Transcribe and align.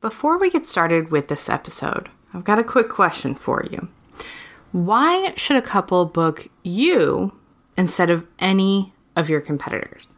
Before 0.00 0.38
we 0.38 0.48
get 0.48 0.64
started 0.64 1.10
with 1.10 1.26
this 1.26 1.48
episode, 1.48 2.08
I've 2.32 2.44
got 2.44 2.60
a 2.60 2.64
quick 2.64 2.88
question 2.88 3.34
for 3.34 3.64
you. 3.68 3.88
Why 4.70 5.34
should 5.36 5.56
a 5.56 5.62
couple 5.62 6.04
book 6.04 6.46
you 6.62 7.36
instead 7.76 8.08
of 8.08 8.24
any 8.38 8.92
of 9.16 9.28
your 9.28 9.40
competitors? 9.40 10.14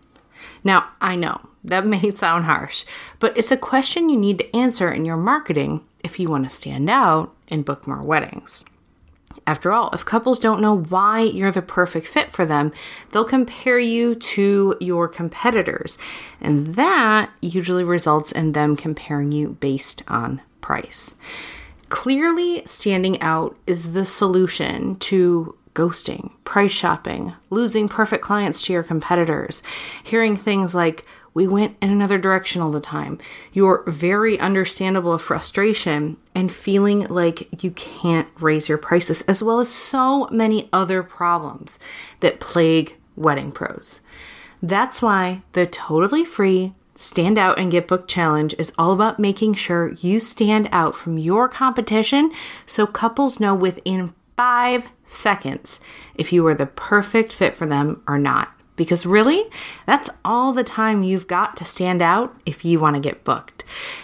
Now, 0.63 0.91
I 1.01 1.17
know 1.17 1.41
that 1.65 1.87
may 1.87 2.11
sound 2.11 2.45
harsh, 2.45 2.85
but 3.21 3.37
it's 3.39 3.53
a 3.53 3.57
question 3.57 4.11
you 4.11 4.19
need 4.19 4.39
to 4.41 4.55
answer 4.55 4.93
in 4.93 5.07
your 5.07 5.17
marketing 5.17 5.83
if 6.05 6.21
you 6.21 6.29
want 6.29 6.45
to 6.45 6.51
stand 6.51 6.91
out 6.91 7.35
and 7.49 7.65
book 7.65 7.87
more 7.87 8.03
weddings. 8.03 8.67
After 9.47 9.73
all, 9.73 9.91
if 9.93 10.05
couples 10.05 10.39
don't 10.39 10.61
know 10.61 10.77
why 10.77 11.21
you're 11.21 11.51
the 11.51 11.63
perfect 11.63 12.07
fit 12.07 12.31
for 12.31 12.47
them, 12.47 12.73
they'll 13.11 13.25
compare 13.25 13.79
you 13.79 14.15
to 14.15 14.77
your 14.81 15.09
competitors, 15.09 15.99
and 16.41 16.75
that 16.75 17.31
usually 17.41 17.85
results 17.85 18.33
in 18.33 18.53
them 18.53 18.77
comparing 18.77 19.33
you 19.33 19.57
based 19.61 20.03
on 20.09 20.41
price. 20.61 21.17
Clearly, 21.89 22.63
standing 22.67 23.21
out 23.21 23.57
is 23.67 23.93
the 23.93 24.05
solution 24.05 24.97
to 24.97 25.57
ghosting, 25.75 26.31
price 26.45 26.73
shopping, 26.73 27.33
losing 27.49 27.89
perfect 27.89 28.23
clients 28.23 28.63
to 28.63 28.73
your 28.73 28.83
competitors, 28.83 29.63
hearing 30.03 30.37
things 30.37 30.75
like, 30.75 31.05
we 31.33 31.47
went 31.47 31.77
in 31.81 31.91
another 31.91 32.19
direction 32.19 32.61
all 32.61 32.71
the 32.71 32.81
time, 32.81 33.19
your 33.53 33.85
very 33.87 34.39
understandable 34.39 35.17
frustration, 35.19 36.17
and 36.35 36.53
feeling 36.53 37.07
like 37.07 37.63
you 37.63 37.71
can't 37.73 38.29
raise 38.41 38.69
your 38.69 38.79
prices, 38.79 39.23
as 39.23 39.43
well 39.43 39.61
as 39.61 39.69
so 39.69 40.27
many 40.29 40.69
other 40.73 41.03
problems 41.03 41.79
that 42.21 42.41
plague 42.41 42.97
wedding 43.17 43.53
pros. 43.53 44.01
That's 44.63 45.01
why 45.01 45.43
the 45.53 45.67
totally 45.67 46.25
free 46.25 46.75
Stand 46.97 47.39
Out 47.39 47.59
and 47.59 47.71
Get 47.71 47.89
Booked 47.89 48.11
Challenge 48.11 48.55
is 48.59 48.73
all 48.77 48.93
about 48.93 49.19
making 49.19 49.55
sure 49.55 49.93
you 49.93 50.21
stand 50.21 50.69
out 50.71 50.95
from 50.95 51.17
your 51.17 51.49
competition 51.49 52.31
so 52.67 52.87
couples 52.87 53.41
know 53.41 53.55
within 53.55 54.13
five 54.37 54.89
seconds 55.07 55.81
if 56.15 56.31
you 56.31 56.47
are 56.47 56.55
the 56.55 56.67
perfect 56.67 57.33
fit 57.33 57.55
for 57.55 57.65
them 57.65 58.03
or 58.07 58.19
not. 58.19 58.53
Because 58.81 59.05
really, 59.05 59.45
that's 59.85 60.09
all 60.25 60.55
the 60.55 60.65
time 60.65 61.03
you've 61.03 61.27
got 61.27 61.59
to 61.59 61.67
stand 61.67 62.01
out 62.01 62.35
if 62.47 62.65
you 62.65 62.81
want 62.81 62.97
to 62.97 63.03
get 63.03 63.25
booked. 63.25 63.63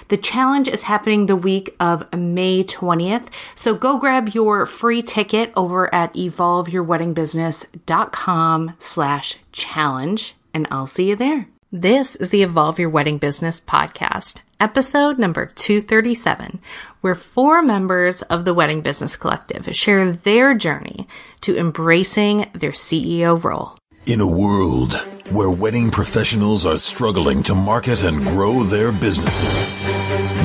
The 0.09 0.19
challenge 0.19 0.69
is 0.69 0.83
happening 0.83 1.25
the 1.25 1.35
week 1.35 1.75
of 1.81 2.13
May 2.13 2.63
20th, 2.63 3.29
so 3.55 3.75
go 3.75 3.99
grab 3.99 4.35
your 4.35 4.67
free 4.67 5.01
ticket 5.01 5.51
over 5.57 5.89
at 5.95 6.13
evolveyourweddingbusiness.com 6.13 8.75
slash 8.79 9.37
challenge, 9.51 10.35
and 10.53 10.69
I'll 10.71 10.87
see 10.87 11.09
you 11.09 11.17
there. 11.17 11.49
This 11.73 12.15
is 12.15 12.29
the 12.29 12.43
Evolve 12.43 12.79
Your 12.79 12.91
Wedding 12.91 13.17
Business 13.17 13.59
podcast, 13.59 14.41
episode 14.61 15.19
number 15.19 15.47
237, 15.47 16.61
where 17.01 17.15
four 17.15 17.63
members 17.63 18.21
of 18.21 18.45
the 18.45 18.53
Wedding 18.53 18.83
Business 18.83 19.17
Collective 19.17 19.75
share 19.75 20.13
their 20.13 20.55
journey 20.55 21.09
to 21.41 21.57
embracing 21.57 22.51
their 22.53 22.73
CEO 22.73 23.43
role. 23.43 23.79
In 24.07 24.21
a 24.21 24.27
world 24.27 24.95
where 25.31 25.51
wedding 25.51 25.91
professionals 25.91 26.65
are 26.65 26.79
struggling 26.79 27.43
to 27.43 27.57
market 27.57 28.05
and 28.05 28.23
grow 28.23 28.63
their 28.63 28.93
businesses, 28.93 29.85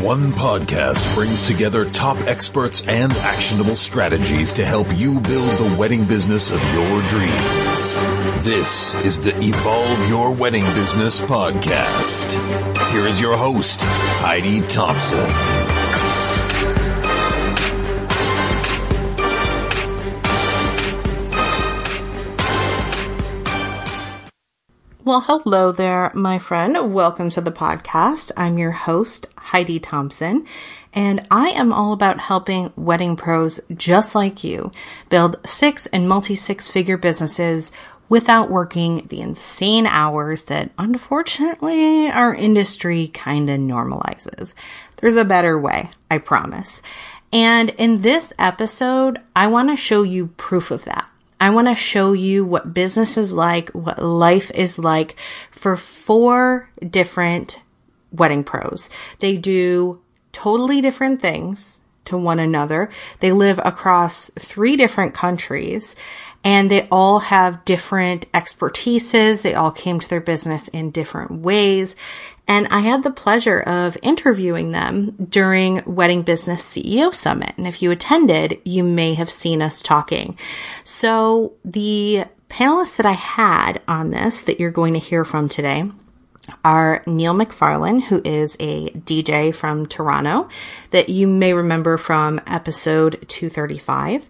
one 0.01 0.33
podcast 0.33 1.13
brings 1.13 1.43
together 1.43 1.87
top 1.91 2.17
experts 2.21 2.83
and 2.87 3.13
actionable 3.17 3.75
strategies 3.75 4.51
to 4.53 4.65
help 4.65 4.87
you 4.95 5.21
build 5.21 5.59
the 5.59 5.75
wedding 5.77 6.05
business 6.05 6.49
of 6.49 6.59
your 6.73 7.01
dreams. 7.03 7.95
This 8.43 8.95
is 9.05 9.21
the 9.21 9.37
Evolve 9.37 10.09
Your 10.09 10.31
Wedding 10.31 10.65
Business 10.73 11.21
podcast. 11.21 12.31
Here 12.91 13.05
is 13.05 13.21
your 13.21 13.37
host, 13.37 13.81
Heidi 13.83 14.61
Thompson. 14.61 15.60
Well, 25.03 25.21
hello 25.21 25.71
there, 25.71 26.11
my 26.13 26.37
friend. 26.37 26.93
Welcome 26.93 27.31
to 27.31 27.41
the 27.41 27.51
podcast. 27.51 28.31
I'm 28.37 28.59
your 28.59 28.69
host, 28.69 29.25
Heidi 29.35 29.79
Thompson, 29.79 30.45
and 30.93 31.25
I 31.31 31.49
am 31.49 31.73
all 31.73 31.91
about 31.93 32.19
helping 32.19 32.71
wedding 32.75 33.15
pros 33.15 33.59
just 33.73 34.13
like 34.13 34.43
you 34.43 34.71
build 35.09 35.39
six 35.43 35.87
and 35.87 36.07
multi 36.07 36.35
six 36.35 36.67
figure 36.67 36.97
businesses 36.97 37.71
without 38.09 38.51
working 38.51 39.07
the 39.07 39.21
insane 39.21 39.87
hours 39.87 40.43
that 40.43 40.69
unfortunately 40.77 42.11
our 42.11 42.35
industry 42.35 43.07
kind 43.07 43.49
of 43.49 43.59
normalizes. 43.59 44.53
There's 44.97 45.15
a 45.15 45.25
better 45.25 45.59
way, 45.59 45.89
I 46.11 46.19
promise. 46.19 46.83
And 47.33 47.71
in 47.71 48.03
this 48.03 48.33
episode, 48.37 49.19
I 49.35 49.47
want 49.47 49.71
to 49.71 49.75
show 49.75 50.03
you 50.03 50.27
proof 50.27 50.69
of 50.69 50.85
that. 50.85 51.10
I 51.41 51.49
want 51.49 51.67
to 51.67 51.75
show 51.75 52.13
you 52.13 52.45
what 52.45 52.71
business 52.71 53.17
is 53.17 53.33
like, 53.33 53.71
what 53.71 53.97
life 53.97 54.51
is 54.51 54.77
like 54.77 55.15
for 55.49 55.75
four 55.75 56.69
different 56.87 57.59
wedding 58.11 58.43
pros. 58.43 58.91
They 59.17 59.37
do 59.37 59.99
totally 60.33 60.81
different 60.81 61.19
things 61.19 61.81
to 62.05 62.15
one 62.15 62.37
another. 62.37 62.91
They 63.21 63.31
live 63.31 63.59
across 63.65 64.29
three 64.37 64.75
different 64.75 65.15
countries 65.15 65.95
and 66.43 66.69
they 66.69 66.87
all 66.89 67.19
have 67.19 67.65
different 67.65 68.31
expertises. 68.33 69.41
They 69.41 69.55
all 69.55 69.71
came 69.71 69.99
to 69.99 70.09
their 70.09 70.21
business 70.21 70.67
in 70.67 70.91
different 70.91 71.31
ways. 71.31 71.95
And 72.47 72.67
I 72.67 72.79
had 72.79 73.03
the 73.03 73.11
pleasure 73.11 73.61
of 73.61 73.97
interviewing 74.01 74.71
them 74.71 75.11
during 75.29 75.83
Wedding 75.85 76.23
Business 76.23 76.63
CEO 76.63 77.13
Summit. 77.13 77.53
And 77.57 77.65
if 77.67 77.81
you 77.81 77.91
attended, 77.91 78.59
you 78.65 78.83
may 78.83 79.13
have 79.13 79.31
seen 79.31 79.61
us 79.61 79.81
talking. 79.81 80.37
So 80.83 81.53
the 81.63 82.25
panelists 82.49 82.97
that 82.97 83.05
I 83.05 83.13
had 83.13 83.81
on 83.87 84.11
this 84.11 84.41
that 84.43 84.59
you're 84.59 84.71
going 84.71 84.93
to 84.93 84.99
hear 84.99 85.23
from 85.23 85.47
today 85.47 85.89
are 86.65 87.03
Neil 87.07 87.33
McFarlane, 87.33 88.01
who 88.01 88.21
is 88.25 88.57
a 88.59 88.89
DJ 88.89 89.55
from 89.55 89.85
Toronto 89.85 90.49
that 90.89 91.09
you 91.09 91.27
may 91.27 91.53
remember 91.53 91.97
from 91.97 92.41
episode 92.47 93.25
235. 93.27 94.29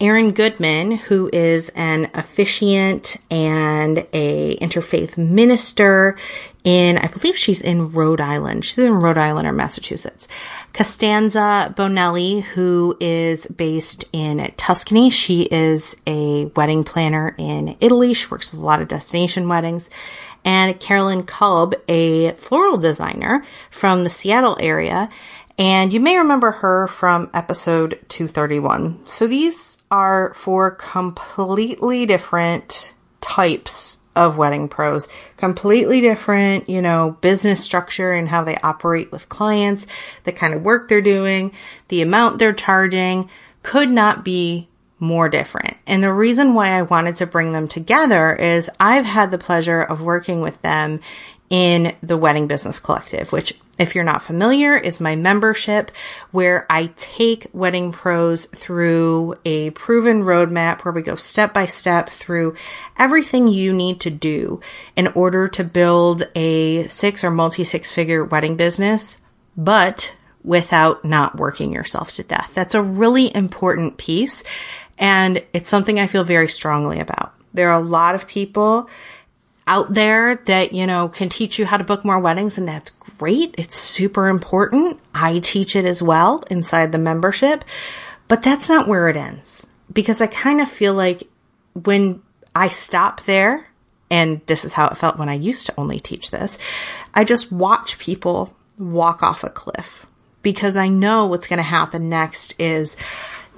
Erin 0.00 0.32
Goodman, 0.32 0.92
who 0.92 1.30
is 1.32 1.68
an 1.76 2.10
officiant 2.14 3.18
and 3.30 4.04
a 4.12 4.56
interfaith 4.56 5.16
minister 5.16 6.16
in, 6.64 6.98
I 6.98 7.06
believe 7.08 7.36
she's 7.36 7.60
in 7.60 7.92
Rhode 7.92 8.20
Island. 8.20 8.64
She's 8.64 8.78
in 8.78 8.94
Rhode 8.94 9.18
Island 9.18 9.48
or 9.48 9.52
Massachusetts. 9.52 10.28
Costanza 10.72 11.74
Bonelli, 11.76 12.42
who 12.42 12.96
is 13.00 13.46
based 13.46 14.04
in 14.12 14.52
Tuscany. 14.56 15.10
She 15.10 15.42
is 15.42 15.96
a 16.06 16.46
wedding 16.56 16.84
planner 16.84 17.34
in 17.36 17.76
Italy. 17.80 18.14
She 18.14 18.28
works 18.28 18.52
with 18.52 18.60
a 18.60 18.64
lot 18.64 18.80
of 18.80 18.88
destination 18.88 19.48
weddings. 19.48 19.90
And 20.44 20.78
Carolyn 20.80 21.24
Kolb, 21.24 21.74
a 21.88 22.32
floral 22.32 22.78
designer 22.78 23.44
from 23.70 24.04
the 24.04 24.10
Seattle 24.10 24.56
area. 24.60 25.08
And 25.58 25.92
you 25.92 26.00
may 26.00 26.16
remember 26.16 26.50
her 26.50 26.88
from 26.88 27.30
episode 27.34 28.00
231. 28.08 29.04
So 29.04 29.26
these 29.26 29.78
are 29.90 30.32
four 30.34 30.70
completely 30.70 32.06
different 32.06 32.94
types 33.20 33.98
of 34.14 34.36
wedding 34.36 34.68
pros. 34.68 35.08
Completely 35.36 36.00
different, 36.00 36.68
you 36.68 36.82
know, 36.82 37.16
business 37.20 37.62
structure 37.62 38.12
and 38.12 38.28
how 38.28 38.44
they 38.44 38.56
operate 38.56 39.10
with 39.10 39.28
clients, 39.28 39.86
the 40.24 40.32
kind 40.32 40.54
of 40.54 40.62
work 40.62 40.88
they're 40.88 41.00
doing, 41.00 41.52
the 41.88 42.02
amount 42.02 42.38
they're 42.38 42.52
charging 42.52 43.28
could 43.62 43.90
not 43.90 44.24
be 44.24 44.68
more 44.98 45.28
different. 45.28 45.76
And 45.86 46.02
the 46.02 46.12
reason 46.12 46.54
why 46.54 46.70
I 46.70 46.82
wanted 46.82 47.16
to 47.16 47.26
bring 47.26 47.52
them 47.52 47.66
together 47.66 48.34
is 48.36 48.70
I've 48.78 49.04
had 49.04 49.30
the 49.30 49.38
pleasure 49.38 49.82
of 49.82 50.00
working 50.00 50.40
with 50.42 50.60
them 50.62 51.00
in 51.50 51.94
the 52.02 52.16
Wedding 52.16 52.46
Business 52.46 52.78
Collective, 52.78 53.32
which 53.32 53.58
if 53.78 53.94
you're 53.94 54.04
not 54.04 54.22
familiar, 54.22 54.76
is 54.76 55.00
my 55.00 55.16
membership 55.16 55.90
where 56.30 56.66
I 56.68 56.90
take 56.96 57.46
wedding 57.52 57.90
pros 57.90 58.46
through 58.46 59.36
a 59.44 59.70
proven 59.70 60.22
roadmap 60.22 60.84
where 60.84 60.92
we 60.92 61.02
go 61.02 61.16
step 61.16 61.54
by 61.54 61.66
step 61.66 62.10
through 62.10 62.54
everything 62.98 63.48
you 63.48 63.72
need 63.72 64.00
to 64.00 64.10
do 64.10 64.60
in 64.94 65.08
order 65.08 65.48
to 65.48 65.64
build 65.64 66.28
a 66.34 66.86
six 66.88 67.24
or 67.24 67.30
multi 67.30 67.64
six 67.64 67.90
figure 67.90 68.24
wedding 68.24 68.56
business, 68.56 69.16
but 69.56 70.14
without 70.44 71.04
not 71.04 71.36
working 71.36 71.72
yourself 71.72 72.10
to 72.12 72.22
death. 72.22 72.50
That's 72.54 72.74
a 72.74 72.82
really 72.82 73.34
important 73.34 73.96
piece. 73.96 74.42
And 74.98 75.42
it's 75.52 75.70
something 75.70 75.98
I 75.98 76.06
feel 76.06 76.24
very 76.24 76.48
strongly 76.48 77.00
about. 77.00 77.32
There 77.54 77.70
are 77.70 77.80
a 77.80 77.84
lot 77.84 78.14
of 78.14 78.26
people 78.26 78.88
out 79.66 79.94
there 79.94 80.36
that, 80.46 80.72
you 80.72 80.86
know, 80.86 81.08
can 81.08 81.28
teach 81.28 81.58
you 81.58 81.66
how 81.66 81.76
to 81.76 81.84
book 81.84 82.04
more 82.04 82.18
weddings 82.18 82.58
and 82.58 82.66
that's 82.66 82.90
great. 82.90 83.54
It's 83.58 83.76
super 83.76 84.28
important. 84.28 84.98
I 85.14 85.38
teach 85.38 85.76
it 85.76 85.84
as 85.84 86.02
well 86.02 86.44
inside 86.50 86.92
the 86.92 86.98
membership, 86.98 87.64
but 88.26 88.42
that's 88.42 88.68
not 88.68 88.88
where 88.88 89.08
it 89.08 89.16
ends 89.16 89.66
because 89.92 90.20
I 90.20 90.26
kind 90.26 90.60
of 90.60 90.70
feel 90.70 90.94
like 90.94 91.22
when 91.74 92.22
I 92.54 92.68
stop 92.68 93.22
there, 93.24 93.68
and 94.10 94.40
this 94.46 94.64
is 94.64 94.72
how 94.74 94.88
it 94.88 94.98
felt 94.98 95.18
when 95.18 95.28
I 95.28 95.34
used 95.34 95.66
to 95.66 95.74
only 95.78 96.00
teach 96.00 96.30
this, 96.30 96.58
I 97.14 97.24
just 97.24 97.50
watch 97.52 97.98
people 97.98 98.56
walk 98.78 99.22
off 99.22 99.44
a 99.44 99.48
cliff. 99.48 100.06
because 100.42 100.76
I 100.76 100.88
know 100.88 101.26
what's 101.26 101.46
going 101.46 101.58
to 101.58 101.62
happen 101.62 102.08
next 102.08 102.60
is 102.60 102.96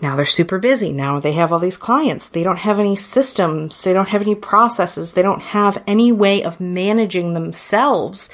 now 0.02 0.16
they're 0.16 0.26
super 0.26 0.58
busy. 0.58 0.92
Now 0.92 1.20
they 1.20 1.32
have 1.32 1.52
all 1.52 1.58
these 1.58 1.76
clients. 1.76 2.28
They 2.28 2.42
don't 2.42 2.58
have 2.58 2.78
any 2.78 2.96
systems. 2.96 3.82
They 3.82 3.92
don't 3.92 4.08
have 4.08 4.22
any 4.22 4.34
processes. 4.34 5.12
They 5.12 5.22
don't 5.22 5.42
have 5.42 5.82
any 5.86 6.10
way 6.10 6.42
of 6.42 6.60
managing 6.60 7.34
themselves 7.34 8.28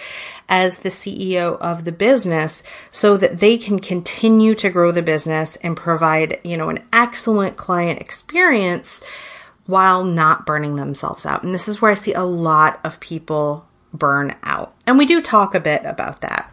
as 0.48 0.80
the 0.80 0.88
CEO 0.88 1.56
of 1.58 1.84
the 1.84 1.92
business 1.92 2.62
so 2.90 3.16
that 3.16 3.38
they 3.38 3.56
can 3.56 3.78
continue 3.78 4.54
to 4.56 4.68
grow 4.68 4.90
the 4.90 5.02
business 5.02 5.56
and 5.56 5.76
provide, 5.76 6.40
you 6.42 6.56
know, 6.56 6.70
an 6.70 6.82
excellent 6.92 7.56
client 7.56 8.00
experience 8.00 9.00
while 9.66 10.02
not 10.02 10.46
burning 10.46 10.74
themselves 10.74 11.24
out. 11.24 11.44
And 11.44 11.54
this 11.54 11.68
is 11.68 11.80
where 11.80 11.92
I 11.92 11.94
see 11.94 12.14
a 12.14 12.24
lot 12.24 12.80
of 12.82 12.98
people 12.98 13.64
burn 13.92 14.34
out. 14.42 14.74
And 14.86 14.98
we 14.98 15.06
do 15.06 15.22
talk 15.22 15.54
a 15.54 15.60
bit 15.60 15.82
about 15.84 16.20
that. 16.22 16.52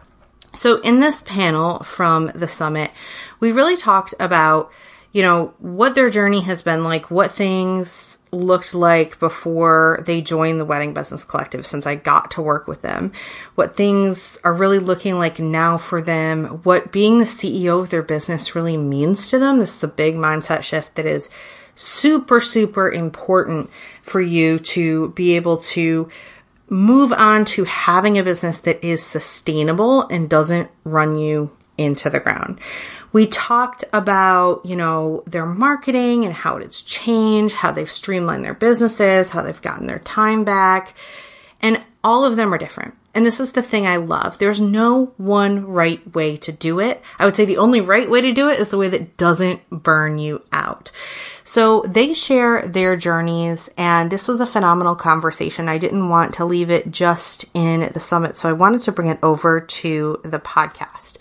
So 0.54 0.80
in 0.80 1.00
this 1.00 1.22
panel 1.22 1.80
from 1.80 2.30
the 2.34 2.48
summit, 2.48 2.92
we 3.40 3.50
really 3.52 3.76
talked 3.76 4.14
about 4.20 4.70
you 5.12 5.22
know, 5.22 5.54
what 5.58 5.94
their 5.94 6.10
journey 6.10 6.42
has 6.42 6.62
been 6.62 6.84
like, 6.84 7.10
what 7.10 7.32
things 7.32 8.18
looked 8.30 8.74
like 8.74 9.18
before 9.18 10.02
they 10.06 10.20
joined 10.20 10.60
the 10.60 10.64
Wedding 10.66 10.92
Business 10.92 11.24
Collective 11.24 11.66
since 11.66 11.86
I 11.86 11.94
got 11.94 12.30
to 12.32 12.42
work 12.42 12.68
with 12.68 12.82
them, 12.82 13.12
what 13.54 13.74
things 13.74 14.38
are 14.44 14.54
really 14.54 14.78
looking 14.78 15.14
like 15.14 15.38
now 15.38 15.78
for 15.78 16.02
them, 16.02 16.60
what 16.62 16.92
being 16.92 17.18
the 17.18 17.24
CEO 17.24 17.80
of 17.80 17.90
their 17.90 18.02
business 18.02 18.54
really 18.54 18.76
means 18.76 19.30
to 19.30 19.38
them. 19.38 19.58
This 19.58 19.76
is 19.76 19.84
a 19.84 19.88
big 19.88 20.14
mindset 20.14 20.62
shift 20.62 20.94
that 20.96 21.06
is 21.06 21.30
super, 21.74 22.40
super 22.40 22.90
important 22.90 23.70
for 24.02 24.20
you 24.20 24.58
to 24.58 25.10
be 25.10 25.36
able 25.36 25.58
to 25.58 26.10
move 26.68 27.12
on 27.12 27.46
to 27.46 27.64
having 27.64 28.18
a 28.18 28.22
business 28.22 28.60
that 28.60 28.84
is 28.84 29.02
sustainable 29.02 30.02
and 30.08 30.28
doesn't 30.28 30.70
run 30.84 31.16
you 31.16 31.50
into 31.78 32.10
the 32.10 32.20
ground. 32.20 32.60
We 33.12 33.26
talked 33.26 33.84
about, 33.92 34.66
you 34.66 34.76
know, 34.76 35.22
their 35.26 35.46
marketing 35.46 36.24
and 36.24 36.34
how 36.34 36.56
it's 36.56 36.82
changed, 36.82 37.54
how 37.54 37.72
they've 37.72 37.90
streamlined 37.90 38.44
their 38.44 38.54
businesses, 38.54 39.30
how 39.30 39.42
they've 39.42 39.62
gotten 39.62 39.86
their 39.86 39.98
time 40.00 40.44
back. 40.44 40.94
And 41.60 41.82
all 42.04 42.24
of 42.24 42.36
them 42.36 42.52
are 42.52 42.58
different. 42.58 42.94
And 43.14 43.26
this 43.26 43.40
is 43.40 43.52
the 43.52 43.62
thing 43.62 43.86
I 43.86 43.96
love. 43.96 44.38
There's 44.38 44.60
no 44.60 45.12
one 45.16 45.66
right 45.66 46.14
way 46.14 46.36
to 46.36 46.52
do 46.52 46.78
it. 46.78 47.02
I 47.18 47.24
would 47.24 47.34
say 47.34 47.46
the 47.46 47.56
only 47.56 47.80
right 47.80 48.08
way 48.08 48.20
to 48.20 48.32
do 48.32 48.48
it 48.48 48.60
is 48.60 48.68
the 48.68 48.78
way 48.78 48.88
that 48.90 49.16
doesn't 49.16 49.68
burn 49.70 50.18
you 50.18 50.42
out. 50.52 50.92
So 51.44 51.82
they 51.88 52.12
share 52.12 52.66
their 52.68 52.96
journeys 52.96 53.70
and 53.78 54.10
this 54.10 54.28
was 54.28 54.40
a 54.40 54.46
phenomenal 54.46 54.94
conversation. 54.94 55.68
I 55.68 55.78
didn't 55.78 56.10
want 56.10 56.34
to 56.34 56.44
leave 56.44 56.70
it 56.70 56.90
just 56.90 57.46
in 57.54 57.90
the 57.92 58.00
summit. 58.00 58.36
So 58.36 58.50
I 58.50 58.52
wanted 58.52 58.82
to 58.82 58.92
bring 58.92 59.08
it 59.08 59.18
over 59.22 59.62
to 59.62 60.20
the 60.24 60.38
podcast. 60.38 61.16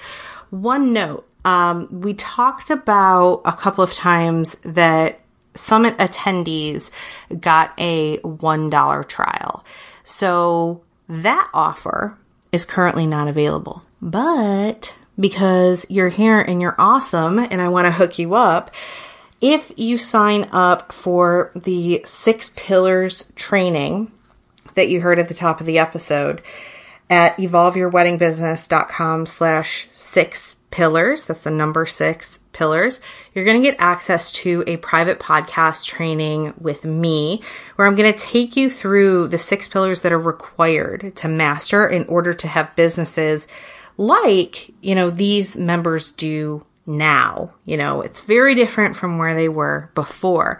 One 0.49 0.93
note 0.93 1.27
um, 1.47 1.87
we 2.01 2.13
talked 2.13 2.69
about 2.69 3.41
a 3.45 3.53
couple 3.53 3.81
of 3.81 3.93
times 3.93 4.55
that 4.65 5.21
summit 5.55 5.97
attendees 5.97 6.91
got 7.39 7.73
a 7.77 8.17
$1 8.17 9.07
trial. 9.07 9.63
So 10.03 10.83
that 11.07 11.49
offer 11.53 12.17
is 12.51 12.65
currently 12.65 13.07
not 13.07 13.29
available. 13.29 13.81
But 14.01 14.93
because 15.17 15.85
you're 15.89 16.09
here 16.09 16.41
and 16.41 16.61
you're 16.61 16.75
awesome 16.77 17.39
and 17.39 17.61
I 17.61 17.69
want 17.69 17.85
to 17.85 17.91
hook 17.91 18.19
you 18.19 18.33
up, 18.33 18.69
if 19.39 19.71
you 19.77 19.97
sign 19.97 20.49
up 20.51 20.91
for 20.91 21.53
the 21.55 22.01
six 22.03 22.51
pillars 22.57 23.25
training 23.37 24.11
that 24.73 24.89
you 24.89 24.99
heard 24.99 25.17
at 25.17 25.29
the 25.29 25.33
top 25.33 25.61
of 25.61 25.65
the 25.65 25.79
episode 25.79 26.41
at 27.09 27.37
evolveyourweddingbusiness.com 27.37 29.25
slash 29.25 29.87
six 29.93 30.56
pillars. 30.71 31.25
That's 31.25 31.43
the 31.43 31.51
number 31.51 31.85
six 31.85 32.39
pillars. 32.53 32.99
You're 33.33 33.45
going 33.45 33.61
to 33.61 33.67
get 33.69 33.79
access 33.79 34.31
to 34.33 34.63
a 34.67 34.77
private 34.77 35.19
podcast 35.19 35.85
training 35.85 36.53
with 36.59 36.83
me 36.83 37.41
where 37.75 37.87
I'm 37.87 37.95
going 37.95 38.11
to 38.11 38.19
take 38.19 38.55
you 38.55 38.69
through 38.69 39.27
the 39.27 39.37
six 39.37 39.67
pillars 39.67 40.01
that 40.01 40.11
are 40.11 40.19
required 40.19 41.15
to 41.17 41.27
master 41.27 41.87
in 41.87 42.05
order 42.07 42.33
to 42.33 42.47
have 42.47 42.75
businesses 42.75 43.47
like, 43.97 44.71
you 44.81 44.95
know, 44.95 45.09
these 45.09 45.55
members 45.55 46.11
do 46.11 46.63
now. 46.85 47.53
You 47.65 47.77
know, 47.77 48.01
it's 48.01 48.21
very 48.21 48.55
different 48.55 48.95
from 48.95 49.17
where 49.17 49.35
they 49.35 49.49
were 49.49 49.91
before. 49.95 50.59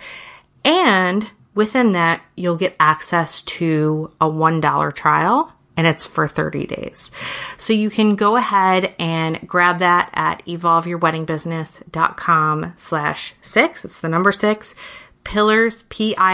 And 0.63 1.29
within 1.55 1.93
that, 1.93 2.21
you'll 2.35 2.57
get 2.57 2.75
access 2.79 3.41
to 3.43 4.11
a 4.19 4.29
$1 4.29 4.95
trial 4.95 5.53
and 5.77 5.87
it's 5.87 6.05
for 6.05 6.27
30 6.27 6.67
days. 6.67 7.09
So 7.57 7.71
you 7.71 7.89
can 7.89 8.15
go 8.15 8.35
ahead 8.35 8.93
and 8.99 9.47
grab 9.47 9.79
that 9.79 10.09
at 10.13 10.45
evolveyourweddingbusiness.com 10.45 12.73
slash 12.75 13.33
six. 13.41 13.85
It's 13.85 14.01
the 14.01 14.09
number 14.09 14.33
six 14.33 14.75
pillars, 15.23 15.83
P-I-L-L-A-R-S. 15.89 16.31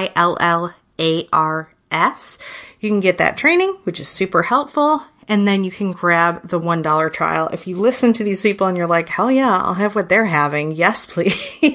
You 2.80 2.90
can 2.90 3.00
get 3.00 3.18
that 3.18 3.38
training, 3.38 3.78
which 3.84 4.00
is 4.00 4.08
super 4.08 4.44
helpful. 4.44 5.04
And 5.28 5.48
then 5.48 5.64
you 5.64 5.72
can 5.72 5.94
grab 5.94 6.48
the 6.48 6.60
$1 6.60 7.14
trial. 7.14 7.48
If 7.48 7.66
you 7.66 7.78
listen 7.78 8.14
to 8.14 8.24
these 8.24 8.42
people 8.42 8.68
and 8.68 8.78
you're 8.78 8.88
like, 8.88 9.10
hell 9.10 9.32
yeah, 9.32 9.58
I'll 9.58 9.74
have 9.74 9.96
what 9.96 10.10
they're 10.10 10.26
having. 10.26 10.74
Yes, 10.74 11.06
please. 11.06 11.62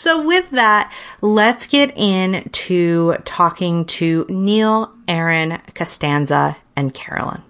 So 0.00 0.26
with 0.26 0.48
that, 0.52 0.90
let's 1.20 1.66
get 1.66 1.98
into 1.98 3.16
talking 3.26 3.84
to 3.84 4.24
Neil, 4.30 4.94
Erin, 5.06 5.60
Costanza, 5.74 6.56
and 6.74 6.94
Carolyn. 6.94 7.42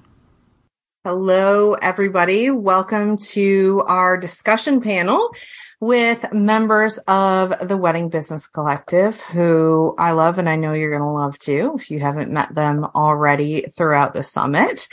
Hello, 1.05 1.75
everybody. 1.75 2.50
Welcome 2.50 3.19
to 3.19 3.85
our 3.87 4.19
discussion 4.19 4.81
panel 4.81 5.32
with 5.81 6.32
members 6.32 6.99
of 7.06 7.69
the 7.69 7.76
Wedding 7.76 8.08
Business 8.08 8.49
Collective, 8.49 9.20
who 9.20 9.94
I 9.96 10.11
love 10.11 10.38
and 10.41 10.49
I 10.49 10.56
know 10.56 10.73
you're 10.73 10.91
going 10.91 11.03
to 11.03 11.06
love 11.06 11.38
too 11.38 11.76
if 11.76 11.88
you 11.88 12.00
haven't 12.00 12.32
met 12.32 12.53
them 12.53 12.85
already 12.96 13.67
throughout 13.76 14.12
the 14.12 14.25
summit. 14.25 14.88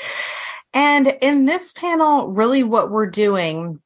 And 0.75 1.07
in 1.07 1.45
this 1.45 1.71
panel, 1.71 2.33
really 2.33 2.61
what 2.61 2.91
we're 2.91 3.09
doing 3.09 3.81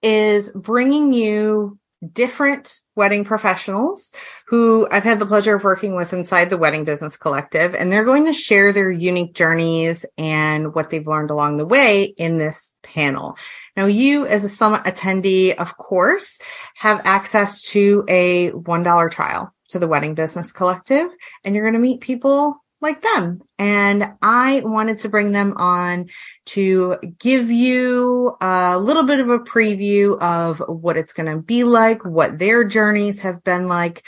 is 0.00 0.48
bringing 0.48 1.12
you 1.12 1.78
different 2.12 2.80
wedding 2.94 3.24
professionals 3.24 4.12
who 4.48 4.88
I've 4.90 5.04
had 5.04 5.18
the 5.18 5.26
pleasure 5.26 5.56
of 5.56 5.64
working 5.64 5.94
with 5.94 6.12
inside 6.12 6.50
the 6.50 6.58
Wedding 6.58 6.84
Business 6.84 7.16
Collective, 7.16 7.74
and 7.74 7.90
they're 7.90 8.04
going 8.04 8.26
to 8.26 8.32
share 8.32 8.72
their 8.72 8.90
unique 8.90 9.34
journeys 9.34 10.04
and 10.18 10.74
what 10.74 10.90
they've 10.90 11.06
learned 11.06 11.30
along 11.30 11.56
the 11.56 11.66
way 11.66 12.04
in 12.04 12.38
this 12.38 12.72
panel. 12.82 13.36
Now, 13.76 13.86
you 13.86 14.26
as 14.26 14.44
a 14.44 14.48
summit 14.48 14.84
attendee, 14.84 15.54
of 15.54 15.76
course, 15.76 16.38
have 16.74 17.00
access 17.04 17.62
to 17.70 18.04
a 18.08 18.50
$1 18.50 19.10
trial 19.10 19.54
to 19.68 19.78
the 19.78 19.88
Wedding 19.88 20.14
Business 20.14 20.52
Collective, 20.52 21.08
and 21.44 21.54
you're 21.54 21.64
going 21.64 21.74
to 21.74 21.80
meet 21.80 22.00
people 22.00 22.61
like 22.82 23.00
them. 23.00 23.40
And 23.58 24.14
I 24.20 24.60
wanted 24.64 24.98
to 25.00 25.08
bring 25.08 25.32
them 25.32 25.54
on 25.56 26.10
to 26.46 26.98
give 27.18 27.50
you 27.50 28.36
a 28.40 28.78
little 28.78 29.04
bit 29.04 29.20
of 29.20 29.30
a 29.30 29.38
preview 29.38 30.20
of 30.20 30.60
what 30.66 30.96
it's 30.96 31.12
going 31.12 31.30
to 31.30 31.40
be 31.40 31.64
like, 31.64 32.04
what 32.04 32.38
their 32.38 32.66
journeys 32.66 33.20
have 33.20 33.44
been 33.44 33.68
like. 33.68 34.04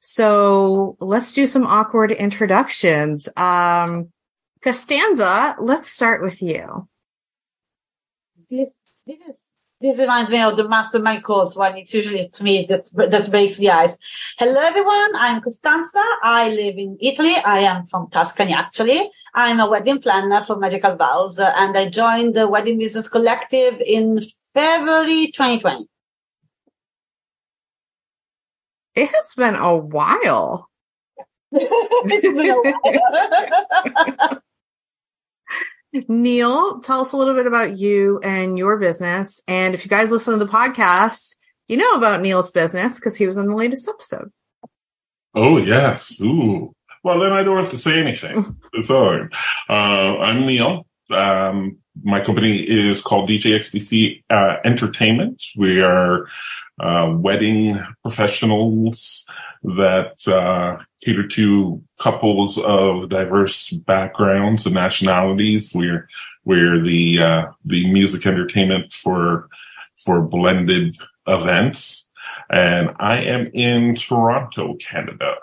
So 0.00 0.96
let's 1.00 1.32
do 1.32 1.46
some 1.46 1.66
awkward 1.66 2.10
introductions. 2.10 3.28
Um, 3.36 4.10
Costanza, 4.62 5.56
let's 5.58 5.90
start 5.90 6.22
with 6.22 6.42
you. 6.42 6.88
This, 8.50 9.00
this 9.06 9.20
is 9.20 9.43
this 9.84 9.98
reminds 9.98 10.30
me 10.30 10.40
of 10.40 10.56
the 10.56 10.66
mastermind 10.66 11.22
course 11.22 11.54
when 11.56 11.76
it's 11.76 11.92
usually 11.92 12.20
it's 12.20 12.40
me 12.40 12.64
that 12.70 12.84
that 13.10 13.30
breaks 13.30 13.58
the 13.58 13.68
ice. 13.68 13.98
Hello 14.38 14.58
everyone, 14.58 15.12
I'm 15.16 15.42
Costanza. 15.42 16.02
I 16.22 16.48
live 16.48 16.78
in 16.78 16.96
Italy. 17.02 17.34
I 17.44 17.58
am 17.58 17.84
from 17.84 18.08
Tuscany 18.08 18.54
actually. 18.54 19.10
I'm 19.34 19.60
a 19.60 19.68
wedding 19.68 20.00
planner 20.00 20.42
for 20.42 20.56
Magical 20.56 20.96
Vows 20.96 21.38
uh, 21.38 21.52
and 21.56 21.76
I 21.76 21.90
joined 21.90 22.34
the 22.34 22.48
Wedding 22.48 22.78
Business 22.78 23.10
Collective 23.10 23.78
in 23.86 24.20
February 24.54 25.26
2020. 25.26 25.86
It 28.94 29.10
has 29.10 29.34
been 29.36 29.54
a 29.54 29.76
while. 29.76 30.70
it's 31.52 32.34
been 32.34 32.48
a 32.48 32.56
while. 34.14 34.40
Neil, 36.08 36.80
tell 36.80 37.00
us 37.00 37.12
a 37.12 37.16
little 37.16 37.34
bit 37.34 37.46
about 37.46 37.78
you 37.78 38.20
and 38.22 38.58
your 38.58 38.78
business. 38.78 39.40
And 39.46 39.74
if 39.74 39.84
you 39.84 39.88
guys 39.88 40.10
listen 40.10 40.38
to 40.38 40.44
the 40.44 40.50
podcast, 40.50 41.36
you 41.68 41.76
know 41.76 41.92
about 41.92 42.20
Neil's 42.20 42.50
business 42.50 42.96
because 42.96 43.16
he 43.16 43.26
was 43.26 43.38
on 43.38 43.46
the 43.46 43.54
latest 43.54 43.88
episode. 43.88 44.30
Oh, 45.34 45.58
yes. 45.58 46.20
Ooh. 46.20 46.74
Well, 47.02 47.20
then 47.20 47.32
I 47.32 47.42
don't 47.42 47.56
have 47.56 47.70
to 47.70 47.78
say 47.78 48.00
anything. 48.00 48.56
Sorry. 48.80 49.28
Uh, 49.68 49.72
I'm 50.18 50.46
Neil. 50.46 50.86
Um, 51.10 51.78
my 52.02 52.20
company 52.20 52.58
is 52.58 53.00
called 53.00 53.28
DJXDC 53.28 54.24
uh, 54.30 54.56
Entertainment. 54.64 55.42
We 55.56 55.80
are 55.80 56.26
uh, 56.80 57.14
wedding 57.16 57.78
professionals 58.02 59.26
that 59.64 60.28
uh, 60.28 60.82
cater 61.02 61.26
to 61.26 61.82
couples 61.98 62.58
of 62.58 63.08
diverse 63.08 63.70
backgrounds 63.70 64.66
and 64.66 64.74
nationalities. 64.74 65.72
We're 65.74 66.08
we're 66.44 66.80
the 66.80 67.22
uh, 67.22 67.42
the 67.64 67.90
music 67.90 68.26
entertainment 68.26 68.92
for 68.92 69.48
for 69.96 70.20
blended 70.20 70.96
events, 71.26 72.08
and 72.50 72.90
I 72.98 73.22
am 73.22 73.50
in 73.54 73.94
Toronto, 73.94 74.74
Canada. 74.74 75.34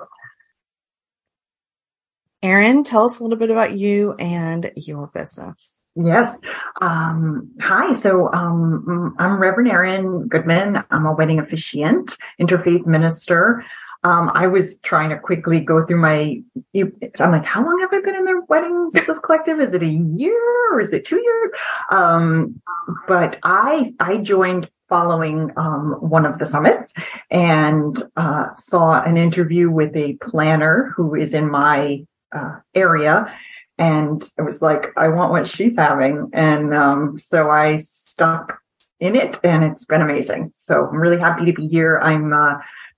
Erin, 2.44 2.84
tell 2.84 3.06
us 3.06 3.20
a 3.20 3.24
little 3.24 3.38
bit 3.38 3.52
about 3.52 3.74
you 3.74 4.14
and 4.14 4.72
your 4.76 5.08
business. 5.08 5.80
Yes. 5.96 6.40
Um, 6.82 7.52
hi. 7.60 7.94
So 7.94 8.32
um, 8.32 9.16
I'm 9.20 9.40
Reverend 9.40 9.70
Erin 9.70 10.28
Goodman. 10.28 10.84
I'm 10.90 11.06
a 11.06 11.14
wedding 11.14 11.40
officiant, 11.40 12.18
interfaith 12.40 12.86
minister. 12.86 13.64
Um, 14.04 14.32
I 14.34 14.48
was 14.48 14.80
trying 14.80 15.10
to 15.10 15.20
quickly 15.20 15.60
go 15.60 15.86
through 15.86 16.02
my. 16.02 16.42
I'm 16.76 17.32
like, 17.32 17.46
how 17.46 17.64
long 17.64 17.80
have 17.82 17.94
I 17.94 18.02
been 18.02 18.16
in 18.16 18.26
the 18.26 18.42
wedding 18.50 18.90
business 18.92 19.20
collective? 19.20 19.60
Is 19.60 19.74
it 19.74 19.84
a 19.84 19.88
year 19.88 20.74
or 20.74 20.82
is 20.82 20.92
it 20.92 21.06
two 21.06 21.22
years? 21.22 21.52
Um, 21.92 22.62
but 23.08 23.38
I 23.44 23.86
I 24.00 24.18
joined 24.18 24.70
following 24.92 25.52
um, 25.56 25.94
one 26.02 26.26
of 26.26 26.38
the 26.38 26.46
summits 26.46 26.94
and 27.30 28.04
uh, 28.18 28.54
saw 28.56 29.02
an 29.02 29.16
interview 29.18 29.72
with 29.72 29.96
a 29.96 30.18
planner 30.22 30.94
who 30.98 31.16
is 31.16 31.34
in 31.34 31.50
my 31.50 32.06
uh, 32.36 32.58
area 32.76 33.34
and 33.78 34.32
it 34.38 34.42
was 34.42 34.62
like 34.62 34.88
i 34.98 35.08
want 35.08 35.32
what 35.32 35.48
she's 35.48 35.76
having 35.76 36.30
and 36.34 36.74
um, 36.74 37.18
so 37.18 37.50
i 37.50 37.78
stuck 37.78 38.60
in 39.00 39.16
it 39.16 39.40
and 39.44 39.64
it's 39.64 39.86
been 39.86 40.02
amazing 40.02 40.52
so 40.54 40.88
i'm 40.88 40.98
really 40.98 41.20
happy 41.20 41.46
to 41.46 41.54
be 41.54 41.68
here 41.68 41.98
i'm 42.00 42.32
uh, 42.32 42.56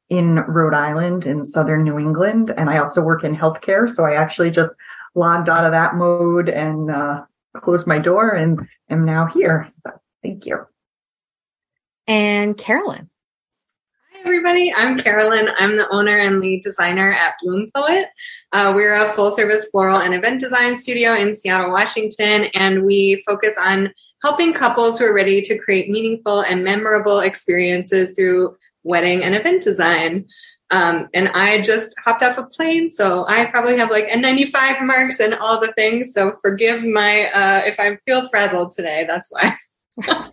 in 0.09 0.35
rhode 0.35 0.73
island 0.73 1.25
in 1.25 1.43
southern 1.43 1.83
new 1.83 1.97
england 1.97 2.53
and 2.57 2.69
i 2.69 2.77
also 2.77 3.01
work 3.01 3.23
in 3.23 3.35
healthcare 3.35 3.89
so 3.89 4.03
i 4.03 4.13
actually 4.13 4.51
just 4.51 4.71
logged 5.15 5.49
out 5.49 5.65
of 5.65 5.71
that 5.71 5.95
mode 5.95 6.49
and 6.49 6.91
uh, 6.91 7.23
closed 7.57 7.87
my 7.87 7.99
door 7.99 8.29
and 8.29 8.59
am 8.89 9.05
now 9.05 9.25
here 9.27 9.67
so 9.69 9.91
thank 10.21 10.45
you 10.45 10.65
and 12.07 12.57
carolyn 12.57 13.09
Hi, 14.23 14.29
everybody. 14.29 14.73
I'm 14.73 14.97
Carolyn. 14.97 15.49
I'm 15.59 15.75
the 15.75 15.89
owner 15.89 16.17
and 16.17 16.39
lead 16.39 16.61
designer 16.61 17.11
at 17.11 17.33
Bloom 17.41 17.69
Poet. 17.75 18.05
Uh, 18.53 18.71
we're 18.73 18.93
a 18.93 19.11
full 19.11 19.29
service 19.29 19.67
floral 19.69 19.97
and 19.97 20.13
event 20.13 20.39
design 20.39 20.77
studio 20.77 21.13
in 21.13 21.37
Seattle, 21.37 21.71
Washington, 21.71 22.45
and 22.53 22.85
we 22.85 23.21
focus 23.27 23.51
on 23.59 23.93
helping 24.21 24.53
couples 24.53 24.97
who 24.97 25.05
are 25.05 25.13
ready 25.13 25.41
to 25.41 25.57
create 25.57 25.89
meaningful 25.89 26.39
and 26.41 26.63
memorable 26.63 27.19
experiences 27.19 28.15
through 28.15 28.55
wedding 28.83 29.23
and 29.23 29.35
event 29.35 29.63
design. 29.63 30.25
Um, 30.71 31.09
and 31.13 31.29
I 31.29 31.61
just 31.61 31.95
hopped 32.03 32.23
off 32.23 32.37
a 32.37 32.45
plane, 32.45 32.89
so 32.89 33.25
I 33.27 33.45
probably 33.45 33.77
have 33.77 33.91
like 33.91 34.07
a 34.09 34.17
95 34.17 34.81
marks 34.81 35.19
and 35.19 35.35
all 35.35 35.61
the 35.61 35.71
things. 35.73 36.13
So 36.15 36.37
forgive 36.41 36.83
my 36.83 37.29
uh, 37.33 37.61
if 37.65 37.79
I 37.79 37.97
feel 38.07 38.27
frazzled 38.29 38.71
today. 38.71 39.05
That's 39.07 39.31
why. 39.31 39.51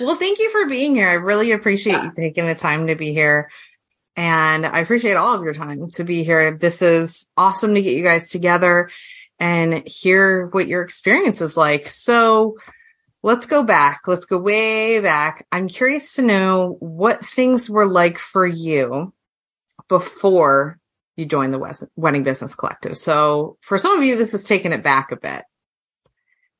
well, 0.00 0.14
thank 0.14 0.38
you 0.38 0.50
for 0.50 0.68
being 0.68 0.94
here. 0.94 1.08
I 1.08 1.14
really 1.14 1.50
appreciate 1.50 1.94
yeah. 1.94 2.04
you 2.04 2.12
taking 2.14 2.46
the 2.46 2.54
time 2.54 2.86
to 2.86 2.94
be 2.94 3.12
here. 3.12 3.50
And 4.14 4.66
I 4.66 4.80
appreciate 4.80 5.16
all 5.16 5.34
of 5.34 5.42
your 5.42 5.54
time 5.54 5.90
to 5.92 6.04
be 6.04 6.22
here. 6.22 6.56
This 6.56 6.82
is 6.82 7.28
awesome 7.36 7.74
to 7.74 7.82
get 7.82 7.96
you 7.96 8.04
guys 8.04 8.28
together 8.28 8.90
and 9.40 9.86
hear 9.88 10.46
what 10.48 10.68
your 10.68 10.82
experience 10.82 11.40
is 11.40 11.56
like. 11.56 11.88
So 11.88 12.58
let's 13.22 13.46
go 13.46 13.62
back. 13.62 14.02
Let's 14.06 14.24
go 14.24 14.38
way 14.38 15.00
back. 15.00 15.46
I'm 15.52 15.68
curious 15.68 16.14
to 16.14 16.22
know 16.22 16.76
what 16.80 17.24
things 17.24 17.70
were 17.70 17.86
like 17.86 18.18
for 18.18 18.46
you 18.46 19.12
before 19.88 20.78
you 21.16 21.26
joined 21.26 21.52
the 21.52 21.88
Wedding 21.96 22.22
Business 22.22 22.54
Collective. 22.54 22.96
So 22.96 23.58
for 23.60 23.78
some 23.78 23.98
of 23.98 24.04
you, 24.04 24.16
this 24.16 24.34
is 24.34 24.44
taking 24.44 24.72
it 24.72 24.82
back 24.82 25.12
a 25.12 25.16
bit. 25.16 25.44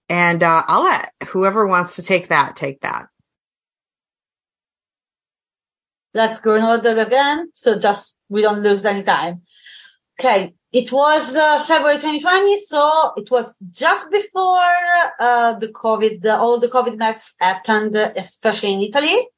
And 0.08 0.42
uh, 0.42 0.62
I'll 0.66 0.84
let 0.84 1.12
whoever 1.28 1.66
wants 1.66 1.96
to 1.96 2.02
take 2.02 2.28
that 2.28 2.56
take 2.56 2.82
that. 2.82 3.06
Let's 6.14 6.40
go 6.42 6.54
in 6.54 6.64
order 6.64 7.00
again. 7.00 7.50
So 7.54 7.78
just 7.78 8.18
we 8.28 8.42
don't 8.42 8.62
lose 8.62 8.84
any 8.84 9.02
time. 9.02 9.40
Okay. 10.20 10.54
It 10.72 10.90
was 10.90 11.36
uh, 11.36 11.62
February 11.64 11.96
2020. 11.96 12.56
So 12.58 13.12
it 13.16 13.30
was 13.30 13.58
just 13.70 14.10
before 14.10 14.74
uh, 15.20 15.54
the 15.54 15.68
COVID, 15.68 16.22
the, 16.22 16.36
all 16.36 16.58
the 16.58 16.68
COVID 16.68 16.98
deaths 16.98 17.34
happened, 17.40 17.94
especially 17.94 18.72
in 18.72 18.80
Italy. 18.80 19.28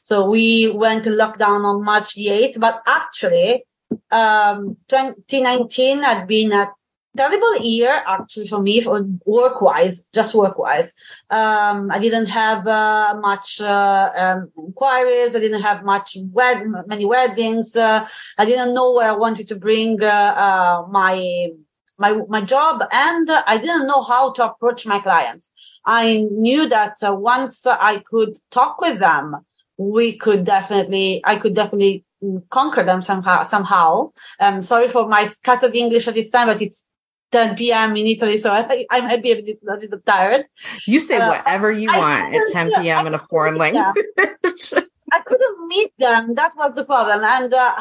So 0.00 0.26
we 0.26 0.70
went 0.70 1.04
to 1.04 1.10
lockdown 1.10 1.64
on 1.64 1.82
March 1.82 2.14
the 2.14 2.26
8th, 2.26 2.60
but 2.60 2.82
actually, 2.86 3.64
um, 4.10 4.76
2019 4.88 6.02
had 6.02 6.28
been 6.28 6.52
a 6.52 6.70
terrible 7.16 7.56
year 7.58 8.02
actually 8.06 8.46
for 8.46 8.60
me 8.60 8.84
work 9.24 9.60
wise 9.60 10.08
just 10.12 10.34
work 10.34 10.58
wise 10.58 10.92
um, 11.30 11.90
i 11.90 11.98
didn't 11.98 12.26
have 12.26 12.66
uh, 12.66 13.14
much 13.20 13.60
uh, 13.60 14.10
um, 14.16 14.50
inquiries. 14.58 15.34
I 15.34 15.40
didn't 15.40 15.62
have 15.62 15.84
much 15.84 16.16
wed- 16.32 16.66
many 16.86 17.04
weddings. 17.04 17.76
Uh, 17.76 18.06
i 18.38 18.44
didn't 18.44 18.74
know 18.74 18.92
where 18.92 19.08
i 19.08 19.16
wanted 19.16 19.48
to 19.48 19.56
bring 19.56 20.02
uh, 20.02 20.06
uh, 20.46 20.86
my 20.90 21.50
my 21.98 22.12
my 22.28 22.40
job 22.40 22.82
and 22.90 23.28
i 23.30 23.58
didn't 23.58 23.86
know 23.86 24.02
how 24.02 24.32
to 24.32 24.44
approach 24.44 24.86
my 24.86 24.98
clients. 24.98 25.52
I 25.86 26.26
knew 26.30 26.68
that 26.68 26.96
uh, 27.02 27.14
once 27.14 27.66
i 27.66 28.02
could 28.10 28.36
talk 28.50 28.80
with 28.80 28.98
them 28.98 29.36
we 29.76 30.16
could 30.16 30.44
definitely 30.44 31.20
i 31.24 31.36
could 31.36 31.54
definitely 31.54 32.04
conquer 32.50 32.82
them 32.82 33.02
somehow 33.02 33.42
somehow. 33.42 34.10
Um 34.40 34.62
sorry 34.62 34.88
for 34.88 35.06
my 35.08 35.24
scattered 35.26 35.74
english 35.76 36.08
at 36.08 36.14
this 36.14 36.30
time 36.30 36.48
but 36.48 36.62
it's 36.62 36.90
10 37.34 37.56
p.m. 37.56 37.96
in 37.96 38.06
Italy, 38.06 38.36
so 38.38 38.52
I, 38.52 38.86
I 38.88 39.00
might 39.00 39.20
be 39.20 39.32
a 39.32 39.34
little, 39.34 39.68
a 39.68 39.76
little 39.76 39.98
tired. 40.06 40.46
You 40.86 41.00
say 41.00 41.16
uh, 41.16 41.30
whatever 41.30 41.72
you 41.72 41.90
I 41.90 41.98
want 41.98 42.34
at 42.36 42.42
10 42.52 42.70
p.m. 42.80 43.08
in 43.08 43.14
a 43.14 43.18
foreign 43.30 43.56
language. 43.56 44.72
I 45.12 45.20
couldn't 45.26 45.66
meet 45.66 45.92
them. 45.98 46.36
That 46.36 46.52
was 46.56 46.76
the 46.76 46.84
problem. 46.84 47.22
And, 47.24 47.52
uh, 47.52 47.74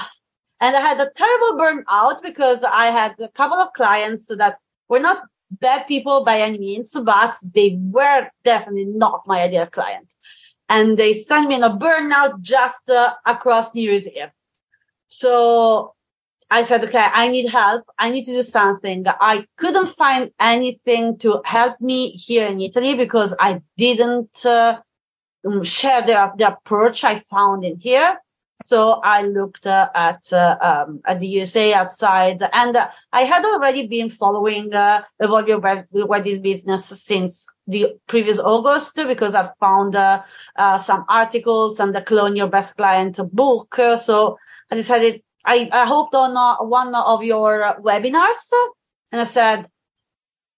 and 0.59 0.75
I 0.75 0.79
had 0.79 0.99
a 0.99 1.11
terrible 1.15 1.59
burnout 1.59 2.23
because 2.23 2.63
I 2.63 2.87
had 2.87 3.13
a 3.19 3.27
couple 3.27 3.59
of 3.59 3.73
clients 3.73 4.25
that 4.35 4.57
were 4.89 4.99
not 4.99 5.21
bad 5.51 5.85
people 5.87 6.25
by 6.25 6.39
any 6.39 6.57
means, 6.57 6.97
but 7.05 7.35
they 7.53 7.77
were 7.79 8.29
definitely 8.43 8.85
not 8.85 9.27
my 9.27 9.43
ideal 9.43 9.67
client. 9.67 10.11
And 10.67 10.97
they 10.97 11.13
sent 11.13 11.47
me 11.47 11.55
in 11.55 11.63
a 11.63 11.77
burnout 11.77 12.41
just 12.41 12.89
uh, 12.89 13.13
across 13.23 13.75
New 13.75 13.83
Year's 13.83 14.07
Eve. 14.07 14.31
So 15.09 15.93
I 16.49 16.63
said, 16.63 16.83
okay, 16.83 17.07
I 17.11 17.27
need 17.29 17.49
help. 17.49 17.83
I 17.97 18.09
need 18.09 18.25
to 18.25 18.31
do 18.31 18.43
something. 18.43 19.05
I 19.07 19.45
couldn't 19.57 19.87
find 19.87 20.31
anything 20.39 21.17
to 21.19 21.41
help 21.45 21.79
me 21.81 22.11
here 22.11 22.47
in 22.47 22.61
Italy 22.61 22.95
because 22.95 23.35
I 23.39 23.61
didn't 23.77 24.45
uh, 24.45 24.79
share 25.63 26.01
the, 26.01 26.31
the 26.37 26.53
approach 26.53 27.03
I 27.03 27.15
found 27.15 27.65
in 27.65 27.79
here. 27.79 28.17
So 28.63 29.01
I 29.03 29.23
looked 29.23 29.67
uh, 29.67 29.89
at 29.93 30.31
uh, 30.31 30.55
um, 30.61 31.01
at 31.05 31.19
the 31.19 31.27
USA 31.27 31.73
outside, 31.73 32.41
and 32.53 32.73
uh, 32.77 32.87
I 33.11 33.23
had 33.23 33.43
already 33.43 33.87
been 33.87 34.09
following 34.09 34.73
uh, 34.73 35.03
Evolve 35.19 35.85
Wedding 35.91 36.41
Business 36.41 36.85
since 36.85 37.45
the 37.67 37.87
previous 38.07 38.39
August 38.39 38.95
because 38.95 39.35
I 39.35 39.49
found 39.59 39.97
uh, 39.97 40.23
uh, 40.55 40.77
some 40.77 41.03
articles 41.09 41.81
and 41.81 41.93
the 41.93 42.01
Clone 42.01 42.37
Your 42.37 42.47
Best 42.47 42.77
Client 42.77 43.19
book. 43.33 43.75
So 43.97 44.37
I 44.71 44.75
decided 44.75 45.21
I, 45.45 45.69
I 45.71 45.85
hoped 45.85 46.15
on 46.15 46.37
uh, 46.37 46.63
one 46.63 46.95
of 46.95 47.23
your 47.23 47.75
webinars 47.81 48.51
and 49.11 49.21
I 49.21 49.25
said, 49.25 49.67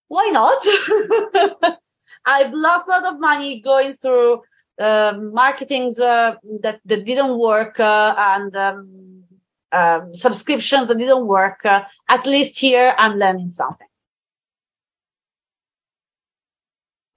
why 0.07 0.29
not? 0.29 1.79
I've 2.25 2.53
lost 2.53 2.87
a 2.87 2.91
lot 2.91 3.05
of 3.13 3.19
money 3.19 3.59
going 3.59 3.97
through 3.97 4.41
uh, 4.79 5.17
marketings 5.19 5.99
uh, 5.99 6.35
that, 6.61 6.79
that 6.85 7.05
didn't 7.05 7.37
work 7.37 7.79
uh, 7.79 8.15
and 8.17 8.55
um, 8.55 9.23
um, 9.71 10.15
subscriptions 10.15 10.87
that 10.89 10.97
didn't 10.97 11.27
work. 11.27 11.65
Uh, 11.65 11.83
at 12.07 12.25
least 12.25 12.59
here 12.59 12.93
I'm 12.97 13.17
learning 13.17 13.49
something. 13.49 13.87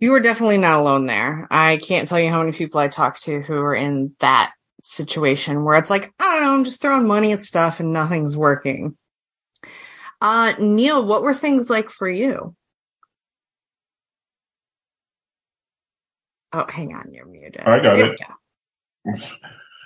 You 0.00 0.12
were 0.12 0.20
definitely 0.20 0.58
not 0.58 0.80
alone 0.80 1.06
there. 1.06 1.48
I 1.50 1.78
can't 1.78 2.06
tell 2.06 2.20
you 2.20 2.30
how 2.30 2.38
many 2.38 2.56
people 2.56 2.78
I 2.78 2.88
talked 2.88 3.22
to 3.24 3.42
who 3.42 3.54
are 3.54 3.74
in 3.74 4.14
that 4.20 4.52
situation 4.88 5.64
where 5.64 5.78
it's 5.78 5.90
like, 5.90 6.12
I 6.18 6.24
don't 6.24 6.42
know, 6.42 6.54
I'm 6.54 6.64
just 6.64 6.80
throwing 6.80 7.06
money 7.06 7.32
at 7.32 7.42
stuff 7.42 7.80
and 7.80 7.92
nothing's 7.92 8.36
working. 8.36 8.96
Uh, 10.20 10.54
Neil, 10.58 11.06
what 11.06 11.22
were 11.22 11.34
things 11.34 11.70
like 11.70 11.90
for 11.90 12.08
you? 12.08 12.54
Oh, 16.52 16.66
hang 16.68 16.94
on, 16.94 17.12
you're 17.12 17.26
muted. 17.26 17.60
I 17.60 17.82
got 17.82 17.98
it. 17.98 18.20
Go. 19.06 19.14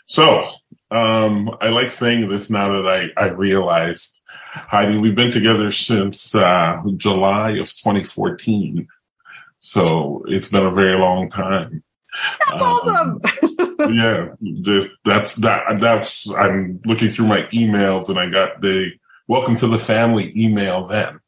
So, 0.06 0.44
um, 0.90 1.48
I 1.60 1.68
like 1.68 1.88
saying 1.88 2.28
this 2.28 2.50
now 2.50 2.68
that 2.82 3.12
I, 3.16 3.22
I 3.22 3.28
realized, 3.28 4.20
Heidi, 4.26 4.98
we've 4.98 5.14
been 5.14 5.30
together 5.30 5.70
since 5.70 6.34
uh, 6.34 6.82
July 6.96 7.52
of 7.52 7.68
2014. 7.68 8.88
So 9.60 10.24
it's 10.26 10.48
been 10.48 10.66
a 10.66 10.70
very 10.70 10.98
long 10.98 11.30
time. 11.30 11.82
That's 12.50 12.62
um, 12.62 12.62
awesome. 12.62 13.20
yeah, 13.94 14.28
just 14.60 14.90
that's 15.04 15.36
that. 15.36 15.78
That's 15.78 16.28
I'm 16.30 16.80
looking 16.84 17.08
through 17.10 17.26
my 17.26 17.42
emails 17.52 18.08
and 18.08 18.18
I 18.18 18.28
got 18.28 18.60
the 18.60 18.90
welcome 19.28 19.56
to 19.56 19.66
the 19.66 19.78
family 19.78 20.32
email 20.36 20.86
then. 20.86 21.20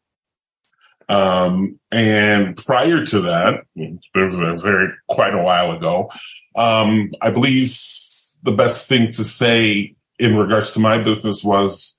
Um, 1.09 1.79
and 1.91 2.57
prior 2.57 3.05
to 3.05 3.21
that, 3.23 3.65
this 3.77 3.99
was 4.15 4.39
a 4.41 4.57
very 4.63 4.89
quite 5.09 5.35
a 5.35 5.43
while 5.43 5.73
ago. 5.73 6.11
Um, 6.57 7.11
I 7.21 7.31
believe 7.31 7.71
the 8.43 8.55
best 8.57 8.89
thing 8.89 9.13
to 9.13 9.25
say 9.25 9.97
in 10.19 10.37
regards 10.37 10.71
to 10.73 10.81
my 10.81 10.99
business 10.99 11.43
was, 11.43 11.94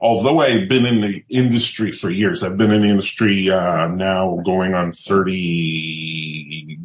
although 0.00 0.40
I've 0.40 0.68
been 0.68 0.86
in 0.86 1.00
the 1.00 1.24
industry 1.28 1.92
for 1.92 2.10
years, 2.10 2.42
I've 2.42 2.56
been 2.56 2.70
in 2.70 2.82
the 2.82 2.88
industry 2.88 3.50
uh, 3.50 3.88
now 3.88 4.40
going 4.44 4.74
on 4.74 4.92
30 4.92 6.78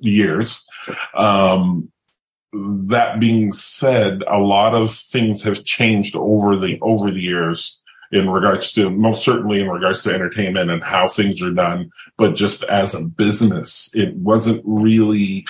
years. 0.00 0.64
Um, 1.14 1.90
that 2.52 3.18
being 3.18 3.52
said, 3.52 4.22
a 4.30 4.38
lot 4.38 4.74
of 4.74 4.90
things 4.90 5.42
have 5.44 5.64
changed 5.64 6.16
over 6.16 6.56
the 6.56 6.78
over 6.82 7.10
the 7.10 7.20
years 7.20 7.82
in 8.10 8.28
regards 8.28 8.72
to 8.72 8.90
most 8.90 9.24
certainly 9.24 9.60
in 9.60 9.68
regards 9.68 10.02
to 10.02 10.14
entertainment 10.14 10.70
and 10.70 10.84
how 10.84 11.08
things 11.08 11.42
are 11.42 11.50
done, 11.50 11.90
but 12.18 12.34
just 12.34 12.62
as 12.64 12.94
a 12.94 13.04
business, 13.04 13.90
it 13.94 14.14
wasn't 14.16 14.62
really 14.66 15.46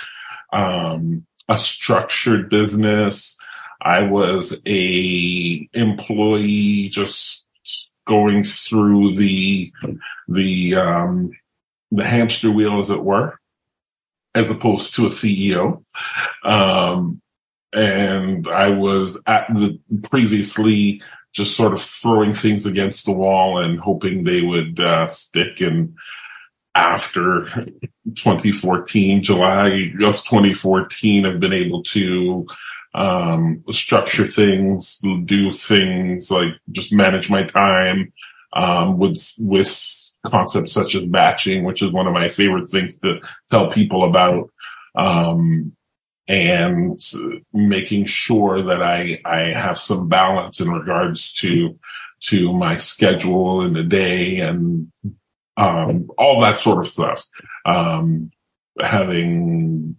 um, 0.53 1.27
a 1.49 1.59
structured 1.59 2.49
business. 2.49 3.37
I 3.83 4.05
was 4.05 4.61
a 4.67 5.69
employee 5.73 6.89
just 6.89 7.49
going 8.07 8.45
through 8.45 9.17
the 9.17 9.71
the 10.29 10.77
um, 10.77 11.33
the 11.91 12.05
hamster 12.05 12.51
wheel, 12.51 12.79
as 12.79 12.91
it 12.91 13.03
were, 13.03 13.39
as 14.35 14.51
opposed 14.51 14.95
to 14.95 15.07
a 15.07 15.11
CEO. 15.11 15.83
Um, 16.45 17.21
and 17.75 18.47
I 18.49 18.71
was 18.71 19.21
at 19.27 19.49
the 19.49 19.79
previously 20.11 21.03
just 21.33 21.57
sort 21.57 21.73
of 21.73 21.81
throwing 21.81 22.35
things 22.35 22.67
against 22.67 23.05
the 23.05 23.13
wall 23.13 23.63
and 23.63 23.81
hoping 23.81 24.25
they 24.25 24.43
would 24.43 24.79
uh, 24.79 25.09
stick. 25.09 25.61
And 25.61 25.95
after 26.75 27.47
2014, 28.15 29.23
July 29.23 29.93
of 30.03 30.25
2014, 30.25 31.25
I've 31.25 31.41
been 31.41 31.53
able 31.53 31.83
to 31.85 32.47
um, 32.95 33.65
structure 33.71 34.29
things, 34.29 35.01
do 35.25 35.53
things 35.53 36.31
like 36.31 36.55
just 36.71 36.93
manage 36.93 37.31
my 37.31 37.45
time 37.45 38.13
um, 38.53 38.99
with 38.99 39.35
with 39.39 40.17
concepts 40.27 40.73
such 40.73 40.95
as 40.95 41.05
batching, 41.07 41.65
which 41.65 41.83
is 41.83 41.91
one 41.91 42.07
of 42.07 42.13
my 42.13 42.29
favorite 42.29 42.69
things 42.69 42.97
to 42.99 43.21
tell 43.51 43.71
people 43.71 44.05
about. 44.05 44.51
Um, 44.95 45.73
and 46.29 47.01
making 47.53 48.05
sure 48.05 48.63
that 48.63 48.83
I, 48.83 49.21
I 49.25 49.53
have 49.53 49.77
some 49.77 50.09
balance 50.09 50.61
in 50.61 50.71
regards 50.71 51.33
to, 51.35 51.79
to 52.29 52.53
my 52.53 52.77
schedule 52.77 53.63
in 53.63 53.73
the 53.73 53.83
day 53.83 54.39
and, 54.39 54.91
um, 55.57 56.09
all 56.17 56.41
that 56.41 56.61
sort 56.61 56.79
of 56.79 56.87
stuff. 56.87 57.27
Um, 57.67 58.31
having 58.81 59.97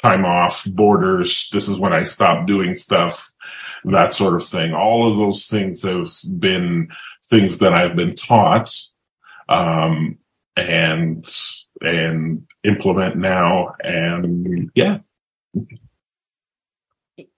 time 0.00 0.24
off, 0.24 0.64
borders. 0.74 1.48
This 1.52 1.68
is 1.68 1.78
when 1.78 1.92
I 1.92 2.02
stop 2.02 2.46
doing 2.46 2.74
stuff, 2.76 3.32
that 3.84 4.14
sort 4.14 4.34
of 4.34 4.44
thing. 4.44 4.72
All 4.74 5.08
of 5.08 5.16
those 5.16 5.46
things 5.46 5.82
have 5.82 6.08
been 6.38 6.88
things 7.30 7.58
that 7.58 7.72
I've 7.72 7.96
been 7.96 8.14
taught, 8.14 8.70
um, 9.48 10.18
and, 10.56 11.26
and 11.80 12.46
implement 12.64 13.16
now. 13.16 13.74
And 13.82 14.70
yeah, 14.74 14.98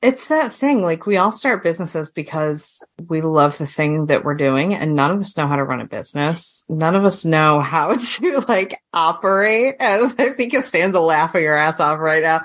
it's 0.01 0.29
that 0.29 0.53
thing. 0.53 0.81
Like 0.81 1.05
we 1.05 1.19
all 1.19 1.33
start 1.33 1.63
businesses 1.63 2.11
because 2.11 2.83
we 3.09 3.21
love 3.21 3.59
the 3.59 3.67
thing 3.67 4.07
that 4.07 4.25
we're 4.25 4.35
doing 4.35 4.75
and 4.75 4.95
none 4.95 5.11
of 5.11 5.21
us 5.21 5.37
know 5.37 5.47
how 5.47 5.57
to 5.57 5.65
run 5.65 5.83
a 5.83 5.89
business. 5.89 6.65
None 6.69 6.95
of 6.95 7.05
us 7.05 7.25
know 7.25 7.61
how 7.61 7.95
to 7.95 8.45
like 8.49 8.81
operate. 8.93 9.77
As 9.81 10.15
I 10.19 10.31
think 10.31 10.55
it 10.55 10.65
stands 10.65 10.97
a 10.97 11.01
laugh 11.01 11.27
laughing 11.27 11.43
your 11.43 11.57
ass 11.57 11.81
off 11.81 11.99
right 11.99 12.23
now. 12.23 12.43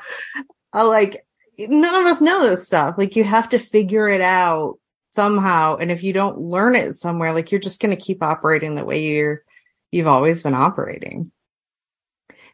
Uh, 0.73 0.87
like 0.87 1.25
none 1.57 2.01
of 2.01 2.07
us 2.07 2.21
know 2.21 2.43
this 2.43 2.65
stuff. 2.65 2.95
Like 2.97 3.15
you 3.15 3.23
have 3.23 3.49
to 3.49 3.59
figure 3.59 4.07
it 4.07 4.21
out 4.21 4.77
somehow. 5.11 5.77
And 5.77 5.91
if 5.91 6.03
you 6.03 6.13
don't 6.13 6.39
learn 6.39 6.75
it 6.75 6.95
somewhere, 6.95 7.33
like 7.33 7.51
you're 7.51 7.61
just 7.61 7.81
going 7.81 7.95
to 7.95 8.01
keep 8.01 8.23
operating 8.23 8.75
the 8.75 8.85
way 8.85 9.03
you're, 9.03 9.43
you've 9.91 10.07
always 10.07 10.41
been 10.41 10.53
operating. 10.53 11.31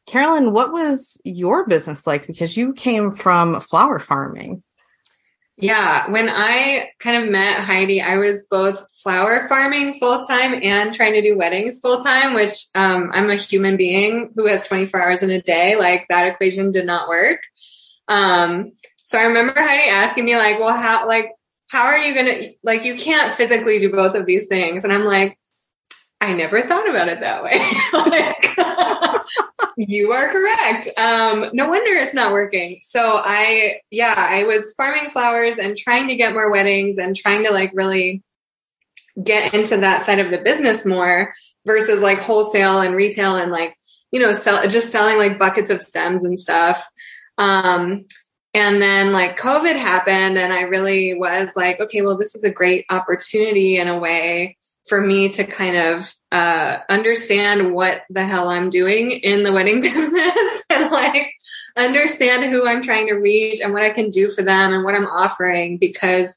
Carolyn, 0.06 0.54
what 0.54 0.72
was 0.72 1.22
your 1.24 1.68
business 1.68 2.08
like? 2.08 2.28
Because 2.28 2.56
you 2.56 2.74
came 2.74 3.12
from 3.12 3.60
flower 3.60 4.00
farming. 4.00 4.64
Yeah, 5.60 6.12
when 6.12 6.30
I 6.30 6.92
kind 7.00 7.24
of 7.24 7.32
met 7.32 7.60
Heidi, 7.62 8.00
I 8.00 8.18
was 8.18 8.46
both 8.50 8.86
flower 8.94 9.50
farming 9.50 9.98
full 10.00 10.24
time 10.28 10.60
and 10.62 10.94
trying 10.94 11.14
to 11.14 11.22
do 11.24 11.36
weddings 11.36 11.80
full 11.80 12.04
time, 12.04 12.36
which 12.36 12.54
um, 12.76 13.10
I'm 13.12 13.30
a 13.32 13.36
human 13.36 13.76
being 13.76 14.32
who 14.36 14.46
has 14.46 14.68
24 14.68 15.02
hours 15.02 15.24
in 15.24 15.32
a 15.32 15.42
day. 15.42 15.76
Like 15.76 16.06
that 16.10 16.28
equation 16.28 16.72
did 16.72 16.86
not 16.86 17.08
work. 17.08 17.40
Um, 18.08 18.72
so 18.98 19.18
I 19.18 19.24
remember 19.26 19.54
Heidi 19.56 19.90
asking 19.90 20.26
me 20.26 20.36
like, 20.36 20.60
well, 20.60 20.78
how, 20.78 21.08
like, 21.08 21.32
how 21.70 21.86
are 21.86 21.98
you 21.98 22.14
going 22.14 22.28
to, 22.28 22.54
like, 22.64 22.86
you 22.86 22.96
can't 22.96 23.34
physically 23.34 23.80
do 23.80 23.92
both 23.92 24.16
of 24.16 24.26
these 24.26 24.48
things. 24.48 24.84
And 24.84 24.94
I'm 24.94 25.06
like, 25.06 25.40
I 26.22 26.34
never 26.34 26.62
thought 26.62 26.90
about 26.90 27.08
it 27.08 27.22
that 27.22 27.44
way. 27.44 27.58
like, 27.94 28.58
you 29.78 30.12
are 30.12 30.30
correct. 30.30 30.88
Um, 30.98 31.50
no 31.54 31.68
wonder 31.68 31.92
it's 31.92 32.14
not 32.14 32.32
working. 32.32 32.80
So 32.84 33.22
I, 33.24 33.82
yeah, 33.92 34.16
I 34.18 34.44
was 34.44 34.74
farming 34.76 35.10
flowers 35.10 35.58
and 35.58 35.78
trying 35.78 36.08
to 36.08 36.16
get 36.16 36.34
more 36.34 36.52
weddings 36.52 36.98
and 36.98 37.16
trying 37.16 37.46
to 37.46 37.52
like 37.52 37.72
really 37.74 38.24
get 39.22 39.54
into 39.54 39.78
that 39.78 40.06
side 40.06 40.20
of 40.20 40.32
the 40.32 40.38
business 40.38 40.86
more 40.86 41.34
versus 41.66 42.02
like 42.02 42.20
wholesale 42.20 42.82
and 42.82 42.96
retail 42.96 43.36
and 43.36 43.52
like, 43.52 43.76
you 44.12 44.20
know, 44.20 44.34
sell, 44.34 44.68
just 44.68 44.92
selling 44.92 45.18
like 45.18 45.40
buckets 45.40 45.70
of 45.70 45.82
stems 45.82 46.24
and 46.24 46.40
stuff. 46.40 46.88
Um, 47.38 48.06
and 48.54 48.82
then 48.82 49.12
like 49.14 49.38
COVID 49.38 49.76
happened 49.76 50.38
and 50.38 50.52
I 50.52 50.62
really 50.62 51.14
was 51.14 51.50
like, 51.56 51.80
okay, 51.80 52.02
well, 52.02 52.18
this 52.18 52.36
is 52.36 52.44
a 52.44 52.50
great 52.50 52.86
opportunity 52.90 53.78
in 53.78 53.88
a 53.88 54.00
way 54.00 54.58
for 54.88 55.02
me 55.02 55.30
to 55.30 55.44
kind 55.44 55.78
of 55.78 56.14
uh, 56.32 56.78
understand 56.90 57.74
what 57.74 58.04
the 58.10 58.26
hell 58.26 58.50
I'm 58.50 58.70
doing 58.70 59.12
in 59.12 59.44
the 59.44 59.52
wedding 59.52 59.82
business 59.82 60.64
and 60.70 60.92
like 60.92 61.32
understand 61.76 62.46
who 62.46 62.68
I'm 62.68 62.82
trying 62.82 63.08
to 63.08 63.16
reach 63.16 63.60
and 63.62 63.74
what 63.74 63.86
I 63.86 63.90
can 63.90 64.10
do 64.10 64.32
for 64.32 64.44
them 64.44 64.74
and 64.74 64.84
what 64.84 64.96
I'm 64.96 65.08
offering 65.08 65.78
because 65.78 66.30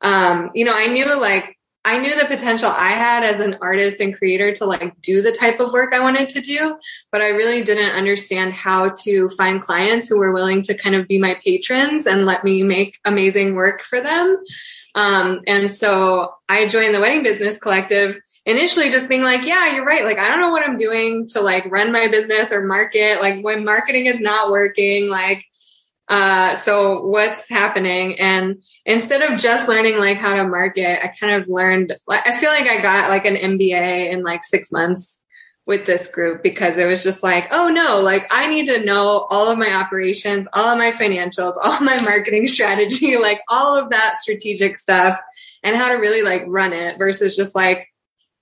um, 0.00 0.50
you 0.54 0.64
know 0.64 0.74
I 0.74 0.88
knew 0.88 1.18
like 1.18 1.56
I 1.86 1.98
knew 1.98 2.18
the 2.18 2.26
potential 2.26 2.70
I 2.70 2.92
had 2.92 3.24
as 3.24 3.40
an 3.40 3.58
artist 3.60 4.00
and 4.00 4.16
creator 4.16 4.54
to 4.54 4.64
like 4.64 4.98
do 5.02 5.20
the 5.20 5.32
type 5.32 5.60
of 5.60 5.72
work 5.72 5.92
I 5.92 6.00
wanted 6.00 6.30
to 6.30 6.40
do, 6.40 6.78
but 7.12 7.20
I 7.20 7.28
really 7.28 7.62
didn't 7.62 7.94
understand 7.94 8.54
how 8.54 8.90
to 9.02 9.28
find 9.28 9.60
clients 9.60 10.08
who 10.08 10.18
were 10.18 10.32
willing 10.32 10.62
to 10.62 10.74
kind 10.74 10.96
of 10.96 11.06
be 11.06 11.18
my 11.18 11.38
patrons 11.44 12.06
and 12.06 12.24
let 12.24 12.42
me 12.42 12.62
make 12.62 12.98
amazing 13.04 13.54
work 13.54 13.82
for 13.82 14.00
them. 14.00 14.42
Um, 14.94 15.40
and 15.46 15.72
so 15.72 16.34
I 16.48 16.66
joined 16.68 16.94
the 16.94 17.00
Wedding 17.00 17.22
Business 17.22 17.58
Collective 17.58 18.20
initially 18.46 18.90
just 18.90 19.08
being 19.08 19.22
like, 19.22 19.44
yeah, 19.44 19.74
you're 19.74 19.84
right. 19.84 20.04
Like, 20.04 20.18
I 20.18 20.28
don't 20.28 20.40
know 20.40 20.50
what 20.50 20.68
I'm 20.68 20.78
doing 20.78 21.26
to 21.28 21.40
like 21.40 21.70
run 21.70 21.92
my 21.92 22.08
business 22.08 22.52
or 22.52 22.64
market. 22.66 23.20
Like 23.20 23.42
when 23.42 23.64
marketing 23.64 24.06
is 24.06 24.20
not 24.20 24.50
working, 24.50 25.08
like, 25.08 25.44
uh, 26.08 26.56
so 26.56 27.06
what's 27.06 27.48
happening? 27.48 28.20
And 28.20 28.62
instead 28.84 29.22
of 29.22 29.40
just 29.40 29.68
learning 29.68 29.98
like 29.98 30.18
how 30.18 30.34
to 30.34 30.46
market, 30.46 31.02
I 31.02 31.08
kind 31.08 31.40
of 31.40 31.48
learned, 31.48 31.96
I 32.08 32.38
feel 32.38 32.50
like 32.50 32.68
I 32.68 32.82
got 32.82 33.08
like 33.08 33.24
an 33.24 33.36
MBA 33.36 34.12
in 34.12 34.22
like 34.22 34.42
six 34.44 34.70
months 34.70 35.22
with 35.66 35.86
this 35.86 36.08
group 36.08 36.42
because 36.42 36.76
it 36.76 36.86
was 36.86 37.02
just 37.02 37.22
like, 37.22 37.48
oh 37.52 37.68
no, 37.68 38.00
like 38.00 38.26
I 38.30 38.46
need 38.48 38.66
to 38.66 38.84
know 38.84 39.26
all 39.30 39.50
of 39.50 39.58
my 39.58 39.72
operations, 39.74 40.46
all 40.52 40.68
of 40.68 40.78
my 40.78 40.90
financials, 40.90 41.54
all 41.62 41.80
my 41.80 42.00
marketing 42.02 42.46
strategy, 42.48 43.16
like 43.20 43.40
all 43.48 43.76
of 43.76 43.90
that 43.90 44.18
strategic 44.18 44.76
stuff 44.76 45.18
and 45.62 45.76
how 45.76 45.88
to 45.88 45.98
really 45.98 46.22
like 46.22 46.44
run 46.46 46.72
it 46.72 46.98
versus 46.98 47.36
just 47.36 47.54
like, 47.54 47.88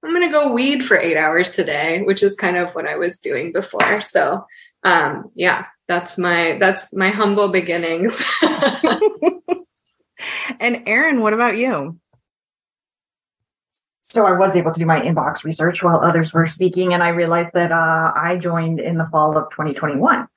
I'm 0.04 0.10
going 0.10 0.26
to 0.26 0.32
go 0.32 0.52
weed 0.52 0.84
for 0.84 0.98
eight 0.98 1.16
hours 1.16 1.52
today, 1.52 2.02
which 2.02 2.24
is 2.24 2.34
kind 2.34 2.56
of 2.56 2.74
what 2.74 2.88
I 2.88 2.96
was 2.96 3.20
doing 3.20 3.52
before. 3.52 4.00
So, 4.00 4.44
um, 4.82 5.30
yeah, 5.36 5.66
that's 5.86 6.18
my, 6.18 6.56
that's 6.58 6.92
my 6.92 7.10
humble 7.10 7.50
beginnings. 7.50 8.24
and 10.58 10.82
Erin, 10.88 11.20
what 11.20 11.34
about 11.34 11.56
you? 11.56 12.00
So 14.12 14.26
I 14.26 14.32
was 14.32 14.54
able 14.54 14.72
to 14.72 14.78
do 14.78 14.84
my 14.84 15.00
inbox 15.00 15.42
research 15.42 15.82
while 15.82 16.00
others 16.00 16.32
were 16.32 16.46
speaking, 16.46 16.92
and 16.92 17.02
I 17.02 17.08
realized 17.08 17.52
that 17.54 17.72
uh, 17.72 18.12
I 18.14 18.36
joined 18.36 18.78
in 18.78 18.98
the 18.98 19.06
fall 19.06 19.36
of 19.38 19.50
2021. 19.50 20.28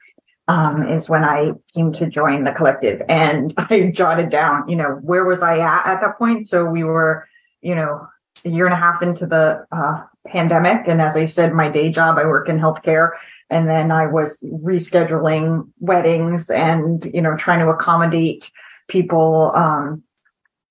Um, 0.48 0.88
is 0.88 1.10
when 1.10 1.24
I 1.24 1.54
came 1.74 1.92
to 1.94 2.06
join 2.06 2.44
the 2.44 2.52
collective, 2.52 3.02
and 3.10 3.52
I 3.58 3.92
jotted 3.94 4.30
down, 4.30 4.70
you 4.70 4.76
know, 4.76 5.00
where 5.02 5.26
was 5.26 5.42
I 5.42 5.58
at 5.58 5.88
at 5.88 6.02
that 6.02 6.20
point? 6.20 6.48
So 6.48 6.64
we 6.66 6.84
were, 6.84 7.28
you 7.62 7.74
know, 7.74 8.08
a 8.46 8.50
year 8.50 8.66
and 8.66 8.74
a 8.74 8.78
half 8.78 9.02
into 9.02 9.26
the 9.26 9.66
uh, 9.72 10.04
pandemic, 10.28 10.88
and 10.88 11.02
as 11.02 11.18
I 11.18 11.26
said, 11.26 11.52
my 11.54 11.68
day 11.68 11.90
job, 11.90 12.18
I 12.18 12.26
work 12.26 12.48
in 12.48 12.60
healthcare. 12.60 13.12
And 13.50 13.68
then 13.70 13.92
I 13.92 14.08
was 14.08 14.44
rescheduling 14.44 15.70
weddings 15.80 16.50
and, 16.50 17.06
you 17.14 17.22
know, 17.22 17.36
trying 17.38 17.60
to 17.60 17.70
accommodate 17.70 18.52
people, 18.88 19.52
um, 19.56 20.04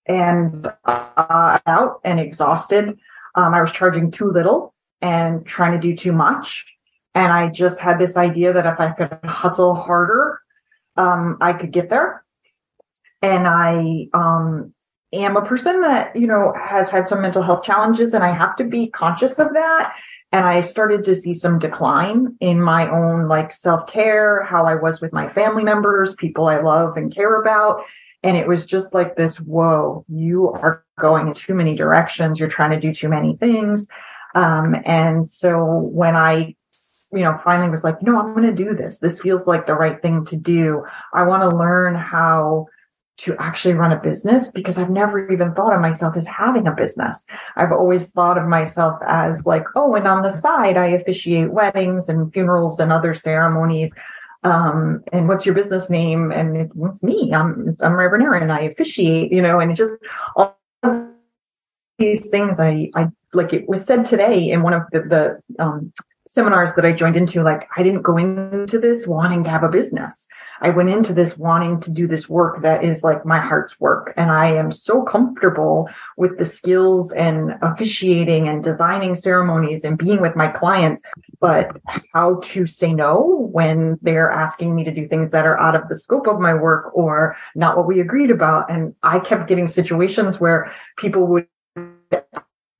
and 0.06 0.66
uh, 0.84 1.58
out 1.66 2.00
and 2.04 2.20
exhausted. 2.20 2.98
Um, 3.34 3.54
I 3.54 3.60
was 3.60 3.72
charging 3.72 4.10
too 4.10 4.30
little 4.30 4.74
and 5.00 5.44
trying 5.46 5.72
to 5.72 5.78
do 5.78 5.96
too 5.96 6.12
much. 6.12 6.64
And 7.14 7.32
I 7.32 7.48
just 7.48 7.80
had 7.80 7.98
this 7.98 8.16
idea 8.16 8.52
that 8.52 8.66
if 8.66 8.80
I 8.80 8.90
could 8.90 9.18
hustle 9.24 9.74
harder, 9.74 10.40
um, 10.96 11.38
I 11.40 11.52
could 11.52 11.72
get 11.72 11.90
there. 11.90 12.24
And 13.22 13.46
I 13.46 14.08
um, 14.12 14.74
am 15.12 15.36
a 15.36 15.44
person 15.44 15.80
that, 15.80 16.14
you 16.16 16.26
know, 16.26 16.52
has 16.60 16.90
had 16.90 17.08
some 17.08 17.22
mental 17.22 17.42
health 17.42 17.64
challenges 17.64 18.14
and 18.14 18.24
I 18.24 18.34
have 18.34 18.56
to 18.56 18.64
be 18.64 18.88
conscious 18.88 19.38
of 19.38 19.52
that. 19.52 19.94
And 20.32 20.44
I 20.44 20.62
started 20.62 21.04
to 21.04 21.14
see 21.14 21.32
some 21.32 21.60
decline 21.60 22.36
in 22.40 22.60
my 22.60 22.90
own 22.90 23.28
like 23.28 23.52
self 23.52 23.86
care, 23.90 24.42
how 24.42 24.66
I 24.66 24.74
was 24.74 25.00
with 25.00 25.12
my 25.12 25.32
family 25.32 25.62
members, 25.62 26.14
people 26.14 26.48
I 26.48 26.60
love 26.60 26.96
and 26.96 27.14
care 27.14 27.40
about. 27.40 27.84
And 28.24 28.38
it 28.38 28.48
was 28.48 28.64
just 28.64 28.94
like 28.94 29.16
this, 29.16 29.36
whoa, 29.36 30.04
you 30.08 30.48
are 30.48 30.82
going 30.98 31.28
in 31.28 31.34
too 31.34 31.54
many 31.54 31.76
directions. 31.76 32.40
You're 32.40 32.48
trying 32.48 32.70
to 32.70 32.80
do 32.80 32.92
too 32.92 33.10
many 33.10 33.36
things. 33.36 33.86
Um, 34.34 34.74
and 34.86 35.28
so 35.28 35.62
when 35.92 36.16
I, 36.16 36.56
you 37.12 37.20
know, 37.20 37.38
finally 37.44 37.70
was 37.70 37.84
like, 37.84 38.02
no, 38.02 38.18
I'm 38.18 38.34
going 38.34 38.46
to 38.46 38.64
do 38.64 38.74
this. 38.74 38.98
This 38.98 39.20
feels 39.20 39.46
like 39.46 39.66
the 39.66 39.74
right 39.74 40.00
thing 40.00 40.24
to 40.24 40.36
do. 40.36 40.84
I 41.12 41.24
want 41.24 41.42
to 41.42 41.54
learn 41.54 41.94
how 41.94 42.66
to 43.16 43.36
actually 43.38 43.74
run 43.74 43.92
a 43.92 44.00
business 44.00 44.48
because 44.48 44.76
I've 44.78 44.90
never 44.90 45.30
even 45.30 45.52
thought 45.52 45.74
of 45.74 45.80
myself 45.80 46.16
as 46.16 46.26
having 46.26 46.66
a 46.66 46.74
business. 46.74 47.26
I've 47.56 47.70
always 47.72 48.10
thought 48.10 48.38
of 48.38 48.48
myself 48.48 48.98
as 49.06 49.46
like, 49.46 49.64
oh, 49.76 49.94
and 49.94 50.08
on 50.08 50.22
the 50.22 50.30
side, 50.30 50.76
I 50.76 50.86
officiate 50.86 51.52
weddings 51.52 52.08
and 52.08 52.32
funerals 52.32 52.80
and 52.80 52.90
other 52.90 53.14
ceremonies 53.14 53.92
um, 54.44 55.02
and 55.12 55.26
what's 55.26 55.46
your 55.46 55.54
business 55.54 55.90
name? 55.90 56.30
And 56.30 56.56
it, 56.56 56.70
it's 56.76 57.02
me. 57.02 57.32
I'm, 57.32 57.76
I'm 57.80 57.94
Reverend 57.94 58.24
Erin. 58.24 58.50
I 58.50 58.60
officiate, 58.60 59.32
you 59.32 59.42
know, 59.42 59.58
and 59.58 59.72
it 59.72 59.74
just 59.74 59.92
all 60.36 60.56
these 61.98 62.28
things 62.28 62.60
I, 62.60 62.90
I, 62.94 63.08
like 63.32 63.52
it 63.52 63.68
was 63.68 63.84
said 63.84 64.04
today 64.04 64.50
in 64.50 64.62
one 64.62 64.74
of 64.74 64.82
the, 64.92 65.00
the, 65.00 65.62
um, 65.64 65.92
seminars 66.26 66.70
that 66.74 66.86
I 66.86 66.92
joined 66.92 67.16
into, 67.16 67.42
like 67.42 67.68
I 67.76 67.82
didn't 67.82 68.02
go 68.02 68.16
into 68.16 68.78
this 68.78 69.06
wanting 69.06 69.44
to 69.44 69.50
have 69.50 69.62
a 69.62 69.68
business. 69.68 70.26
I 70.60 70.70
went 70.70 70.88
into 70.88 71.12
this 71.12 71.36
wanting 71.36 71.80
to 71.80 71.90
do 71.90 72.06
this 72.06 72.28
work 72.28 72.62
that 72.62 72.82
is 72.82 73.02
like 73.02 73.26
my 73.26 73.38
heart's 73.38 73.78
work. 73.78 74.14
And 74.16 74.30
I 74.30 74.50
am 74.54 74.70
so 74.70 75.02
comfortable 75.02 75.88
with 76.16 76.38
the 76.38 76.46
skills 76.46 77.12
and 77.12 77.52
officiating 77.60 78.48
and 78.48 78.64
designing 78.64 79.14
ceremonies 79.14 79.84
and 79.84 79.98
being 79.98 80.20
with 80.20 80.34
my 80.34 80.48
clients, 80.48 81.02
but 81.40 81.76
how 82.12 82.40
to 82.44 82.66
say 82.66 82.94
no 82.94 83.48
when 83.52 83.98
they're 84.00 84.30
asking 84.30 84.74
me 84.74 84.84
to 84.84 84.94
do 84.94 85.06
things 85.06 85.30
that 85.30 85.46
are 85.46 85.58
out 85.58 85.76
of 85.76 85.88
the 85.88 85.98
scope 85.98 86.26
of 86.26 86.40
my 86.40 86.54
work 86.54 86.90
or 86.94 87.36
not 87.54 87.76
what 87.76 87.86
we 87.86 88.00
agreed 88.00 88.30
about. 88.30 88.70
And 88.70 88.94
I 89.02 89.18
kept 89.18 89.48
getting 89.48 89.68
situations 89.68 90.40
where 90.40 90.72
people 90.96 91.26
would 91.26 91.46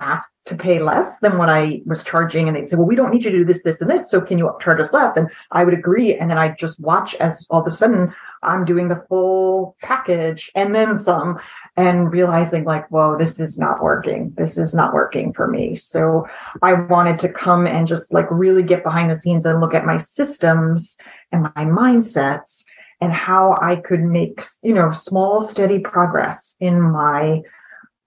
asked 0.04 0.30
to 0.46 0.56
pay 0.56 0.78
less 0.78 1.18
than 1.20 1.38
what 1.38 1.48
I 1.48 1.80
was 1.86 2.04
charging. 2.04 2.46
And 2.46 2.56
they'd 2.56 2.68
say, 2.68 2.76
well, 2.76 2.86
we 2.86 2.96
don't 2.96 3.10
need 3.10 3.24
you 3.24 3.30
to 3.30 3.38
do 3.38 3.44
this, 3.44 3.62
this, 3.62 3.80
and 3.80 3.90
this. 3.90 4.10
So 4.10 4.20
can 4.20 4.36
you 4.36 4.50
charge 4.60 4.80
us 4.80 4.92
less? 4.92 5.16
And 5.16 5.28
I 5.52 5.64
would 5.64 5.72
agree. 5.72 6.14
And 6.14 6.30
then 6.30 6.36
I'd 6.36 6.58
just 6.58 6.78
watch 6.78 7.14
as 7.16 7.46
all 7.48 7.62
of 7.62 7.66
a 7.66 7.70
sudden 7.70 8.12
I'm 8.42 8.66
doing 8.66 8.88
the 8.88 9.02
full 9.08 9.76
package 9.80 10.50
and 10.54 10.74
then 10.74 10.96
some 10.96 11.38
and 11.76 12.12
realizing 12.12 12.64
like, 12.64 12.90
whoa, 12.90 13.16
this 13.18 13.40
is 13.40 13.58
not 13.58 13.82
working. 13.82 14.34
This 14.36 14.58
is 14.58 14.74
not 14.74 14.92
working 14.92 15.32
for 15.32 15.48
me. 15.48 15.76
So 15.76 16.26
I 16.60 16.74
wanted 16.74 17.18
to 17.20 17.28
come 17.30 17.66
and 17.66 17.86
just 17.86 18.12
like 18.12 18.30
really 18.30 18.62
get 18.62 18.84
behind 18.84 19.10
the 19.10 19.16
scenes 19.16 19.46
and 19.46 19.60
look 19.60 19.74
at 19.74 19.86
my 19.86 19.96
systems 19.96 20.98
and 21.32 21.42
my 21.42 21.64
mindsets 21.64 22.64
and 23.00 23.12
how 23.12 23.56
I 23.60 23.76
could 23.76 24.02
make, 24.02 24.42
you 24.62 24.74
know, 24.74 24.90
small, 24.90 25.40
steady 25.40 25.78
progress 25.78 26.54
in 26.60 26.80
my 26.80 27.40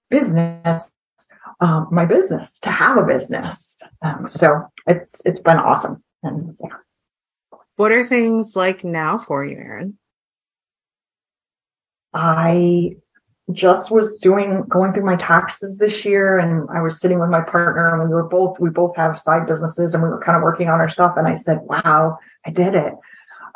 business 0.09 0.91
um, 1.59 1.87
my 1.91 2.05
business 2.05 2.59
to 2.59 2.71
have 2.71 2.97
a 2.97 3.05
business. 3.05 3.77
Um, 4.01 4.27
so 4.27 4.63
it's 4.85 5.21
it's 5.25 5.39
been 5.39 5.57
awesome. 5.57 6.03
And 6.23 6.55
yeah. 6.61 6.75
What 7.75 7.91
are 7.91 8.03
things 8.03 8.55
like 8.55 8.83
now 8.83 9.17
for 9.17 9.45
you, 9.45 9.57
Erin? 9.57 9.97
I 12.13 12.95
just 13.53 13.91
was 13.91 14.17
doing 14.17 14.63
going 14.67 14.93
through 14.93 15.05
my 15.05 15.15
taxes 15.15 15.77
this 15.77 16.03
year 16.03 16.37
and 16.37 16.69
I 16.69 16.81
was 16.81 16.99
sitting 16.99 17.19
with 17.19 17.29
my 17.29 17.41
partner 17.41 17.93
and 17.93 18.09
we 18.09 18.13
were 18.13 18.27
both 18.27 18.59
we 18.59 18.69
both 18.69 18.95
have 18.97 19.21
side 19.21 19.47
businesses 19.47 19.93
and 19.93 20.03
we 20.03 20.09
were 20.09 20.21
kind 20.21 20.35
of 20.35 20.43
working 20.43 20.67
on 20.67 20.79
our 20.79 20.89
stuff 20.89 21.13
and 21.17 21.27
I 21.27 21.35
said, 21.35 21.59
Wow, 21.63 22.17
I 22.45 22.49
did 22.49 22.75
it. 22.75 22.93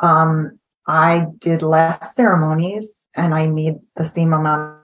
Um, 0.00 0.58
I 0.86 1.26
did 1.38 1.62
less 1.62 2.14
ceremonies 2.14 3.06
and 3.14 3.34
I 3.34 3.46
made 3.46 3.74
the 3.96 4.06
same 4.06 4.32
amount 4.32 4.81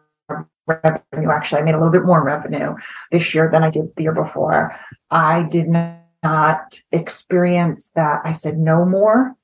revenue. 0.68 1.30
Actually, 1.30 1.62
I 1.62 1.64
made 1.64 1.74
a 1.74 1.78
little 1.78 1.92
bit 1.92 2.04
more 2.04 2.22
revenue 2.22 2.74
this 3.10 3.34
year 3.34 3.48
than 3.52 3.62
I 3.62 3.70
did 3.70 3.90
the 3.96 4.02
year 4.02 4.14
before. 4.14 4.74
I 5.10 5.44
did 5.44 5.68
not 5.68 6.80
experience 6.92 7.90
that. 7.94 8.20
I 8.24 8.32
said 8.32 8.58
no 8.58 8.84
more. 8.84 9.34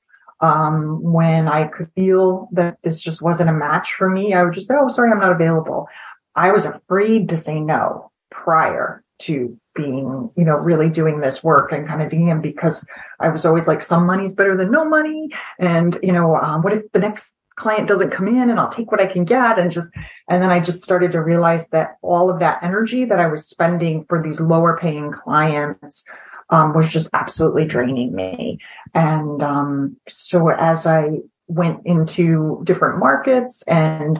Um, 0.41 1.01
when 1.01 1.47
I 1.47 1.67
could 1.67 1.89
feel 1.95 2.49
that 2.51 2.77
this 2.83 2.99
just 2.99 3.21
wasn't 3.21 3.49
a 3.49 3.53
match 3.53 3.93
for 3.93 4.09
me, 4.09 4.33
I 4.33 4.43
would 4.43 4.53
just 4.53 4.67
say, 4.67 4.75
Oh, 4.77 4.89
sorry, 4.89 5.11
I'm 5.11 5.19
not 5.19 5.31
available. 5.31 5.87
I 6.35 6.51
was 6.51 6.65
afraid 6.65 7.29
to 7.29 7.37
say 7.37 7.59
no 7.59 8.11
prior 8.29 9.03
to 9.19 9.57
being, 9.75 10.29
you 10.35 10.43
know, 10.43 10.55
really 10.55 10.89
doing 10.89 11.21
this 11.21 11.43
work 11.43 11.71
and 11.71 11.87
kind 11.87 12.01
of 12.01 12.11
DM 12.11 12.41
because 12.41 12.85
I 13.19 13.29
was 13.29 13.45
always 13.45 13.67
like, 13.67 13.81
some 13.81 14.05
money's 14.05 14.33
better 14.33 14.57
than 14.57 14.71
no 14.71 14.85
money. 14.85 15.29
And, 15.57 15.97
you 16.03 16.11
know, 16.11 16.35
um, 16.35 16.61
what 16.61 16.73
if 16.73 16.91
the 16.91 16.99
next 16.99 17.35
client 17.55 17.87
doesn't 17.87 18.11
come 18.11 18.27
in 18.27 18.49
and 18.49 18.59
I'll 18.59 18.69
take 18.69 18.91
what 18.91 19.01
I 19.01 19.05
can 19.05 19.25
get 19.25 19.57
and 19.57 19.71
just, 19.71 19.87
and 20.29 20.41
then 20.43 20.49
I 20.49 20.59
just 20.59 20.81
started 20.81 21.11
to 21.13 21.21
realize 21.21 21.67
that 21.69 21.97
all 22.01 22.29
of 22.29 22.39
that 22.39 22.61
energy 22.63 23.05
that 23.05 23.19
I 23.19 23.27
was 23.27 23.47
spending 23.47 24.05
for 24.05 24.21
these 24.21 24.39
lower 24.39 24.77
paying 24.77 25.11
clients 25.11 26.03
um, 26.49 26.73
was 26.73 26.89
just 26.89 27.09
absolutely 27.13 27.65
draining 27.65 28.13
me. 28.13 28.59
And 28.93 29.41
um, 29.41 29.97
so 30.07 30.49
as 30.49 30.85
I 30.85 31.19
went 31.47 31.85
into 31.85 32.61
different 32.63 32.99
markets 32.99 33.63
and 33.67 34.19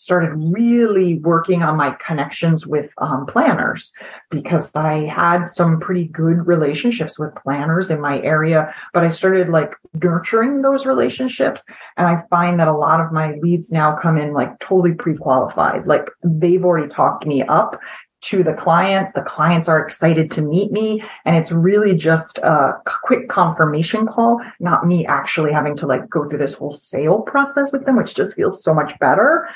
started 0.00 0.32
really 0.34 1.18
working 1.18 1.62
on 1.62 1.76
my 1.76 1.94
connections 2.06 2.66
with 2.66 2.90
um, 2.98 3.26
planners 3.26 3.92
because 4.30 4.70
I 4.74 5.04
had 5.14 5.44
some 5.44 5.78
pretty 5.78 6.06
good 6.06 6.46
relationships 6.46 7.18
with 7.18 7.34
planners 7.34 7.90
in 7.90 8.00
my 8.00 8.20
area, 8.22 8.74
but 8.94 9.04
I 9.04 9.10
started 9.10 9.50
like 9.50 9.72
nurturing 10.02 10.62
those 10.62 10.86
relationships. 10.86 11.64
And 11.98 12.06
I 12.06 12.22
find 12.30 12.58
that 12.60 12.68
a 12.68 12.76
lot 12.76 13.00
of 13.00 13.12
my 13.12 13.34
leads 13.42 13.70
now 13.70 13.94
come 13.94 14.16
in 14.16 14.32
like 14.32 14.58
totally 14.60 14.94
pre-qualified. 14.94 15.86
Like 15.86 16.08
they've 16.24 16.64
already 16.64 16.88
talked 16.88 17.26
me 17.26 17.42
up 17.42 17.78
to 18.22 18.42
the 18.42 18.54
clients. 18.54 19.12
The 19.12 19.22
clients 19.22 19.68
are 19.68 19.84
excited 19.84 20.30
to 20.32 20.42
meet 20.42 20.72
me. 20.72 21.02
And 21.24 21.36
it's 21.36 21.52
really 21.52 21.94
just 21.94 22.38
a 22.38 22.72
quick 22.84 23.28
confirmation 23.28 24.06
call, 24.06 24.40
not 24.60 24.86
me 24.86 25.06
actually 25.06 25.52
having 25.52 25.76
to 25.76 25.86
like 25.86 26.08
go 26.08 26.28
through 26.28 26.38
this 26.38 26.54
whole 26.54 26.72
sale 26.72 27.20
process 27.20 27.72
with 27.72 27.84
them, 27.84 27.96
which 27.96 28.14
just 28.14 28.34
feels 28.34 28.62
so 28.62 28.74
much 28.74 28.98
better. 28.98 29.48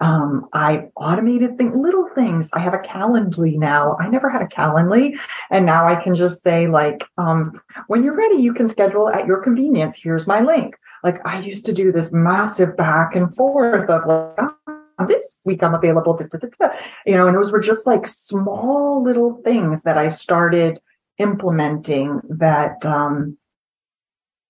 Um, 0.00 0.48
I 0.52 0.88
automated 0.96 1.58
things, 1.58 1.74
little 1.76 2.08
things. 2.14 2.50
I 2.52 2.60
have 2.60 2.74
a 2.74 2.78
Calendly 2.78 3.56
now. 3.56 3.96
I 4.00 4.08
never 4.08 4.30
had 4.30 4.42
a 4.42 4.46
Calendly. 4.46 5.18
And 5.50 5.66
now 5.66 5.86
I 5.86 6.02
can 6.02 6.14
just 6.14 6.42
say 6.42 6.68
like, 6.68 7.04
um, 7.18 7.60
when 7.88 8.02
you're 8.02 8.16
ready, 8.16 8.36
you 8.36 8.54
can 8.54 8.66
schedule 8.66 9.08
at 9.08 9.26
your 9.26 9.42
convenience. 9.42 9.96
Here's 9.96 10.26
my 10.26 10.40
link. 10.40 10.76
Like 11.04 11.24
I 11.26 11.40
used 11.40 11.66
to 11.66 11.72
do 11.72 11.92
this 11.92 12.10
massive 12.12 12.76
back 12.76 13.14
and 13.14 13.34
forth 13.34 13.88
of 13.90 14.06
like, 14.06 14.50
oh, 14.68 15.06
this 15.06 15.38
week 15.44 15.62
I'm 15.62 15.74
available. 15.74 16.18
You 17.06 17.14
know, 17.14 17.26
and 17.26 17.36
those 17.36 17.52
were 17.52 17.60
just 17.60 17.86
like 17.86 18.06
small 18.06 19.02
little 19.02 19.40
things 19.44 19.82
that 19.82 19.98
I 19.98 20.08
started 20.08 20.80
implementing 21.18 22.20
that, 22.28 22.84
um, 22.86 23.36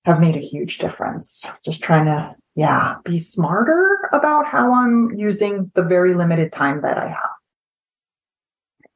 have 0.05 0.21
made 0.21 0.37
a 0.37 0.41
huge 0.41 0.79
difference. 0.79 1.45
Just 1.65 1.83
trying 1.83 2.07
to 2.07 2.35
yeah, 2.57 2.97
be 3.05 3.19
smarter 3.19 4.00
about 4.13 4.47
how 4.47 4.75
I'm 4.75 5.13
using 5.17 5.71
the 5.75 5.83
very 5.83 6.15
limited 6.15 6.53
time 6.53 6.83
that 6.83 6.99
I 6.99 7.09
have. 7.09 7.31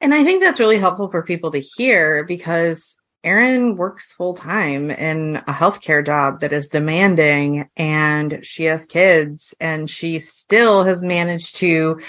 And 0.00 0.12
I 0.12 0.24
think 0.24 0.42
that's 0.42 0.60
really 0.60 0.78
helpful 0.78 1.10
for 1.10 1.22
people 1.22 1.52
to 1.52 1.60
hear 1.60 2.24
because 2.24 2.96
Erin 3.24 3.76
works 3.76 4.12
full 4.12 4.34
time 4.34 4.90
in 4.90 5.36
a 5.36 5.52
healthcare 5.52 6.04
job 6.04 6.40
that 6.40 6.52
is 6.52 6.68
demanding 6.68 7.70
and 7.76 8.40
she 8.42 8.64
has 8.64 8.84
kids 8.84 9.54
and 9.60 9.88
she 9.88 10.18
still 10.18 10.84
has 10.84 11.02
managed 11.02 11.56
to, 11.56 12.00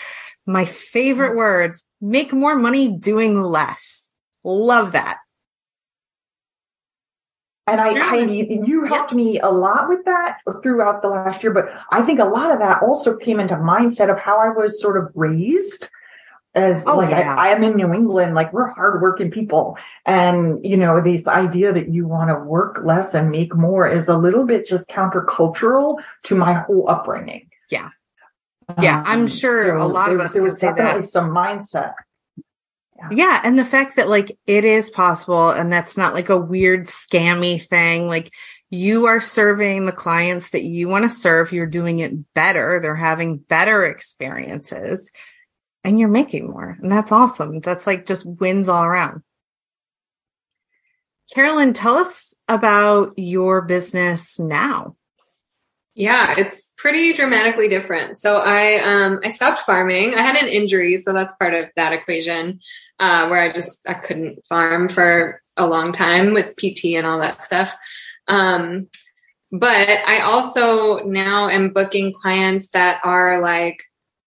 my 0.45 0.65
favorite 0.65 1.37
words, 1.37 1.85
make 2.01 2.33
more 2.33 2.55
money 2.55 2.91
doing 2.91 3.41
less. 3.41 4.13
Love 4.43 4.91
that. 4.91 5.19
And 7.67 7.81
I, 7.81 7.91
yeah. 7.91 8.09
Heidi, 8.09 8.61
you 8.63 8.85
helped 8.85 9.11
yeah. 9.11 9.17
me 9.17 9.39
a 9.39 9.49
lot 9.49 9.89
with 9.89 10.05
that 10.05 10.37
throughout 10.61 11.01
the 11.01 11.07
last 11.07 11.41
year, 11.41 11.51
but 11.51 11.65
I 11.91 12.03
think 12.03 12.19
a 12.19 12.25
lot 12.25 12.51
of 12.51 12.59
that 12.59 12.83
also 12.83 13.17
came 13.17 13.39
into 13.39 13.55
mindset 13.55 14.11
of 14.11 14.19
how 14.19 14.39
I 14.39 14.49
was 14.49 14.79
sort 14.79 14.97
of 14.97 15.11
raised 15.15 15.89
as 16.53 16.85
Oh, 16.87 16.97
like 16.97 17.09
yeah. 17.09 17.35
I, 17.35 17.47
I 17.47 17.51
am 17.51 17.63
in 17.63 17.75
New 17.75 17.93
England, 17.93 18.33
like 18.33 18.53
we're 18.53 18.67
hardworking 18.67 19.29
people. 19.29 19.77
And, 20.05 20.65
you 20.65 20.77
know, 20.77 21.01
this 21.03 21.27
idea 21.27 21.73
that 21.73 21.89
you 21.91 22.07
want 22.07 22.29
to 22.29 22.35
work 22.35 22.79
less 22.83 23.13
and 23.13 23.29
make 23.29 23.53
more 23.55 23.87
is 23.89 24.07
a 24.07 24.17
little 24.17 24.45
bit 24.45 24.65
just 24.65 24.87
countercultural 24.87 25.97
to 26.23 26.35
my 26.35 26.53
whole 26.53 26.89
upbringing. 26.89 27.49
Yeah. 27.69 27.89
Um, 28.69 28.83
yeah, 28.83 29.03
I'm 29.05 29.27
sure 29.27 29.75
a 29.75 29.85
lot 29.85 30.11
of 30.11 30.19
us 30.19 30.33
there 30.33 30.43
was 30.43 30.59
say 30.59 30.67
that. 30.67 30.77
definitely 30.77 31.07
some 31.07 31.29
mindset. 31.29 31.93
Yeah, 33.11 33.41
and 33.43 33.59
the 33.59 33.65
fact 33.65 33.97
that 33.97 34.09
like 34.09 34.37
it 34.47 34.63
is 34.63 34.89
possible 34.89 35.49
and 35.49 35.71
that's 35.71 35.97
not 35.97 36.13
like 36.13 36.29
a 36.29 36.37
weird 36.37 36.87
scammy 36.87 37.61
thing. 37.61 38.07
Like 38.07 38.33
you 38.69 39.05
are 39.05 39.21
serving 39.21 39.85
the 39.85 39.91
clients 39.91 40.51
that 40.51 40.63
you 40.63 40.87
want 40.87 41.03
to 41.03 41.09
serve, 41.09 41.51
you're 41.51 41.67
doing 41.67 41.99
it 41.99 42.33
better, 42.33 42.79
they're 42.81 42.95
having 42.95 43.37
better 43.37 43.83
experiences 43.83 45.11
and 45.83 45.99
you're 45.99 46.09
making 46.09 46.49
more. 46.49 46.77
And 46.81 46.91
that's 46.91 47.11
awesome. 47.11 47.59
That's 47.59 47.85
like 47.85 48.05
just 48.05 48.25
wins 48.25 48.69
all 48.69 48.83
around. 48.83 49.21
Carolyn, 51.33 51.73
tell 51.73 51.95
us 51.95 52.33
about 52.47 53.13
your 53.17 53.61
business 53.63 54.39
now. 54.39 54.95
Yeah, 55.95 56.35
it's 56.37 56.71
pretty 56.77 57.13
dramatically 57.13 57.69
different. 57.69 58.17
So 58.17 58.41
I 58.43 58.75
um 58.79 59.19
I 59.23 59.29
stopped 59.29 59.59
farming. 59.59 60.13
I 60.13 60.21
had 60.21 60.35
an 60.35 60.49
injury, 60.49 60.97
so 60.97 61.13
that's 61.13 61.33
part 61.39 61.53
of 61.53 61.69
that 61.77 61.93
equation, 61.93 62.59
uh, 62.99 63.27
where 63.29 63.39
I 63.39 63.51
just 63.51 63.79
I 63.87 63.93
couldn't 63.93 64.39
farm 64.49 64.89
for 64.89 65.41
a 65.55 65.65
long 65.65 65.93
time 65.93 66.33
with 66.33 66.57
PT 66.57 66.95
and 66.95 67.07
all 67.07 67.19
that 67.19 67.41
stuff. 67.41 67.73
Um, 68.27 68.87
but 69.53 69.87
I 70.05 70.19
also 70.21 70.99
now 71.05 71.47
am 71.47 71.69
booking 71.69 72.13
clients 72.13 72.69
that 72.69 72.99
are 73.05 73.41
like 73.41 73.81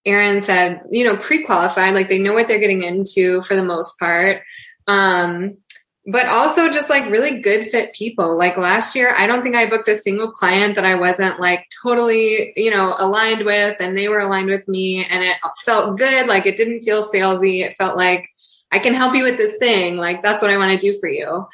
Erin 0.07 0.41
said, 0.41 0.81
you 0.91 1.05
know, 1.05 1.19
pre-qualified, 1.19 1.93
like 1.95 2.09
they 2.09 2.19
know 2.19 2.33
what 2.33 2.49
they're 2.49 2.59
getting 2.61 2.83
into 2.83 3.43
for 3.43 3.57
the 3.57 3.65
most 3.65 3.99
part. 3.99 4.43
Um, 4.87 5.59
but 6.11 6.27
also 6.27 6.71
just 6.71 6.89
like 6.89 7.11
really 7.11 7.39
good 7.39 7.71
fit 7.71 7.93
people. 7.93 8.39
Like 8.39 8.57
last 8.57 8.97
year, 8.97 9.15
I 9.15 9.27
don't 9.27 9.43
think 9.43 9.55
I 9.55 9.69
booked 9.69 9.89
a 9.89 10.01
single 10.01 10.33
client 10.33 10.75
that 10.77 10.87
I 10.87 10.95
wasn't 10.95 11.39
like 11.39 11.69
totally, 11.83 12.55
you 12.57 12.71
know, 12.71 12.97
aligned 12.99 13.45
with 13.45 13.77
and 13.79 13.97
they 13.97 14.09
were 14.09 14.21
aligned 14.21 14.49
with 14.49 14.67
me 14.69 15.05
and 15.05 15.23
it 15.23 15.37
felt 15.67 15.99
good. 15.99 16.27
Like 16.27 16.47
it 16.47 16.57
didn't 16.57 16.81
feel 16.81 17.11
salesy. 17.11 17.61
It 17.61 17.77
felt 17.77 17.99
like 17.99 18.27
I 18.73 18.79
can 18.79 18.95
help 18.95 19.15
you 19.15 19.23
with 19.23 19.37
this 19.37 19.59
thing. 19.59 19.99
Like 19.99 20.23
that's 20.23 20.41
what 20.41 20.51
I 20.51 20.57
want 20.57 20.73
to 20.73 20.79
do 20.79 20.99
for 20.99 21.11
you. 21.11 21.47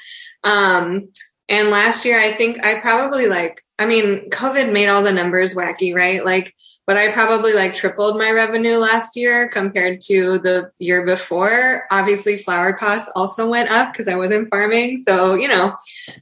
Um, 0.44 1.08
and 1.48 1.70
last 1.70 2.04
year, 2.04 2.18
I 2.18 2.30
think 2.30 2.64
I 2.64 2.78
probably 2.78 3.26
like, 3.26 3.64
I 3.76 3.86
mean, 3.86 4.30
COVID 4.30 4.72
made 4.72 4.88
all 4.88 5.02
the 5.02 5.12
numbers 5.12 5.56
wacky, 5.56 5.94
right? 5.94 6.24
Like, 6.24 6.54
but 6.86 6.96
I 6.96 7.12
probably 7.12 7.54
like 7.54 7.74
tripled 7.74 8.18
my 8.18 8.30
revenue 8.30 8.76
last 8.76 9.16
year 9.16 9.48
compared 9.48 10.00
to 10.02 10.38
the 10.38 10.70
year 10.78 11.04
before. 11.04 11.86
Obviously, 11.90 12.38
flower 12.38 12.72
costs 12.74 13.10
also 13.14 13.48
went 13.48 13.70
up 13.70 13.92
because 13.92 14.08
I 14.08 14.16
wasn't 14.16 14.50
farming. 14.50 15.02
So, 15.06 15.34
you 15.34 15.48
know, 15.48 15.74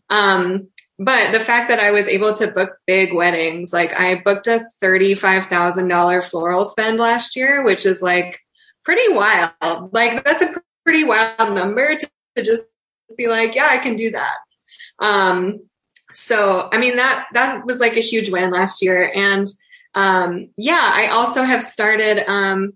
um, 0.09 0.69
but 0.99 1.33
the 1.33 1.41
fact 1.41 1.69
that 1.71 1.81
I 1.81 1.91
was 1.91 2.07
able 2.07 2.33
to 2.35 2.47
book 2.47 2.79
big 2.87 3.13
weddings, 3.13 3.73
like 3.73 3.99
I 3.99 4.23
booked 4.25 4.47
a 4.47 4.61
$35,000 4.83 6.31
floral 6.31 6.65
spend 6.65 6.99
last 6.99 7.35
year, 7.35 7.65
which 7.65 7.85
is 7.85 8.01
like 8.01 8.39
pretty 8.85 9.13
wild. 9.13 9.93
Like 9.93 10.23
that's 10.25 10.43
a 10.43 10.55
pretty 10.85 11.03
wild 11.03 11.55
number 11.55 11.97
to, 11.97 12.11
to 12.37 12.43
just 12.45 12.63
be 13.17 13.27
like, 13.27 13.57
yeah, 13.57 13.69
I 13.69 13.79
can 13.79 13.97
do 13.97 14.13
that. 14.13 14.37
Um, 15.01 15.61
so, 16.13 16.69
I 16.73 16.79
mean, 16.79 16.97
that, 16.97 17.27
that 17.33 17.67
was 17.67 17.81
like 17.81 17.97
a 17.97 18.01
huge 18.01 18.31
win 18.31 18.53
last 18.53 18.81
year. 18.81 19.11
And, 19.15 19.49
um, 19.95 20.49
yeah, 20.57 20.91
I 20.95 21.09
also 21.09 21.43
have 21.43 21.63
started, 21.63 22.25
um, 22.31 22.73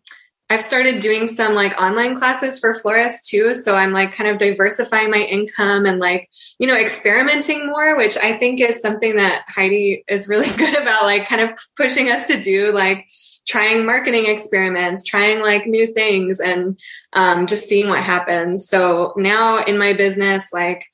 I've 0.49 0.63
started 0.63 1.01
doing 1.01 1.27
some 1.27 1.55
like 1.55 1.81
online 1.81 2.15
classes 2.15 2.61
for 2.61 2.73
florists 2.75 3.29
too. 3.29 3.53
So 3.53 3.75
I'm 3.75 3.93
like 3.93 4.15
kind 4.15 4.31
of 4.31 4.39
diversifying 4.39 5.11
my 5.11 5.19
income 5.19 5.87
and 5.87 5.99
like, 5.99 6.29
you 6.59 6.69
know, 6.69 6.77
experimenting 6.77 7.67
more, 7.67 7.97
which 7.97 8.17
I 8.17 8.35
think 8.35 8.61
is 8.61 8.81
something 8.81 9.17
that 9.17 9.45
Heidi 9.49 10.05
is 10.07 10.29
really 10.29 10.51
good 10.57 10.81
about, 10.81 11.03
like 11.03 11.29
kind 11.29 11.43
of 11.43 11.59
pushing 11.77 12.11
us 12.11 12.29
to 12.29 12.41
do, 12.41 12.73
like 12.73 13.09
trying 13.49 13.87
marketing 13.87 14.27
experiments, 14.27 15.05
trying 15.05 15.41
like 15.41 15.67
new 15.67 15.87
things 15.87 16.39
and, 16.39 16.79
um, 17.13 17.47
just 17.47 17.69
seeing 17.69 17.89
what 17.89 18.03
happens. 18.03 18.69
So 18.69 19.15
now 19.17 19.65
in 19.65 19.79
my 19.79 19.95
business, 19.95 20.45
like, 20.53 20.85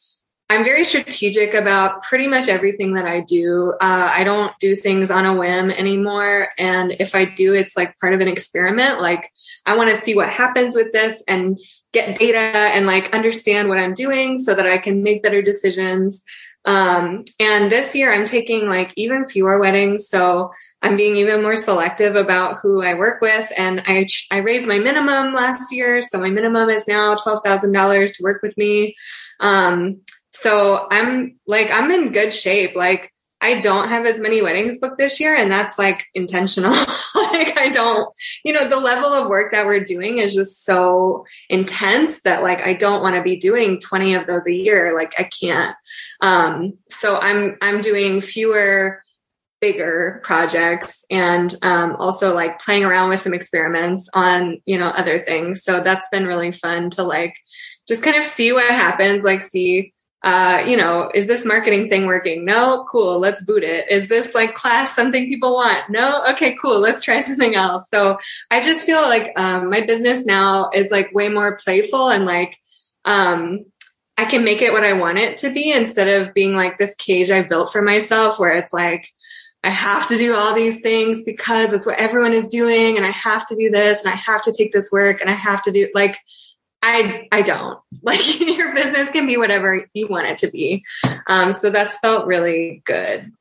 I'm 0.53 0.65
very 0.65 0.85
strategic 0.85 1.55
about 1.55 2.03
pretty 2.03 2.27
much 2.27 2.47
everything 2.47 2.93
that 2.97 3.07
I 3.07 3.21
do. 3.21 3.73
Uh, 3.81 4.13
I 4.15 4.23
don't 4.23 4.53
do 4.59 4.77
things 4.77 5.11
on 5.11 5.25
a 5.25 5.35
whim 5.35 5.71
anymore. 5.71 6.49
And 6.59 6.95
if 7.01 7.15
I 7.15 7.25
do, 7.25 7.55
it's 7.55 7.75
like 7.75 7.99
part 7.99 8.13
of 8.13 8.21
an 8.21 8.29
experiment. 8.29 9.01
Like 9.01 9.33
I 9.65 9.79
want 9.79 9.91
to 9.93 9.97
see 9.97 10.15
what 10.15 10.29
happens 10.29 10.77
with 10.77 10.93
this 10.93 11.23
and 11.27 11.59
get 11.95 12.19
data 12.19 12.39
and 12.39 12.87
like 12.87 13.15
understand 13.15 13.71
what 13.71 13.79
I'm 13.79 13.95
doing 13.95 14.37
so 14.37 14.55
that 14.55 14.67
I 14.67 14.77
can 14.77 15.03
make 15.03 15.23
better 15.23 15.41
decisions. 15.41 16.23
Um, 16.67 17.25
and 17.41 17.73
this 17.73 17.95
year 17.95 18.13
I'm 18.13 18.27
taking 18.27 18.69
like 18.69 18.93
even 18.95 19.27
fewer 19.27 19.59
weddings. 19.59 20.07
So 20.07 20.51
I'm 20.83 20.99
being 20.99 21.17
even 21.17 21.41
more 21.41 21.57
selective 21.57 22.15
about 22.15 22.59
who 22.61 22.83
I 22.83 22.93
work 22.93 23.23
with. 23.23 23.51
And 23.57 23.83
I, 23.87 24.07
I 24.31 24.41
raised 24.41 24.67
my 24.67 24.79
minimum 24.79 25.33
last 25.33 25.73
year. 25.73 26.03
So 26.03 26.19
my 26.19 26.29
minimum 26.29 26.69
is 26.69 26.87
now 26.87 27.17
$12,000 27.17 28.17
to 28.17 28.23
work 28.23 28.43
with 28.43 28.59
me. 28.59 28.95
Um, 29.41 30.03
so 30.43 30.89
I'm 30.91 31.39
like, 31.47 31.71
I'm 31.73 31.91
in 31.93 32.11
good 32.11 32.35
shape. 32.35 32.75
Like 32.75 33.13
I 33.41 33.61
don't 33.61 33.89
have 33.89 34.07
as 34.07 34.19
many 34.19 34.43
weddings 34.43 34.79
booked 34.79 34.99
this 34.99 35.21
year 35.21 35.35
and 35.35 35.51
that's 35.51 35.79
like 35.79 36.07
intentional. 36.15 36.73
like 37.15 37.59
I 37.59 37.71
don't, 37.73 38.13
you 38.45 38.53
know, 38.53 38.69
the 38.69 38.81
level 38.81 39.11
of 39.11 39.29
work 39.29 39.53
that 39.53 39.67
we're 39.67 39.85
doing 39.85 40.19
is 40.19 40.35
just 40.35 40.65
so 40.65 41.25
intense 41.49 42.23
that 42.23 42.43
like 42.43 42.61
I 42.67 42.73
don't 42.73 43.03
want 43.03 43.15
to 43.15 43.23
be 43.23 43.37
doing 43.37 43.79
20 43.79 44.15
of 44.15 44.27
those 44.27 44.47
a 44.49 44.53
year. 44.53 44.97
Like 44.97 45.15
I 45.17 45.25
can't. 45.25 45.77
Um, 46.21 46.75
so 46.89 47.19
I'm, 47.21 47.57
I'm 47.63 47.83
doing 47.83 48.21
fewer 48.21 49.03
bigger 49.61 50.21
projects 50.25 51.05
and 51.09 51.55
um, 51.63 51.95
also 52.01 52.35
like 52.35 52.59
playing 52.59 52.85
around 52.85 53.11
with 53.11 53.23
some 53.23 53.33
experiments 53.33 54.09
on 54.13 54.61
you 54.67 54.77
know 54.77 54.89
other 54.89 55.21
things 55.21 55.63
so 55.63 55.81
that's 55.81 56.09
been 56.11 56.27
really 56.27 56.51
fun 56.51 56.91
to 56.91 57.05
like 57.05 57.37
just 57.87 58.03
kind 58.03 58.17
of 58.17 58.25
see 58.25 58.53
what 58.53 58.69
happens 58.69 59.23
like 59.23 59.41
see 59.41 59.95
uh, 60.25 60.63
you 60.67 60.77
know, 60.77 61.11
is 61.15 61.27
this 61.27 61.45
marketing 61.45 61.89
thing 61.89 62.07
working? 62.07 62.45
No, 62.45 62.87
cool. 62.89 63.19
Let's 63.19 63.43
boot 63.43 63.65
it. 63.65 63.91
Is 63.91 64.09
this 64.09 64.35
like 64.35 64.55
class 64.55 64.95
something 64.95 65.27
people 65.27 65.55
want? 65.55 65.91
No, 65.91 66.23
okay, 66.31 66.57
cool. 66.63 66.79
Let's 66.79 67.03
try 67.03 67.23
something 67.25 67.55
else. 67.55 67.85
So 67.93 68.19
I 68.51 68.63
just 68.63 68.87
feel 68.87 69.03
like 69.03 69.33
um, 69.37 69.71
my 69.71 69.81
business 69.81 70.25
now 70.25 70.71
is 70.73 70.91
like 70.91 71.13
way 71.13 71.29
more 71.29 71.57
playful 71.57 72.11
and 72.11 72.25
like 72.25 72.57
um, 73.05 73.65
I 74.17 74.25
can 74.25 74.45
make 74.45 74.63
it 74.63 74.73
what 74.73 74.85
I 74.85 74.93
want 74.93 75.19
it 75.19 75.39
to 75.39 75.53
be 75.53 75.73
instead 75.73 76.09
of 76.09 76.35
being 76.35 76.55
like 76.55 76.79
this 76.79 76.95
cage 76.95 77.31
I 77.31 77.43
built 77.43 77.73
for 77.73 77.83
myself 77.83 78.39
where 78.39 78.53
it's 78.53 78.73
like 78.73 79.09
I 79.65 79.71
have 79.71 80.07
to 80.09 80.19
do 80.19 80.35
all 80.35 80.55
these 80.55 80.81
things 80.81 81.23
because 81.25 81.73
it's 81.73 81.87
what 81.87 81.99
everyone 81.99 82.33
is 82.33 82.49
doing 82.49 82.97
and 82.97 83.07
I 83.07 83.11
have 83.11 83.47
to 83.47 83.57
do 83.57 83.71
this 83.71 84.01
and 84.01 84.13
I 84.13 84.17
have 84.17 84.43
to 84.43 84.53
take 84.53 84.73
this 84.73 84.91
work 84.93 85.21
and 85.21 85.31
I 85.31 85.35
have 85.35 85.63
to 85.63 85.73
do 85.73 85.89
like 85.95 86.19
I 86.83 87.29
I 87.31 87.43
don't 87.43 87.79
like 88.03 88.41
your 88.41 88.75
business 88.75 89.11
can 89.13 89.27
be 89.27 89.37
whatever 89.37 89.87
you 89.95 90.09
want 90.09 90.27
it 90.27 90.39
to 90.39 90.51
be. 90.51 90.85
Um, 91.29 91.53
so 91.53 91.71
that's 91.71 91.99
felt 91.99 92.27
really 92.27 92.83
good. 92.85 93.33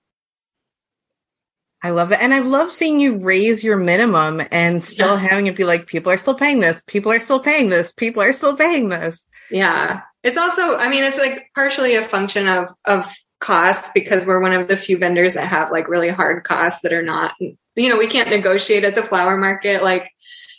I 1.84 1.90
love 1.90 2.12
it. 2.12 2.22
And 2.22 2.32
I've 2.34 2.46
loved 2.46 2.74
seeing 2.74 3.00
you 3.00 3.18
raise 3.18 3.64
your 3.64 3.76
minimum 3.78 4.42
and 4.52 4.84
still 4.84 5.16
Yeah. 5.16 5.28
having 5.28 5.48
it 5.48 5.56
be 5.56 5.64
like, 5.64 5.88
people 5.88 6.12
are 6.12 6.18
still 6.18 6.36
paying 6.36 6.60
this. 6.60 6.84
People 6.86 7.12
are 7.12 7.20
still 7.20 7.40
paying 7.40 7.70
this. 7.70 7.92
People 7.92 8.22
are 8.22 8.34
still 8.34 8.56
paying 8.56 8.90
this. 8.90 9.26
Yeah. 9.50 10.02
It's 10.24 10.38
also, 10.38 10.78
I 10.78 10.90
mean, 10.90 11.04
it's 11.04 11.18
like 11.18 11.50
partially 11.56 11.96
a 11.96 12.04
function 12.04 12.48
of, 12.48 12.70
of 12.86 13.12
costs 13.40 13.90
because 13.96 14.28
we're 14.28 14.40
one 14.40 14.54
of 14.54 14.68
the 14.68 14.78
few 14.78 15.00
vendors 15.00 15.34
that 15.34 15.48
have 15.48 15.72
like 15.72 15.88
really 15.88 16.10
hard 16.10 16.44
costs 16.44 16.82
that 16.84 16.94
are 16.94 17.02
not, 17.02 17.34
you 17.40 17.90
know, 17.90 17.98
we 17.98 18.06
can't 18.06 18.30
negotiate 18.30 18.84
at 18.84 18.94
the 18.94 19.02
flower 19.02 19.36
market. 19.36 19.82
Like 19.82 20.12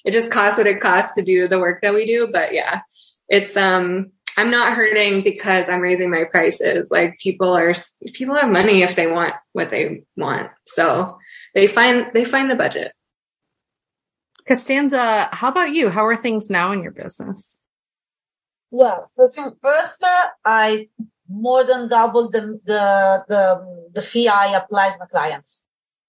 it 0.04 0.12
just 0.12 0.30
costs 0.30 0.58
what 0.58 0.66
it 0.66 0.80
costs 0.80 1.14
to 1.16 1.22
do 1.22 1.48
the 1.48 1.58
work 1.58 1.82
that 1.82 1.94
we 1.94 2.06
do. 2.06 2.28
But 2.32 2.54
yeah, 2.54 2.80
it's, 3.28 3.56
um, 3.56 4.12
I'm 4.36 4.50
not 4.50 4.72
hurting 4.72 5.22
because 5.22 5.68
I'm 5.68 5.80
raising 5.80 6.10
my 6.10 6.24
prices. 6.24 6.90
Like 6.90 7.18
people 7.20 7.54
are, 7.54 7.74
people 8.14 8.34
have 8.34 8.50
money 8.50 8.82
if 8.82 8.96
they 8.96 9.06
want 9.06 9.34
what 9.52 9.70
they 9.70 10.04
want. 10.16 10.50
So 10.66 11.18
they 11.54 11.66
find, 11.66 12.10
they 12.14 12.24
find 12.24 12.50
the 12.50 12.56
budget. 12.56 12.92
Costanza, 14.48 15.28
how 15.32 15.48
about 15.48 15.72
you? 15.72 15.88
How 15.88 16.06
are 16.06 16.16
things 16.16 16.50
now 16.50 16.72
in 16.72 16.82
your 16.82 16.92
business? 16.92 17.62
Well, 18.70 19.10
first, 19.16 19.38
first 19.60 20.02
uh, 20.02 20.26
I 20.44 20.88
more 21.28 21.62
than 21.64 21.88
doubled 21.88 22.32
the, 22.32 22.58
the, 22.64 23.24
the, 23.28 23.90
the 23.92 24.02
fee 24.02 24.28
I 24.28 24.56
applied 24.56 24.92
to 24.92 24.98
my 24.98 25.06
clients. 25.06 25.61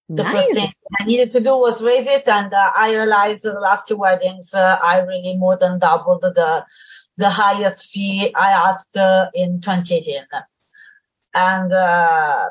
The 0.09 0.25
first 0.25 0.53
thing 0.53 0.71
I 0.99 1.05
needed 1.05 1.31
to 1.31 1.39
do 1.39 1.57
was 1.57 1.83
raise 1.83 2.07
it. 2.07 2.27
And 2.27 2.53
uh, 2.53 2.71
I 2.75 2.93
realized 2.93 3.43
the 3.43 3.53
last 3.53 3.87
two 3.87 3.97
weddings, 3.97 4.53
uh, 4.53 4.77
I 4.83 4.99
really 4.99 5.37
more 5.37 5.57
than 5.57 5.79
doubled 5.79 6.21
the, 6.21 6.65
the 7.17 7.29
highest 7.29 7.87
fee 7.87 8.33
I 8.35 8.51
asked 8.51 8.97
uh, 8.97 9.27
in 9.33 9.61
2018. 9.61 10.23
And, 11.33 11.73
uh, 11.73 12.49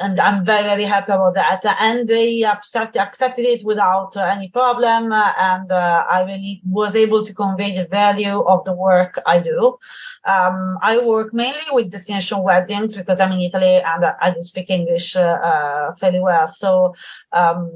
and 0.00 0.18
I'm 0.18 0.44
very, 0.44 0.64
very 0.64 0.84
happy 0.84 1.12
about 1.12 1.34
that. 1.34 1.64
And 1.80 2.08
they 2.08 2.42
accept, 2.44 2.96
accepted 2.96 3.44
it 3.44 3.64
without 3.64 4.16
any 4.16 4.48
problem. 4.48 5.12
And 5.12 5.70
uh, 5.70 6.04
I 6.10 6.22
really 6.22 6.62
was 6.66 6.96
able 6.96 7.24
to 7.24 7.34
convey 7.34 7.76
the 7.76 7.86
value 7.86 8.40
of 8.40 8.64
the 8.64 8.72
work 8.72 9.20
I 9.26 9.38
do. 9.38 9.78
Um, 10.24 10.78
I 10.82 10.98
work 10.98 11.34
mainly 11.34 11.60
with 11.72 11.90
destination 11.90 12.42
weddings 12.42 12.96
because 12.96 13.20
I'm 13.20 13.32
in 13.32 13.40
Italy 13.40 13.76
and 13.76 14.04
I 14.04 14.32
do 14.34 14.42
speak 14.42 14.70
English 14.70 15.16
uh, 15.16 15.20
uh, 15.20 15.94
fairly 15.94 16.20
well. 16.20 16.48
So 16.48 16.94
um, 17.32 17.70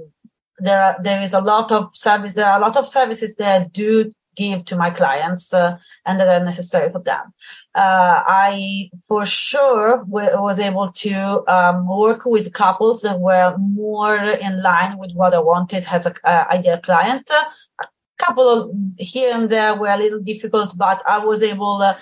there, 0.59 0.97
there 1.03 1.21
is 1.21 1.35
a 1.35 1.41
lot 1.41 1.71
of 1.73 1.95
service. 1.95 2.35
There 2.35 2.47
are 2.47 2.59
a 2.59 2.63
lot 2.63 2.77
of 2.77 2.87
services 2.87 3.37
that 3.37 3.73
do 3.73 4.13
give 4.35 4.65
to 4.67 4.77
my 4.77 4.91
clients 4.91 5.53
uh, 5.53 5.77
and 6.07 6.21
that 6.21 6.29
are 6.29 6.45
necessary 6.45 6.91
for 6.91 7.01
them. 7.01 7.33
Uh, 7.75 8.23
I 8.27 8.91
for 9.09 9.25
sure 9.27 9.99
w- 9.99 10.41
was 10.41 10.59
able 10.59 10.91
to 10.93 11.45
um, 11.49 11.89
work 11.89 12.25
with 12.25 12.53
couples 12.53 13.03
that 13.03 13.21
were 13.21 13.57
more 13.59 14.17
in 14.17 14.63
line 14.63 14.99
with 14.99 15.13
what 15.13 15.35
I 15.35 15.41
wanted 15.41 15.85
as 15.91 16.07
a 16.07 16.15
uh, 16.25 16.45
ideal 16.51 16.79
client. 16.79 17.29
A 17.31 17.87
couple 18.19 18.49
of 18.49 18.71
here 18.99 19.35
and 19.35 19.51
there 19.51 19.75
were 19.75 19.89
a 19.89 19.99
little 19.99 20.21
difficult, 20.21 20.77
but 20.77 21.03
I 21.07 21.19
was 21.25 21.43
able 21.43 21.83
uh, 21.83 21.97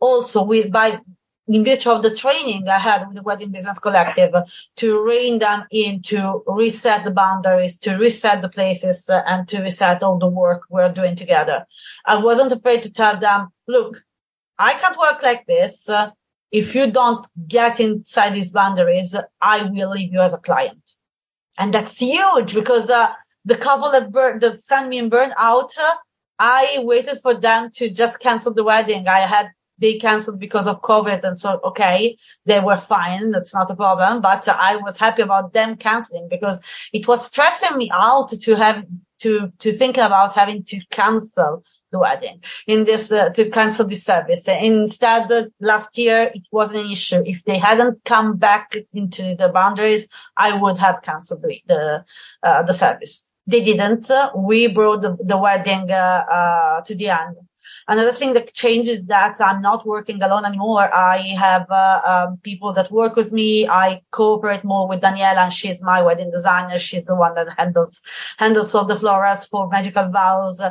also 0.00 0.44
with 0.44 0.70
by 0.70 1.00
in 1.46 1.64
virtue 1.64 1.90
of 1.90 2.02
the 2.02 2.14
training 2.14 2.68
I 2.68 2.78
had 2.78 3.06
with 3.06 3.16
the 3.16 3.22
Wedding 3.22 3.50
Business 3.50 3.78
Collective 3.78 4.32
to 4.76 5.02
rein 5.02 5.38
them 5.38 5.64
in 5.70 6.00
to 6.02 6.42
reset 6.46 7.04
the 7.04 7.10
boundaries, 7.10 7.78
to 7.80 7.96
reset 7.96 8.40
the 8.40 8.48
places 8.48 9.08
uh, 9.10 9.22
and 9.26 9.46
to 9.48 9.60
reset 9.60 10.02
all 10.02 10.18
the 10.18 10.26
work 10.26 10.62
we're 10.70 10.92
doing 10.92 11.16
together. 11.16 11.66
I 12.06 12.16
wasn't 12.16 12.52
afraid 12.52 12.82
to 12.84 12.92
tell 12.92 13.18
them, 13.18 13.48
look, 13.68 14.02
I 14.58 14.74
can't 14.74 14.98
work 14.98 15.22
like 15.22 15.46
this. 15.46 15.88
Uh, 15.88 16.10
if 16.50 16.74
you 16.74 16.90
don't 16.90 17.26
get 17.48 17.80
inside 17.80 18.30
these 18.30 18.50
boundaries, 18.50 19.14
I 19.40 19.64
will 19.64 19.90
leave 19.90 20.12
you 20.12 20.20
as 20.20 20.32
a 20.32 20.38
client. 20.38 20.92
And 21.58 21.74
that's 21.74 21.98
huge 21.98 22.54
because 22.54 22.88
uh, 22.88 23.12
the 23.44 23.56
couple 23.56 23.90
that 23.90 24.10
burned, 24.10 24.40
that 24.40 24.60
sent 24.62 24.88
me 24.88 24.98
and 24.98 25.10
burned 25.10 25.34
out, 25.36 25.72
uh, 25.78 25.94
I 26.38 26.78
waited 26.82 27.18
for 27.20 27.34
them 27.34 27.70
to 27.74 27.90
just 27.90 28.20
cancel 28.20 28.54
the 28.54 28.64
wedding. 28.64 29.06
I 29.08 29.20
had 29.20 29.50
they 29.78 29.98
canceled 29.98 30.40
because 30.40 30.66
of 30.66 30.82
COVID. 30.82 31.24
And 31.24 31.38
so, 31.38 31.60
okay, 31.64 32.16
they 32.46 32.60
were 32.60 32.76
fine. 32.76 33.30
That's 33.30 33.54
not 33.54 33.70
a 33.70 33.76
problem. 33.76 34.20
But 34.20 34.46
I 34.48 34.76
was 34.76 34.96
happy 34.96 35.22
about 35.22 35.52
them 35.52 35.76
canceling 35.76 36.28
because 36.28 36.60
it 36.92 37.08
was 37.08 37.26
stressing 37.26 37.76
me 37.76 37.90
out 37.92 38.28
to 38.28 38.54
have 38.54 38.84
to, 39.18 39.52
to 39.58 39.72
think 39.72 39.96
about 39.96 40.34
having 40.34 40.62
to 40.64 40.80
cancel 40.90 41.64
the 41.92 41.98
wedding 41.98 42.42
in 42.66 42.84
this, 42.84 43.10
uh, 43.12 43.30
to 43.30 43.48
cancel 43.48 43.86
the 43.86 43.96
service. 43.96 44.46
Instead, 44.48 45.30
uh, 45.30 45.44
last 45.60 45.96
year, 45.96 46.30
it 46.34 46.42
wasn't 46.50 46.84
an 46.84 46.90
issue. 46.90 47.22
If 47.24 47.44
they 47.44 47.56
hadn't 47.56 48.04
come 48.04 48.36
back 48.36 48.74
into 48.92 49.34
the 49.36 49.48
boundaries, 49.48 50.08
I 50.36 50.58
would 50.58 50.78
have 50.78 51.02
canceled 51.02 51.42
the, 51.42 51.60
the, 51.66 52.04
uh, 52.42 52.62
the 52.64 52.74
service. 52.74 53.30
They 53.46 53.62
didn't. 53.62 54.10
we 54.36 54.66
brought 54.66 55.02
the, 55.02 55.16
the 55.22 55.38
wedding, 55.38 55.90
uh, 55.90 56.24
uh, 56.30 56.80
to 56.82 56.94
the 56.94 57.08
end. 57.08 57.36
Another 57.86 58.12
thing 58.12 58.32
that 58.32 58.54
changes 58.54 59.06
that 59.06 59.38
I'm 59.40 59.60
not 59.60 59.86
working 59.86 60.22
alone 60.22 60.46
anymore. 60.46 60.92
I 60.94 61.18
have 61.18 61.70
uh, 61.70 62.00
um, 62.06 62.38
people 62.38 62.72
that 62.72 62.90
work 62.90 63.14
with 63.14 63.30
me. 63.30 63.68
I 63.68 64.00
cooperate 64.10 64.64
more 64.64 64.88
with 64.88 65.02
Daniela, 65.02 65.44
and 65.44 65.52
she's 65.52 65.82
my 65.82 66.00
wedding 66.00 66.30
designer. 66.30 66.78
She's 66.78 67.06
the 67.06 67.14
one 67.14 67.34
that 67.34 67.48
handles 67.58 68.00
handles 68.38 68.74
all 68.74 68.86
the 68.86 68.98
flowers 68.98 69.44
for 69.44 69.68
magical 69.68 70.08
vows, 70.08 70.62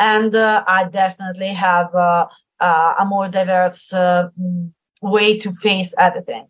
and 0.00 0.34
uh, 0.34 0.64
I 0.66 0.88
definitely 0.88 1.52
have 1.52 1.94
uh, 1.94 2.26
uh 2.58 2.94
a 2.98 3.04
more 3.04 3.28
diverse 3.28 3.92
uh, 3.92 4.30
way 5.02 5.38
to 5.38 5.52
face 5.52 5.94
everything. 5.96 6.48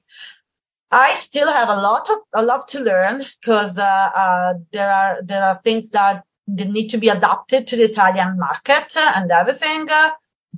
I 0.90 1.14
still 1.14 1.52
have 1.52 1.68
a 1.68 1.76
lot 1.76 2.08
of 2.08 2.16
a 2.32 2.42
lot 2.42 2.68
to 2.68 2.80
learn 2.80 3.22
because 3.40 3.78
uh, 3.78 4.54
there 4.72 4.90
are 4.90 5.22
there 5.22 5.44
are 5.44 5.56
things 5.56 5.90
that 5.90 6.24
they 6.46 6.68
need 6.68 6.88
to 6.88 6.98
be 6.98 7.08
adapted 7.08 7.66
to 7.66 7.76
the 7.76 7.84
Italian 7.84 8.38
market 8.38 8.96
and 8.96 9.30
everything. 9.30 9.88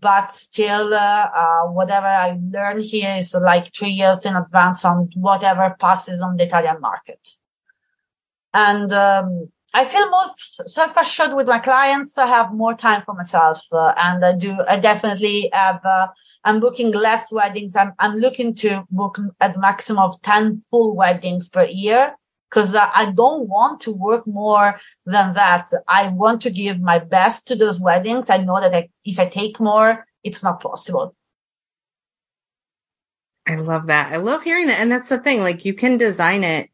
But 0.01 0.31
still, 0.31 0.95
uh, 0.95 1.63
whatever 1.73 2.07
I 2.07 2.39
learn 2.53 2.81
here 2.81 3.17
is 3.17 3.35
like 3.35 3.75
three 3.75 3.91
years 3.91 4.25
in 4.25 4.37
advance 4.37 4.85
on 4.85 5.11
whatever 5.15 5.75
passes 5.81 6.23
on 6.23 6.37
the 6.37 6.45
Italian 6.45 6.81
market. 6.81 7.29
And, 8.55 8.93
um, 8.93 9.51
I 9.75 9.85
feel 9.85 10.09
more 10.09 10.25
self-assured 10.39 11.35
with 11.35 11.47
my 11.47 11.59
clients. 11.59 12.17
I 12.17 12.27
have 12.27 12.55
more 12.55 12.73
time 12.73 13.03
for 13.05 13.13
myself, 13.13 13.61
uh, 13.71 13.93
and 13.99 14.25
I 14.25 14.33
do. 14.33 14.57
I 14.67 14.79
definitely 14.79 15.51
have. 15.53 15.85
Uh, 15.85 16.09
I'm 16.43 16.59
booking 16.59 16.91
less 16.91 17.31
weddings. 17.31 17.77
I'm 17.77 17.93
I'm 17.99 18.17
looking 18.17 18.55
to 18.57 18.85
book 18.91 19.19
at 19.41 19.59
maximum 19.59 20.05
of 20.05 20.23
ten 20.23 20.63
full 20.71 20.97
weddings 20.97 21.51
per 21.51 21.67
year 21.67 22.17
because 22.51 22.75
I 22.75 23.13
don't 23.15 23.49
want 23.49 23.81
to 23.83 23.93
work 23.93 24.27
more 24.27 24.81
than 25.05 25.35
that. 25.35 25.71
I 25.87 26.09
want 26.09 26.43
to 26.43 26.51
give 26.51 26.81
my 26.81 26.99
best 26.99 27.49
to 27.49 27.57
those 27.57 27.81
weddings. 27.81 28.31
I 28.31 28.39
know 28.39 28.61
that 28.61 28.75
I, 28.75 28.89
if 29.05 29.19
I 29.19 29.27
take 29.27 29.61
more, 29.61 30.07
it's 30.25 30.43
not 30.43 30.61
possible. 30.61 31.15
I 33.47 33.57
love 33.57 33.87
that. 33.87 34.13
I 34.13 34.17
love 34.17 34.43
hearing 34.43 34.67
that. 34.67 34.81
And 34.81 34.93
that's 34.93 35.09
the 35.09 35.19
thing. 35.19 35.41
Like 35.41 35.65
you 35.65 35.75
can 35.75 35.97
design 35.97 36.45
it 36.45 36.71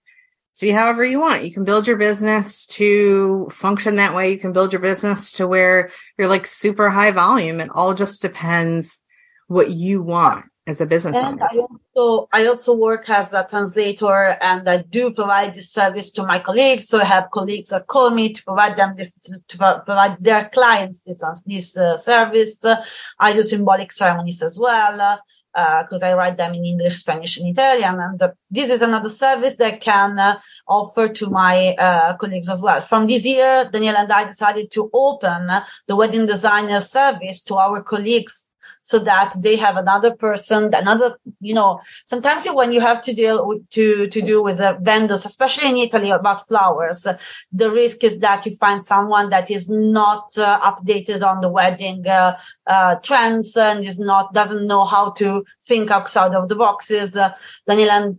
to 0.57 0.67
be 0.67 0.73
however 0.73 1.05
you 1.05 1.21
want. 1.21 1.45
You 1.45 1.53
can 1.53 1.65
build 1.65 1.87
your 1.87 1.97
business 1.97 2.67
to 2.67 3.49
function 3.51 3.97
that 3.97 4.15
way. 4.15 4.33
You 4.33 4.39
can 4.39 4.53
build 4.53 4.73
your 4.73 4.83
business 4.83 5.33
to 5.33 5.47
where 5.47 5.91
you're 6.19 6.29
like 6.29 6.47
super 6.47 6.91
high 6.91 7.11
volume. 7.11 7.61
It 7.61 7.71
all 7.73 7.95
just 7.95 8.23
depends 8.23 9.03
what 9.47 9.71
you 9.71 10.03
want 10.03 10.47
as 10.67 10.81
a 10.81 10.87
business 10.87 11.17
and 11.17 11.41
owner. 11.41 11.49
I 11.51 11.67
also, 11.95 12.29
I 12.33 12.47
also 12.47 12.75
work 12.75 13.09
as 13.09 13.33
a 13.33 13.47
translator 13.49 14.37
and 14.41 14.69
I 14.69 14.79
do 14.79 15.13
provide 15.13 15.55
this 15.55 15.71
service 15.71 16.11
to 16.13 16.27
my 16.27 16.39
colleagues. 16.39 16.89
So 16.89 17.01
I 17.01 17.05
have 17.05 17.31
colleagues 17.31 17.69
that 17.71 17.87
call 17.87 18.11
me 18.11 18.33
to 18.33 18.45
provide 18.45 18.77
them 18.77 18.95
this, 18.97 19.15
to, 19.19 19.39
to 19.49 19.83
provide 19.85 20.17
their 20.21 20.49
clients 20.53 21.03
this, 21.03 21.23
this 21.47 21.77
uh, 21.77 21.97
service. 21.97 22.65
Uh, 22.65 22.83
I 23.19 23.33
do 23.33 23.43
symbolic 23.43 23.93
ceremonies 23.93 24.43
as 24.43 24.59
well. 24.59 25.21
because 25.55 26.03
uh, 26.03 26.07
I 26.07 26.15
write 26.15 26.37
them 26.37 26.55
in 26.55 26.65
English, 26.65 26.97
Spanish, 26.97 27.39
and 27.39 27.49
Italian. 27.49 28.01
And 28.01 28.21
uh, 28.21 28.33
this 28.51 28.71
is 28.71 28.83
another 28.83 29.09
service 29.09 29.57
that 29.57 29.75
I 29.75 29.77
can 29.77 30.19
uh, 30.19 30.41
offer 30.67 31.09
to 31.09 31.31
my 31.31 31.75
uh, 31.79 32.17
colleagues 32.17 32.49
as 32.49 32.61
well. 32.61 32.81
From 32.81 33.07
this 33.07 33.25
year, 33.25 33.71
Daniela 33.73 34.01
and 34.01 34.13
I 34.13 34.25
decided 34.25 34.73
to 34.73 34.91
open 34.93 35.49
the 35.87 35.97
wedding 35.97 36.27
designer 36.27 36.81
service 36.81 37.43
to 37.45 37.55
our 37.55 37.83
colleagues 37.83 38.51
so 38.85 38.99
that 38.99 39.33
they 39.41 39.57
have 39.57 39.79
another 39.79 40.15
person, 40.15 40.71
another, 40.75 41.19
you 41.41 41.55
know, 41.55 41.81
sometimes 42.05 42.45
when 42.45 42.71
you 42.71 42.83
have 42.83 43.01
to 43.01 43.15
deal 43.15 43.49
with, 43.49 43.67
to, 43.71 44.07
to 44.09 44.21
do 44.21 44.43
with 44.43 44.59
the 44.59 44.77
vendors, 44.83 45.25
especially 45.25 45.71
in 45.71 45.77
Italy 45.79 46.11
about 46.11 46.47
flowers, 46.47 47.07
uh, 47.07 47.17
the 47.51 47.71
risk 47.71 48.05
is 48.05 48.19
that 48.19 48.45
you 48.45 48.55
find 48.57 48.85
someone 48.85 49.31
that 49.31 49.51
is 49.51 49.71
not 49.71 50.37
uh, 50.37 50.61
updated 50.61 51.23
on 51.23 51.41
the 51.41 51.49
wedding, 51.49 52.07
uh, 52.07 52.37
uh 52.67 52.97
trends 52.97 53.57
and 53.57 53.87
is 53.87 53.99
not, 53.99 54.35
doesn't 54.35 54.67
know 54.67 54.85
how 54.85 55.13
to 55.13 55.43
think 55.63 55.91
outside 55.91 56.35
of 56.35 56.51
the 56.51 56.55
boxes. 56.55 57.17
Uh, 57.17 57.33
Daniela, 57.67 58.15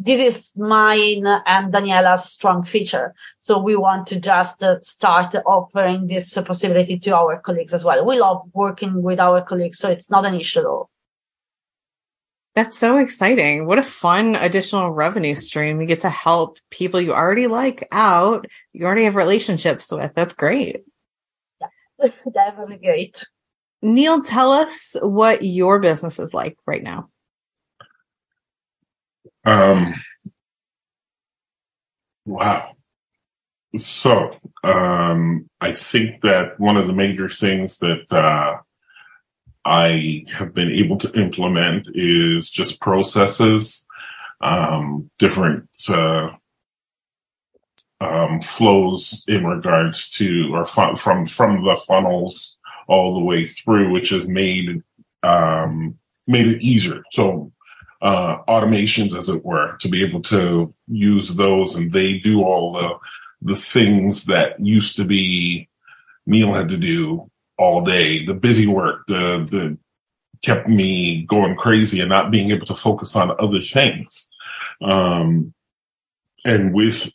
this 0.00 0.20
is 0.20 0.56
mine 0.56 1.28
and 1.46 1.72
Daniela's 1.72 2.24
strong 2.24 2.64
feature. 2.64 3.14
So 3.38 3.60
we 3.60 3.76
want 3.76 4.08
to 4.08 4.18
just 4.18 4.64
uh, 4.64 4.80
start 4.80 5.36
offering 5.46 6.08
this 6.08 6.34
possibility 6.34 6.98
to 6.98 7.16
our 7.16 7.38
colleagues 7.38 7.72
as 7.72 7.84
well. 7.84 8.04
We 8.04 8.18
love 8.18 8.42
working 8.52 9.00
with 9.00 9.20
our 9.20 9.42
colleagues. 9.42 9.78
So 9.78 9.88
it's 9.88 10.07
it's 10.08 10.12
not 10.12 10.24
an 10.24 10.34
issue 10.34 10.60
at 10.60 10.64
all. 10.64 10.88
That's 12.54 12.78
so 12.78 12.96
exciting. 12.96 13.66
What 13.66 13.78
a 13.78 13.82
fun 13.82 14.36
additional 14.36 14.90
revenue 14.90 15.34
stream. 15.34 15.82
You 15.82 15.86
get 15.86 16.00
to 16.00 16.08
help 16.08 16.56
people 16.70 16.98
you 16.98 17.12
already 17.12 17.46
like 17.46 17.86
out, 17.92 18.46
you 18.72 18.86
already 18.86 19.04
have 19.04 19.16
relationships 19.16 19.92
with. 19.92 20.12
That's 20.14 20.34
great. 20.34 20.80
Yeah, 21.60 22.08
definitely 22.32 22.78
great. 22.78 23.22
Neil, 23.82 24.22
tell 24.22 24.50
us 24.50 24.96
what 25.02 25.44
your 25.44 25.78
business 25.78 26.18
is 26.18 26.32
like 26.32 26.56
right 26.66 26.82
now. 26.82 27.10
Um, 29.44 29.94
wow. 32.24 32.70
So, 33.76 34.30
um, 34.64 35.50
I 35.60 35.72
think 35.72 36.22
that 36.22 36.58
one 36.58 36.78
of 36.78 36.86
the 36.86 36.94
major 36.94 37.28
things 37.28 37.76
that, 37.78 38.06
uh, 38.10 38.62
I 39.68 40.24
have 40.32 40.54
been 40.54 40.70
able 40.70 40.96
to 40.98 41.12
implement 41.12 41.88
is 41.94 42.50
just 42.50 42.80
processes, 42.80 43.86
um, 44.40 45.10
different 45.18 45.68
uh, 45.90 46.30
um, 48.00 48.40
flows 48.40 49.24
in 49.28 49.44
regards 49.44 50.10
to 50.12 50.50
or 50.54 50.64
fun- 50.64 50.96
from 50.96 51.26
from 51.26 51.64
the 51.64 51.76
funnels 51.86 52.56
all 52.88 53.12
the 53.12 53.24
way 53.24 53.44
through, 53.44 53.92
which 53.92 54.08
has 54.08 54.26
made 54.26 54.82
um, 55.22 55.98
made 56.26 56.46
it 56.46 56.62
easier. 56.62 57.02
So 57.10 57.52
uh, 58.00 58.38
automations, 58.48 59.14
as 59.14 59.28
it 59.28 59.44
were, 59.44 59.76
to 59.80 59.88
be 59.88 60.02
able 60.02 60.22
to 60.22 60.72
use 60.86 61.34
those, 61.34 61.76
and 61.76 61.92
they 61.92 62.18
do 62.18 62.42
all 62.42 62.72
the 62.72 62.88
the 63.42 63.56
things 63.56 64.24
that 64.26 64.58
used 64.58 64.96
to 64.96 65.04
be 65.04 65.68
Neil 66.24 66.54
had 66.54 66.70
to 66.70 66.78
do 66.78 67.30
all 67.58 67.82
day, 67.82 68.24
the 68.24 68.34
busy 68.34 68.66
work, 68.66 69.06
the, 69.06 69.46
the 69.50 69.78
kept 70.44 70.68
me 70.68 71.24
going 71.24 71.56
crazy 71.56 72.00
and 72.00 72.08
not 72.08 72.30
being 72.30 72.50
able 72.50 72.66
to 72.66 72.74
focus 72.74 73.16
on 73.16 73.34
other 73.40 73.60
things. 73.60 74.28
Um, 74.80 75.52
and 76.44 76.72
with 76.72 77.12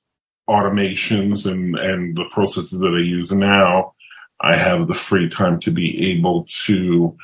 automations 0.49 1.49
and, 1.49 1.77
and 1.77 2.17
the 2.17 2.25
processes 2.29 2.79
that 2.79 2.93
I 2.93 2.99
use 2.99 3.31
now, 3.31 3.93
I 4.41 4.57
have 4.57 4.87
the 4.87 4.93
free 4.93 5.29
time 5.29 5.59
to 5.61 5.71
be 5.71 6.11
able 6.11 6.45
to 6.65 7.15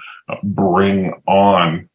bring 0.44 1.14
on 1.28 1.90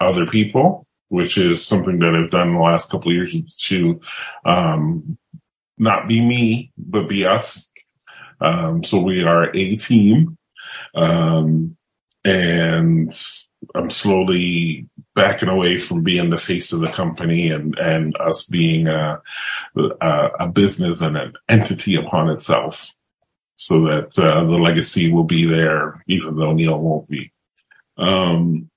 other 0.00 0.26
people, 0.26 0.86
which 1.08 1.36
is 1.36 1.64
something 1.64 1.98
that 1.98 2.14
I've 2.14 2.30
done 2.30 2.48
in 2.48 2.54
the 2.54 2.60
last 2.60 2.90
couple 2.90 3.10
of 3.10 3.16
years 3.16 3.54
to 3.56 4.00
um, 4.46 5.18
not 5.76 6.08
be 6.08 6.24
me, 6.24 6.72
but 6.78 7.08
be 7.08 7.26
us. 7.26 7.70
Um, 8.44 8.84
so 8.84 9.00
we 9.00 9.22
are 9.22 9.50
a 9.54 9.76
team. 9.76 10.36
Um, 10.94 11.76
and 12.24 13.12
I'm 13.74 13.90
slowly 13.90 14.88
backing 15.14 15.48
away 15.48 15.78
from 15.78 16.02
being 16.02 16.30
the 16.30 16.38
face 16.38 16.72
of 16.72 16.80
the 16.80 16.88
company 16.88 17.50
and, 17.50 17.78
and 17.78 18.16
us 18.18 18.44
being 18.44 18.88
a, 18.88 19.20
a, 19.76 20.28
a 20.40 20.48
business 20.48 21.00
and 21.00 21.16
an 21.16 21.34
entity 21.48 21.94
upon 21.94 22.30
itself 22.30 22.92
so 23.56 23.84
that 23.84 24.18
uh, 24.18 24.44
the 24.44 24.58
legacy 24.58 25.10
will 25.10 25.24
be 25.24 25.44
there, 25.46 26.02
even 26.08 26.36
though 26.36 26.52
Neil 26.52 26.78
won't 26.78 27.08
be. 27.08 27.32
Um, 27.96 28.70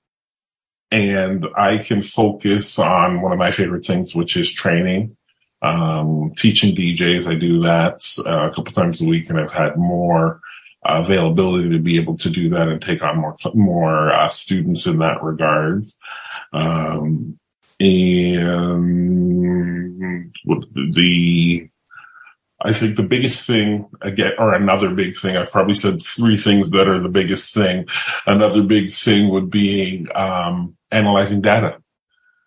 and 0.90 1.46
I 1.56 1.78
can 1.78 2.00
focus 2.00 2.78
on 2.78 3.20
one 3.20 3.32
of 3.32 3.38
my 3.38 3.50
favorite 3.50 3.84
things, 3.84 4.14
which 4.14 4.36
is 4.36 4.52
training, 4.52 5.17
um, 5.62 6.32
teaching 6.36 6.74
DJs. 6.74 7.30
I 7.30 7.34
do 7.34 7.60
that 7.62 8.02
uh, 8.26 8.48
a 8.48 8.54
couple 8.54 8.72
times 8.72 9.00
a 9.00 9.06
week, 9.06 9.28
and 9.28 9.40
I've 9.40 9.52
had 9.52 9.76
more 9.76 10.40
availability 10.84 11.70
to 11.70 11.78
be 11.78 11.96
able 11.96 12.16
to 12.16 12.30
do 12.30 12.48
that 12.50 12.68
and 12.68 12.80
take 12.80 13.02
on 13.02 13.18
more 13.18 13.34
more 13.54 14.12
uh, 14.12 14.28
students 14.28 14.86
in 14.86 14.98
that 14.98 15.22
regard. 15.22 15.84
Um, 16.52 17.38
and 17.80 18.74
the 20.94 21.68
I 22.60 22.72
think 22.72 22.96
the 22.96 23.04
biggest 23.04 23.46
thing 23.46 23.88
again, 24.00 24.32
or 24.38 24.52
another 24.52 24.92
big 24.92 25.14
thing, 25.16 25.36
I've 25.36 25.50
probably 25.50 25.74
said 25.74 26.02
three 26.02 26.36
things 26.36 26.70
that 26.70 26.88
are 26.88 27.00
the 27.00 27.08
biggest 27.08 27.54
thing. 27.54 27.86
Another 28.26 28.64
big 28.64 28.90
thing 28.90 29.28
would 29.30 29.48
be 29.48 30.08
um, 30.10 30.76
analyzing 30.90 31.40
data, 31.40 31.80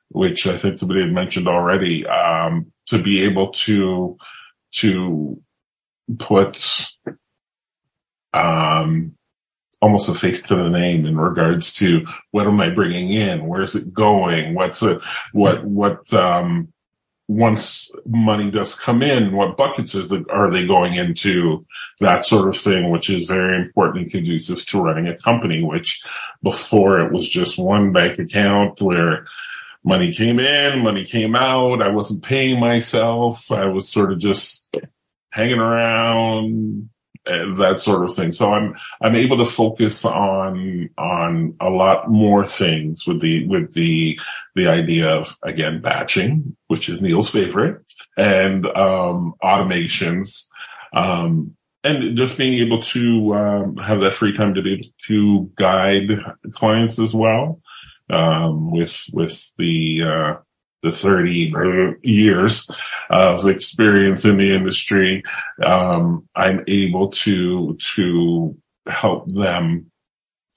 which 0.10 0.48
I 0.48 0.58
think 0.58 0.80
somebody 0.80 1.02
had 1.02 1.14
mentioned 1.14 1.48
already. 1.48 2.06
Um, 2.06 2.74
to 2.92 3.02
be 3.02 3.24
able 3.24 3.52
to 3.52 4.18
to 4.74 5.42
put 6.20 6.88
um, 8.34 9.16
almost 9.82 10.10
a 10.10 10.14
face 10.14 10.42
to 10.44 10.56
the 10.56 10.70
name 10.70 11.06
in 11.06 11.18
regards 11.18 11.74
to 11.74 12.06
what 12.32 12.48
am 12.48 12.60
I 12.60 12.70
bringing 12.70 13.10
in? 13.10 13.48
Where's 13.48 13.76
it 13.76 13.94
going? 13.94 14.56
What's 14.56 14.84
it? 14.84 15.02
What 15.32 15.64
what 15.64 16.14
um, 16.14 16.74
once 17.30 17.90
money 18.06 18.52
does 18.52 18.76
come 18.76 19.02
in, 19.02 19.32
what 19.32 19.56
buckets 19.56 19.96
is 19.96 20.12
are 20.30 20.52
they 20.52 20.66
going 20.66 20.96
into? 20.96 21.66
That 22.02 22.26
sort 22.26 22.50
of 22.50 22.58
thing, 22.58 22.92
which 22.92 23.10
is 23.10 23.30
very 23.30 23.56
important 23.56 24.02
and 24.02 24.12
conducive 24.12 24.66
to 24.66 24.82
running 24.82 25.08
a 25.08 25.18
company. 25.18 25.64
Which 25.64 26.04
before 26.44 27.00
it 27.00 27.14
was 27.14 27.30
just 27.30 27.58
one 27.58 27.94
bank 27.94 28.20
account 28.20 28.82
where 28.82 29.26
money 29.84 30.12
came 30.12 30.40
in, 30.40 30.84
money 30.84 31.06
came 31.06 31.36
out. 31.36 31.82
I 31.82 31.90
wasn't 31.90 32.24
paying 32.24 32.60
myself. 32.60 33.52
I 33.52 33.66
was 33.66 33.90
sort 33.90 34.12
of 34.12 34.20
just 34.20 34.78
hanging 35.32 35.60
around, 35.60 36.90
that 37.26 37.80
sort 37.80 38.04
of 38.04 38.14
thing. 38.14 38.32
So 38.32 38.52
I'm 38.52 38.76
I'm 39.02 39.16
able 39.16 39.38
to 39.38 39.46
focus 39.46 40.06
on 40.06 40.90
on 40.98 41.56
a 41.60 41.70
lot 41.70 42.10
more 42.10 42.46
things 42.46 43.06
with 43.06 43.22
the 43.22 43.48
with 43.48 43.74
the 43.74 44.20
the 44.56 44.68
idea 44.68 45.10
of 45.10 45.38
again 45.44 45.82
batching, 45.82 46.56
which 46.68 46.90
is 46.90 47.02
Neil's 47.02 47.30
favorite, 47.30 47.84
and 48.18 48.66
um, 48.66 49.36
automations. 49.44 50.48
Um, 50.94 51.56
and 51.84 52.16
just 52.16 52.38
being 52.38 52.64
able 52.64 52.82
to 52.84 53.34
um, 53.34 53.78
have 53.78 54.02
that 54.02 54.14
free 54.14 54.38
time 54.38 54.54
to 54.54 54.62
be 54.62 54.74
able 54.74 54.90
to 55.08 55.52
guide 55.56 56.10
clients 56.52 57.00
as 57.00 57.16
well 57.16 57.60
um, 58.12 58.72
with 58.72 59.06
with 59.14 59.54
the 59.58 60.04
uh, 60.04 60.42
the 60.84 60.92
30 60.92 61.54
years 62.02 62.70
of 63.10 63.48
experience 63.48 64.26
in 64.26 64.38
the 64.38 64.54
industry, 64.54 65.22
um, 65.64 66.28
I'm 66.36 66.64
able 66.68 67.12
to, 67.12 67.78
to 67.96 68.58
help 68.88 69.32
them 69.32 69.92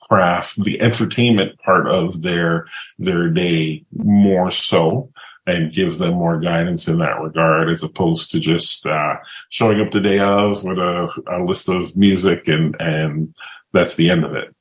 craft 0.08 0.62
the 0.62 0.80
entertainment 0.80 1.58
part 1.60 1.88
of 1.88 2.22
their, 2.22 2.66
their 2.98 3.28
day 3.30 3.84
more 3.92 4.50
so 4.50 5.10
and 5.46 5.72
gives 5.72 5.98
them 5.98 6.14
more 6.14 6.40
guidance 6.40 6.88
in 6.88 6.98
that 6.98 7.20
regard 7.20 7.68
as 7.68 7.82
opposed 7.82 8.30
to 8.30 8.40
just, 8.40 8.86
uh, 8.86 9.16
showing 9.50 9.80
up 9.80 9.90
the 9.90 10.00
day 10.00 10.18
of 10.18 10.64
with 10.64 10.78
a, 10.78 11.22
a 11.30 11.44
list 11.44 11.68
of 11.68 11.94
music 11.96 12.48
and, 12.48 12.76
and 12.80 13.34
that's 13.74 13.96
the 13.96 14.08
end 14.08 14.24
of 14.24 14.34
it. 14.34 14.54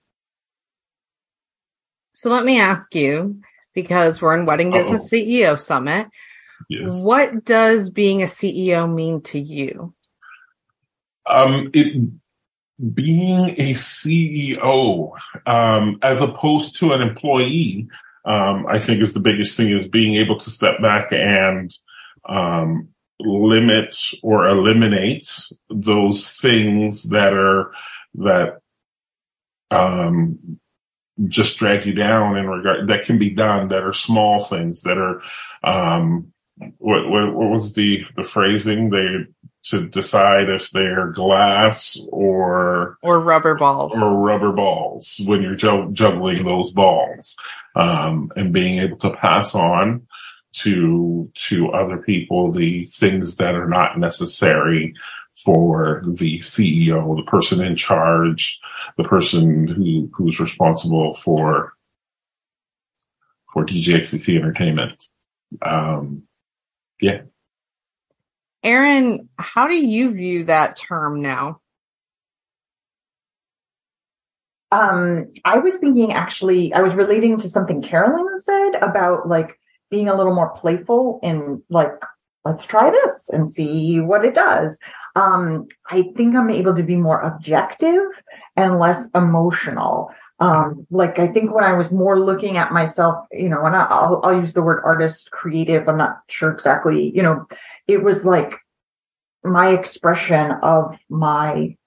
So 2.13 2.29
let 2.29 2.45
me 2.45 2.59
ask 2.59 2.93
you, 2.95 3.41
because 3.73 4.21
we're 4.21 4.37
in 4.37 4.45
Wedding 4.45 4.71
Business 4.71 5.11
Uh-oh. 5.11 5.19
CEO 5.19 5.59
Summit. 5.59 6.07
Yes. 6.69 7.03
What 7.03 7.43
does 7.43 7.89
being 7.89 8.21
a 8.21 8.25
CEO 8.27 8.91
mean 8.91 9.21
to 9.23 9.39
you? 9.39 9.93
Um, 11.25 11.69
it 11.73 12.09
being 12.93 13.49
a 13.57 13.73
CEO, 13.73 15.11
um, 15.45 15.97
as 16.01 16.21
opposed 16.21 16.77
to 16.79 16.93
an 16.93 17.01
employee, 17.01 17.87
um, 18.25 18.65
I 18.67 18.79
think 18.79 19.01
is 19.01 19.13
the 19.13 19.19
biggest 19.19 19.57
thing 19.57 19.75
is 19.75 19.87
being 19.87 20.15
able 20.15 20.37
to 20.37 20.49
step 20.49 20.81
back 20.81 21.11
and, 21.11 21.71
um, 22.27 22.89
limit 23.19 23.95
or 24.21 24.47
eliminate 24.47 25.29
those 25.69 26.37
things 26.37 27.09
that 27.09 27.33
are, 27.33 27.71
that, 28.15 28.59
um, 29.71 30.59
just 31.27 31.59
drag 31.59 31.85
you 31.85 31.93
down 31.93 32.37
in 32.37 32.47
regard 32.47 32.87
that 32.87 33.05
can 33.05 33.17
be 33.17 33.29
done 33.29 33.67
that 33.67 33.83
are 33.83 33.93
small 33.93 34.39
things 34.39 34.81
that 34.81 34.97
are 34.97 35.21
um 35.63 36.31
what 36.77 37.09
what, 37.09 37.33
what 37.33 37.49
was 37.49 37.73
the 37.73 38.03
the 38.15 38.23
phrasing? 38.23 38.89
They 38.89 39.25
to 39.65 39.87
decide 39.87 40.49
if 40.49 40.71
they're 40.71 41.11
glass 41.11 41.97
or 42.11 42.97
or 43.01 43.19
rubber 43.19 43.55
balls. 43.55 43.93
Or 43.95 44.19
rubber 44.19 44.51
balls 44.51 45.21
when 45.25 45.41
you're 45.41 45.55
juggling 45.55 46.45
those 46.45 46.71
balls 46.71 47.37
um 47.75 48.31
and 48.35 48.53
being 48.53 48.79
able 48.79 48.97
to 48.97 49.11
pass 49.11 49.55
on 49.55 50.05
to 50.53 51.31
to 51.33 51.69
other 51.69 51.97
people 51.97 52.51
the 52.51 52.85
things 52.85 53.37
that 53.37 53.55
are 53.55 53.67
not 53.67 53.97
necessary 53.97 54.93
for 55.35 56.03
the 56.05 56.39
CEO, 56.39 57.15
the 57.15 57.23
person 57.23 57.61
in 57.61 57.75
charge, 57.75 58.59
the 58.97 59.03
person 59.03 59.67
who 59.67 60.09
who's 60.13 60.39
responsible 60.39 61.13
for 61.13 61.73
for 63.51 63.65
DJXCC 63.65 64.35
Entertainment. 64.35 65.09
Um, 65.61 66.23
yeah. 66.99 67.21
Erin, 68.63 69.29
how 69.37 69.67
do 69.67 69.75
you 69.75 70.13
view 70.13 70.45
that 70.45 70.75
term 70.75 71.21
now? 71.21 71.59
Um, 74.71 75.31
I 75.45 75.59
was 75.59 75.75
thinking 75.75 76.13
actually, 76.13 76.73
I 76.73 76.81
was 76.81 76.95
relating 76.95 77.37
to 77.37 77.49
something 77.49 77.83
Carolyn 77.83 78.39
said 78.39 78.71
about 78.81 79.27
like 79.27 79.59
being 79.91 80.09
a 80.09 80.15
little 80.15 80.33
more 80.33 80.49
playful 80.49 81.19
and 81.21 81.61
like, 81.69 81.91
let's 82.45 82.65
try 82.65 82.89
this 82.89 83.29
and 83.31 83.53
see 83.53 83.99
what 83.99 84.25
it 84.25 84.35
does 84.35 84.77
um, 85.15 85.67
I 85.89 86.03
think 86.15 86.35
I'm 86.35 86.49
able 86.49 86.75
to 86.75 86.83
be 86.83 86.95
more 86.95 87.21
objective 87.21 88.01
and 88.55 88.79
less 88.79 89.09
emotional. 89.13 90.09
Um, 90.39 90.87
like 90.89 91.19
I 91.19 91.27
think 91.27 91.53
when 91.53 91.63
I 91.63 91.73
was 91.73 91.91
more 91.91 92.19
looking 92.19 92.57
at 92.57 92.73
myself, 92.73 93.25
you 93.31 93.47
know, 93.47 93.65
and 93.65 93.75
I'll, 93.75 94.19
I'll 94.23 94.39
use 94.39 94.53
the 94.53 94.63
word 94.63 94.81
artist, 94.83 95.29
creative. 95.31 95.87
I'm 95.87 95.97
not 95.97 96.21
sure 96.29 96.51
exactly, 96.51 97.11
you 97.15 97.21
know, 97.21 97.45
it 97.87 98.03
was 98.03 98.25
like 98.25 98.53
my 99.43 99.69
expression 99.69 100.51
of 100.63 100.95
my 101.09 101.77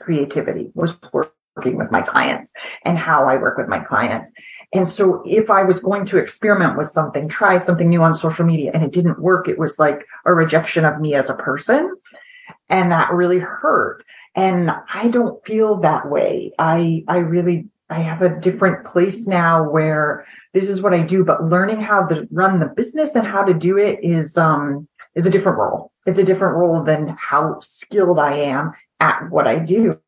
creativity 0.00 0.70
was 0.74 0.96
working 1.12 1.76
with 1.76 1.90
my 1.90 2.02
clients 2.02 2.52
and 2.84 2.96
how 2.96 3.28
I 3.28 3.36
work 3.36 3.58
with 3.58 3.68
my 3.68 3.80
clients. 3.80 4.30
And 4.72 4.86
so 4.86 5.22
if 5.24 5.48
I 5.48 5.62
was 5.62 5.80
going 5.80 6.04
to 6.06 6.18
experiment 6.18 6.76
with 6.76 6.90
something, 6.90 7.28
try 7.28 7.56
something 7.56 7.88
new 7.88 8.02
on 8.02 8.14
social 8.14 8.44
media 8.44 8.70
and 8.74 8.82
it 8.82 8.92
didn't 8.92 9.20
work, 9.20 9.48
it 9.48 9.58
was 9.58 9.78
like 9.78 10.06
a 10.26 10.34
rejection 10.34 10.84
of 10.84 11.00
me 11.00 11.14
as 11.14 11.30
a 11.30 11.34
person 11.34 11.94
and 12.68 12.90
that 12.90 13.12
really 13.12 13.38
hurt. 13.38 14.04
And 14.34 14.70
I 14.92 15.08
don't 15.08 15.44
feel 15.46 15.76
that 15.80 16.10
way. 16.10 16.52
I, 16.58 17.02
I 17.08 17.18
really, 17.18 17.66
I 17.88 18.00
have 18.02 18.20
a 18.20 18.38
different 18.40 18.86
place 18.86 19.26
now 19.26 19.68
where 19.68 20.26
this 20.52 20.68
is 20.68 20.82
what 20.82 20.92
I 20.92 21.00
do, 21.00 21.24
but 21.24 21.48
learning 21.48 21.80
how 21.80 22.06
to 22.06 22.28
run 22.30 22.60
the 22.60 22.68
business 22.68 23.14
and 23.14 23.26
how 23.26 23.42
to 23.42 23.54
do 23.54 23.78
it 23.78 24.00
is, 24.02 24.36
um, 24.36 24.86
is 25.14 25.24
a 25.24 25.30
different 25.30 25.58
role. 25.58 25.92
It's 26.04 26.18
a 26.18 26.24
different 26.24 26.56
role 26.56 26.82
than 26.82 27.16
how 27.18 27.58
skilled 27.60 28.18
I 28.18 28.36
am 28.36 28.72
at 29.00 29.30
what 29.30 29.48
I 29.48 29.58
do. 29.58 29.98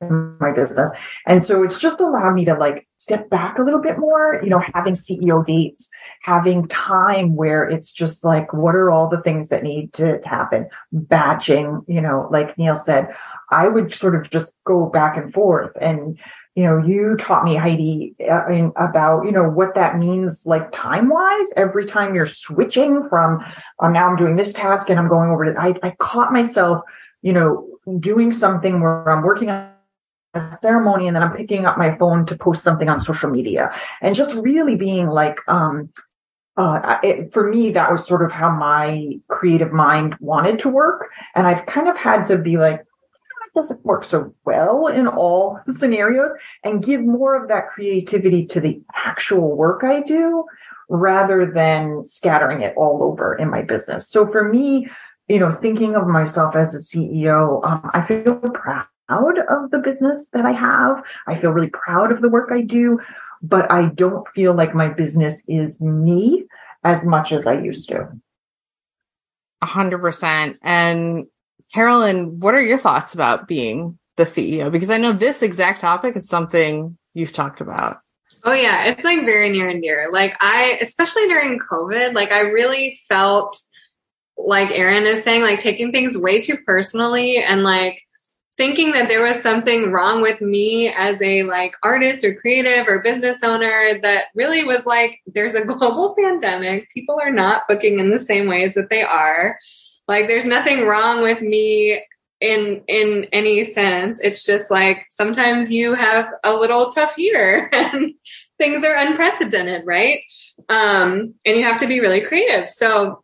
in 0.00 0.36
my 0.40 0.52
business. 0.52 0.90
And 1.26 1.42
so 1.42 1.62
it's 1.62 1.78
just 1.78 2.00
allowed 2.00 2.34
me 2.34 2.44
to 2.46 2.54
like 2.54 2.87
step 2.98 3.30
back 3.30 3.58
a 3.58 3.62
little 3.62 3.80
bit 3.80 3.98
more, 3.98 4.40
you 4.42 4.50
know, 4.50 4.62
having 4.74 4.94
CEO 4.94 5.46
dates, 5.46 5.88
having 6.22 6.66
time 6.68 7.36
where 7.36 7.66
it's 7.68 7.92
just 7.92 8.24
like, 8.24 8.52
what 8.52 8.74
are 8.74 8.90
all 8.90 9.08
the 9.08 9.22
things 9.22 9.48
that 9.48 9.62
need 9.62 9.92
to 9.94 10.20
happen? 10.24 10.68
Batching, 10.92 11.82
you 11.86 12.00
know, 12.00 12.28
like 12.30 12.58
Neil 12.58 12.74
said, 12.74 13.08
I 13.50 13.68
would 13.68 13.94
sort 13.94 14.16
of 14.16 14.28
just 14.28 14.52
go 14.64 14.86
back 14.86 15.16
and 15.16 15.32
forth 15.32 15.70
and, 15.80 16.18
you 16.56 16.64
know, 16.64 16.84
you 16.84 17.16
taught 17.16 17.44
me, 17.44 17.54
Heidi, 17.54 18.16
uh, 18.28 18.70
about, 18.76 19.24
you 19.24 19.30
know, 19.30 19.48
what 19.48 19.76
that 19.76 19.96
means, 19.96 20.44
like 20.44 20.72
time 20.72 21.08
wise, 21.08 21.52
every 21.56 21.86
time 21.86 22.16
you're 22.16 22.26
switching 22.26 23.08
from, 23.08 23.38
um, 23.78 23.92
now 23.92 24.08
I'm 24.08 24.16
doing 24.16 24.34
this 24.34 24.52
task 24.52 24.90
and 24.90 24.98
I'm 24.98 25.08
going 25.08 25.30
over 25.30 25.44
to, 25.44 25.58
I, 25.58 25.74
I 25.84 25.94
caught 26.00 26.32
myself, 26.32 26.82
you 27.22 27.32
know, 27.32 27.68
doing 28.00 28.32
something 28.32 28.80
where 28.80 29.08
I'm 29.08 29.22
working 29.22 29.50
on 29.50 29.70
a 30.34 30.56
ceremony 30.60 31.06
and 31.06 31.16
then 31.16 31.22
I'm 31.22 31.36
picking 31.36 31.66
up 31.66 31.78
my 31.78 31.96
phone 31.96 32.26
to 32.26 32.36
post 32.36 32.62
something 32.62 32.88
on 32.88 33.00
social 33.00 33.30
media 33.30 33.74
and 34.00 34.14
just 34.14 34.34
really 34.34 34.76
being 34.76 35.08
like, 35.08 35.38
um, 35.48 35.90
uh, 36.56 36.98
it, 37.02 37.32
for 37.32 37.48
me, 37.48 37.70
that 37.70 37.90
was 37.90 38.04
sort 38.04 38.22
of 38.22 38.32
how 38.32 38.50
my 38.50 39.12
creative 39.28 39.72
mind 39.72 40.16
wanted 40.20 40.58
to 40.58 40.68
work. 40.68 41.08
And 41.34 41.46
I've 41.46 41.64
kind 41.66 41.88
of 41.88 41.96
had 41.96 42.26
to 42.26 42.36
be 42.36 42.58
like, 42.58 42.80
it 42.80 43.54
doesn't 43.54 43.84
work 43.84 44.04
so 44.04 44.34
well 44.44 44.88
in 44.88 45.06
all 45.06 45.60
scenarios 45.68 46.30
and 46.64 46.82
give 46.82 47.00
more 47.00 47.40
of 47.40 47.48
that 47.48 47.70
creativity 47.70 48.44
to 48.46 48.60
the 48.60 48.82
actual 48.94 49.56
work 49.56 49.82
I 49.84 50.00
do 50.00 50.44
rather 50.88 51.50
than 51.50 52.04
scattering 52.04 52.62
it 52.62 52.74
all 52.76 53.02
over 53.02 53.34
in 53.34 53.50
my 53.50 53.62
business. 53.62 54.08
So 54.08 54.26
for 54.26 54.48
me, 54.48 54.88
you 55.28 55.38
know, 55.38 55.52
thinking 55.52 55.94
of 55.94 56.06
myself 56.08 56.56
as 56.56 56.74
a 56.74 56.78
CEO, 56.78 57.64
um, 57.64 57.88
I 57.92 58.04
feel 58.04 58.34
proud 58.36 58.86
of 59.08 59.70
the 59.70 59.78
business 59.78 60.28
that 60.32 60.44
I 60.44 60.52
have. 60.52 61.02
I 61.26 61.40
feel 61.40 61.50
really 61.50 61.70
proud 61.70 62.12
of 62.12 62.20
the 62.20 62.28
work 62.28 62.50
I 62.52 62.60
do, 62.60 63.00
but 63.42 63.70
I 63.70 63.86
don't 63.86 64.26
feel 64.34 64.54
like 64.54 64.74
my 64.74 64.88
business 64.88 65.42
is 65.48 65.80
me 65.80 66.44
as 66.84 67.04
much 67.04 67.32
as 67.32 67.46
I 67.46 67.60
used 67.60 67.88
to. 67.88 68.08
A 69.62 69.66
hundred 69.66 69.98
percent. 69.98 70.58
And 70.62 71.26
Carolyn, 71.72 72.40
what 72.40 72.54
are 72.54 72.62
your 72.62 72.78
thoughts 72.78 73.14
about 73.14 73.48
being 73.48 73.98
the 74.16 74.24
CEO? 74.24 74.70
Because 74.70 74.90
I 74.90 74.98
know 74.98 75.12
this 75.12 75.42
exact 75.42 75.80
topic 75.80 76.16
is 76.16 76.28
something 76.28 76.96
you've 77.14 77.32
talked 77.32 77.60
about. 77.60 77.98
Oh 78.44 78.52
yeah, 78.52 78.86
it's 78.86 79.04
like 79.04 79.24
very 79.24 79.50
near 79.50 79.68
and 79.68 79.82
dear. 79.82 80.10
Like 80.12 80.36
I, 80.40 80.78
especially 80.80 81.26
during 81.26 81.58
COVID, 81.58 82.14
like 82.14 82.30
I 82.30 82.42
really 82.42 82.98
felt 83.08 83.60
like 84.36 84.70
Erin 84.70 85.06
is 85.06 85.24
saying, 85.24 85.42
like 85.42 85.58
taking 85.58 85.90
things 85.90 86.16
way 86.16 86.40
too 86.40 86.56
personally 86.64 87.38
and 87.38 87.64
like 87.64 88.00
thinking 88.58 88.92
that 88.92 89.08
there 89.08 89.22
was 89.22 89.42
something 89.42 89.90
wrong 89.90 90.20
with 90.20 90.40
me 90.40 90.88
as 90.88 91.20
a 91.22 91.44
like 91.44 91.72
artist 91.82 92.24
or 92.24 92.34
creative 92.34 92.86
or 92.88 93.00
business 93.00 93.42
owner 93.42 93.98
that 94.02 94.24
really 94.34 94.64
was 94.64 94.84
like 94.84 95.20
there's 95.26 95.54
a 95.54 95.64
global 95.64 96.14
pandemic 96.18 96.88
people 96.92 97.18
are 97.22 97.30
not 97.30 97.62
booking 97.68 97.98
in 97.98 98.10
the 98.10 98.20
same 98.20 98.48
ways 98.48 98.74
that 98.74 98.90
they 98.90 99.02
are 99.02 99.56
like 100.08 100.26
there's 100.26 100.44
nothing 100.44 100.86
wrong 100.86 101.22
with 101.22 101.40
me 101.40 102.02
in 102.40 102.82
in 102.86 103.26
any 103.32 103.72
sense. 103.72 104.20
It's 104.20 104.44
just 104.44 104.70
like 104.70 105.06
sometimes 105.10 105.70
you 105.70 105.94
have 105.94 106.28
a 106.44 106.54
little 106.54 106.90
tough 106.92 107.18
year 107.18 107.68
and 107.72 108.14
things 108.58 108.84
are 108.84 108.96
unprecedented, 108.96 109.82
right? 109.86 110.20
Um, 110.68 111.34
and 111.44 111.56
you 111.56 111.64
have 111.64 111.80
to 111.80 111.86
be 111.86 112.00
really 112.00 112.20
creative. 112.20 112.68
So 112.68 113.22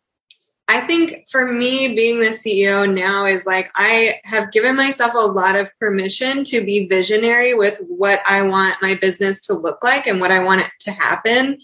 I 0.67 0.81
think 0.81 1.25
for 1.29 1.45
me, 1.45 1.95
being 1.95 2.19
the 2.19 2.31
CEO 2.31 2.91
now 2.91 3.25
is 3.25 3.45
like 3.45 3.71
I 3.75 4.19
have 4.25 4.51
given 4.51 4.75
myself 4.75 5.13
a 5.13 5.19
lot 5.19 5.55
of 5.55 5.69
permission 5.79 6.43
to 6.45 6.65
be 6.65 6.87
visionary 6.87 7.53
with 7.53 7.79
what 7.87 8.21
I 8.27 8.41
want 8.41 8.81
my 8.81 8.95
business 8.95 9.41
to 9.41 9.53
look 9.53 9.83
like 9.83 10.07
and 10.07 10.19
what 10.19 10.31
I 10.31 10.43
want 10.43 10.61
it 10.61 10.71
to 10.81 10.91
happen 10.91 11.59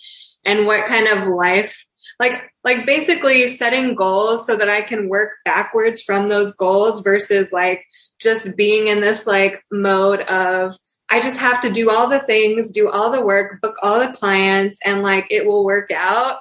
and 0.45 0.65
what 0.65 0.85
kind 0.85 1.07
of 1.07 1.27
life 1.27 1.87
like 2.19 2.51
like 2.63 2.85
basically 2.85 3.47
setting 3.47 3.95
goals 3.95 4.45
so 4.45 4.55
that 4.55 4.69
I 4.69 4.81
can 4.81 5.09
work 5.09 5.31
backwards 5.45 6.01
from 6.01 6.29
those 6.29 6.55
goals 6.55 7.01
versus 7.01 7.51
like 7.51 7.83
just 8.19 8.55
being 8.55 8.87
in 8.87 9.01
this 9.01 9.25
like 9.25 9.63
mode 9.71 10.21
of 10.21 10.73
I 11.09 11.19
just 11.19 11.39
have 11.39 11.59
to 11.61 11.71
do 11.71 11.91
all 11.91 12.07
the 12.07 12.19
things, 12.19 12.71
do 12.71 12.89
all 12.89 13.11
the 13.11 13.21
work, 13.21 13.59
book 13.61 13.75
all 13.81 13.99
the 13.99 14.13
clients 14.13 14.79
and 14.85 15.01
like 15.01 15.27
it 15.29 15.45
will 15.45 15.65
work 15.65 15.91
out. 15.91 16.39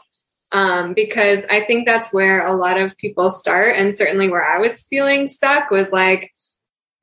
Um, 0.53 0.95
because 0.95 1.45
I 1.49 1.61
think 1.61 1.87
that's 1.87 2.13
where 2.13 2.45
a 2.45 2.57
lot 2.57 2.79
of 2.79 2.97
people 2.97 3.31
start. 3.31 3.77
And 3.77 3.97
certainly 3.97 4.29
where 4.29 4.45
I 4.45 4.59
was 4.59 4.83
feeling 4.83 5.29
stuck 5.29 5.71
was 5.71 5.93
like, 5.93 6.33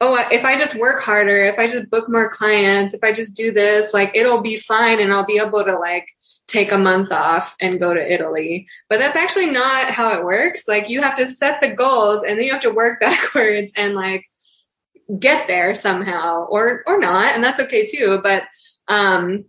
oh, 0.01 0.21
if 0.31 0.43
I 0.43 0.57
just 0.57 0.75
work 0.75 1.01
harder, 1.01 1.45
if 1.45 1.57
I 1.57 1.67
just 1.67 1.89
book 1.89 2.05
more 2.09 2.29
clients, 2.29 2.93
if 2.93 3.03
I 3.03 3.13
just 3.13 3.35
do 3.35 3.51
this, 3.51 3.93
like 3.93 4.15
it'll 4.15 4.41
be 4.41 4.57
fine 4.57 4.99
and 4.99 5.13
I'll 5.13 5.25
be 5.25 5.39
able 5.39 5.63
to 5.63 5.75
like 5.75 6.07
take 6.47 6.71
a 6.71 6.77
month 6.77 7.11
off 7.11 7.55
and 7.61 7.79
go 7.79 7.93
to 7.93 8.13
Italy. 8.13 8.67
But 8.89 8.99
that's 8.99 9.15
actually 9.15 9.51
not 9.51 9.91
how 9.91 10.17
it 10.17 10.25
works. 10.25 10.63
Like 10.67 10.89
you 10.89 11.01
have 11.01 11.15
to 11.15 11.31
set 11.31 11.61
the 11.61 11.73
goals 11.73 12.23
and 12.27 12.37
then 12.37 12.45
you 12.45 12.51
have 12.51 12.61
to 12.61 12.71
work 12.71 12.99
backwards 13.01 13.71
and 13.75 13.95
like 13.95 14.25
get 15.19 15.47
there 15.47 15.73
somehow 15.73 16.45
or 16.49 16.83
or 16.85 16.99
not 16.99 17.33
and 17.33 17.43
that's 17.43 17.61
okay 17.61 17.85
too 17.85 18.19
but 18.21 18.43
um 18.89 19.45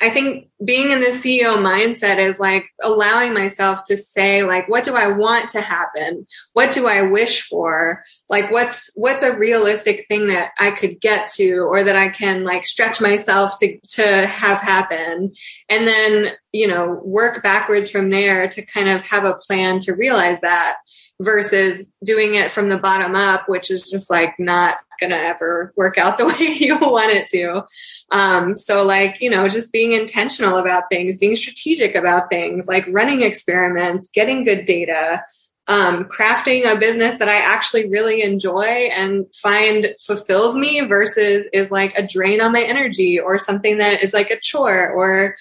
I 0.00 0.10
think 0.10 0.48
being 0.64 0.90
in 0.90 1.00
the 1.00 1.06
CEO 1.06 1.56
mindset 1.56 2.18
is 2.18 2.38
like 2.38 2.66
allowing 2.82 3.34
myself 3.34 3.84
to 3.86 3.96
say 3.96 4.42
like 4.42 4.68
what 4.68 4.84
do 4.84 4.94
I 4.94 5.08
want 5.08 5.50
to 5.50 5.60
happen? 5.60 6.26
What 6.52 6.72
do 6.72 6.86
I 6.86 7.02
wish 7.02 7.42
for? 7.42 8.02
Like 8.30 8.50
what's 8.50 8.90
what's 8.94 9.22
a 9.22 9.36
realistic 9.36 10.06
thing 10.08 10.28
that 10.28 10.52
I 10.58 10.70
could 10.70 11.00
get 11.00 11.28
to 11.34 11.60
or 11.60 11.84
that 11.84 11.96
I 11.96 12.08
can 12.10 12.44
like 12.44 12.64
stretch 12.64 13.00
myself 13.00 13.58
to 13.60 13.78
to 13.94 14.26
have 14.26 14.60
happen 14.60 15.32
and 15.68 15.86
then, 15.86 16.32
you 16.52 16.68
know, 16.68 17.00
work 17.04 17.42
backwards 17.42 17.90
from 17.90 18.10
there 18.10 18.48
to 18.48 18.66
kind 18.66 18.88
of 18.88 19.06
have 19.06 19.24
a 19.24 19.34
plan 19.34 19.80
to 19.80 19.94
realize 19.94 20.40
that 20.42 20.76
versus 21.20 21.88
doing 22.04 22.34
it 22.34 22.50
from 22.50 22.68
the 22.68 22.78
bottom 22.78 23.16
up, 23.16 23.48
which 23.48 23.70
is 23.70 23.90
just 23.90 24.10
like 24.10 24.34
not 24.38 24.78
going 24.98 25.10
to 25.10 25.16
ever 25.16 25.72
work 25.76 25.98
out 25.98 26.18
the 26.18 26.26
way 26.40 26.56
you 26.58 26.78
want 26.78 27.12
it 27.12 27.26
to. 27.28 27.64
Um, 28.10 28.56
so 28.56 28.84
like, 28.84 29.20
you 29.20 29.30
know, 29.30 29.48
just 29.48 29.72
being 29.72 29.92
intentional 29.92 30.58
about 30.58 30.84
things, 30.90 31.18
being 31.18 31.36
strategic 31.36 31.94
about 31.94 32.30
things, 32.30 32.66
like 32.66 32.86
running 32.88 33.22
experiments, 33.22 34.10
getting 34.12 34.44
good 34.44 34.64
data, 34.64 35.22
um, 35.68 36.04
crafting 36.04 36.64
a 36.64 36.78
business 36.78 37.18
that 37.18 37.28
I 37.28 37.36
actually 37.36 37.88
really 37.90 38.22
enjoy 38.22 38.64
and 38.64 39.26
find 39.34 39.94
fulfills 40.00 40.56
me 40.56 40.80
versus 40.80 41.46
is 41.52 41.70
like 41.70 41.96
a 41.96 42.06
drain 42.06 42.40
on 42.40 42.52
my 42.52 42.62
energy 42.62 43.20
or 43.20 43.38
something 43.38 43.78
that 43.78 44.02
is 44.02 44.14
like 44.14 44.30
a 44.30 44.40
chore 44.40 44.90
or, 44.90 45.36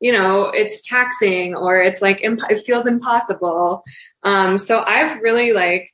you 0.00 0.12
know, 0.12 0.50
it's 0.54 0.88
taxing 0.88 1.56
or 1.56 1.82
it's 1.82 2.00
like, 2.00 2.20
it 2.22 2.58
feels 2.64 2.86
impossible. 2.86 3.82
Um, 4.22 4.56
so 4.58 4.84
I've 4.86 5.20
really 5.20 5.52
like, 5.52 5.90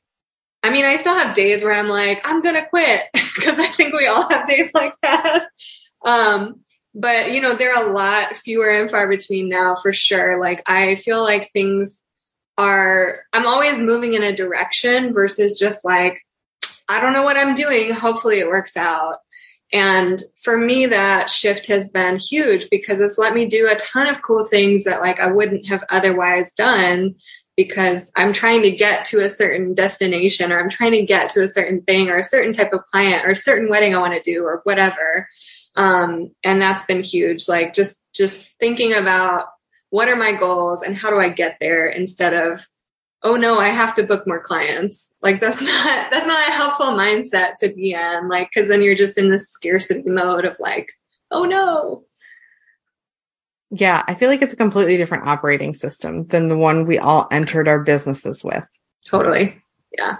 I 0.61 0.71
mean, 0.71 0.85
I 0.85 0.97
still 0.97 1.13
have 1.13 1.35
days 1.35 1.63
where 1.63 1.73
I'm 1.73 1.87
like, 1.87 2.21
I'm 2.25 2.41
going 2.41 2.55
to 2.55 2.67
quit 2.67 3.03
because 3.13 3.59
I 3.59 3.67
think 3.67 3.93
we 3.93 4.07
all 4.07 4.29
have 4.29 4.47
days 4.47 4.73
like 4.73 4.93
that. 5.01 5.47
Um, 6.05 6.61
but 6.93 7.31
you 7.31 7.41
know, 7.41 7.55
there 7.55 7.75
are 7.75 7.89
a 7.89 7.93
lot 7.93 8.35
fewer 8.35 8.69
and 8.69 8.89
far 8.89 9.07
between 9.07 9.47
now 9.47 9.75
for 9.75 9.93
sure. 9.93 10.39
Like 10.39 10.63
I 10.65 10.95
feel 10.95 11.23
like 11.23 11.51
things 11.51 12.01
are, 12.57 13.21
I'm 13.31 13.47
always 13.47 13.77
moving 13.77 14.15
in 14.15 14.23
a 14.23 14.35
direction 14.35 15.13
versus 15.13 15.57
just 15.57 15.85
like, 15.85 16.21
I 16.89 16.99
don't 16.99 17.13
know 17.13 17.23
what 17.23 17.37
I'm 17.37 17.55
doing. 17.55 17.93
Hopefully 17.93 18.39
it 18.39 18.47
works 18.47 18.75
out. 18.75 19.17
And 19.71 20.19
for 20.43 20.57
me, 20.57 20.87
that 20.87 21.29
shift 21.29 21.67
has 21.67 21.89
been 21.89 22.17
huge 22.17 22.67
because 22.71 22.99
it's 22.99 23.19
let 23.19 23.35
me 23.35 23.45
do 23.45 23.69
a 23.69 23.75
ton 23.75 24.07
of 24.07 24.23
cool 24.23 24.45
things 24.45 24.85
that 24.85 25.01
like 25.01 25.19
I 25.19 25.31
wouldn't 25.31 25.67
have 25.67 25.83
otherwise 25.89 26.51
done 26.53 27.15
because 27.59 28.09
I'm 28.15 28.31
trying 28.31 28.61
to 28.61 28.71
get 28.71 29.03
to 29.07 29.19
a 29.19 29.27
certain 29.27 29.73
destination 29.73 30.53
or 30.53 30.61
I'm 30.61 30.69
trying 30.69 30.93
to 30.93 31.03
get 31.03 31.29
to 31.31 31.41
a 31.41 31.47
certain 31.49 31.81
thing 31.81 32.09
or 32.09 32.15
a 32.17 32.23
certain 32.23 32.53
type 32.53 32.71
of 32.71 32.85
client 32.85 33.25
or 33.25 33.31
a 33.31 33.35
certain 33.35 33.69
wedding 33.69 33.93
I 33.93 33.99
want 33.99 34.13
to 34.13 34.21
do 34.21 34.45
or 34.45 34.61
whatever. 34.63 35.27
Um, 35.75 36.31
and 36.41 36.61
that's 36.61 36.83
been 36.83 37.03
huge. 37.03 37.49
Like 37.49 37.73
just, 37.73 38.01
just 38.13 38.49
thinking 38.61 38.93
about 38.93 39.47
what 39.89 40.07
are 40.07 40.15
my 40.15 40.31
goals 40.31 40.83
and 40.83 40.95
how 40.95 41.09
do 41.09 41.19
I 41.19 41.27
get 41.27 41.57
there 41.59 41.85
instead 41.87 42.33
of, 42.33 42.65
oh 43.23 43.35
no, 43.35 43.59
I 43.59 43.67
have 43.67 43.93
to 43.95 44.03
book 44.03 44.25
more 44.25 44.39
clients. 44.39 45.13
Like 45.21 45.41
that's 45.41 45.61
not, 45.61 46.11
that's 46.11 46.27
not 46.27 46.47
a 46.47 46.53
helpful 46.53 46.97
mindset 46.97 47.55
to 47.59 47.73
be 47.75 47.91
in. 47.91 48.29
Like, 48.29 48.51
cause 48.55 48.69
then 48.69 48.81
you're 48.81 48.95
just 48.95 49.17
in 49.17 49.27
this 49.27 49.49
scarcity 49.49 50.09
mode 50.09 50.45
of 50.45 50.57
like, 50.61 50.93
oh 51.29 51.43
no, 51.43 52.05
yeah, 53.71 54.03
I 54.07 54.15
feel 54.15 54.29
like 54.29 54.41
it's 54.41 54.53
a 54.53 54.57
completely 54.57 54.97
different 54.97 55.27
operating 55.27 55.73
system 55.73 56.25
than 56.27 56.47
the 56.47 56.57
one 56.57 56.85
we 56.85 56.97
all 56.97 57.27
entered 57.31 57.67
our 57.67 57.83
businesses 57.83 58.43
with. 58.43 58.67
Totally. 59.05 59.61
Yeah. 59.97 60.17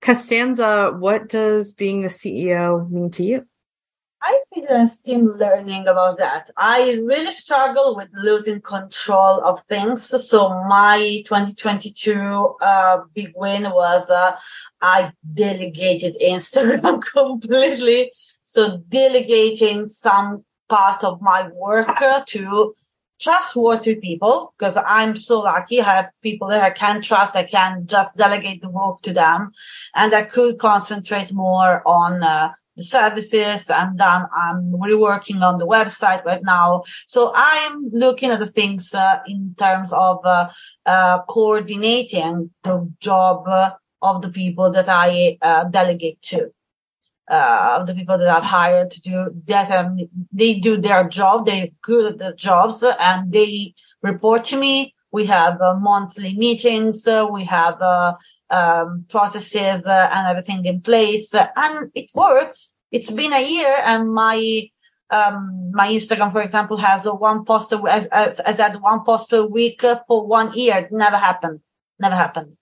Costanza, 0.00 0.94
what 0.98 1.28
does 1.28 1.72
being 1.72 2.02
the 2.02 2.08
CEO 2.08 2.88
mean 2.90 3.10
to 3.12 3.24
you? 3.24 3.46
I 4.20 4.38
think 4.52 4.66
I'm 4.68 4.88
still 4.88 5.24
learning 5.38 5.86
about 5.86 6.18
that. 6.18 6.50
I 6.56 7.00
really 7.04 7.32
struggle 7.32 7.94
with 7.96 8.08
losing 8.12 8.60
control 8.60 9.40
of 9.42 9.60
things. 9.64 10.04
So 10.28 10.48
my 10.64 11.22
2022 11.26 12.56
uh, 12.60 12.98
big 13.14 13.32
win 13.36 13.62
was 13.70 14.10
uh, 14.10 14.36
I 14.82 15.12
delegated 15.34 16.16
Instagram 16.20 17.00
completely 17.12 18.10
So 18.48 18.78
delegating 18.88 19.90
some 19.90 20.42
part 20.68 21.04
of 21.04 21.20
my 21.20 21.48
work 21.48 21.88
to 22.26 22.74
trustworthy 23.20 23.96
people 23.96 24.54
because 24.56 24.76
I'm 24.76 25.16
so 25.16 25.40
lucky. 25.40 25.80
I 25.80 25.84
have 25.84 26.10
people 26.22 26.48
that 26.48 26.62
I 26.62 26.70
can 26.70 27.02
trust. 27.02 27.36
I 27.36 27.44
can 27.44 27.86
just 27.86 28.16
delegate 28.16 28.62
the 28.62 28.68
work 28.68 29.02
to 29.02 29.12
them 29.12 29.52
and 29.94 30.14
I 30.14 30.22
could 30.22 30.58
concentrate 30.58 31.32
more 31.32 31.82
on 31.86 32.22
uh, 32.22 32.52
the 32.76 32.84
services 32.84 33.70
and 33.70 33.98
then 33.98 34.22
I'm 34.32 34.72
reworking 34.72 35.42
on 35.42 35.58
the 35.58 35.66
website 35.66 36.24
right 36.24 36.42
now. 36.44 36.84
So 37.06 37.32
I'm 37.34 37.90
looking 37.92 38.30
at 38.30 38.38
the 38.38 38.46
things 38.46 38.94
uh, 38.94 39.18
in 39.26 39.54
terms 39.58 39.92
of 39.92 40.24
uh, 40.24 40.50
uh 40.86 41.22
coordinating 41.22 42.50
the 42.62 42.90
job 43.00 43.48
uh, 43.48 43.72
of 44.00 44.22
the 44.22 44.30
people 44.30 44.70
that 44.70 44.88
I 44.88 45.38
uh, 45.42 45.64
delegate 45.64 46.22
to 46.30 46.52
uh, 47.28 47.84
the 47.84 47.94
people 47.94 48.18
that 48.18 48.28
I've 48.28 48.44
hired 48.44 48.90
to 48.92 49.00
do 49.00 49.42
that. 49.46 49.70
Um, 49.70 49.98
they 50.32 50.58
do 50.58 50.76
their 50.76 51.08
job. 51.08 51.46
They're 51.46 51.68
good 51.82 52.12
at 52.12 52.18
their 52.18 52.32
jobs 52.32 52.82
and 52.82 53.32
they 53.32 53.74
report 54.02 54.44
to 54.44 54.56
me. 54.56 54.94
We 55.10 55.26
have 55.26 55.60
uh, 55.60 55.74
monthly 55.74 56.36
meetings. 56.36 57.06
Uh, 57.06 57.26
we 57.30 57.44
have 57.44 57.80
uh, 57.80 58.14
um, 58.50 59.06
processes 59.08 59.86
uh, 59.86 60.10
and 60.12 60.28
everything 60.28 60.64
in 60.64 60.80
place 60.80 61.34
and 61.34 61.90
it 61.94 62.10
works. 62.14 62.76
It's 62.90 63.10
been 63.10 63.32
a 63.32 63.46
year 63.46 63.74
and 63.84 64.12
my 64.12 64.70
um, 65.10 65.70
my 65.72 65.88
Instagram, 65.90 66.32
for 66.32 66.42
example, 66.42 66.76
has 66.76 67.06
one 67.06 67.46
post, 67.46 67.72
as, 67.72 68.08
as, 68.08 68.40
as 68.40 68.58
had 68.58 68.76
one 68.82 69.04
post 69.06 69.30
per 69.30 69.42
week 69.42 69.82
for 70.06 70.26
one 70.26 70.52
year. 70.52 70.76
It 70.76 70.92
never 70.92 71.16
happened 71.16 71.60
never 72.00 72.14
happened. 72.14 72.56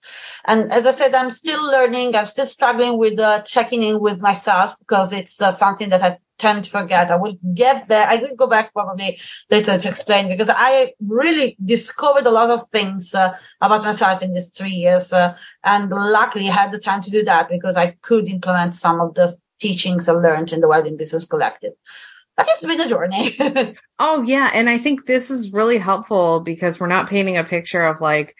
And 0.45 0.71
as 0.71 0.85
I 0.85 0.91
said, 0.91 1.13
I'm 1.13 1.29
still 1.29 1.63
learning. 1.63 2.15
I'm 2.15 2.25
still 2.25 2.45
struggling 2.45 2.97
with 2.97 3.19
uh, 3.19 3.41
checking 3.41 3.83
in 3.83 3.99
with 3.99 4.21
myself 4.21 4.75
because 4.79 5.13
it's 5.13 5.41
uh, 5.41 5.51
something 5.51 5.89
that 5.89 6.03
I 6.03 6.17
tend 6.37 6.63
to 6.63 6.69
forget. 6.69 7.11
I 7.11 7.15
will 7.15 7.37
get 7.53 7.87
there. 7.87 8.07
I 8.07 8.17
will 8.17 8.35
go 8.35 8.47
back 8.47 8.73
probably 8.73 9.19
later 9.49 9.77
to 9.77 9.89
explain 9.89 10.27
because 10.27 10.49
I 10.49 10.93
really 11.05 11.57
discovered 11.63 12.25
a 12.25 12.31
lot 12.31 12.49
of 12.49 12.67
things 12.69 13.13
uh, 13.15 13.35
about 13.61 13.83
myself 13.83 14.21
in 14.21 14.33
these 14.33 14.49
three 14.49 14.71
years. 14.71 15.11
Uh, 15.11 15.35
and 15.63 15.89
luckily 15.89 16.49
I 16.49 16.53
had 16.53 16.71
the 16.71 16.79
time 16.79 17.01
to 17.01 17.11
do 17.11 17.23
that 17.23 17.49
because 17.49 17.77
I 17.77 17.97
could 18.01 18.27
implement 18.27 18.75
some 18.75 18.99
of 18.99 19.15
the 19.15 19.37
teachings 19.59 20.07
I 20.07 20.13
learned 20.13 20.53
in 20.53 20.61
the 20.61 20.67
Wedding 20.67 20.97
Business 20.97 21.25
Collective. 21.25 21.73
But 22.35 22.47
it's 22.49 22.63
been 22.63 22.79
a 22.79 22.87
journey. 22.87 23.35
oh 23.99 24.21
yeah. 24.21 24.51
And 24.53 24.69
I 24.69 24.77
think 24.77 25.05
this 25.05 25.31
is 25.31 25.53
really 25.53 25.79
helpful 25.79 26.41
because 26.41 26.79
we're 26.79 26.85
not 26.85 27.09
painting 27.09 27.35
a 27.35 27.43
picture 27.43 27.81
of 27.81 27.99
like, 27.99 28.35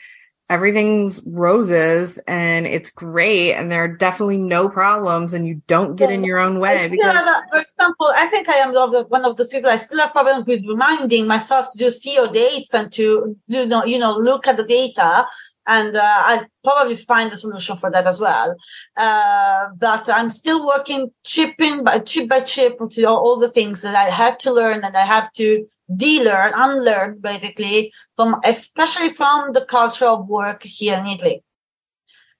everything's 0.49 1.21
roses 1.25 2.19
and 2.25 2.65
it's 2.65 2.89
great 2.89 3.53
and 3.53 3.69
there 3.69 3.83
are 3.83 3.87
definitely 3.89 4.37
no 4.37 4.69
problems 4.69 5.33
and 5.33 5.45
you 5.45 5.61
don't 5.67 5.97
get 5.97 6.09
in 6.09 6.23
your 6.23 6.39
own 6.39 6.59
way 6.59 6.87
because 6.89 7.11
have, 7.13 7.43
for 7.49 7.59
example 7.59 8.09
i 8.15 8.25
think 8.27 8.47
i 8.47 8.55
am 8.55 8.73
one 9.09 9.25
of 9.25 9.35
the 9.35 9.45
people 9.51 9.69
i 9.69 9.75
still 9.75 9.99
have 9.99 10.13
problems 10.13 10.45
with 10.45 10.61
reminding 10.65 11.27
myself 11.27 11.69
to 11.71 11.77
do 11.77 11.87
CEO 11.87 12.31
dates 12.31 12.73
and 12.73 12.93
to 12.93 13.35
you 13.47 13.65
know 13.65 13.83
you 13.83 13.99
know 13.99 14.15
look 14.15 14.47
at 14.47 14.55
the 14.55 14.63
data 14.63 15.27
and 15.67 15.95
uh, 15.95 16.17
I'll 16.19 16.45
probably 16.63 16.95
find 16.95 17.31
a 17.31 17.37
solution 17.37 17.75
for 17.75 17.91
that 17.91 18.07
as 18.07 18.19
well. 18.19 18.55
Uh, 18.95 19.65
but 19.77 20.09
I'm 20.09 20.29
still 20.29 20.65
working 20.65 21.11
chipping 21.25 21.83
by 21.83 21.99
chip 21.99 22.29
by 22.29 22.39
chip 22.39 22.79
to 22.91 23.03
all 23.05 23.37
the 23.37 23.49
things 23.49 23.81
that 23.81 23.95
I 23.95 24.09
have 24.09 24.37
to 24.39 24.53
learn 24.53 24.83
and 24.83 24.95
I 24.95 25.05
have 25.05 25.31
to 25.33 25.67
de-learn, 25.95 26.53
unlearn 26.55 27.19
basically 27.19 27.93
from, 28.15 28.39
especially 28.45 29.09
from 29.09 29.51
the 29.53 29.65
culture 29.65 30.05
of 30.05 30.27
work 30.27 30.63
here 30.63 30.97
in 30.97 31.05
Italy. 31.07 31.43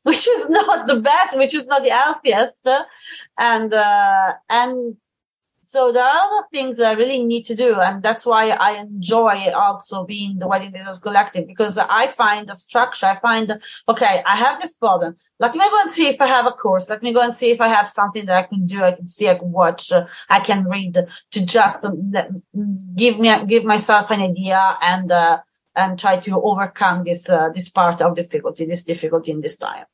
Which 0.03 0.25
is 0.25 0.49
not 0.49 0.87
the 0.87 1.01
best, 1.01 1.37
which 1.37 1.53
is 1.53 1.67
not 1.67 1.83
the 1.83 1.89
healthiest, 1.89 2.65
and 3.37 3.73
uh, 3.73 4.33
and 4.49 4.95
so 5.77 5.91
there 5.91 6.03
are 6.03 6.25
other 6.25 6.47
things 6.51 6.77
that 6.77 6.87
I 6.87 6.93
really 6.93 7.23
need 7.23 7.43
to 7.45 7.55
do. 7.55 7.79
And 7.79 8.01
that's 8.01 8.25
why 8.25 8.49
I 8.49 8.71
enjoy 8.79 9.51
also 9.51 10.05
being 10.05 10.39
the 10.39 10.47
Wedding 10.47 10.71
Business 10.71 10.97
Collective 10.97 11.45
because 11.45 11.77
I 11.77 12.07
find 12.07 12.49
the 12.49 12.55
structure. 12.55 13.05
I 13.05 13.15
find, 13.15 13.61
okay, 13.87 14.23
I 14.25 14.35
have 14.37 14.59
this 14.59 14.73
problem. 14.73 15.15
Let 15.37 15.53
me 15.53 15.59
go 15.59 15.79
and 15.79 15.91
see 15.91 16.07
if 16.07 16.19
I 16.19 16.25
have 16.25 16.47
a 16.47 16.51
course. 16.51 16.89
Let 16.89 17.03
me 17.03 17.13
go 17.13 17.21
and 17.21 17.35
see 17.35 17.51
if 17.51 17.61
I 17.61 17.67
have 17.67 17.89
something 17.89 18.25
that 18.25 18.37
I 18.37 18.47
can 18.47 18.65
do. 18.65 18.83
I 18.83 18.93
can 18.93 19.05
see, 19.05 19.29
I 19.29 19.35
can 19.35 19.51
watch, 19.51 19.91
I 20.29 20.39
can 20.39 20.65
read 20.65 20.97
to 21.33 21.45
just 21.45 21.85
um, 21.85 22.11
give 22.95 23.19
me, 23.19 23.29
give 23.45 23.63
myself 23.63 24.09
an 24.09 24.21
idea 24.21 24.79
and, 24.81 25.11
uh, 25.11 25.37
and 25.75 25.99
try 25.99 26.17
to 26.17 26.41
overcome 26.41 27.03
this, 27.03 27.29
uh, 27.29 27.49
this 27.53 27.69
part 27.69 28.01
of 28.01 28.15
difficulty, 28.15 28.65
this 28.65 28.83
difficulty 28.83 29.31
in 29.31 29.41
this 29.41 29.57
time. 29.57 29.85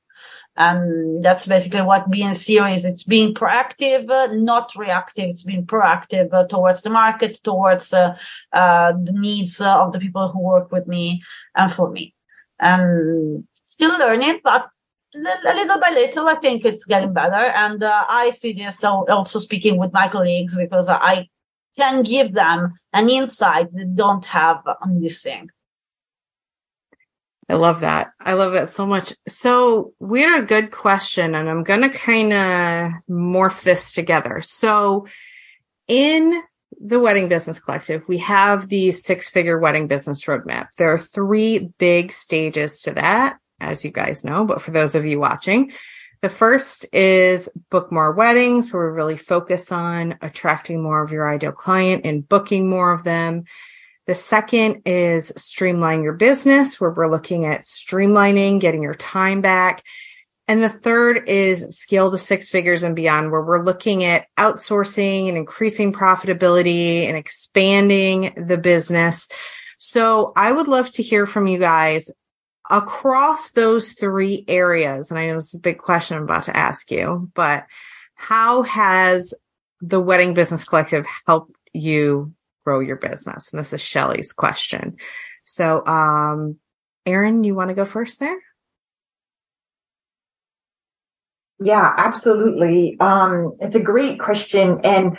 And 0.56 1.24
that's 1.24 1.48
basically 1.48 1.82
what 1.82 2.12
being 2.12 2.30
CEO 2.30 2.72
is. 2.72 2.86
It's 2.86 3.04
being 3.04 3.34
proactive, 3.34 4.10
uh, 4.10 4.34
not 4.34 4.72
reactive. 4.76 5.26
It's 5.26 5.44
being 5.44 5.66
proactive 5.66 6.32
uh, 6.32 6.46
towards 6.46 6.84
the 6.84 6.92
market, 6.92 7.40
towards 7.44 7.92
uh, 7.92 8.16
uh 8.52 8.94
the 9.04 9.14
needs 9.14 9.60
uh, 9.60 9.82
of 9.84 9.92
the 9.92 10.00
people 10.00 10.30
who 10.30 10.42
work 10.42 10.72
with 10.72 10.88
me 10.88 11.24
and 11.56 11.72
for 11.72 11.90
me. 11.90 12.14
And 12.60 13.48
still 13.64 13.98
learning, 13.98 14.42
but 14.44 14.70
a 15.16 15.54
little 15.56 15.80
by 15.80 15.90
little, 15.90 16.28
I 16.28 16.36
think 16.36 16.66
it's 16.66 16.86
getting 16.86 17.14
better. 17.14 17.36
And 17.36 17.84
uh, 17.84 18.06
I 18.08 18.30
see 18.32 18.54
this 18.54 18.84
also 18.84 19.40
speaking 19.40 19.78
with 19.78 19.94
my 19.94 20.08
colleagues 20.08 20.56
because 20.56 20.90
I 20.90 21.30
can 21.78 22.04
give 22.04 22.34
them 22.34 22.74
an 22.94 23.10
insight 23.10 23.74
they 23.74 23.86
don't 23.86 24.26
have 24.26 24.62
on 24.82 25.02
this 25.02 25.22
thing. 25.22 25.50
I 27.50 27.56
love 27.56 27.82
that. 27.82 28.12
I 28.20 28.34
love 28.34 28.54
that 28.54 28.70
so 28.70 28.86
much. 28.86 29.14
So 29.28 29.94
we 30.00 30.22
had 30.22 30.42
a 30.42 30.46
good 30.46 30.72
question 30.72 31.36
and 31.36 31.50
I'm 31.50 31.64
going 31.64 31.82
to 31.82 31.90
kind 31.90 32.32
of 32.34 32.92
morph 33.10 33.64
this 33.64 33.94
together. 33.94 34.42
So 34.42 35.08
in 35.88 36.42
the 36.80 37.00
wedding 37.00 37.30
business 37.30 37.60
collective, 37.60 38.04
we 38.08 38.20
have 38.20 38.70
the 38.70 38.92
six 38.92 39.30
figure 39.30 39.60
wedding 39.60 39.88
business 39.88 40.24
roadmap. 40.26 40.68
There 40.78 40.94
are 40.94 41.00
three 41.00 41.72
big 41.78 42.12
stages 42.12 42.82
to 42.84 42.92
that, 42.92 43.38
as 43.60 43.84
you 43.84 43.92
guys 43.92 44.24
know, 44.24 44.46
but 44.46 44.62
for 44.62 44.72
those 44.72 44.96
of 44.96 45.06
you 45.06 45.20
watching, 45.20 45.74
the 46.22 46.30
first 46.30 46.86
is 46.94 47.50
book 47.70 47.92
more 47.92 48.14
weddings 48.14 48.72
where 48.72 48.90
we 48.90 48.96
really 48.96 49.18
focus 49.18 49.72
on 49.74 50.18
attracting 50.22 50.82
more 50.82 51.04
of 51.04 51.12
your 51.12 51.30
ideal 51.30 51.52
client 51.52 52.06
and 52.06 52.28
booking 52.28 52.70
more 52.70 52.94
of 52.94 53.04
them. 53.04 53.44
The 54.06 54.16
second 54.16 54.82
is 54.86 55.32
streamline 55.38 56.04
your 56.04 56.14
business, 56.14 56.80
where 56.80 56.92
we're 56.92 57.10
looking 57.10 57.46
at 57.46 57.62
streamlining, 57.62 58.60
getting 58.60 58.84
your 58.84 58.96
time 58.96 59.42
back. 59.42 59.84
And 60.46 60.62
the 60.62 60.70
third 60.70 61.30
is 61.30 61.78
scale 61.78 62.12
to 62.12 62.18
six 62.18 62.50
figures 62.50 62.84
and 62.84 62.98
beyond, 62.98 63.32
where 63.32 63.44
we're 63.44 63.64
looking 63.64 64.04
at 64.04 64.28
outsourcing 64.38 65.30
and 65.30 65.38
increasing 65.38 65.94
profitability 65.94 67.08
and 67.08 67.16
expanding 67.16 68.34
the 68.36 68.58
business. 68.58 69.30
So 69.78 70.34
I 70.36 70.52
would 70.52 70.68
love 70.68 70.92
to 70.92 71.04
hear 71.04 71.26
from 71.26 71.48
you 71.48 71.60
guys 71.60 72.12
across 72.70 73.52
those 73.52 73.94
three 73.94 74.44
areas. 74.50 75.12
And 75.12 75.20
I 75.20 75.28
know 75.28 75.36
this 75.36 75.54
is 75.54 75.60
a 75.60 75.62
big 75.62 75.78
question 75.78 76.18
I'm 76.18 76.24
about 76.24 76.44
to 76.44 76.58
ask 76.58 76.92
you, 76.92 77.32
but 77.36 77.66
how 78.16 78.64
has 78.64 79.34
the 79.82 80.00
Wedding 80.00 80.34
Business 80.34 80.64
Collective 80.66 81.06
helped 81.26 81.56
you 81.74 82.34
grow 82.64 82.80
your 82.80 82.96
business? 82.96 83.52
And 83.52 83.60
this 83.60 83.74
is 83.74 83.82
Shelly's 83.82 84.32
question. 84.32 84.98
So, 85.44 85.86
um, 85.86 86.58
Erin, 87.06 87.44
you 87.44 87.56
want 87.56 87.70
to 87.70 87.76
go 87.76 87.86
first 87.86 88.20
there? 88.20 88.38
Yeah, 91.60 91.94
absolutely. 91.98 92.98
Um, 93.00 93.56
it's 93.60 93.76
a 93.76 93.80
great 93.80 94.20
question. 94.20 94.82
And 94.84 95.18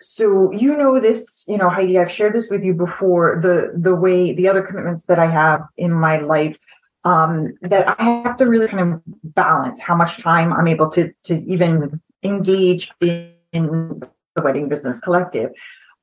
so 0.00 0.50
you 0.52 0.76
know 0.76 1.00
this, 1.00 1.44
you 1.46 1.56
know, 1.56 1.68
Heidi, 1.68 1.98
I've 1.98 2.10
shared 2.10 2.34
this 2.34 2.50
with 2.50 2.62
you 2.62 2.74
before, 2.74 3.40
the 3.42 3.72
the 3.78 3.94
way 3.94 4.32
the 4.34 4.48
other 4.48 4.62
commitments 4.62 5.06
that 5.06 5.18
I 5.18 5.26
have 5.26 5.62
in 5.76 5.92
my 5.92 6.18
life, 6.18 6.56
um, 7.04 7.54
that 7.62 7.96
I 7.98 8.02
have 8.02 8.36
to 8.38 8.46
really 8.46 8.68
kind 8.68 8.94
of 8.94 9.02
balance 9.22 9.80
how 9.80 9.94
much 9.94 10.18
time 10.18 10.52
I'm 10.52 10.68
able 10.68 10.90
to 10.90 11.12
to 11.24 11.34
even 11.44 12.00
engage 12.22 12.90
in 13.00 14.02
the 14.34 14.42
wedding 14.42 14.68
business 14.68 15.00
collective. 15.00 15.50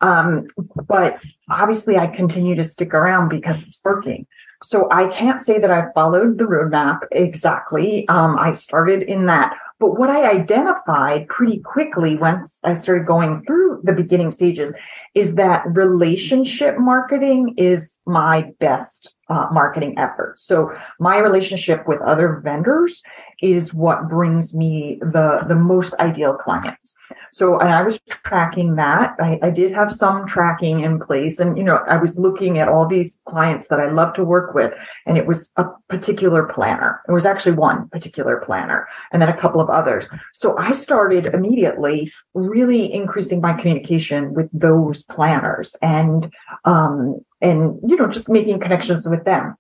Um, 0.04 0.48
but 0.88 1.18
obviously 1.50 1.98
I 1.98 2.08
continue 2.08 2.56
to 2.56 2.64
stick 2.64 2.94
around 2.94 3.30
because 3.30 3.64
it's 3.64 3.80
working. 3.86 4.28
So 4.62 4.88
I 4.92 5.08
can't 5.08 5.42
say 5.42 5.60
that 5.60 5.72
I 5.72 5.92
followed 5.94 6.38
the 6.38 6.44
roadmap 6.44 7.00
exactly. 7.12 8.08
Um, 8.10 8.38
I 8.38 8.52
started 8.52 9.04
in 9.04 9.26
that, 9.28 9.56
but 9.80 10.00
what 10.00 10.10
I 10.10 10.30
identified 10.30 11.28
pretty 11.28 11.60
quickly 11.60 12.16
once 12.16 12.60
I 12.64 12.74
started 12.74 13.06
going 13.06 13.44
through 13.46 13.82
the 13.84 13.94
beginning 13.94 14.32
stages 14.32 14.72
is 15.16 15.36
that 15.36 15.64
relationship 15.68 16.78
marketing 16.80 17.54
is 17.58 18.00
my 18.06 18.52
best 18.60 19.14
uh, 19.30 19.48
marketing 19.52 19.98
effort. 19.98 20.38
So 20.38 20.72
my 21.00 21.18
relationship 21.18 21.88
with 21.88 22.02
other 22.02 22.42
vendors 22.44 23.02
is 23.42 23.74
what 23.74 24.10
brings 24.10 24.54
me 24.54 25.00
the, 25.02 25.42
the 25.48 25.56
most 25.56 25.94
ideal 25.96 26.34
clients. 26.34 26.94
So, 27.32 27.60
and 27.60 27.70
I 27.70 27.82
was 27.84 28.00
tracking 28.10 28.76
that. 28.76 29.16
I, 29.20 29.40
I 29.42 29.50
did 29.50 29.74
have 29.74 29.94
some 29.94 30.28
tracking 30.28 30.82
in 30.82 31.00
place 31.00 31.40
and, 31.40 31.58
you 31.58 31.64
know, 31.64 31.80
I 31.90 31.98
was 31.98 32.18
looking 32.18 32.60
at 32.60 32.68
all 32.68 32.86
these 32.86 33.18
clients 33.28 33.68
that 33.68 33.80
I 33.80 33.92
love 33.92 34.14
to 34.16 34.24
work 34.24 34.54
with 34.54 34.74
and 35.06 35.18
it 35.18 35.26
was 35.26 35.52
a 35.58 35.66
particular 35.90 36.44
planner. 36.44 37.02
It 37.08 37.12
was 37.12 37.26
actually 37.26 37.54
one 37.54 37.90
particular 37.90 38.42
planner 38.46 38.88
and 39.12 39.22
then 39.22 39.30
a 39.30 39.38
couple 39.38 39.62
of 39.64 39.70
others. 39.70 40.08
So 40.34 40.58
I 40.58 40.74
started 40.74 41.26
immediately 41.28 42.12
really 42.34 42.94
increasing 42.94 43.42
my 43.42 43.54
communication 43.54 44.34
with 44.34 44.50
those 44.54 45.04
planners 45.04 45.76
and, 45.82 46.32
um, 46.66 47.20
and, 47.42 47.80
you 47.88 47.96
know, 47.96 48.08
just 48.08 48.30
making 48.30 48.60
connections 48.60 49.08
with 49.08 49.26
them. 49.26 49.56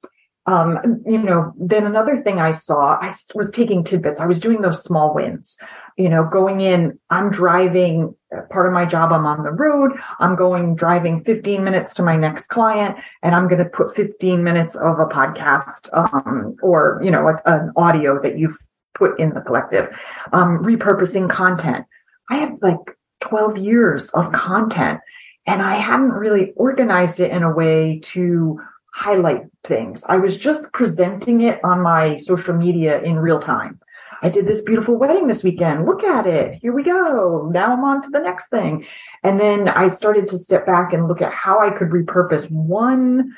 Um, 0.45 1.01
you 1.05 1.19
know, 1.19 1.53
then 1.57 1.85
another 1.85 2.21
thing 2.21 2.39
I 2.39 2.51
saw, 2.51 2.97
I 2.99 3.13
was 3.33 3.49
taking 3.49 3.83
tidbits. 3.83 4.19
I 4.19 4.25
was 4.25 4.41
doing 4.41 4.61
those 4.61 4.83
small 4.83 5.13
wins, 5.15 5.57
you 5.97 6.09
know, 6.09 6.27
going 6.29 6.59
in, 6.59 6.99
I'm 7.09 7.31
driving 7.31 8.13
uh, 8.35 8.41
part 8.49 8.67
of 8.67 8.73
my 8.73 8.83
job. 8.83 9.13
I'm 9.13 9.25
on 9.25 9.43
the 9.43 9.51
road. 9.51 9.93
I'm 10.19 10.35
going 10.35 10.75
driving 10.75 11.23
15 11.23 11.63
minutes 11.63 11.93
to 11.95 12.03
my 12.03 12.17
next 12.17 12.47
client 12.47 12.97
and 13.21 13.33
I'm 13.33 13.47
going 13.47 13.63
to 13.63 13.69
put 13.69 13.95
15 13.95 14.43
minutes 14.43 14.75
of 14.75 14.99
a 14.99 15.05
podcast, 15.05 15.87
um, 15.93 16.57
or, 16.61 16.99
you 17.01 17.11
know, 17.11 17.25
a, 17.27 17.41
an 17.45 17.71
audio 17.77 18.21
that 18.21 18.37
you've 18.37 18.57
put 18.95 19.19
in 19.19 19.33
the 19.33 19.41
collective, 19.41 19.89
um, 20.31 20.59
repurposing 20.63 21.29
content. 21.29 21.85
I 22.29 22.37
have 22.37 22.57
like 22.61 22.77
12 23.21 23.57
years 23.57 24.09
of 24.11 24.31
content 24.31 24.99
and 25.45 25.61
I 25.61 25.75
hadn't 25.75 26.11
really 26.11 26.53
organized 26.55 27.19
it 27.19 27.31
in 27.31 27.43
a 27.43 27.53
way 27.53 27.99
to 28.03 28.59
highlight 28.93 29.45
things. 29.65 30.03
I 30.07 30.17
was 30.17 30.37
just 30.37 30.71
presenting 30.71 31.41
it 31.41 31.59
on 31.63 31.81
my 31.81 32.17
social 32.17 32.53
media 32.53 33.01
in 33.01 33.17
real 33.17 33.39
time. 33.39 33.79
I 34.21 34.29
did 34.29 34.47
this 34.47 34.61
beautiful 34.61 34.95
wedding 34.95 35.27
this 35.27 35.43
weekend. 35.43 35.85
Look 35.85 36.03
at 36.03 36.25
it. 36.25 36.59
Here 36.61 36.71
we 36.71 36.83
go. 36.83 37.49
Now 37.51 37.73
I'm 37.73 37.83
on 37.83 38.01
to 38.03 38.09
the 38.09 38.21
next 38.21 38.47
thing. 38.47 38.85
And 39.21 39.37
then 39.37 39.67
I 39.67 39.89
started 39.89 40.29
to 40.29 40.37
step 40.37 40.65
back 40.65 40.93
and 40.93 41.09
look 41.09 41.21
at 41.21 41.33
how 41.33 41.59
I 41.59 41.71
could 41.71 41.89
repurpose 41.89 42.49
one 42.49 43.35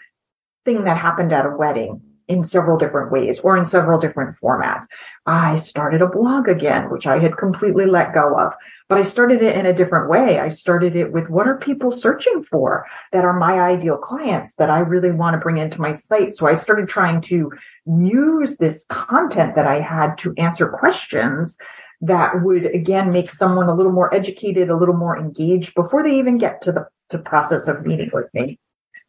thing 0.63 0.83
that 0.83 0.97
happened 0.97 1.33
at 1.33 1.45
a 1.45 1.55
wedding 1.57 2.01
in 2.27 2.43
several 2.43 2.77
different 2.77 3.11
ways 3.11 3.39
or 3.41 3.57
in 3.57 3.65
several 3.65 3.99
different 3.99 4.35
formats. 4.35 4.85
I 5.25 5.55
started 5.57 6.01
a 6.01 6.07
blog 6.07 6.47
again, 6.47 6.89
which 6.89 7.07
I 7.07 7.19
had 7.19 7.37
completely 7.37 7.85
let 7.85 8.13
go 8.13 8.39
of, 8.39 8.53
but 8.89 8.97
I 8.97 9.01
started 9.01 9.41
it 9.41 9.55
in 9.55 9.65
a 9.65 9.73
different 9.73 10.09
way. 10.09 10.39
I 10.39 10.49
started 10.49 10.95
it 10.95 11.11
with 11.11 11.29
what 11.29 11.47
are 11.47 11.57
people 11.57 11.91
searching 11.91 12.43
for 12.43 12.85
that 13.11 13.25
are 13.25 13.37
my 13.37 13.59
ideal 13.59 13.97
clients 13.97 14.55
that 14.55 14.69
I 14.69 14.79
really 14.79 15.11
want 15.11 15.35
to 15.35 15.39
bring 15.39 15.57
into 15.57 15.81
my 15.81 15.91
site. 15.91 16.33
So 16.33 16.47
I 16.47 16.53
started 16.53 16.87
trying 16.87 17.21
to 17.21 17.51
use 17.85 18.57
this 18.57 18.85
content 18.89 19.55
that 19.55 19.67
I 19.67 19.79
had 19.79 20.17
to 20.19 20.33
answer 20.37 20.67
questions 20.67 21.57
that 22.01 22.43
would 22.43 22.65
again 22.65 23.11
make 23.11 23.31
someone 23.31 23.69
a 23.69 23.73
little 23.73 23.91
more 23.91 24.13
educated, 24.13 24.69
a 24.69 24.77
little 24.77 24.95
more 24.95 25.17
engaged 25.17 25.73
before 25.75 26.03
they 26.03 26.17
even 26.17 26.37
get 26.37 26.61
to 26.63 26.71
the 26.71 26.87
to 27.09 27.19
process 27.19 27.67
of 27.67 27.85
meeting 27.85 28.09
with 28.13 28.33
me. 28.33 28.59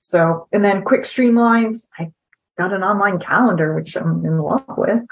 So, 0.03 0.47
and 0.53 0.65
then 0.65 0.85
quick 0.85 1.03
streamlines. 1.03 1.87
I 1.99 2.13
got 2.57 2.73
an 2.73 2.83
online 2.83 3.19
calendar, 3.19 3.75
which 3.75 3.97
I'm 3.97 4.25
in 4.25 4.39
love 4.39 4.65
with. 4.77 5.03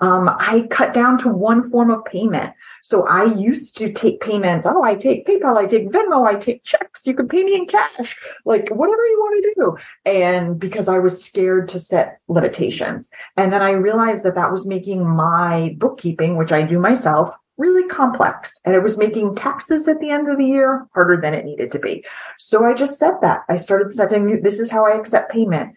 Um, 0.00 0.28
I 0.38 0.66
cut 0.70 0.94
down 0.94 1.18
to 1.18 1.28
one 1.28 1.70
form 1.70 1.90
of 1.90 2.04
payment. 2.04 2.52
So 2.82 3.06
I 3.06 3.24
used 3.24 3.76
to 3.78 3.92
take 3.92 4.20
payments. 4.20 4.66
Oh, 4.66 4.82
I 4.82 4.94
take 4.94 5.26
PayPal, 5.26 5.56
I 5.56 5.66
take 5.66 5.88
Venmo, 5.88 6.26
I 6.26 6.38
take 6.38 6.64
checks. 6.64 7.02
You 7.06 7.14
can 7.14 7.28
pay 7.28 7.42
me 7.42 7.54
in 7.54 7.66
cash, 7.66 8.16
like 8.44 8.68
whatever 8.68 9.06
you 9.06 9.18
want 9.18 9.44
to 9.44 9.54
do. 9.56 10.10
And 10.10 10.58
because 10.58 10.88
I 10.88 10.98
was 10.98 11.22
scared 11.22 11.68
to 11.70 11.80
set 11.80 12.18
limitations. 12.28 13.08
And 13.36 13.52
then 13.52 13.62
I 13.62 13.70
realized 13.70 14.22
that 14.24 14.34
that 14.34 14.52
was 14.52 14.66
making 14.66 15.06
my 15.06 15.74
bookkeeping, 15.78 16.36
which 16.36 16.52
I 16.52 16.62
do 16.62 16.78
myself, 16.78 17.34
really 17.56 17.86
complex 17.88 18.58
and 18.64 18.74
it 18.74 18.82
was 18.82 18.98
making 18.98 19.34
taxes 19.34 19.86
at 19.86 20.00
the 20.00 20.10
end 20.10 20.28
of 20.28 20.38
the 20.38 20.44
year 20.44 20.88
harder 20.92 21.16
than 21.16 21.34
it 21.34 21.44
needed 21.44 21.70
to 21.70 21.78
be. 21.78 22.04
So 22.36 22.64
I 22.66 22.74
just 22.74 22.98
said 22.98 23.12
that. 23.22 23.42
I 23.48 23.54
started 23.56 23.92
setting, 23.92 24.42
this 24.42 24.58
is 24.58 24.70
how 24.70 24.86
I 24.86 24.98
accept 24.98 25.30
payment 25.30 25.74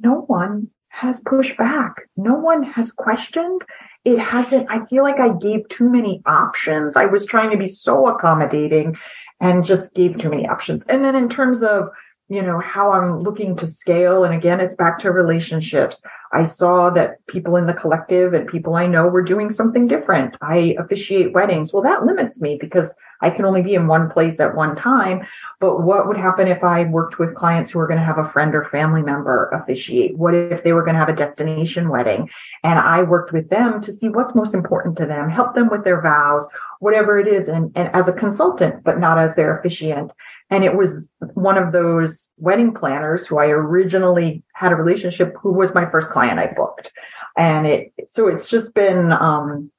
no 0.00 0.24
one 0.26 0.68
has 0.88 1.20
pushed 1.20 1.56
back. 1.56 2.02
No 2.16 2.34
one 2.34 2.62
has 2.62 2.92
questioned. 2.92 3.62
It 4.04 4.18
hasn't, 4.18 4.70
I 4.70 4.84
feel 4.86 5.02
like 5.02 5.20
I 5.20 5.34
gave 5.34 5.68
too 5.68 5.88
many 5.88 6.22
options. 6.26 6.96
I 6.96 7.06
was 7.06 7.24
trying 7.24 7.50
to 7.50 7.56
be 7.56 7.66
so 7.66 8.08
accommodating 8.08 8.96
and 9.40 9.64
just 9.64 9.94
gave 9.94 10.18
too 10.18 10.28
many 10.30 10.46
options. 10.46 10.84
And 10.84 11.04
then 11.04 11.16
in 11.16 11.28
terms 11.28 11.62
of 11.62 11.88
you 12.32 12.42
know, 12.42 12.58
how 12.60 12.92
I'm 12.92 13.20
looking 13.20 13.54
to 13.56 13.66
scale. 13.66 14.24
And 14.24 14.32
again, 14.32 14.58
it's 14.58 14.74
back 14.74 14.98
to 15.00 15.10
relationships. 15.10 16.00
I 16.32 16.44
saw 16.44 16.88
that 16.88 17.24
people 17.26 17.56
in 17.56 17.66
the 17.66 17.74
collective 17.74 18.32
and 18.32 18.48
people 18.48 18.74
I 18.74 18.86
know 18.86 19.06
were 19.06 19.22
doing 19.22 19.50
something 19.50 19.86
different. 19.86 20.36
I 20.40 20.74
officiate 20.78 21.34
weddings. 21.34 21.74
Well, 21.74 21.82
that 21.82 22.06
limits 22.06 22.40
me 22.40 22.56
because 22.58 22.94
I 23.20 23.28
can 23.28 23.44
only 23.44 23.60
be 23.60 23.74
in 23.74 23.86
one 23.86 24.08
place 24.08 24.40
at 24.40 24.54
one 24.54 24.74
time. 24.76 25.26
But 25.60 25.82
what 25.82 26.08
would 26.08 26.16
happen 26.16 26.48
if 26.48 26.64
I 26.64 26.84
worked 26.84 27.18
with 27.18 27.34
clients 27.34 27.70
who 27.70 27.78
are 27.80 27.86
going 27.86 28.00
to 28.00 28.04
have 28.04 28.16
a 28.16 28.30
friend 28.30 28.54
or 28.54 28.64
family 28.70 29.02
member 29.02 29.50
officiate? 29.50 30.16
What 30.16 30.34
if 30.34 30.64
they 30.64 30.72
were 30.72 30.84
going 30.84 30.94
to 30.94 31.00
have 31.00 31.10
a 31.10 31.14
destination 31.14 31.90
wedding? 31.90 32.30
And 32.64 32.78
I 32.78 33.02
worked 33.02 33.34
with 33.34 33.50
them 33.50 33.82
to 33.82 33.92
see 33.92 34.08
what's 34.08 34.34
most 34.34 34.54
important 34.54 34.96
to 34.96 35.06
them, 35.06 35.28
help 35.28 35.54
them 35.54 35.68
with 35.68 35.84
their 35.84 36.00
vows, 36.00 36.48
whatever 36.80 37.18
it 37.18 37.28
is, 37.28 37.48
and, 37.48 37.70
and 37.74 37.94
as 37.94 38.08
a 38.08 38.12
consultant, 38.12 38.82
but 38.84 38.98
not 38.98 39.18
as 39.18 39.36
their 39.36 39.58
officiant. 39.58 40.12
And 40.52 40.64
it 40.64 40.76
was 40.76 41.08
one 41.32 41.56
of 41.56 41.72
those 41.72 42.28
wedding 42.36 42.74
planners 42.74 43.26
who 43.26 43.38
I 43.38 43.46
originally 43.46 44.42
had 44.52 44.70
a 44.70 44.76
relationship 44.76 45.34
who 45.40 45.50
was 45.50 45.72
my 45.72 45.90
first 45.90 46.10
client 46.10 46.38
I 46.38 46.52
booked. 46.54 46.92
And 47.38 47.66
it, 47.66 47.92
so 48.06 48.28
it's 48.28 48.50
just 48.50 48.74
been, 48.74 49.12
um, 49.12 49.72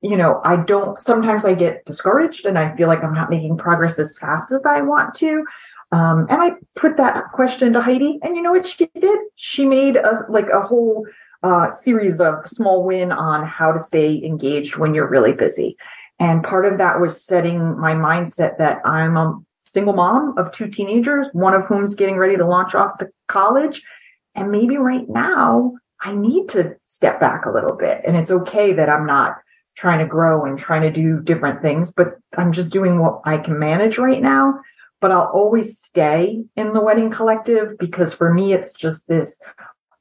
you 0.00 0.16
know, 0.16 0.40
I 0.42 0.56
don't, 0.56 0.98
sometimes 0.98 1.44
I 1.44 1.52
get 1.52 1.84
discouraged 1.84 2.46
and 2.46 2.58
I 2.58 2.74
feel 2.74 2.88
like 2.88 3.04
I'm 3.04 3.12
not 3.12 3.28
making 3.28 3.58
progress 3.58 3.98
as 3.98 4.16
fast 4.16 4.50
as 4.50 4.62
I 4.64 4.80
want 4.80 5.12
to. 5.16 5.44
Um, 5.92 6.26
and 6.30 6.40
I 6.40 6.52
put 6.74 6.96
that 6.96 7.30
question 7.32 7.74
to 7.74 7.82
Heidi 7.82 8.18
and 8.22 8.34
you 8.34 8.40
know 8.40 8.52
what 8.52 8.66
she 8.66 8.88
did? 8.98 9.18
She 9.36 9.66
made 9.66 9.96
a, 9.96 10.24
like 10.30 10.48
a 10.48 10.62
whole, 10.62 11.06
uh, 11.42 11.70
series 11.72 12.18
of 12.18 12.48
small 12.48 12.82
win 12.82 13.12
on 13.12 13.46
how 13.46 13.72
to 13.72 13.78
stay 13.78 14.24
engaged 14.24 14.78
when 14.78 14.94
you're 14.94 15.06
really 15.06 15.34
busy. 15.34 15.76
And 16.18 16.42
part 16.42 16.64
of 16.64 16.78
that 16.78 16.98
was 16.98 17.22
setting 17.22 17.78
my 17.78 17.92
mindset 17.92 18.56
that 18.56 18.80
I'm 18.86 19.18
a 19.18 19.38
single 19.74 19.92
mom 19.92 20.38
of 20.38 20.52
two 20.52 20.68
teenagers, 20.68 21.28
one 21.32 21.52
of 21.52 21.64
whom's 21.64 21.96
getting 21.96 22.16
ready 22.16 22.36
to 22.36 22.46
launch 22.46 22.76
off 22.76 22.96
to 22.98 23.08
college. 23.26 23.82
And 24.36 24.50
maybe 24.50 24.76
right 24.76 25.08
now 25.08 25.72
I 26.00 26.14
need 26.14 26.48
to 26.50 26.76
step 26.86 27.20
back 27.20 27.44
a 27.44 27.50
little 27.50 27.76
bit. 27.76 28.00
And 28.06 28.16
it's 28.16 28.30
okay 28.30 28.72
that 28.72 28.88
I'm 28.88 29.04
not 29.04 29.34
trying 29.76 29.98
to 29.98 30.06
grow 30.06 30.44
and 30.44 30.56
trying 30.56 30.82
to 30.82 30.92
do 30.92 31.20
different 31.20 31.60
things, 31.60 31.90
but 31.90 32.14
I'm 32.38 32.52
just 32.52 32.72
doing 32.72 33.00
what 33.00 33.20
I 33.24 33.36
can 33.38 33.58
manage 33.58 33.98
right 33.98 34.22
now. 34.22 34.60
But 35.00 35.10
I'll 35.10 35.30
always 35.34 35.78
stay 35.78 36.44
in 36.56 36.72
the 36.72 36.80
wedding 36.80 37.10
collective 37.10 37.76
because 37.78 38.12
for 38.12 38.32
me, 38.32 38.52
it's 38.54 38.72
just 38.72 39.08
this 39.08 39.38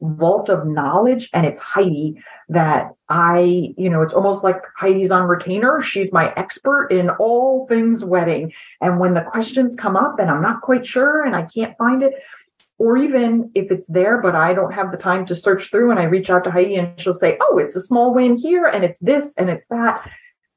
vault 0.03 0.49
of 0.49 0.67
knowledge 0.67 1.29
and 1.33 1.45
it's 1.45 1.59
Heidi 1.59 2.21
that 2.49 2.91
I, 3.09 3.73
you 3.77 3.89
know, 3.89 4.01
it's 4.01 4.13
almost 4.13 4.43
like 4.43 4.61
Heidi's 4.77 5.11
on 5.11 5.23
retainer. 5.23 5.81
She's 5.81 6.11
my 6.11 6.33
expert 6.35 6.87
in 6.87 7.09
all 7.11 7.65
things 7.67 8.03
wedding. 8.03 8.53
And 8.81 8.99
when 8.99 9.13
the 9.13 9.21
questions 9.21 9.75
come 9.75 9.95
up 9.95 10.19
and 10.19 10.29
I'm 10.29 10.41
not 10.41 10.61
quite 10.61 10.85
sure 10.85 11.23
and 11.23 11.35
I 11.35 11.43
can't 11.43 11.77
find 11.77 12.03
it, 12.03 12.13
or 12.79 12.97
even 12.97 13.51
if 13.55 13.71
it's 13.71 13.87
there, 13.87 14.21
but 14.21 14.35
I 14.35 14.53
don't 14.53 14.73
have 14.73 14.91
the 14.91 14.97
time 14.97 15.25
to 15.27 15.35
search 15.35 15.69
through 15.69 15.91
and 15.91 15.99
I 15.99 16.03
reach 16.03 16.29
out 16.29 16.43
to 16.43 16.51
Heidi 16.51 16.75
and 16.75 16.99
she'll 16.99 17.13
say, 17.13 17.37
Oh, 17.39 17.57
it's 17.57 17.75
a 17.75 17.81
small 17.81 18.13
win 18.13 18.35
here 18.35 18.65
and 18.65 18.83
it's 18.83 18.99
this 18.99 19.33
and 19.37 19.49
it's 19.49 19.67
that. 19.67 20.09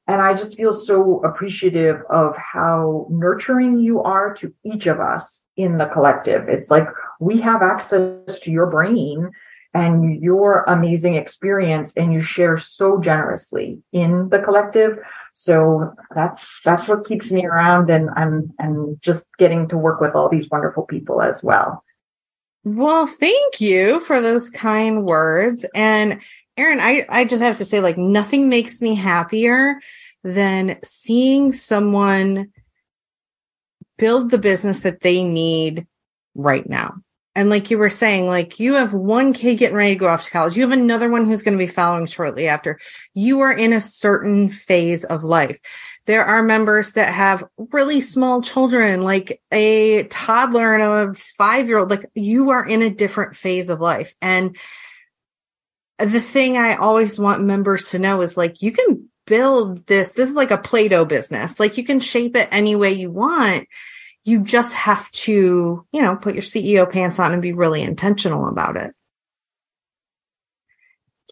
And 0.07 0.21
I 0.21 0.33
just 0.33 0.55
feel 0.55 0.71
so 0.71 1.19
appreciative 1.23 2.01
of 2.09 2.33
how 2.37 3.07
nurturing 3.09 3.77
you 3.77 4.01
are 4.01 4.33
to 4.35 4.53
each 4.63 4.87
of 4.87 5.01
us 5.01 5.43
in 5.57 5.77
the 5.77 5.87
collective. 5.87 6.47
It's 6.47 6.71
like 6.71 6.87
we 7.19 7.41
have 7.41 7.61
access 7.61 8.39
to 8.39 8.51
your 8.51 8.67
brain 8.67 9.29
and 9.73 10.23
your 10.23 10.63
amazing 10.67 11.15
experience 11.15 11.93
and 11.97 12.13
you 12.13 12.21
share 12.21 12.57
so 12.57 12.99
generously 13.01 13.81
in 13.91 14.29
the 14.29 14.39
collective. 14.39 14.97
So 15.33 15.93
that's, 16.15 16.61
that's 16.63 16.87
what 16.87 17.05
keeps 17.05 17.29
me 17.29 17.45
around 17.45 17.89
and 17.89 18.09
I'm, 18.15 18.53
and 18.59 18.99
just 19.01 19.25
getting 19.37 19.67
to 19.67 19.77
work 19.77 19.99
with 19.99 20.15
all 20.15 20.29
these 20.29 20.49
wonderful 20.49 20.83
people 20.83 21.21
as 21.21 21.43
well. 21.43 21.83
Well, 22.63 23.07
thank 23.07 23.61
you 23.61 23.99
for 23.99 24.19
those 24.19 24.49
kind 24.49 25.05
words. 25.05 25.65
And 25.75 26.21
Erin, 26.57 26.79
I, 26.79 27.05
I 27.07 27.25
just 27.25 27.43
have 27.43 27.57
to 27.57 27.65
say, 27.65 27.79
like, 27.79 27.97
nothing 27.97 28.49
makes 28.49 28.81
me 28.81 28.95
happier 28.95 29.79
than 30.23 30.79
seeing 30.83 31.51
someone 31.51 32.51
build 33.97 34.29
the 34.29 34.37
business 34.37 34.81
that 34.81 35.01
they 35.01 35.23
need 35.23 35.87
right 36.35 36.67
now. 36.67 36.95
And 37.35 37.51
like 37.51 37.69
you 37.69 37.77
were 37.77 37.89
saying, 37.89 38.25
like 38.25 38.59
you 38.59 38.73
have 38.73 38.93
one 38.93 39.31
kid 39.31 39.59
getting 39.59 39.77
ready 39.77 39.93
to 39.93 39.99
go 39.99 40.07
off 40.07 40.23
to 40.23 40.31
college. 40.31 40.55
You 40.55 40.63
have 40.63 40.71
another 40.71 41.09
one 41.09 41.25
who's 41.25 41.43
going 41.43 41.55
to 41.55 41.63
be 41.63 41.71
following 41.71 42.07
shortly 42.07 42.47
after. 42.47 42.79
You 43.13 43.41
are 43.41 43.53
in 43.53 43.73
a 43.73 43.81
certain 43.81 44.49
phase 44.49 45.03
of 45.03 45.23
life. 45.23 45.59
There 46.07 46.25
are 46.25 46.41
members 46.41 46.93
that 46.93 47.13
have 47.13 47.43
really 47.71 48.01
small 48.01 48.41
children, 48.41 49.01
like 49.01 49.39
a 49.51 50.05
toddler 50.05 50.73
and 50.75 51.11
a 51.11 51.13
five 51.37 51.67
year 51.67 51.77
old. 51.77 51.91
Like 51.91 52.09
you 52.15 52.49
are 52.49 52.65
in 52.65 52.81
a 52.81 52.89
different 52.89 53.35
phase 53.35 53.69
of 53.69 53.81
life. 53.81 54.15
And 54.19 54.57
the 55.99 56.21
thing 56.21 56.57
I 56.57 56.75
always 56.75 57.19
want 57.19 57.41
members 57.41 57.91
to 57.91 57.99
know 57.99 58.21
is 58.21 58.37
like, 58.37 58.61
you 58.61 58.71
can 58.71 59.09
build 59.25 59.85
this. 59.87 60.09
This 60.11 60.29
is 60.29 60.35
like 60.35 60.51
a 60.51 60.57
Play-Doh 60.57 61.05
business. 61.05 61.59
Like 61.59 61.77
you 61.77 61.83
can 61.83 61.99
shape 61.99 62.35
it 62.35 62.49
any 62.51 62.75
way 62.75 62.93
you 62.93 63.11
want 63.11 63.67
you 64.27 64.41
just 64.41 64.73
have 64.73 65.09
to, 65.11 65.85
you 65.93 66.01
know, 66.01 66.17
put 66.17 66.35
your 66.35 66.43
CEO 66.43 66.91
pants 66.91 67.17
on 67.17 67.31
and 67.31 67.41
be 67.41 67.53
really 67.53 67.81
intentional 67.81 68.49
about 68.49 68.75
it. 68.75 68.93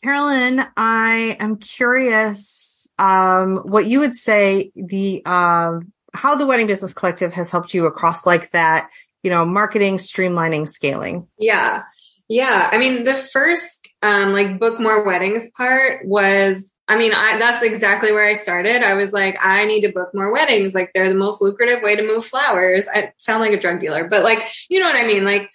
Carolyn, 0.02 0.66
I 0.78 1.36
am 1.38 1.58
curious 1.58 2.88
um, 2.98 3.58
what 3.58 3.86
you 3.86 4.00
would 4.00 4.16
say 4.16 4.72
the 4.78 5.26
um, 5.26 5.92
how 6.14 6.36
the 6.36 6.46
Wedding 6.46 6.68
Business 6.68 6.94
Collective 6.94 7.34
has 7.34 7.52
helped 7.52 7.74
you 7.74 7.86
across 7.86 8.26
like 8.26 8.52
that, 8.52 8.90
you 9.24 9.30
know, 9.30 9.44
marketing, 9.44 9.98
streamlining, 9.98 10.66
scaling. 10.66 11.28
Yeah. 11.38 11.84
Yeah. 12.28 12.70
I 12.72 12.78
mean, 12.78 13.04
the 13.04 13.14
first 13.14 13.90
um, 14.02 14.34
like 14.34 14.60
book 14.60 14.80
more 14.80 15.06
weddings 15.06 15.52
part 15.52 16.06
was 16.06 16.66
I 16.88 16.98
mean, 16.98 17.14
I, 17.16 17.38
that's 17.40 17.64
exactly 17.64 18.12
where 18.12 18.28
I 18.28 18.34
started. 18.34 18.84
I 18.84 18.94
was 18.94 19.12
like, 19.12 19.38
I 19.42 19.66
need 19.66 19.82
to 19.82 19.92
book 19.92 20.10
more 20.14 20.32
weddings. 20.32 20.76
Like, 20.76 20.92
they're 20.94 21.10
the 21.10 21.18
most 21.18 21.42
lucrative 21.42 21.82
way 21.82 21.96
to 21.96 22.04
move 22.04 22.24
flowers. 22.24 22.88
I 22.94 23.12
sound 23.18 23.42
like 23.42 23.54
a 23.54 23.60
drug 23.60 23.80
dealer, 23.80 24.08
but 24.08 24.24
like, 24.24 24.48
you 24.70 24.80
know 24.80 24.86
what 24.86 24.96
I 24.96 25.08
mean? 25.08 25.26
Like, 25.26 25.50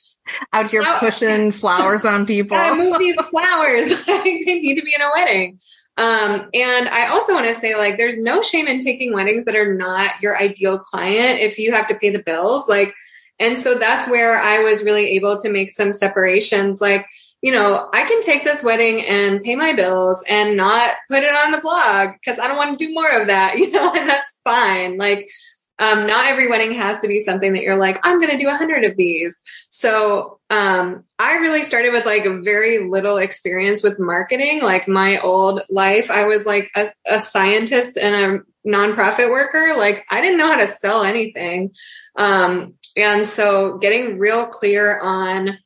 out 0.52 0.70
here 0.70 0.82
pushing 0.98 1.52
flowers 1.52 2.04
on 2.04 2.26
people. 2.26 2.56
I 2.56 2.76
move 2.76 2.98
these 2.98 3.14
flowers. 3.30 3.90
like, 4.08 4.24
they 4.24 4.60
need 4.60 4.74
to 4.74 4.82
be 4.82 4.92
in 4.94 5.02
a 5.02 5.10
wedding. 5.14 5.58
Um, 5.96 6.48
and 6.52 6.88
I 6.88 7.08
also 7.10 7.34
want 7.34 7.46
to 7.46 7.54
say, 7.54 7.76
like, 7.76 7.96
there's 7.96 8.16
no 8.16 8.42
shame 8.42 8.66
in 8.66 8.82
taking 8.82 9.12
weddings 9.12 9.44
that 9.44 9.54
are 9.54 9.76
not 9.76 10.20
your 10.20 10.36
ideal 10.36 10.80
client 10.80 11.38
if 11.38 11.58
you 11.58 11.72
have 11.72 11.86
to 11.88 11.94
pay 11.94 12.10
the 12.10 12.22
bills. 12.24 12.68
Like, 12.68 12.92
and 13.40 13.56
so 13.56 13.78
that's 13.78 14.08
where 14.08 14.38
I 14.38 14.58
was 14.58 14.84
really 14.84 15.12
able 15.16 15.40
to 15.40 15.50
make 15.50 15.72
some 15.72 15.94
separations. 15.94 16.80
Like, 16.80 17.06
you 17.40 17.52
know, 17.52 17.88
I 17.92 18.04
can 18.04 18.22
take 18.22 18.44
this 18.44 18.62
wedding 18.62 19.02
and 19.06 19.42
pay 19.42 19.56
my 19.56 19.72
bills 19.72 20.22
and 20.28 20.58
not 20.58 20.94
put 21.08 21.24
it 21.24 21.34
on 21.34 21.50
the 21.50 21.60
blog 21.60 22.10
because 22.20 22.38
I 22.38 22.46
don't 22.46 22.58
want 22.58 22.78
to 22.78 22.86
do 22.86 22.92
more 22.92 23.18
of 23.18 23.28
that, 23.28 23.54
you 23.58 23.70
know, 23.70 23.92
and 23.94 24.08
that's 24.08 24.38
fine. 24.44 24.98
Like, 24.98 25.30
um, 25.78 26.06
not 26.06 26.26
every 26.26 26.46
wedding 26.46 26.74
has 26.74 27.00
to 27.00 27.08
be 27.08 27.24
something 27.24 27.54
that 27.54 27.62
you're 27.62 27.78
like, 27.78 27.98
I'm 28.06 28.20
going 28.20 28.30
to 28.30 28.36
do 28.36 28.50
a 28.50 28.54
hundred 28.56 28.84
of 28.84 28.98
these. 28.98 29.34
So, 29.70 30.38
um, 30.50 31.04
I 31.18 31.36
really 31.38 31.62
started 31.62 31.92
with 31.92 32.04
like 32.04 32.24
very 32.44 32.86
little 32.86 33.16
experience 33.16 33.82
with 33.82 33.98
marketing. 33.98 34.60
Like 34.60 34.86
my 34.86 35.18
old 35.20 35.62
life, 35.70 36.10
I 36.10 36.26
was 36.26 36.44
like 36.44 36.70
a, 36.76 36.88
a 37.10 37.22
scientist 37.22 37.96
and 37.96 38.14
a 38.14 38.68
nonprofit 38.68 39.30
worker. 39.30 39.74
Like 39.78 40.04
I 40.10 40.20
didn't 40.20 40.36
know 40.36 40.52
how 40.52 40.58
to 40.58 40.66
sell 40.66 41.02
anything. 41.02 41.72
Um, 42.14 42.74
and 43.02 43.26
so 43.26 43.78
getting 43.78 44.18
real 44.18 44.46
clear 44.46 45.00
on 45.00 45.58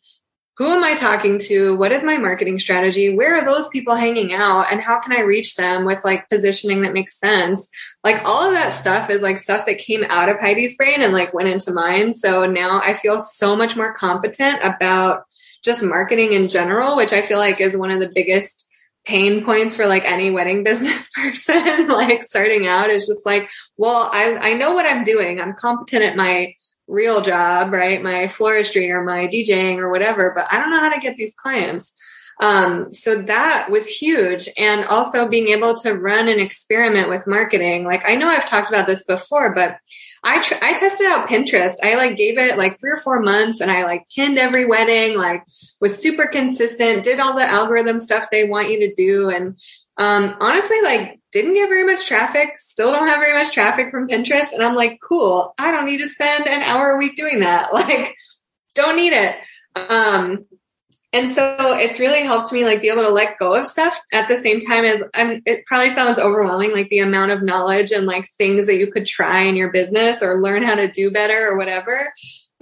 who 0.57 0.68
am 0.68 0.85
I 0.85 0.95
talking 0.95 1.41
to? 1.41 1.76
What 1.76 1.91
is 1.91 2.05
my 2.05 2.16
marketing 2.16 2.61
strategy? 2.61 3.16
Where 3.16 3.35
are 3.35 3.45
those 3.45 3.66
people 3.68 3.97
hanging 3.97 4.32
out? 4.32 4.70
And 4.70 4.80
how 4.80 5.01
can 5.01 5.12
I 5.12 5.22
reach 5.22 5.57
them 5.57 5.85
with 5.85 6.05
like 6.05 6.28
positioning 6.28 6.82
that 6.82 6.93
makes 6.93 7.18
sense? 7.18 7.68
Like 8.05 8.22
all 8.24 8.47
of 8.47 8.53
that 8.53 8.70
stuff 8.70 9.11
is 9.11 9.20
like 9.20 9.39
stuff 9.39 9.66
that 9.66 9.78
came 9.78 10.05
out 10.09 10.28
of 10.28 10.39
Heidi's 10.39 10.76
brain 10.76 11.03
and 11.03 11.12
like 11.12 11.35
went 11.35 11.49
into 11.49 11.72
mine. 11.72 12.14
So 12.14 12.47
now 12.47 12.80
I 12.85 12.95
feel 12.95 13.18
so 13.18 13.57
much 13.57 13.76
more 13.76 13.95
competent 13.95 14.59
about 14.62 15.24
just 15.64 15.82
marketing 15.82 16.35
in 16.35 16.49
general, 16.49 16.95
which 16.95 17.12
I 17.12 17.22
feel 17.22 17.39
like 17.39 17.61
is 17.61 17.76
one 17.76 17.91
of 17.91 17.99
the 17.99 18.12
biggest 18.14 18.68
pain 19.05 19.45
points 19.45 19.74
for 19.74 19.87
like 19.87 20.05
any 20.05 20.30
wedding 20.30 20.64
business 20.64 21.11
person 21.11 21.89
like 21.89 22.22
starting 22.24 22.66
out 22.66 22.91
is 22.91 23.07
just 23.07 23.24
like 23.26 23.51
well 23.76 24.09
I, 24.11 24.37
I 24.41 24.53
know 24.55 24.72
what 24.72 24.87
i'm 24.87 25.05
doing 25.05 25.41
i'm 25.41 25.55
competent 25.55 26.05
at 26.05 26.16
my 26.16 26.55
real 26.87 27.20
job, 27.20 27.72
right? 27.72 28.03
My 28.03 28.26
floristry 28.26 28.91
or 28.91 29.03
my 29.05 29.28
DJing 29.28 29.78
or 29.78 29.91
whatever, 29.91 30.32
but 30.35 30.47
I 30.51 30.61
don't 30.61 30.70
know 30.70 30.80
how 30.80 30.93
to 30.93 31.01
get 31.01 31.16
these 31.16 31.35
clients. 31.35 31.95
Um, 32.41 32.93
so 32.93 33.22
that 33.22 33.68
was 33.70 33.87
huge. 33.87 34.49
And 34.59 34.85
also 34.87 35.28
being 35.28 35.49
able 35.49 35.76
to 35.78 35.95
run 35.95 36.28
an 36.28 36.41
experiment 36.41 37.09
with 37.09 37.26
marketing. 37.26 37.85
Like 37.85 38.09
I 38.09 38.16
know 38.16 38.28
I've 38.28 38.49
talked 38.49 38.68
about 38.68 38.87
this 38.87 39.05
before, 39.05 39.55
but 39.55 39.78
I, 40.24 40.43
tr- 40.43 40.62
I 40.62 40.72
tested 40.72 41.07
out 41.07 41.28
Pinterest. 41.28 41.74
I 41.82 41.95
like 41.97 42.16
gave 42.16 42.39
it 42.39 42.59
like 42.59 42.78
three 42.78 42.91
or 42.91 42.97
four 42.97 43.20
months 43.20 43.61
and 43.61 43.70
I 43.70 43.85
like 43.85 44.07
pinned 44.14 44.39
every 44.39 44.64
wedding, 44.64 45.16
like 45.16 45.45
was 45.80 46.03
super 46.03 46.26
consistent, 46.26 47.05
did 47.05 47.20
all 47.20 47.37
the 47.37 47.45
algorithm 47.45 48.01
stuff 48.01 48.26
they 48.30 48.49
want 48.49 48.70
you 48.70 48.80
to 48.80 48.95
do. 48.95 49.30
And, 49.30 49.57
um, 49.97 50.37
honestly, 50.41 50.80
like 50.82 51.20
didn't 51.35 51.55
get 51.55 51.68
very 51.68 51.82
much 51.82 52.07
traffic, 52.07 52.57
still 52.57 52.93
don't 52.93 53.09
have 53.09 53.18
very 53.18 53.32
much 53.32 53.53
traffic 53.53 53.91
from 53.91 54.07
Pinterest. 54.07 54.53
And 54.53 54.62
I'm 54.62 54.76
like, 54.76 55.01
cool, 55.03 55.53
I 55.59 55.72
don't 55.72 55.85
need 55.85 55.99
to 55.99 56.09
spend 56.09 56.47
an 56.47 56.62
hour 56.62 56.91
a 56.91 56.97
week 56.97 57.16
doing 57.16 57.41
that. 57.41 57.68
Like, 57.74 58.16
don't 58.76 58.97
need 58.97 59.12
it. 59.12 59.37
Um, 59.74 60.47
and 61.12 61.28
so 61.28 61.57
it's 61.76 62.01
really 62.01 62.22
helped 62.22 62.53
me 62.53 62.64
like 62.64 62.82
be 62.82 62.89
able 62.89 63.03
to 63.03 63.11
let 63.11 63.39
go 63.39 63.55
of 63.55 63.66
stuff 63.66 64.01
at 64.12 64.28
the 64.28 64.41
same 64.41 64.61
time 64.61 64.85
as 64.85 65.03
I'm, 65.14 65.43
it 65.45 65.66
probably 65.66 65.91
sounds 65.91 66.18
overwhelming, 66.18 66.72
like 66.72 66.89
the 66.89 67.01
amount 67.01 67.32
of 67.32 67.43
knowledge 67.43 67.91
and 67.91 68.07
like 68.07 68.26
things 68.39 68.66
that 68.66 68.78
you 68.78 68.91
could 68.91 69.07
try 69.07 69.41
in 69.43 69.57
your 69.57 69.70
business 69.70 70.22
or 70.22 70.41
learn 70.41 70.62
how 70.62 70.76
to 70.76 70.89
do 70.89 71.11
better 71.11 71.49
or 71.49 71.57
whatever 71.57 72.12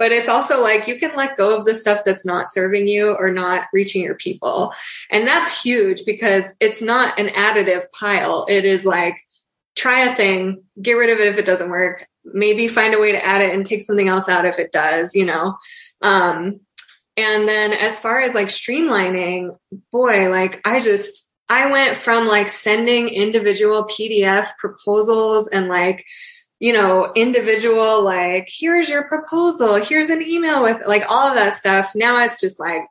but 0.03 0.11
it's 0.11 0.27
also 0.27 0.61
like 0.61 0.85
you 0.89 0.99
can 0.99 1.15
let 1.15 1.37
go 1.37 1.57
of 1.57 1.65
the 1.65 1.73
stuff 1.73 2.01
that's 2.05 2.25
not 2.25 2.51
serving 2.51 2.89
you 2.89 3.13
or 3.13 3.31
not 3.31 3.67
reaching 3.71 4.03
your 4.03 4.15
people. 4.15 4.73
And 5.09 5.25
that's 5.25 5.63
huge 5.63 6.03
because 6.05 6.43
it's 6.59 6.81
not 6.81 7.17
an 7.17 7.27
additive 7.27 7.83
pile. 7.97 8.45
It 8.49 8.65
is 8.65 8.85
like, 8.85 9.15
try 9.77 10.03
a 10.03 10.13
thing, 10.13 10.65
get 10.81 10.95
rid 10.95 11.09
of 11.09 11.19
it 11.19 11.29
if 11.29 11.37
it 11.37 11.45
doesn't 11.45 11.69
work, 11.69 12.05
maybe 12.25 12.67
find 12.67 12.93
a 12.93 12.99
way 12.99 13.13
to 13.13 13.25
add 13.25 13.43
it 13.43 13.55
and 13.55 13.65
take 13.65 13.83
something 13.83 14.09
else 14.09 14.27
out 14.27 14.43
if 14.43 14.59
it 14.59 14.73
does, 14.73 15.15
you 15.15 15.25
know? 15.25 15.55
Um, 16.01 16.59
and 17.15 17.47
then 17.47 17.71
as 17.71 17.97
far 17.97 18.19
as 18.19 18.33
like 18.33 18.49
streamlining, 18.49 19.55
boy, 19.93 20.29
like 20.29 20.59
I 20.65 20.81
just, 20.81 21.29
I 21.47 21.71
went 21.71 21.95
from 21.95 22.27
like 22.27 22.49
sending 22.49 23.07
individual 23.07 23.85
PDF 23.85 24.49
proposals 24.57 25.47
and 25.47 25.69
like 25.69 26.03
you 26.63 26.71
know, 26.71 27.11
individual, 27.13 28.05
like, 28.05 28.47
here's 28.49 28.87
your 28.87 29.03
proposal, 29.09 29.75
here's 29.75 30.07
an 30.07 30.21
email 30.21 30.63
with 30.63 30.81
like 30.87 31.03
all 31.09 31.27
of 31.27 31.35
that 31.35 31.55
stuff. 31.55 31.91
Now 31.93 32.23
it's 32.23 32.39
just 32.39 32.57
like 32.57 32.83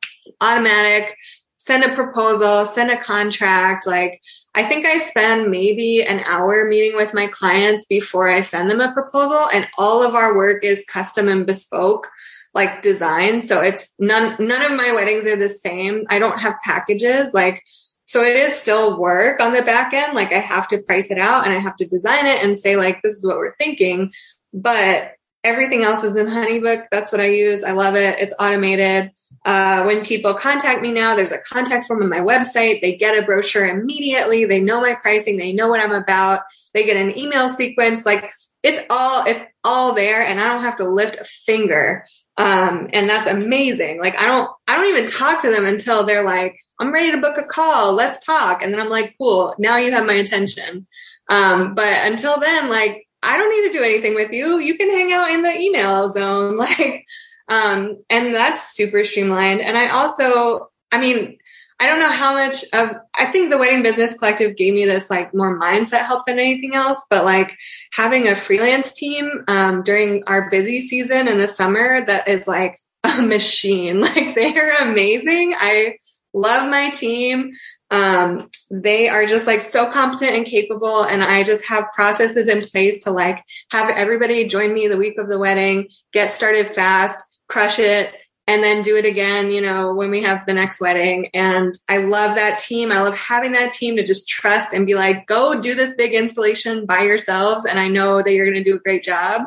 automatic, 0.43 1.17
send 1.57 1.83
a 1.83 1.95
proposal, 1.95 2.67
send 2.67 2.91
a 2.91 2.99
contract. 2.99 3.87
Like, 3.87 4.21
I 4.55 4.65
think 4.65 4.85
I 4.85 4.99
spend 4.99 5.51
maybe 5.51 6.03
an 6.03 6.21
hour 6.27 6.69
meeting 6.69 6.97
with 6.97 7.15
my 7.15 7.29
clients 7.29 7.87
before 7.87 8.29
I 8.29 8.43
send 8.43 8.69
them 8.69 8.83
a 8.83 8.93
proposal. 8.93 9.49
And 9.55 9.67
all 9.79 10.03
of 10.03 10.15
our 10.15 10.37
work 10.37 10.63
is 10.63 10.85
custom 10.87 11.29
and 11.29 11.47
bespoke 11.47 12.11
like 12.53 12.83
design. 12.83 13.41
So 13.41 13.63
it's 13.63 13.95
none, 13.99 14.37
none 14.39 14.71
of 14.71 14.77
my 14.77 14.93
weddings 14.93 15.25
are 15.25 15.37
the 15.37 15.49
same. 15.49 16.05
I 16.11 16.19
don't 16.19 16.39
have 16.39 16.61
packages. 16.63 17.33
Like 17.33 17.65
so 18.13 18.23
it 18.23 18.37
is 18.37 18.53
still 18.53 18.99
work 18.99 19.41
on 19.41 19.55
the 19.55 19.63
back 19.63 19.95
end. 19.95 20.13
Like 20.13 20.35
I 20.35 20.39
have 20.39 20.69
to 20.69 20.83
price 20.83 21.11
it 21.11 21.17
out 21.17 21.47
and 21.47 21.55
I 21.55 21.59
have 21.59 21.77
to 21.77 21.87
design 21.87 22.27
it 22.27 22.45
and 22.45 22.59
say 22.59 22.77
like, 22.77 23.01
this 23.01 23.15
is 23.15 23.27
what 23.27 23.39
we're 23.39 23.57
thinking. 23.57 24.13
But 24.53 25.13
everything 25.43 25.83
else 25.83 26.05
is 26.05 26.15
in 26.15 26.27
Honeybook. 26.27 26.89
That's 26.91 27.11
what 27.11 27.23
I 27.23 27.29
use. 27.29 27.65
I 27.65 27.73
love 27.73 27.97
it. 27.97 28.19
It's 28.19 28.35
automated. 28.39 29.13
Uh, 29.47 29.85
when 29.85 30.05
people 30.05 30.35
contact 30.35 30.83
me 30.83 30.93
now, 30.93 31.17
there's 31.17 31.33
a 31.33 31.39
contact 31.39 31.87
form 31.87 32.03
on 32.03 32.11
my 32.11 32.21
website. 32.21 32.83
They 32.83 32.99
get 32.99 33.17
a 33.19 33.25
brochure 33.25 33.67
immediately. 33.67 34.45
They 34.45 34.61
know 34.61 34.83
my 34.83 34.95
pricing. 34.95 35.39
They 35.39 35.55
know 35.55 35.69
what 35.69 35.81
I'm 35.81 35.93
about. 35.93 36.43
They 36.75 36.85
get 36.85 36.99
an 36.99 37.17
email 37.19 37.49
sequence. 37.49 38.05
Like 38.05 38.31
it's 38.63 38.85
all, 38.91 39.25
it's 39.27 39.43
all 39.65 39.95
there 39.95 40.21
and 40.21 40.39
I 40.39 40.53
don't 40.53 40.65
have 40.65 40.77
to 40.77 40.87
lift 40.87 41.17
a 41.17 41.25
finger. 41.25 42.05
Um, 42.37 42.91
and 42.93 43.09
that's 43.09 43.27
amazing. 43.27 44.03
Like 44.03 44.21
I 44.21 44.27
don't, 44.27 44.51
I 44.69 44.77
don't 44.77 44.95
even 44.95 45.09
talk 45.09 45.41
to 45.41 45.51
them 45.51 45.65
until 45.65 46.05
they're 46.05 46.27
like, 46.27 46.59
I'm 46.83 46.93
ready 46.93 47.13
to 47.13 47.19
book 47.19 47.39
a 47.39 47.45
call. 47.45 47.95
Let's 47.95 48.27
talk. 48.27 48.61
And 48.61 48.73
then 48.73 48.81
I'm 48.81 48.91
like, 48.91 49.15
cool. 49.17 49.55
Now 49.57 49.77
you 49.77 49.93
have 49.93 50.05
my 50.05 50.15
attention. 50.15 50.89
Um, 51.29 51.77
but 51.77 51.93
until 52.11 52.41
then, 52.41 52.69
like, 52.69 53.07
I 53.23 53.39
don't 53.39 53.51
need 53.51 53.69
to 53.69 53.79
do 53.79 53.85
anything 53.85 54.17
with 54.17 54.33
you. 54.33 54.59
You 54.59 54.77
can 54.77 54.91
hang 54.91 55.13
out 55.13 55.31
in 55.31 55.43
the 55.43 55.57
email 55.57 56.11
zone. 56.11 56.59
Like, 56.63 57.05
um, 57.49 58.03
and 58.11 58.35
that's 58.35 58.75
super 58.75 59.05
streamlined. 59.05 59.61
And 59.61 59.79
I 59.79 59.91
also, 59.91 60.71
I 60.91 60.99
mean, 60.99 61.39
I 61.79 61.87
don't 61.87 62.01
know 62.01 62.11
how 62.11 62.35
much 62.35 62.65
of, 62.73 62.97
I 63.19 63.27
think 63.27 63.51
the 63.51 63.59
wedding 63.59 63.83
business 63.83 64.17
collective 64.19 64.57
gave 64.57 64.75
me 64.75 64.85
this 64.85 65.11
like 65.11 65.35
more 65.35 65.59
mindset 65.59 66.01
help 66.01 66.27
than 66.27 66.39
anything 66.39 66.75
else, 66.75 66.99
but 67.11 67.25
like 67.25 67.57
having 67.93 68.27
a 68.27 68.35
freelance 68.35 68.93
team, 68.93 69.45
um, 69.49 69.83
during 69.83 70.25
our 70.27 70.51
busy 70.51 70.87
season 70.87 71.29
in 71.29 71.39
the 71.39 71.49
summer 71.49 72.05
that 72.05 72.27
is 72.27 72.47
like 72.47 72.77
a 73.05 73.23
machine. 73.23 74.01
Like 74.01 74.35
they 74.35 74.57
are 74.57 74.73
amazing. 74.81 75.55
I 75.57 75.97
love 76.35 76.69
my 76.71 76.91
team. 76.91 77.53
Um, 77.91 78.49
they 78.71 79.09
are 79.09 79.27
just 79.27 79.47
like 79.47 79.61
so 79.61 79.91
competent 79.91 80.33
and 80.35 80.47
capable. 80.47 81.05
And 81.05 81.23
I 81.23 81.43
just 81.43 81.67
have 81.69 81.91
processes 81.95 82.49
in 82.49 82.63
place 82.63 83.05
to 83.05 83.11
like 83.11 83.43
have 83.71 83.91
everybody 83.91 84.47
join 84.47 84.73
me 84.73 84.89
the 84.89 84.97
week 84.97 85.19
of 85.19 85.29
the 85.29 85.39
wedding, 85.39 85.89
get 86.13 86.33
started 86.33 86.69
fast, 86.69 87.23
crush 87.49 87.79
it, 87.79 88.15
and 88.47 88.63
then 88.63 88.83
do 88.83 88.97
it 88.97 89.05
again, 89.05 89.53
you 89.53 89.61
know, 89.61 89.95
when 89.95 90.11
we 90.11 90.23
have 90.23 90.47
the 90.47 90.55
next 90.55 90.81
wedding. 90.81 91.29
And 91.33 91.73
I 91.89 91.99
love 91.99 92.35
that 92.35 92.59
team. 92.59 92.91
I 92.91 93.03
love 93.03 93.17
having 93.17 93.53
that 93.53 93.73
team 93.73 93.97
to 93.97 94.05
just 94.05 94.29
trust 94.29 94.75
and 94.75 94.87
be 94.87 94.95
like, 94.95 95.27
go 95.27 95.61
do 95.61 95.75
this 95.75 95.95
big 95.95 96.13
installation 96.13 96.85
by 96.87 97.03
yourselves. 97.03 97.65
And 97.65 97.79
I 97.79 97.89
know 97.89 98.21
that 98.21 98.33
you're 98.33 98.51
going 98.51 98.63
to 98.63 98.69
do 98.69 98.77
a 98.77 98.81
great 98.81 99.05
job. 99.05 99.43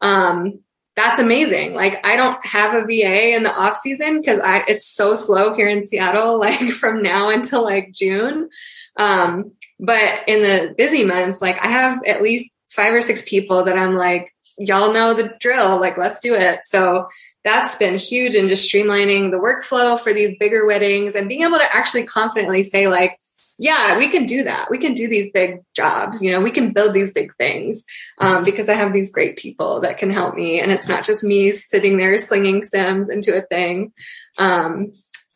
Um, 0.00 0.60
that's 1.00 1.18
amazing. 1.18 1.74
Like 1.74 2.04
I 2.06 2.16
don't 2.16 2.44
have 2.44 2.74
a 2.74 2.84
VA 2.84 3.34
in 3.34 3.42
the 3.42 3.54
off 3.54 3.76
season 3.76 4.20
because 4.20 4.38
I 4.40 4.64
it's 4.68 4.86
so 4.86 5.14
slow 5.14 5.54
here 5.54 5.68
in 5.68 5.82
Seattle, 5.82 6.38
like 6.38 6.70
from 6.72 7.02
now 7.02 7.30
until 7.30 7.64
like 7.64 7.92
June. 7.92 8.48
Um, 8.96 9.52
but 9.78 10.24
in 10.26 10.42
the 10.42 10.74
busy 10.76 11.04
months, 11.04 11.40
like 11.40 11.58
I 11.64 11.68
have 11.68 12.00
at 12.06 12.22
least 12.22 12.50
five 12.70 12.92
or 12.92 13.02
six 13.02 13.22
people 13.22 13.64
that 13.64 13.78
I'm 13.78 13.96
like, 13.96 14.30
y'all 14.58 14.92
know 14.92 15.14
the 15.14 15.34
drill, 15.40 15.80
like 15.80 15.96
let's 15.96 16.20
do 16.20 16.34
it. 16.34 16.62
So 16.62 17.06
that's 17.44 17.76
been 17.76 17.98
huge 17.98 18.34
in 18.34 18.48
just 18.48 18.70
streamlining 18.70 19.30
the 19.30 19.38
workflow 19.38 19.98
for 19.98 20.12
these 20.12 20.36
bigger 20.38 20.66
weddings 20.66 21.14
and 21.14 21.28
being 21.28 21.42
able 21.42 21.58
to 21.58 21.74
actually 21.76 22.04
confidently 22.04 22.62
say 22.62 22.88
like, 22.88 23.18
yeah, 23.60 23.98
we 23.98 24.08
can 24.08 24.24
do 24.24 24.44
that. 24.44 24.70
We 24.70 24.78
can 24.78 24.94
do 24.94 25.06
these 25.06 25.30
big 25.32 25.60
jobs. 25.76 26.22
You 26.22 26.30
know, 26.30 26.40
we 26.40 26.50
can 26.50 26.72
build 26.72 26.94
these 26.94 27.12
big 27.12 27.34
things 27.34 27.84
um, 28.16 28.42
because 28.42 28.70
I 28.70 28.72
have 28.72 28.94
these 28.94 29.12
great 29.12 29.36
people 29.36 29.80
that 29.80 29.98
can 29.98 30.10
help 30.10 30.34
me. 30.34 30.62
And 30.62 30.72
it's 30.72 30.88
not 30.88 31.04
just 31.04 31.22
me 31.22 31.50
sitting 31.52 31.98
there 31.98 32.16
slinging 32.16 32.62
stems 32.62 33.10
into 33.10 33.36
a 33.36 33.42
thing. 33.42 33.92
Um, 34.38 34.90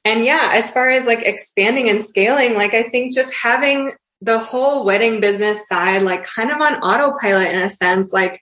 and 0.07 0.25
yeah, 0.25 0.53
as 0.55 0.73
far 0.73 0.89
as 0.89 1.05
like 1.05 1.21
expanding 1.21 1.91
and 1.91 2.03
scaling, 2.03 2.55
like 2.55 2.73
I 2.73 2.85
think 2.85 3.15
just 3.15 3.31
having 3.35 3.93
the 4.23 4.39
whole 4.39 4.87
wedding 4.87 5.21
business 5.21 5.61
side, 5.69 6.01
like 6.01 6.25
kind 6.25 6.51
of 6.51 6.63
on 6.63 6.77
autopilot 6.77 7.53
in 7.53 7.61
a 7.61 7.69
sense, 7.69 8.11
like 8.11 8.41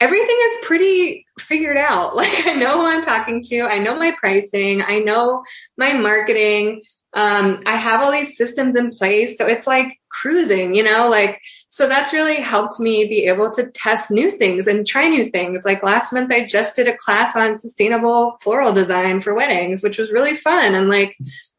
everything 0.00 0.36
is 0.40 0.64
pretty 0.64 1.26
figured 1.38 1.76
out. 1.76 2.16
Like 2.22 2.46
I 2.46 2.54
know 2.54 2.80
who 2.80 2.86
I'm 2.86 3.02
talking 3.02 3.42
to. 3.42 3.60
I 3.64 3.78
know 3.78 3.94
my 3.94 4.14
pricing. 4.18 4.80
I 4.80 5.00
know 5.00 5.44
my 5.76 5.92
marketing. 5.92 6.80
Um, 7.14 7.62
I 7.66 7.76
have 7.76 8.02
all 8.02 8.10
these 8.10 8.36
systems 8.36 8.74
in 8.76 8.90
place. 8.90 9.36
So 9.36 9.46
it's 9.46 9.66
like 9.66 10.00
cruising, 10.08 10.74
you 10.74 10.82
know, 10.82 11.08
like, 11.10 11.40
so 11.68 11.88
that's 11.88 12.12
really 12.12 12.36
helped 12.36 12.80
me 12.80 13.06
be 13.06 13.26
able 13.26 13.50
to 13.50 13.70
test 13.70 14.10
new 14.10 14.30
things 14.30 14.66
and 14.66 14.86
try 14.86 15.08
new 15.08 15.30
things. 15.30 15.62
Like 15.64 15.82
last 15.82 16.12
month, 16.12 16.32
I 16.32 16.46
just 16.46 16.76
did 16.76 16.88
a 16.88 16.96
class 16.96 17.36
on 17.36 17.58
sustainable 17.58 18.36
floral 18.40 18.72
design 18.72 19.20
for 19.20 19.34
weddings, 19.34 19.82
which 19.82 19.98
was 19.98 20.12
really 20.12 20.36
fun 20.36 20.74
and 20.74 20.88
like 20.88 21.16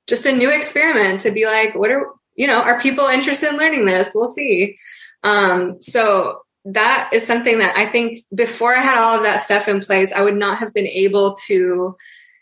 just 0.08 0.26
a 0.26 0.32
new 0.32 0.49
experiment 0.49 1.22
to 1.22 1.32
be 1.32 1.45
like, 1.45 1.76
what 1.76 1.91
are, 1.91 2.08
you 2.36 2.47
know, 2.47 2.62
are 2.62 2.82
people 2.82 3.06
interested 3.06 3.49
in 3.49 3.58
learning 3.58 3.86
this? 3.86 4.12
We'll 4.14 4.34
see. 4.34 4.76
Um, 5.24 5.82
so 5.82 6.41
that 6.66 7.10
is 7.14 7.26
something 7.26 7.60
that 7.60 7.76
I 7.76 7.86
think 7.86 8.20
before 8.34 8.76
I 8.76 8.82
had 8.82 8.97
all 8.97 9.18
of 9.18 9.24
that 9.24 9.43
stuff 9.43 9.68
in 9.68 9.82
place, 9.82 10.12
I 10.14 10.24
would 10.24 10.38
not 10.38 10.60
have 10.60 10.74
been 10.74 10.88
able 10.88 11.36
to 11.47 11.95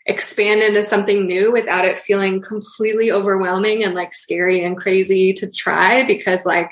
expand 0.06 0.62
into 0.62 0.82
something 0.82 1.26
new 1.26 1.52
without 1.52 1.84
it 1.84 1.98
feeling 1.98 2.40
completely 2.40 3.12
overwhelming 3.12 3.84
and 3.84 3.94
like 3.94 4.14
scary 4.14 4.64
and 4.64 4.76
crazy 4.76 5.32
to 5.32 5.50
try 5.50 6.02
because 6.02 6.44
like 6.44 6.70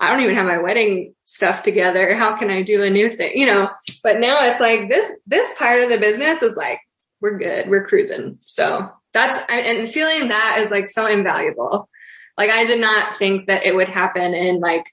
I 0.00 0.10
don't 0.10 0.22
even 0.22 0.36
have 0.36 0.46
my 0.46 0.58
wedding 0.58 1.14
stuff 1.22 1.62
together. 1.62 2.14
How 2.14 2.36
can 2.36 2.50
I 2.50 2.62
do 2.62 2.82
a 2.82 2.90
new 2.90 3.16
thing? 3.16 3.32
You 3.34 3.46
know, 3.46 3.70
but 4.02 4.20
now 4.20 4.38
it's 4.42 4.60
like 4.60 4.88
this, 4.88 5.10
this 5.26 5.50
part 5.58 5.80
of 5.80 5.90
the 5.90 5.98
business 5.98 6.42
is 6.42 6.56
like, 6.56 6.78
we're 7.20 7.38
good. 7.38 7.68
We're 7.68 7.86
cruising. 7.86 8.36
So 8.38 8.92
that's, 9.12 9.44
and 9.50 9.88
feeling 9.88 10.28
that 10.28 10.58
is 10.60 10.70
like 10.70 10.86
so 10.86 11.06
invaluable. 11.06 11.88
Like 12.36 12.50
I 12.50 12.64
did 12.64 12.80
not 12.80 13.16
think 13.16 13.48
that 13.48 13.64
it 13.64 13.74
would 13.74 13.88
happen 13.88 14.34
in 14.34 14.60
like 14.60 14.84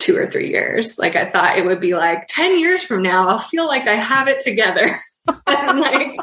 two 0.00 0.16
or 0.16 0.26
three 0.26 0.50
years. 0.50 0.98
Like 0.98 1.14
I 1.14 1.26
thought 1.26 1.56
it 1.56 1.64
would 1.64 1.80
be 1.80 1.94
like 1.94 2.26
10 2.28 2.58
years 2.58 2.82
from 2.82 3.02
now, 3.02 3.28
I'll 3.28 3.38
feel 3.38 3.68
like 3.68 3.86
I 3.86 3.94
have 3.94 4.26
it 4.26 4.40
together. 4.40 4.90
like, 5.46 6.16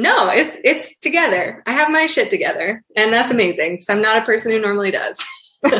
no, 0.00 0.30
it's 0.30 0.56
it's 0.64 0.98
together. 0.98 1.62
I 1.66 1.72
have 1.72 1.90
my 1.90 2.06
shit 2.06 2.30
together, 2.30 2.82
and 2.96 3.12
that's 3.12 3.30
amazing 3.30 3.74
because 3.74 3.88
I'm 3.90 4.02
not 4.02 4.18
a 4.18 4.24
person 4.24 4.52
who 4.52 4.58
normally 4.58 4.90
does. 4.90 5.18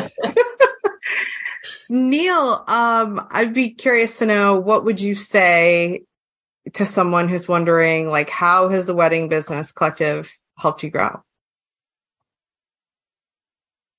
Neil, 1.89 2.63
um, 2.67 3.27
I'd 3.31 3.53
be 3.53 3.73
curious 3.73 4.19
to 4.19 4.25
know 4.25 4.59
what 4.59 4.85
would 4.85 5.01
you 5.01 5.15
say 5.15 6.03
to 6.73 6.85
someone 6.85 7.27
who's 7.27 7.47
wondering, 7.47 8.07
like, 8.09 8.29
how 8.29 8.69
has 8.69 8.85
the 8.85 8.95
wedding 8.95 9.27
business 9.27 9.71
collective 9.71 10.31
helped 10.57 10.83
you 10.83 10.89
grow? 10.89 11.21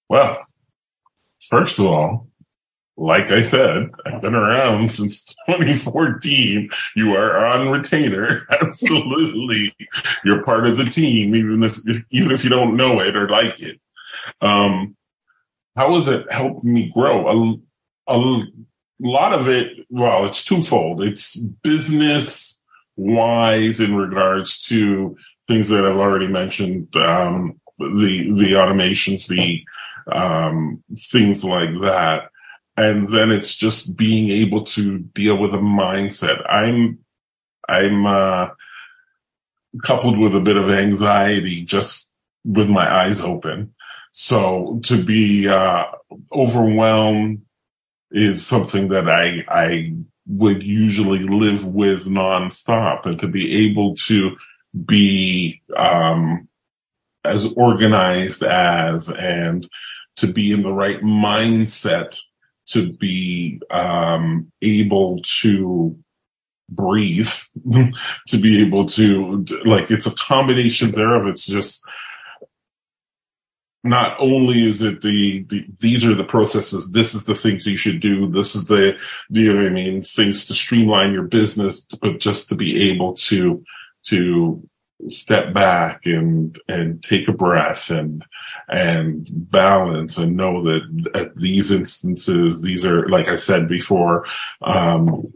Well, 0.09 0.43
first 1.41 1.79
of 1.79 1.87
all, 1.87 2.29
like 2.97 3.31
I 3.31 3.41
said, 3.41 3.91
I've 4.05 4.21
been 4.21 4.35
around 4.35 4.91
since 4.91 5.35
2014. 5.47 6.69
You 6.95 7.15
are 7.15 7.47
on 7.47 7.69
retainer. 7.69 8.47
Absolutely. 8.61 9.75
You're 10.25 10.45
part 10.45 10.67
of 10.67 10.77
the 10.77 10.85
team, 10.85 11.35
even 11.35 11.63
if, 11.63 11.79
even 12.11 12.31
if 12.31 12.45
you 12.45 12.51
don't 12.51 12.77
know 12.77 13.01
it 13.01 13.17
or 13.17 13.29
like 13.29 13.61
it. 13.61 13.81
Um, 14.41 14.97
how 15.75 15.95
has 15.95 16.07
it 16.07 16.31
helped 16.31 16.65
me 16.65 16.91
grow? 16.93 17.61
A, 18.07 18.15
a 18.15 18.45
lot 19.01 19.33
of 19.33 19.49
it, 19.49 19.87
well, 19.89 20.27
it's 20.27 20.45
twofold. 20.45 21.03
It's 21.03 21.37
business 21.37 22.63
wise 22.97 23.81
in 23.81 23.97
regards 23.97 24.67
to 24.67 25.17
things 25.49 25.71
that 25.71 25.87
I've 25.87 25.97
already 25.97 26.29
mentioned, 26.29 26.95
um, 26.97 27.59
the, 27.79 28.33
the 28.35 28.53
automations, 28.53 29.29
the, 29.29 29.61
um, 30.15 30.85
things 31.11 31.43
like 31.43 31.71
that 31.83 32.29
and 32.77 33.09
then 33.09 33.31
it's 33.31 33.55
just 33.55 33.97
being 33.97 34.31
able 34.31 34.65
to 34.65 34.99
deal 34.99 35.37
with 35.37 35.55
a 35.55 35.59
mindset. 35.59 36.49
I'm, 36.51 36.99
I'm, 37.69 38.07
uh, 38.07 38.49
coupled 39.85 40.19
with 40.19 40.35
a 40.35 40.41
bit 40.41 40.57
of 40.57 40.71
anxiety 40.71 41.63
just 41.63 42.13
with 42.45 42.69
my 42.69 42.91
eyes 42.91 43.21
open. 43.21 43.75
So 44.11 44.81
to 44.85 45.03
be, 45.03 45.49
uh, 45.49 45.85
overwhelmed 46.33 47.43
is 48.11 48.47
something 48.47 48.89
that 48.89 49.09
I, 49.09 49.45
I 49.49 49.95
would 50.27 50.63
usually 50.63 51.27
live 51.27 51.67
with 51.67 52.05
nonstop 52.05 53.07
and 53.07 53.19
to 53.21 53.29
be 53.29 53.67
able 53.67 53.97
to 53.97 54.37
be, 54.85 55.63
um, 55.77 56.49
as 57.25 57.53
organized 57.55 58.43
as 58.43 59.09
and 59.09 59.67
to 60.17 60.27
be 60.27 60.53
in 60.53 60.63
the 60.63 60.73
right 60.73 61.01
mindset 61.01 62.19
to 62.73 62.93
be 62.93 63.61
um, 63.71 64.51
able 64.61 65.21
to 65.41 65.97
breathe, 66.69 67.31
to 68.29 68.39
be 68.39 68.65
able 68.67 68.87
to 68.87 69.45
like 69.65 69.91
it's 69.91 70.07
a 70.07 70.15
combination 70.15 70.93
thereof. 70.93 71.27
It's 71.27 71.47
just 71.47 71.89
not 73.85 74.17
only 74.21 74.69
is 74.69 74.83
it 74.83 75.01
the, 75.01 75.45
the, 75.49 75.67
these 75.81 76.05
are 76.05 76.15
the 76.15 76.25
processes, 76.25 76.93
this 76.93 77.15
is 77.15 77.27
the 77.27 77.35
things 77.35 77.67
you 77.67 77.77
should 77.77 78.01
do, 78.01 78.31
this 78.31 78.55
is 78.55 78.67
the 78.67 78.99
you 79.29 79.53
know 79.53 79.67
I 79.67 79.71
mean, 79.71 80.03
things 80.03 80.47
to 80.47 80.55
streamline 80.55 81.13
your 81.13 81.25
business, 81.25 81.85
but 82.01 82.21
just 82.21 82.49
to 82.49 82.55
be 82.55 82.91
able 82.91 83.15
to 83.15 83.63
to 84.05 84.69
step 85.09 85.53
back 85.53 86.07
and 86.07 86.59
and 86.69 87.03
take 87.03 87.29
a 87.29 87.33
breath 87.33 87.91
and 87.91 88.25
and 88.69 89.29
balance 89.33 90.17
and 90.17 90.37
know 90.37 90.63
that 90.63 91.11
at 91.15 91.37
these 91.37 91.73
instances 91.73 92.63
these 92.63 92.87
are 92.87 93.09
like 93.09 93.27
i 93.27 93.37
said 93.37 93.69
before 93.69 94.25
um 94.63 95.33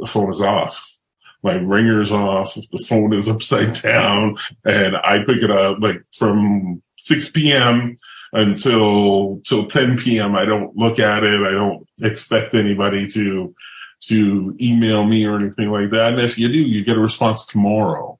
the 0.00 0.06
phone 0.06 0.32
is 0.32 0.40
off. 0.40 0.98
My 1.42 1.54
ringer's 1.54 2.12
off. 2.12 2.54
The 2.54 2.84
phone 2.88 3.12
is 3.12 3.28
upside 3.34 3.74
down. 3.82 4.36
And 4.64 4.96
i 4.96 5.18
pick 5.24 5.42
it 5.42 5.50
up 5.50 5.78
like 5.80 6.02
from 6.12 6.82
6 6.98 7.30
p.m 7.30 7.96
until 8.32 9.40
till 9.44 9.66
10 9.66 9.98
p.m 9.98 10.36
i 10.36 10.44
don't 10.44 10.76
look 10.76 10.98
at 10.98 11.24
it. 11.24 11.40
I 11.40 11.50
don't 11.50 11.86
expect 12.02 12.54
anybody 12.54 13.08
to 13.08 13.54
to 14.02 14.56
email 14.60 15.04
me 15.04 15.26
or 15.26 15.36
anything 15.36 15.70
like 15.70 15.90
that. 15.90 16.12
And 16.12 16.20
if 16.20 16.38
you 16.38 16.48
do 16.48 16.58
you 16.58 16.84
get 16.84 16.96
a 16.96 17.00
response 17.00 17.46
tomorrow 17.46 18.19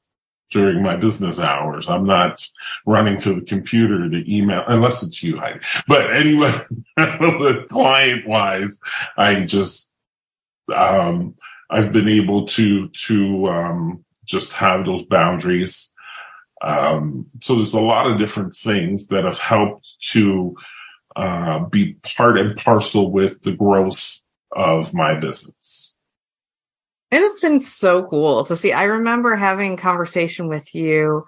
during 0.50 0.82
my 0.82 0.96
business 0.96 1.38
hours. 1.38 1.88
I'm 1.88 2.04
not 2.04 2.46
running 2.84 3.20
to 3.20 3.34
the 3.34 3.42
computer 3.42 4.08
to 4.08 4.34
email 4.36 4.62
unless 4.66 5.02
it's 5.02 5.22
you, 5.22 5.38
Heidi. 5.38 5.60
But 5.86 6.14
anyway, 6.14 6.52
client 7.68 8.26
wise, 8.26 8.78
I 9.16 9.44
just, 9.44 9.92
um, 10.74 11.34
I've 11.70 11.92
been 11.92 12.08
able 12.08 12.46
to, 12.48 12.88
to, 12.88 13.46
um, 13.48 14.04
just 14.24 14.52
have 14.52 14.86
those 14.86 15.02
boundaries. 15.02 15.92
Um, 16.62 17.26
so 17.40 17.56
there's 17.56 17.74
a 17.74 17.80
lot 17.80 18.06
of 18.06 18.18
different 18.18 18.54
things 18.54 19.06
that 19.08 19.24
have 19.24 19.38
helped 19.38 19.94
to, 20.10 20.56
uh, 21.16 21.60
be 21.66 21.94
part 21.94 22.38
and 22.38 22.56
parcel 22.56 23.10
with 23.10 23.42
the 23.42 23.52
growth 23.52 24.20
of 24.52 24.94
my 24.94 25.18
business. 25.18 25.89
And 27.12 27.24
it's 27.24 27.40
been 27.40 27.60
so 27.60 28.04
cool 28.04 28.44
to 28.44 28.54
see. 28.54 28.72
I 28.72 28.84
remember 28.84 29.34
having 29.34 29.76
conversation 29.76 30.48
with 30.48 30.74
you. 30.74 31.26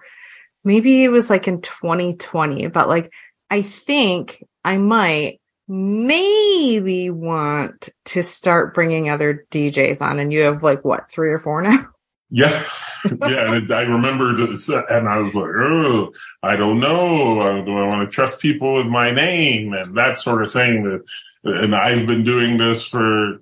Maybe 0.63 1.03
it 1.03 1.09
was 1.09 1.29
like 1.29 1.47
in 1.47 1.61
2020, 1.61 2.67
but 2.67 2.87
like, 2.87 3.11
I 3.49 3.61
think 3.61 4.43
I 4.63 4.77
might 4.77 5.41
maybe 5.67 7.09
want 7.09 7.89
to 8.05 8.23
start 8.23 8.73
bringing 8.73 9.09
other 9.09 9.45
DJs 9.51 10.01
on. 10.01 10.19
And 10.19 10.31
you 10.31 10.41
have 10.41 10.63
like 10.63 10.85
what, 10.85 11.11
three 11.11 11.29
or 11.29 11.39
four 11.39 11.61
now? 11.61 11.87
Yeah. 12.35 12.63
Yeah. 13.05 13.53
and 13.53 13.71
I 13.71 13.83
remember 13.83 14.33
this, 14.35 14.67
and 14.67 15.07
I 15.07 15.19
was 15.19 15.35
like, 15.35 15.51
oh, 15.55 16.11
I 16.41 16.55
don't 16.55 16.79
know. 16.79 17.39
Uh, 17.39 17.63
do 17.63 17.77
I 17.77 17.85
want 17.85 18.09
to 18.09 18.15
trust 18.15 18.39
people 18.39 18.73
with 18.73 18.87
my 18.87 19.11
name 19.11 19.71
and 19.73 19.95
that 19.97 20.19
sort 20.19 20.41
of 20.41 20.51
thing? 20.51 21.03
And 21.43 21.75
I've 21.75 22.07
been 22.07 22.23
doing 22.23 22.57
this 22.57 22.87
for 22.87 23.37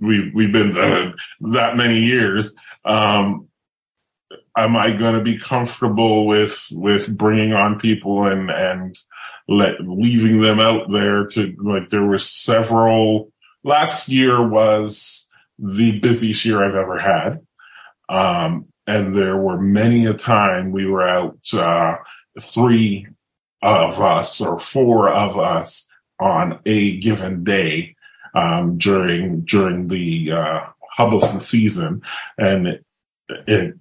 we've 0.00 0.32
we've 0.34 0.52
been 0.52 0.70
that 1.40 1.76
many 1.76 2.00
years. 2.00 2.54
Um, 2.84 3.48
am 4.56 4.76
I 4.76 4.92
going 4.92 5.14
to 5.14 5.24
be 5.24 5.38
comfortable 5.38 6.26
with 6.26 6.68
with 6.72 7.16
bringing 7.16 7.52
on 7.52 7.78
people 7.78 8.26
and 8.26 8.50
and 8.50 8.96
let 9.48 9.80
leaving 9.80 10.42
them 10.42 10.60
out 10.60 10.90
there 10.90 11.26
to 11.26 11.54
like 11.58 11.90
there 11.90 12.04
were 12.04 12.18
several 12.18 13.32
last 13.64 14.08
year 14.08 14.46
was 14.46 15.28
the 15.58 15.98
busiest 16.00 16.44
year 16.44 16.64
I've 16.64 16.74
ever 16.74 16.98
had. 16.98 17.40
Um, 18.08 18.66
and 18.86 19.14
there 19.14 19.36
were 19.36 19.60
many 19.60 20.06
a 20.06 20.14
time 20.14 20.72
we 20.72 20.86
were 20.86 21.06
out, 21.06 21.38
uh, 21.54 21.96
three 22.40 23.06
of 23.62 24.00
us 24.00 24.40
or 24.40 24.58
four 24.58 25.08
of 25.08 25.38
us 25.38 25.86
on 26.20 26.58
a 26.66 26.98
given 26.98 27.44
day 27.44 27.91
um, 28.34 28.78
during 28.78 29.42
during 29.42 29.88
the 29.88 30.32
uh, 30.32 30.60
hub 30.92 31.14
of 31.14 31.20
the 31.20 31.40
season, 31.40 32.02
and 32.38 32.66
it, 32.66 32.84
it 33.46 33.74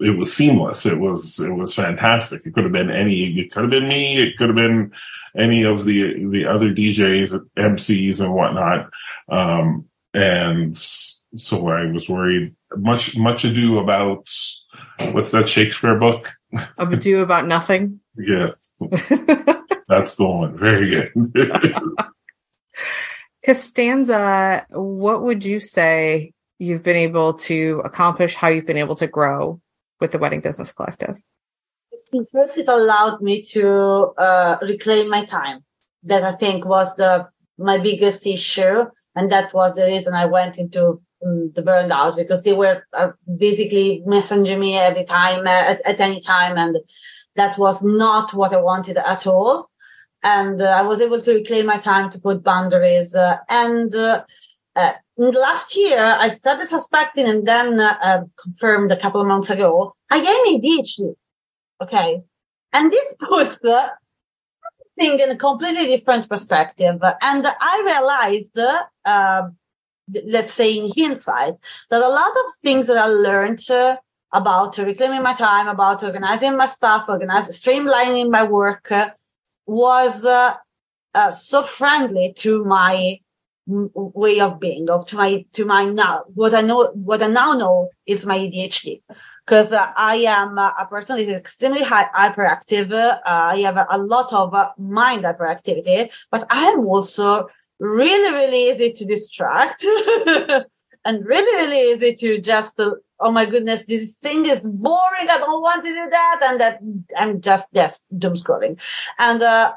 it 0.00 0.16
was 0.16 0.32
seamless. 0.32 0.86
It 0.86 0.98
was 0.98 1.38
it 1.40 1.52
was 1.52 1.74
fantastic. 1.74 2.44
It 2.44 2.54
could 2.54 2.64
have 2.64 2.72
been 2.72 2.90
any. 2.90 3.38
It 3.38 3.50
could 3.52 3.64
have 3.64 3.70
been 3.70 3.88
me. 3.88 4.22
It 4.22 4.36
could 4.36 4.48
have 4.48 4.56
been 4.56 4.92
any 5.36 5.62
of 5.64 5.84
the 5.84 6.26
the 6.30 6.46
other 6.46 6.70
DJs, 6.70 7.38
MCs, 7.56 8.20
and 8.20 8.34
whatnot. 8.34 8.90
Um, 9.28 9.86
and 10.12 10.76
so 10.76 11.68
I 11.68 11.90
was 11.90 12.08
worried. 12.08 12.54
Much 12.76 13.16
much 13.16 13.44
ado 13.44 13.78
about 13.78 14.28
what's 15.12 15.30
that 15.30 15.48
Shakespeare 15.48 15.98
book? 15.98 16.28
Ado 16.78 17.20
about 17.20 17.46
nothing. 17.46 18.00
yes, 18.16 18.72
that's 19.88 20.16
the 20.16 20.26
one. 20.26 20.56
Very 20.56 20.90
good. 20.90 21.12
Costanza, 23.44 24.66
what 24.70 25.22
would 25.22 25.44
you 25.44 25.60
say 25.60 26.32
you've 26.58 26.82
been 26.82 26.96
able 26.96 27.34
to 27.34 27.82
accomplish? 27.84 28.34
How 28.34 28.48
you've 28.48 28.66
been 28.66 28.78
able 28.78 28.94
to 28.96 29.06
grow 29.06 29.60
with 30.00 30.12
the 30.12 30.18
Wedding 30.18 30.40
Business 30.40 30.72
Collective? 30.72 31.16
First, 32.32 32.58
it 32.58 32.68
allowed 32.68 33.20
me 33.20 33.42
to 33.52 34.12
uh, 34.16 34.56
reclaim 34.62 35.10
my 35.10 35.24
time. 35.24 35.60
That 36.04 36.22
I 36.22 36.32
think 36.32 36.66
was 36.66 36.96
the 36.96 37.28
my 37.56 37.78
biggest 37.78 38.26
issue, 38.26 38.84
and 39.14 39.32
that 39.32 39.54
was 39.54 39.74
the 39.74 39.86
reason 39.86 40.12
I 40.14 40.26
went 40.26 40.58
into 40.58 41.00
um, 41.24 41.50
the 41.54 41.62
burnout 41.62 42.16
because 42.16 42.42
they 42.42 42.52
were 42.52 42.84
uh, 42.92 43.12
basically 43.38 44.02
messaging 44.06 44.58
me 44.58 44.76
every 44.76 45.04
time 45.04 45.46
uh, 45.46 45.50
at, 45.50 45.86
at, 45.86 46.00
any 46.00 46.20
time, 46.20 46.58
and 46.58 46.76
that 47.36 47.56
was 47.58 47.82
not 47.82 48.34
what 48.34 48.52
I 48.52 48.60
wanted 48.60 48.98
at 48.98 49.26
all. 49.26 49.70
And 50.24 50.60
uh, 50.60 50.64
I 50.64 50.82
was 50.82 51.00
able 51.00 51.20
to 51.20 51.34
reclaim 51.34 51.66
my 51.66 51.76
time 51.76 52.10
to 52.10 52.18
put 52.18 52.42
boundaries. 52.42 53.14
Uh, 53.14 53.36
and 53.48 53.94
uh, 53.94 54.24
uh, 54.74 54.92
last 55.18 55.76
year, 55.76 56.00
I 56.00 56.28
started 56.28 56.66
suspecting, 56.66 57.28
and 57.28 57.46
then 57.46 57.78
confirmed 58.42 58.90
a 58.90 58.96
couple 58.96 59.20
of 59.20 59.26
months 59.26 59.50
ago, 59.50 59.94
I 60.10 60.16
am 60.16 60.46
ADHD. 60.54 61.14
Okay, 61.82 62.22
and 62.72 62.90
this 62.90 63.14
put 63.20 63.60
the 63.60 63.90
thing 64.98 65.20
in 65.20 65.30
a 65.30 65.36
completely 65.36 65.86
different 65.86 66.28
perspective. 66.28 66.98
And 67.02 67.46
I 67.46 67.82
realized, 67.84 68.58
uh, 69.04 69.42
let's 70.26 70.54
say 70.54 70.72
in 70.72 70.90
hindsight, 70.96 71.54
that 71.90 72.02
a 72.02 72.08
lot 72.08 72.30
of 72.30 72.54
things 72.62 72.86
that 72.86 72.96
I 72.96 73.06
learned 73.06 73.60
uh, 73.70 73.96
about 74.32 74.78
reclaiming 74.78 75.22
my 75.22 75.34
time, 75.34 75.68
about 75.68 76.02
organizing 76.02 76.56
my 76.56 76.66
stuff, 76.66 77.06
organizing, 77.08 77.52
streamlining 77.52 78.30
my 78.30 78.42
work 78.42 78.90
uh, 78.90 79.10
was 79.66 80.24
uh, 80.24 80.54
uh, 81.14 81.30
so 81.30 81.62
friendly 81.62 82.32
to 82.38 82.64
my 82.64 83.18
way 83.66 84.40
of 84.40 84.60
being, 84.60 84.90
of 84.90 85.06
to 85.06 85.16
my 85.16 85.44
to 85.54 85.64
my 85.64 85.86
now 85.86 86.24
what 86.34 86.54
I 86.54 86.60
know 86.60 86.90
what 86.92 87.22
I 87.22 87.28
now 87.28 87.52
know 87.54 87.88
is 88.06 88.26
my 88.26 88.36
ADHD 88.36 89.00
because 89.44 89.72
uh, 89.72 89.92
I 89.96 90.16
am 90.16 90.58
uh, 90.58 90.72
a 90.78 90.86
person 90.86 91.16
that 91.16 91.22
is 91.22 91.36
extremely 91.36 91.82
high, 91.82 92.08
hyperactive. 92.14 92.92
Uh, 92.92 93.20
I 93.24 93.58
have 93.58 93.76
a, 93.76 93.86
a 93.90 93.98
lot 93.98 94.32
of 94.32 94.54
uh, 94.54 94.70
mind 94.78 95.24
hyperactivity, 95.24 96.12
but 96.30 96.46
I 96.50 96.64
am 96.66 96.80
also 96.80 97.48
really, 97.78 98.32
really 98.34 98.70
easy 98.70 98.92
to 98.92 99.04
distract 99.04 99.84
and 101.04 101.26
really, 101.26 101.66
really 101.66 101.92
easy 101.92 102.14
to 102.14 102.40
just, 102.40 102.80
uh, 102.80 102.94
oh 103.24 103.32
my 103.32 103.46
goodness, 103.46 103.86
this 103.86 104.18
thing 104.18 104.44
is 104.44 104.68
boring. 104.68 105.28
I 105.30 105.38
don't 105.38 105.62
want 105.62 105.82
to 105.82 105.90
do 105.90 106.10
that. 106.10 106.40
And 106.44 106.60
that 106.60 106.78
I'm 107.16 107.40
just, 107.40 107.70
yes, 107.72 108.04
doom 108.16 108.34
scrolling. 108.34 108.78
And, 109.18 109.42
uh, 109.42 109.72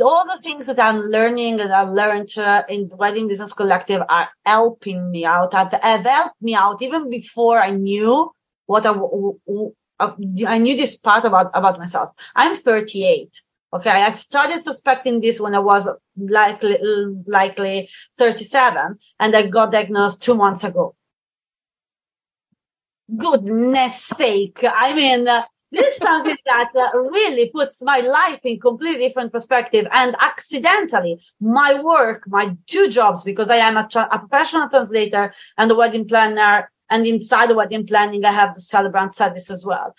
all 0.00 0.24
the 0.24 0.40
things 0.42 0.66
that 0.66 0.78
I'm 0.78 1.00
learning 1.00 1.60
and 1.60 1.72
I 1.72 1.82
learned 1.82 2.30
uh, 2.38 2.62
in 2.68 2.88
the 2.88 2.96
Wedding 2.96 3.28
Business 3.28 3.52
Collective 3.52 4.02
are 4.08 4.28
helping 4.46 5.10
me 5.10 5.24
out. 5.24 5.52
Have, 5.52 5.72
helped 5.82 6.40
me 6.40 6.54
out 6.54 6.80
even 6.80 7.10
before 7.10 7.60
I 7.60 7.70
knew 7.70 8.30
what 8.66 8.86
I, 8.86 8.94
I 10.46 10.58
knew 10.58 10.76
this 10.76 10.96
part 10.96 11.24
about, 11.24 11.50
about 11.54 11.78
myself. 11.78 12.10
I'm 12.36 12.56
38. 12.56 13.42
Okay. 13.72 13.90
I 13.90 14.12
started 14.12 14.62
suspecting 14.62 15.20
this 15.20 15.40
when 15.40 15.54
I 15.56 15.58
was 15.58 15.88
likely, 16.16 16.78
likely 17.26 17.88
37 18.16 18.96
and 19.18 19.36
I 19.36 19.46
got 19.46 19.72
diagnosed 19.72 20.22
two 20.22 20.36
months 20.36 20.64
ago. 20.64 20.94
Goodness 23.16 24.04
sake. 24.04 24.60
I 24.62 24.94
mean, 24.94 25.26
uh, 25.26 25.42
this 25.72 25.94
is 25.94 26.00
something 26.00 26.36
that 26.46 26.70
uh, 26.74 26.98
really 26.98 27.50
puts 27.50 27.82
my 27.82 28.00
life 28.00 28.40
in 28.44 28.60
completely 28.60 29.08
different 29.08 29.32
perspective 29.32 29.86
and 29.90 30.14
accidentally 30.20 31.20
my 31.40 31.80
work, 31.82 32.24
my 32.26 32.56
two 32.66 32.90
jobs, 32.90 33.24
because 33.24 33.50
I 33.50 33.56
am 33.56 33.76
a, 33.76 33.88
tra- 33.88 34.08
a 34.10 34.18
professional 34.18 34.68
translator 34.68 35.32
and 35.56 35.70
a 35.70 35.74
wedding 35.74 36.06
planner 36.06 36.70
and 36.90 37.06
inside 37.06 37.48
the 37.48 37.54
wedding 37.54 37.86
planning, 37.86 38.24
I 38.24 38.32
have 38.32 38.54
the 38.54 38.60
celebrant 38.60 39.14
service 39.14 39.50
as 39.50 39.64
well. 39.64 39.94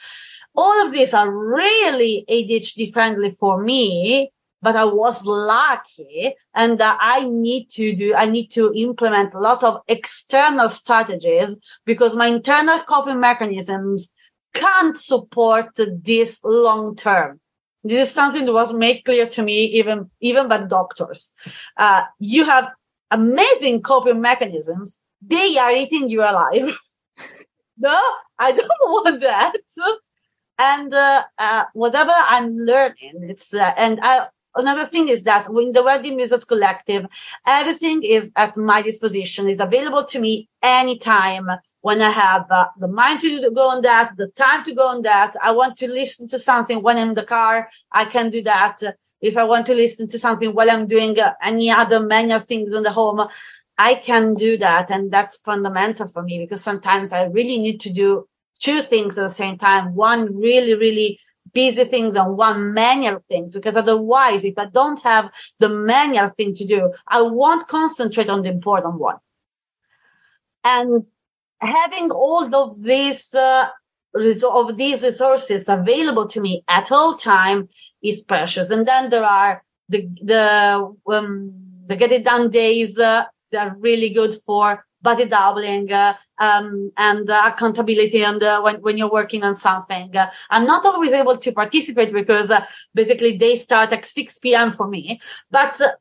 All 0.55 0.85
of 0.85 0.93
these 0.93 1.13
are 1.13 1.31
really 1.31 2.25
ADHD 2.29 2.91
friendly 2.91 3.31
for 3.31 3.63
me, 3.63 4.31
but 4.61 4.75
I 4.75 4.85
was 4.85 5.25
lucky 5.25 6.35
and 6.53 6.79
uh, 6.79 6.95
I 6.99 7.27
need 7.27 7.69
to 7.71 7.95
do, 7.95 8.13
I 8.15 8.27
need 8.27 8.47
to 8.51 8.71
implement 8.75 9.33
a 9.33 9.39
lot 9.39 9.63
of 9.63 9.81
external 9.87 10.69
strategies 10.69 11.57
because 11.85 12.15
my 12.15 12.27
internal 12.27 12.79
coping 12.81 13.19
mechanisms 13.19 14.11
can't 14.53 14.97
support 14.97 15.69
this 15.75 16.43
long 16.43 16.95
term. 16.95 17.39
This 17.83 18.09
is 18.09 18.13
something 18.13 18.45
that 18.45 18.53
was 18.53 18.73
made 18.73 19.03
clear 19.03 19.25
to 19.25 19.41
me 19.41 19.65
even, 19.65 20.11
even 20.19 20.47
by 20.47 20.59
doctors. 20.59 21.31
Uh, 21.77 22.03
you 22.19 22.45
have 22.45 22.71
amazing 23.09 23.81
coping 23.81 24.21
mechanisms, 24.21 24.99
they 25.21 25.57
are 25.57 25.71
eating 25.71 26.09
you 26.09 26.21
alive. 26.21 26.77
no, 27.77 27.99
I 28.37 28.51
don't 28.51 28.67
want 28.81 29.21
that. 29.21 29.53
And 30.59 30.93
uh, 30.93 31.23
uh, 31.39 31.63
whatever 31.73 32.13
I'm 32.15 32.55
learning, 32.55 33.25
it's 33.27 33.51
uh, 33.51 33.73
and 33.75 33.99
I, 34.03 34.27
another 34.55 34.85
thing 34.85 35.07
is 35.07 35.23
that 35.23 35.51
when 35.51 35.71
the 35.71 35.83
Wedding 35.83 36.17
Business 36.17 36.43
Collective, 36.43 37.05
everything 37.45 38.03
is 38.03 38.31
at 38.35 38.57
my 38.57 38.81
disposition, 38.81 39.49
is 39.49 39.59
available 39.59 40.03
to 40.05 40.19
me 40.19 40.49
anytime 40.61 41.47
when 41.81 42.01
I 42.01 42.11
have 42.11 42.45
uh, 42.49 42.67
the 42.77 42.87
mind 42.87 43.21
to 43.21 43.51
go 43.51 43.69
on 43.69 43.81
that, 43.81 44.15
the 44.17 44.27
time 44.27 44.63
to 44.65 44.73
go 44.73 44.87
on 44.87 45.01
that. 45.01 45.35
I 45.41 45.51
want 45.51 45.77
to 45.77 45.87
listen 45.87 46.27
to 46.29 46.39
something 46.39 46.81
when 46.81 46.97
I'm 46.97 47.09
in 47.09 47.15
the 47.15 47.23
car, 47.23 47.69
I 47.91 48.05
can 48.05 48.29
do 48.29 48.43
that. 48.43 48.81
If 49.19 49.37
I 49.37 49.43
want 49.43 49.65
to 49.67 49.75
listen 49.75 50.07
to 50.09 50.19
something 50.19 50.53
while 50.53 50.69
I'm 50.69 50.87
doing 50.87 51.19
uh, 51.19 51.33
any 51.43 51.69
other 51.71 51.99
manual 51.99 52.39
things 52.39 52.73
in 52.73 52.83
the 52.83 52.91
home, 52.91 53.27
I 53.77 53.95
can 53.95 54.35
do 54.35 54.57
that. 54.57 54.91
And 54.91 55.11
that's 55.11 55.37
fundamental 55.37 56.07
for 56.07 56.21
me 56.21 56.39
because 56.39 56.63
sometimes 56.63 57.11
I 57.11 57.25
really 57.25 57.57
need 57.57 57.81
to 57.81 57.91
do 57.91 58.27
two 58.59 58.81
things 58.83 59.17
at 59.17 59.23
the 59.23 59.29
same 59.29 59.57
time. 59.57 59.95
One 59.95 60.35
really, 60.39 60.75
really 60.75 61.19
busy 61.53 61.83
things 61.85 62.15
and 62.15 62.37
one 62.37 62.73
manual 62.73 63.23
things 63.27 63.55
because 63.55 63.75
otherwise, 63.75 64.43
if 64.43 64.57
I 64.57 64.65
don't 64.65 65.01
have 65.03 65.31
the 65.59 65.69
manual 65.69 66.29
thing 66.29 66.53
to 66.55 66.65
do, 66.65 66.93
I 67.07 67.21
won't 67.21 67.67
concentrate 67.67 68.29
on 68.29 68.43
the 68.43 68.49
important 68.49 68.95
one. 68.95 69.17
And 70.63 71.05
having 71.59 72.11
all 72.11 72.53
of 72.53 72.81
these, 72.81 73.33
uh, 73.33 73.67
of 74.13 74.77
these 74.77 75.03
resources 75.03 75.69
available 75.69 76.27
to 76.27 76.41
me 76.41 76.63
at 76.67 76.91
all 76.91 77.15
time 77.15 77.69
is 78.03 78.21
precious. 78.21 78.69
And 78.69 78.87
then 78.87 79.09
there 79.09 79.25
are 79.25 79.63
the, 79.89 80.07
the, 80.21 80.95
um, 81.11 81.53
the 81.87 81.95
get 81.95 82.11
it 82.11 82.23
done 82.23 82.49
days, 82.49 82.97
uh, 82.97 83.25
they're 83.51 83.75
really 83.79 84.09
good 84.09 84.33
for 84.45 84.85
body 85.01 85.25
doubling 85.25 85.91
uh, 85.91 86.13
um, 86.39 86.91
and 86.97 87.29
uh, 87.29 87.43
accountability 87.45 88.23
and 88.23 88.43
uh, 88.43 88.61
when, 88.61 88.75
when 88.81 88.97
you're 88.97 89.11
working 89.11 89.43
on 89.43 89.55
something. 89.55 90.15
Uh, 90.15 90.29
i'm 90.49 90.65
not 90.65 90.85
always 90.85 91.11
able 91.11 91.37
to 91.37 91.51
participate 91.51 92.13
because 92.13 92.51
uh, 92.51 92.63
basically 92.93 93.37
they 93.37 93.55
start 93.55 93.91
at 93.91 94.05
6 94.05 94.37
p.m 94.39 94.71
for 94.71 94.87
me 94.87 95.19
but 95.49 95.79
uh, 95.81 95.91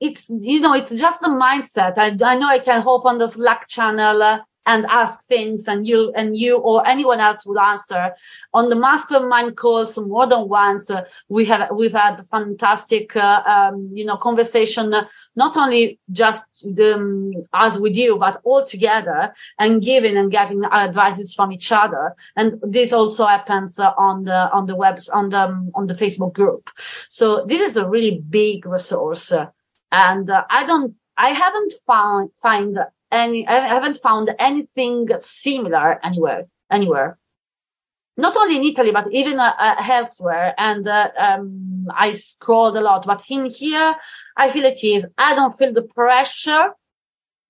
it's 0.00 0.28
you 0.30 0.60
know 0.60 0.74
it's 0.74 0.98
just 0.98 1.20
the 1.20 1.28
mindset. 1.28 1.98
I, 1.98 2.16
I 2.24 2.36
know 2.36 2.48
i 2.48 2.58
can 2.58 2.80
hop 2.82 3.04
on 3.04 3.18
the 3.18 3.28
slack 3.28 3.68
channel 3.68 4.40
and 4.70 4.86
ask 4.86 5.26
things 5.26 5.66
and 5.66 5.86
you 5.90 6.12
and 6.14 6.36
you 6.36 6.58
or 6.58 6.86
anyone 6.86 7.20
else 7.28 7.44
would 7.46 7.58
answer. 7.58 8.14
On 8.54 8.68
the 8.68 8.76
mastermind 8.76 9.56
calls 9.56 9.98
more 9.98 10.26
than 10.32 10.48
once 10.48 10.90
uh, 10.90 11.02
we 11.28 11.44
have 11.46 11.68
we've 11.80 11.98
had 12.04 12.24
fantastic 12.30 13.16
uh, 13.16 13.42
um, 13.54 13.90
you 13.92 14.04
know 14.04 14.16
conversation 14.16 14.94
uh, 14.94 15.06
not 15.34 15.56
only 15.56 15.98
just 16.12 16.44
the, 16.62 16.94
um, 16.94 17.32
us 17.52 17.78
with 17.78 17.96
you 17.96 18.16
but 18.16 18.40
all 18.44 18.64
together 18.64 19.32
and 19.58 19.82
giving 19.82 20.16
and 20.16 20.30
getting 20.30 20.64
advices 20.64 21.34
from 21.34 21.50
each 21.50 21.72
other. 21.72 22.14
And 22.36 22.60
this 22.62 22.92
also 22.92 23.26
happens 23.26 23.78
uh, 23.78 23.92
on 23.98 24.24
the 24.24 24.40
on 24.56 24.66
the 24.66 24.76
webs 24.76 25.08
on 25.08 25.30
the 25.30 25.42
um, 25.46 25.72
on 25.74 25.88
the 25.88 25.94
facebook 25.94 26.32
group. 26.32 26.70
So 27.08 27.44
this 27.44 27.60
is 27.68 27.76
a 27.76 27.88
really 27.88 28.22
big 28.40 28.66
resource 28.66 29.32
and 29.92 30.30
uh, 30.30 30.44
i 30.48 30.64
don't 30.64 30.94
I 31.20 31.30
haven't 31.44 31.74
found 31.86 32.30
find 32.40 32.78
any, 33.10 33.46
I 33.46 33.60
haven't 33.66 33.98
found 33.98 34.34
anything 34.38 35.08
similar 35.18 35.98
anywhere, 36.04 36.46
anywhere. 36.70 37.18
not 38.20 38.36
only 38.36 38.56
in 38.56 38.64
Italy, 38.64 38.92
but 38.92 39.10
even 39.12 39.38
uh, 39.40 39.54
uh, 39.58 39.76
elsewhere. 39.88 40.54
And 40.58 40.86
uh, 40.86 41.08
um, 41.18 41.86
I 41.90 42.12
scrolled 42.12 42.76
a 42.76 42.80
lot, 42.80 43.06
but 43.06 43.24
in 43.28 43.46
here, 43.46 43.94
I 44.36 44.50
feel 44.50 44.64
it 44.64 44.84
is. 44.84 45.06
I 45.18 45.34
don't 45.34 45.56
feel 45.58 45.72
the 45.72 45.82
pressure, 45.82 46.72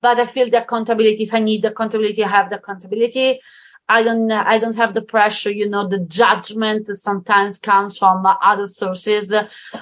but 0.00 0.18
I 0.18 0.26
feel 0.26 0.48
the 0.48 0.62
accountability. 0.62 1.24
If 1.24 1.34
I 1.34 1.40
need 1.40 1.62
the 1.62 1.72
accountability, 1.72 2.24
I 2.24 2.28
have 2.28 2.50
the 2.50 2.56
accountability. 2.56 3.40
I 3.88 4.04
don't, 4.04 4.30
I 4.30 4.58
don't 4.58 4.76
have 4.76 4.94
the 4.94 5.02
pressure, 5.02 5.50
you 5.50 5.68
know, 5.68 5.88
the 5.88 5.98
judgment 5.98 6.86
sometimes 6.96 7.58
comes 7.58 7.98
from 7.98 8.24
other 8.24 8.66
sources. 8.66 9.34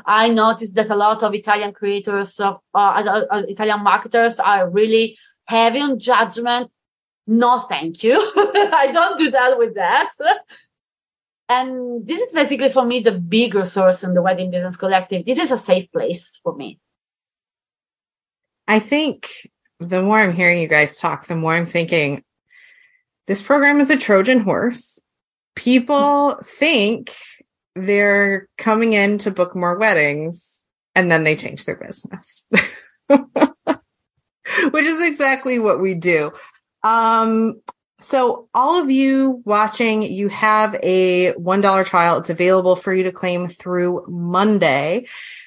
I 0.06 0.30
noticed 0.30 0.76
that 0.76 0.88
a 0.88 0.96
lot 0.96 1.22
of 1.22 1.34
Italian 1.34 1.74
creators 1.74 2.40
uh, 2.40 2.54
uh, 2.72 3.42
Italian 3.48 3.84
marketers 3.84 4.40
are 4.40 4.70
really 4.70 5.18
heavy 5.48 5.80
on 5.80 5.98
judgment. 5.98 6.70
No, 7.26 7.60
thank 7.60 8.02
you. 8.02 8.14
I 8.36 8.90
don't 8.92 9.18
do 9.18 9.30
that 9.30 9.58
with 9.58 9.74
that. 9.74 10.10
And 11.48 12.06
this 12.06 12.20
is 12.20 12.32
basically 12.32 12.68
for 12.68 12.84
me 12.84 13.00
the 13.00 13.12
bigger 13.12 13.64
source 13.64 14.04
in 14.04 14.14
the 14.14 14.22
wedding 14.22 14.50
business 14.50 14.76
collective. 14.76 15.24
This 15.24 15.38
is 15.38 15.50
a 15.50 15.58
safe 15.58 15.90
place 15.90 16.40
for 16.42 16.54
me. 16.54 16.78
I 18.66 18.78
think 18.78 19.30
the 19.80 20.02
more 20.02 20.20
I'm 20.20 20.34
hearing 20.34 20.60
you 20.60 20.68
guys 20.68 20.98
talk, 20.98 21.26
the 21.26 21.36
more 21.36 21.54
I'm 21.54 21.66
thinking 21.66 22.22
this 23.26 23.40
program 23.40 23.80
is 23.80 23.90
a 23.90 23.96
Trojan 23.96 24.40
horse. 24.40 24.98
People 25.54 26.38
think 26.44 27.14
they're 27.74 28.48
coming 28.58 28.92
in 28.92 29.18
to 29.18 29.30
book 29.30 29.56
more 29.56 29.78
weddings 29.78 30.66
and 30.94 31.10
then 31.10 31.24
they 31.24 31.36
change 31.36 31.64
their 31.64 31.76
business, 31.76 32.48
which 34.70 34.84
is 34.84 35.06
exactly 35.06 35.58
what 35.58 35.80
we 35.80 35.94
do. 35.94 36.32
Um, 36.82 37.60
so 38.00 38.48
all 38.54 38.80
of 38.80 38.90
you 38.90 39.42
watching, 39.44 40.02
you 40.02 40.28
have 40.28 40.78
a 40.82 41.32
$1 41.32 41.86
trial. 41.86 42.18
It's 42.18 42.30
available 42.30 42.76
for 42.76 42.94
you 42.94 43.02
to 43.04 43.12
claim 43.12 43.48
through 43.48 44.04
Monday. 44.08 45.06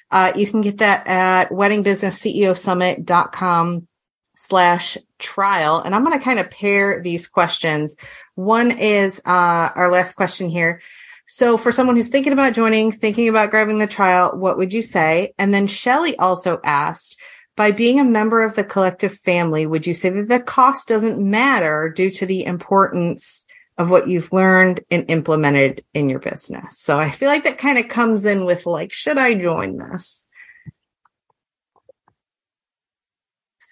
Uh, 0.09 0.33
you 0.35 0.45
can 0.45 0.61
get 0.61 0.79
that 0.79 1.07
at 1.07 1.51
weddingbusinessceosummit.com 1.51 3.87
slash 4.35 4.97
trial. 5.17 5.79
And 5.79 5.95
I'm 5.95 6.03
going 6.03 6.19
to 6.19 6.23
kind 6.23 6.39
of 6.39 6.51
pair 6.51 7.01
these 7.01 7.27
questions. 7.27 7.95
One 8.35 8.71
is, 8.71 9.21
uh, 9.25 9.69
our 9.75 9.89
last 9.89 10.15
question 10.15 10.49
here. 10.49 10.81
So 11.27 11.55
for 11.55 11.71
someone 11.71 11.95
who's 11.95 12.09
thinking 12.09 12.33
about 12.33 12.53
joining, 12.53 12.91
thinking 12.91 13.29
about 13.29 13.51
grabbing 13.51 13.79
the 13.79 13.87
trial, 13.87 14.37
what 14.37 14.57
would 14.57 14.73
you 14.73 14.81
say? 14.81 15.33
And 15.37 15.53
then 15.53 15.67
Shelly 15.67 16.17
also 16.17 16.59
asked, 16.65 17.17
by 17.55 17.71
being 17.71 17.99
a 17.99 18.03
member 18.03 18.43
of 18.43 18.55
the 18.55 18.63
collective 18.63 19.13
family, 19.13 19.65
would 19.65 19.85
you 19.85 19.93
say 19.93 20.09
that 20.09 20.27
the 20.27 20.39
cost 20.39 20.87
doesn't 20.87 21.19
matter 21.19 21.91
due 21.95 22.09
to 22.11 22.25
the 22.25 22.45
importance 22.45 23.45
of 23.77 23.89
what 23.89 24.07
you've 24.07 24.31
learned 24.31 24.81
and 24.89 25.09
implemented 25.09 25.83
in 25.93 26.09
your 26.09 26.19
business? 26.19 26.79
So 26.79 26.99
I 26.99 27.09
feel 27.09 27.27
like 27.27 27.43
that 27.43 27.57
kind 27.57 27.77
of 27.77 27.87
comes 27.87 28.25
in 28.25 28.45
with 28.45 28.65
like, 28.65 28.93
should 28.93 29.17
I 29.17 29.35
join 29.35 29.77
this? 29.77 30.27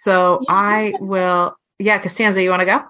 So 0.03 0.41
I 0.47 0.93
will, 0.99 1.55
yeah, 1.77 1.99
Costanza, 1.99 2.41
you 2.41 2.49
want 2.49 2.61
to 2.61 2.65
go? 2.65 2.83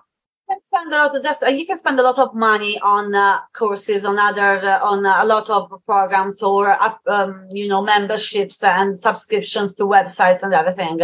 Spend 0.60 0.94
a 0.94 0.98
lot 0.98 1.15
of 1.15 1.23
just 1.23 1.44
uh, 1.44 1.48
you 1.48 1.65
can 1.65 1.77
spend 1.77 1.99
a 1.99 2.03
lot 2.03 2.19
of 2.19 2.34
money 2.34 2.80
on 2.80 3.15
uh, 3.15 3.40
courses 3.53 4.06
on 4.06 4.19
other 4.19 4.60
uh, 4.60 4.80
on 4.84 5.06
uh, 5.06 5.23
a 5.23 5.26
lot 5.26 5.49
of 5.49 5.72
programs 5.86 6.41
or 6.41 6.76
um, 7.07 7.48
you 7.52 7.68
know 7.68 7.81
memberships 7.81 8.64
and 8.64 8.98
subscriptions 8.98 9.76
to 9.76 9.84
websites 9.84 10.44
and 10.44 10.53
everything. 10.53 10.99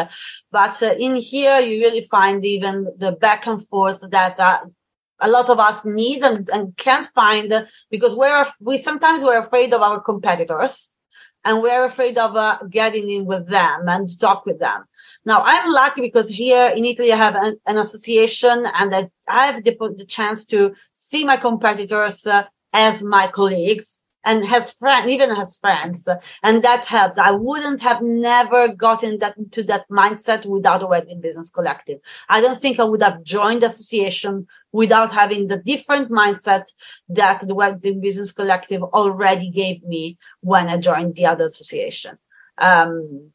But 0.52 0.84
uh, 0.84 0.95
in 0.98 1.15
here 1.15 1.60
you 1.60 1.80
really 1.80 2.02
find 2.02 2.45
even 2.45 2.88
the 2.98 3.14
back 3.14 3.48
and 3.48 3.65
forth 3.68 4.03
that 4.11 4.40
uh, 4.40 4.60
a 5.19 5.30
lot 5.30 5.49
of 5.49 5.60
us 5.60 5.86
need 5.86 6.23
and, 6.23 6.49
and 6.49 6.76
can't 6.77 7.06
find 7.06 7.53
because 7.90 8.15
we're 8.15 8.45
we 8.60 8.77
sometimes 8.77 9.23
we're 9.23 9.40
afraid 9.40 9.73
of 9.73 9.82
our 9.82 10.02
competitors 10.02 10.94
and 11.45 11.61
we're 11.61 11.85
afraid 11.85 12.17
of 12.17 12.35
uh, 12.35 12.57
getting 12.69 13.09
in 13.09 13.26
with 13.26 13.47
them 13.47 13.88
and 13.88 14.19
talk 14.19 14.45
with 14.45 14.59
them. 14.59 14.84
Now, 15.26 15.43
I'm 15.45 15.72
lucky 15.72 16.01
because 16.01 16.27
here 16.27 16.67
in 16.76 16.84
Italy, 16.84 17.13
I 17.13 17.17
have 17.17 17.35
an, 17.35 17.57
an 17.67 17.77
association 17.77 18.65
and 18.73 18.95
I, 18.95 19.09
I 19.27 19.45
have 19.45 19.63
the, 19.63 19.77
the, 19.95 20.05
chance 20.05 20.43
to 20.45 20.76
see 20.93 21.23
my 21.23 21.38
competitors 21.38 22.26
uh, 22.26 22.43
as 22.73 23.03
my 23.03 23.27
colleagues 23.27 24.01
and 24.26 24.45
has 24.45 24.72
friends, 24.72 25.10
even 25.10 25.34
has 25.34 25.57
friends. 25.57 26.10
And 26.43 26.64
that 26.64 26.85
helped. 26.85 27.19
I 27.19 27.31
wouldn't 27.31 27.81
have 27.81 28.02
never 28.02 28.68
gotten 28.68 29.19
that 29.19 29.38
into 29.38 29.64
that 29.64 29.88
mindset 29.89 30.45
without 30.45 30.84
a 30.84 30.88
wedding 30.88 31.22
business 31.22 31.52
collective. 31.52 31.99
I 32.27 32.41
don't 32.41 32.60
think 32.60 32.80
I 32.80 32.84
would 32.84 33.03
have 33.03 33.23
joined 33.23 33.61
the 33.61 33.68
association 33.68 34.47
without 34.72 35.14
having 35.14 35.47
the 35.47 35.57
different 35.57 36.10
mindset 36.10 36.65
that 37.10 37.47
the 37.47 37.56
wedding 37.56 38.02
business 38.02 38.31
collective 38.31 38.81
already 38.84 39.49
gave 39.52 39.84
me 39.84 40.18
when 40.41 40.68
I 40.68 40.77
joined 40.77 41.15
the 41.15 41.27
other 41.27 41.45
association. 41.45 42.18
Um, 42.57 43.31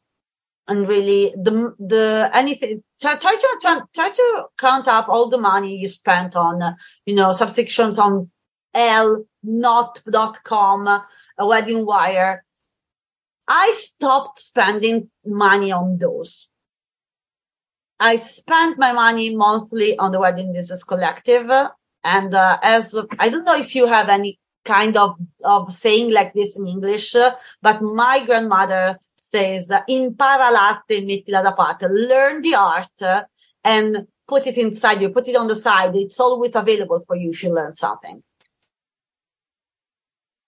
and 0.67 0.87
really 0.87 1.33
the 1.35 1.75
the 1.79 2.29
anything 2.33 2.83
try, 3.01 3.15
try 3.15 3.35
to 3.35 3.57
try, 3.61 3.79
try 3.93 4.09
to 4.09 4.45
count 4.57 4.87
up 4.87 5.09
all 5.09 5.27
the 5.27 5.37
money 5.37 5.75
you 5.75 5.89
spent 5.89 6.35
on 6.35 6.61
uh, 6.61 6.73
you 7.05 7.15
know 7.15 7.31
subscriptions 7.33 7.97
on 7.97 8.29
L 8.73 9.25
not.com, 9.43 10.87
a 10.87 11.47
wedding 11.47 11.85
wire. 11.85 12.43
I 13.47 13.73
stopped 13.77 14.39
spending 14.39 15.09
money 15.25 15.71
on 15.71 15.97
those. 15.97 16.49
I 17.99 18.15
spent 18.15 18.79
my 18.79 18.93
money 18.93 19.35
monthly 19.35 19.97
on 19.97 20.11
the 20.11 20.19
wedding 20.19 20.53
business 20.53 20.83
collective. 20.83 21.49
And 22.03 22.33
uh, 22.33 22.57
as 22.63 22.95
I 23.19 23.29
don't 23.29 23.45
know 23.45 23.57
if 23.57 23.75
you 23.75 23.85
have 23.87 24.09
any 24.09 24.39
kind 24.65 24.97
of, 24.97 25.17
of 25.43 25.71
saying 25.71 26.11
like 26.11 26.33
this 26.33 26.57
in 26.57 26.67
English, 26.67 27.15
but 27.61 27.81
my 27.81 28.23
grandmother 28.25 28.97
says, 29.17 29.71
impara 29.87 30.51
l'arte, 30.51 31.01
mettila 31.05 31.43
da 31.43 31.53
parte, 31.53 31.87
learn 31.87 32.41
the 32.41 32.55
art 32.55 33.27
and 33.63 34.07
put 34.27 34.47
it 34.47 34.57
inside 34.57 35.01
you, 35.01 35.09
put 35.09 35.27
it 35.27 35.35
on 35.35 35.47
the 35.47 35.55
side. 35.55 35.95
It's 35.95 36.19
always 36.19 36.55
available 36.55 37.03
for 37.05 37.15
you 37.15 37.31
if 37.31 37.43
you 37.43 37.53
learn 37.53 37.73
something. 37.73 38.23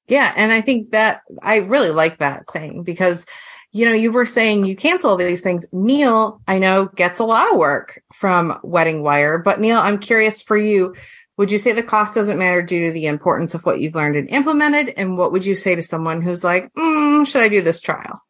Yeah. 0.07 0.33
And 0.35 0.51
I 0.51 0.61
think 0.61 0.91
that 0.91 1.21
I 1.41 1.57
really 1.57 1.91
like 1.91 2.17
that 2.17 2.51
saying 2.51 2.83
because, 2.83 3.25
you 3.71 3.85
know, 3.85 3.93
you 3.93 4.11
were 4.11 4.25
saying 4.25 4.65
you 4.65 4.75
cancel 4.75 5.15
these 5.15 5.41
things. 5.41 5.65
Neil, 5.71 6.41
I 6.47 6.59
know 6.59 6.89
gets 6.95 7.19
a 7.19 7.25
lot 7.25 7.51
of 7.51 7.57
work 7.57 8.01
from 8.13 8.59
Wedding 8.63 9.01
Wire, 9.01 9.39
but 9.39 9.59
Neil, 9.59 9.77
I'm 9.77 9.99
curious 9.99 10.41
for 10.41 10.57
you. 10.57 10.95
Would 11.37 11.51
you 11.51 11.57
say 11.57 11.71
the 11.71 11.81
cost 11.81 12.13
doesn't 12.13 12.37
matter 12.37 12.61
due 12.61 12.85
to 12.85 12.91
the 12.91 13.07
importance 13.07 13.55
of 13.55 13.65
what 13.65 13.79
you've 13.79 13.95
learned 13.95 14.17
and 14.17 14.29
implemented? 14.29 14.93
And 14.97 15.17
what 15.17 15.31
would 15.31 15.45
you 15.45 15.55
say 15.55 15.73
to 15.73 15.81
someone 15.81 16.21
who's 16.21 16.43
like, 16.43 16.71
mm, 16.77 17.25
should 17.25 17.41
I 17.41 17.47
do 17.47 17.61
this 17.61 17.81
trial? 17.81 18.21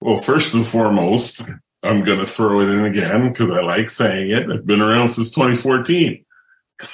Well, 0.00 0.16
first 0.16 0.54
and 0.54 0.66
foremost, 0.66 1.46
I'm 1.82 2.02
going 2.04 2.20
to 2.20 2.24
throw 2.24 2.60
it 2.60 2.70
in 2.70 2.86
again 2.86 3.28
because 3.28 3.50
I 3.50 3.60
like 3.60 3.90
saying 3.90 4.30
it. 4.30 4.50
I've 4.50 4.66
been 4.66 4.80
around 4.80 5.10
since 5.10 5.30
2014 5.30 6.24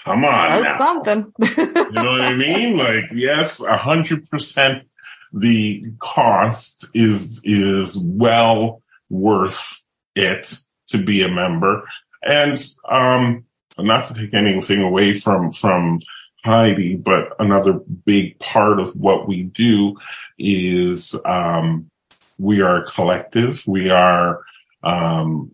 come 0.05 0.25
on. 0.25 0.63
That's 0.63 0.79
something. 0.79 1.33
you 1.57 1.93
know 1.93 2.13
what 2.13 2.21
I 2.23 2.35
mean? 2.35 2.77
Like, 2.77 3.11
yes, 3.13 3.63
a 3.63 3.77
hundred 3.77 4.29
percent 4.29 4.85
the 5.33 5.85
cost 5.99 6.89
is, 6.95 7.43
is 7.45 7.99
well 7.99 8.83
worth 9.11 9.85
it 10.15 10.59
to 10.89 10.99
be 11.03 11.23
a 11.23 11.29
member. 11.29 11.85
And, 12.23 12.59
um, 12.89 13.45
not 13.79 14.05
to 14.05 14.15
take 14.15 14.35
anything 14.35 14.81
away 14.81 15.15
from, 15.15 15.53
from 15.53 16.01
Heidi, 16.45 16.97
but 16.97 17.35
another 17.39 17.75
big 18.05 18.39
part 18.39 18.81
of 18.81 18.95
what 18.97 19.29
we 19.29 19.43
do 19.43 19.97
is, 20.39 21.19
um, 21.25 21.91
we 22.39 22.63
are 22.63 22.83
a 22.83 22.87
collective. 22.87 23.63
We 23.67 23.91
are, 23.91 24.41
um, 24.83 25.51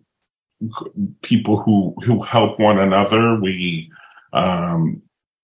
people 1.21 1.61
who, 1.61 1.93
who 2.03 2.21
help 2.21 2.59
one 2.59 2.79
another. 2.79 3.39
We, 3.39 3.91
um, 4.33 5.01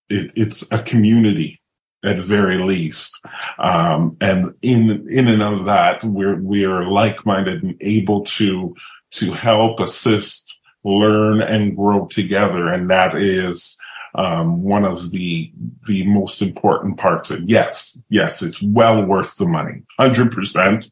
it, 0.09 0.31
it's 0.35 0.69
a 0.71 0.81
community 0.81 1.61
at 2.03 2.17
very 2.17 2.57
least. 2.57 3.23
Um, 3.57 4.15
and 4.21 4.53
in, 4.61 5.05
in 5.09 5.27
and 5.27 5.43
of 5.43 5.65
that, 5.65 6.03
we're, 6.03 6.41
we 6.41 6.65
are 6.65 6.89
like-minded 6.89 7.61
and 7.61 7.75
able 7.81 8.23
to, 8.23 8.75
to 9.11 9.31
help, 9.33 9.79
assist, 9.79 10.61
learn 10.85 11.41
and 11.41 11.75
grow 11.75 12.07
together. 12.07 12.71
And 12.71 12.89
that 12.89 13.17
is, 13.17 13.77
um, 14.15 14.63
one 14.63 14.85
of 14.85 15.11
the, 15.11 15.51
the 15.87 16.07
most 16.07 16.41
important 16.41 16.97
parts. 16.97 17.31
Of, 17.31 17.41
yes, 17.45 18.01
yes, 18.09 18.41
it's 18.41 18.63
well 18.63 19.05
worth 19.05 19.35
the 19.37 19.47
money. 19.47 19.83
Hundred 19.99 20.31
percent. 20.31 20.91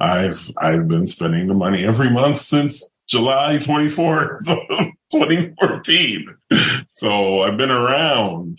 I've, 0.00 0.50
I've 0.58 0.88
been 0.88 1.06
spending 1.06 1.46
the 1.46 1.54
money 1.54 1.84
every 1.84 2.10
month 2.10 2.38
since 2.38 2.82
July 3.08 3.58
24th, 3.58 4.44
2014. 5.12 6.36
So 6.92 7.42
I've 7.42 7.56
been 7.56 7.70
around. 7.70 8.58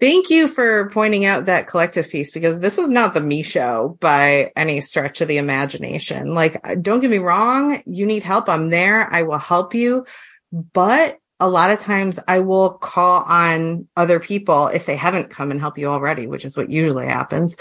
Thank 0.00 0.30
you 0.30 0.48
for 0.48 0.88
pointing 0.90 1.26
out 1.26 1.44
that 1.44 1.66
collective 1.66 2.08
piece 2.08 2.32
because 2.32 2.58
this 2.58 2.78
is 2.78 2.88
not 2.88 3.12
the 3.12 3.20
me 3.20 3.42
show 3.42 3.98
by 4.00 4.50
any 4.56 4.80
stretch 4.80 5.20
of 5.20 5.28
the 5.28 5.36
imagination. 5.36 6.34
Like, 6.34 6.60
don't 6.80 7.00
get 7.00 7.10
me 7.10 7.18
wrong. 7.18 7.82
You 7.84 8.06
need 8.06 8.22
help. 8.22 8.48
I'm 8.48 8.70
there. 8.70 9.12
I 9.12 9.22
will 9.22 9.38
help 9.38 9.74
you. 9.74 10.06
But 10.52 11.18
a 11.38 11.48
lot 11.48 11.70
of 11.70 11.80
times 11.80 12.18
I 12.26 12.40
will 12.40 12.70
call 12.70 13.22
on 13.24 13.88
other 13.96 14.20
people 14.20 14.68
if 14.68 14.86
they 14.86 14.96
haven't 14.96 15.30
come 15.30 15.50
and 15.50 15.60
help 15.60 15.76
you 15.76 15.88
already, 15.88 16.26
which 16.26 16.44
is 16.46 16.56
what 16.56 16.70
usually 16.70 17.06
happens 17.06 17.56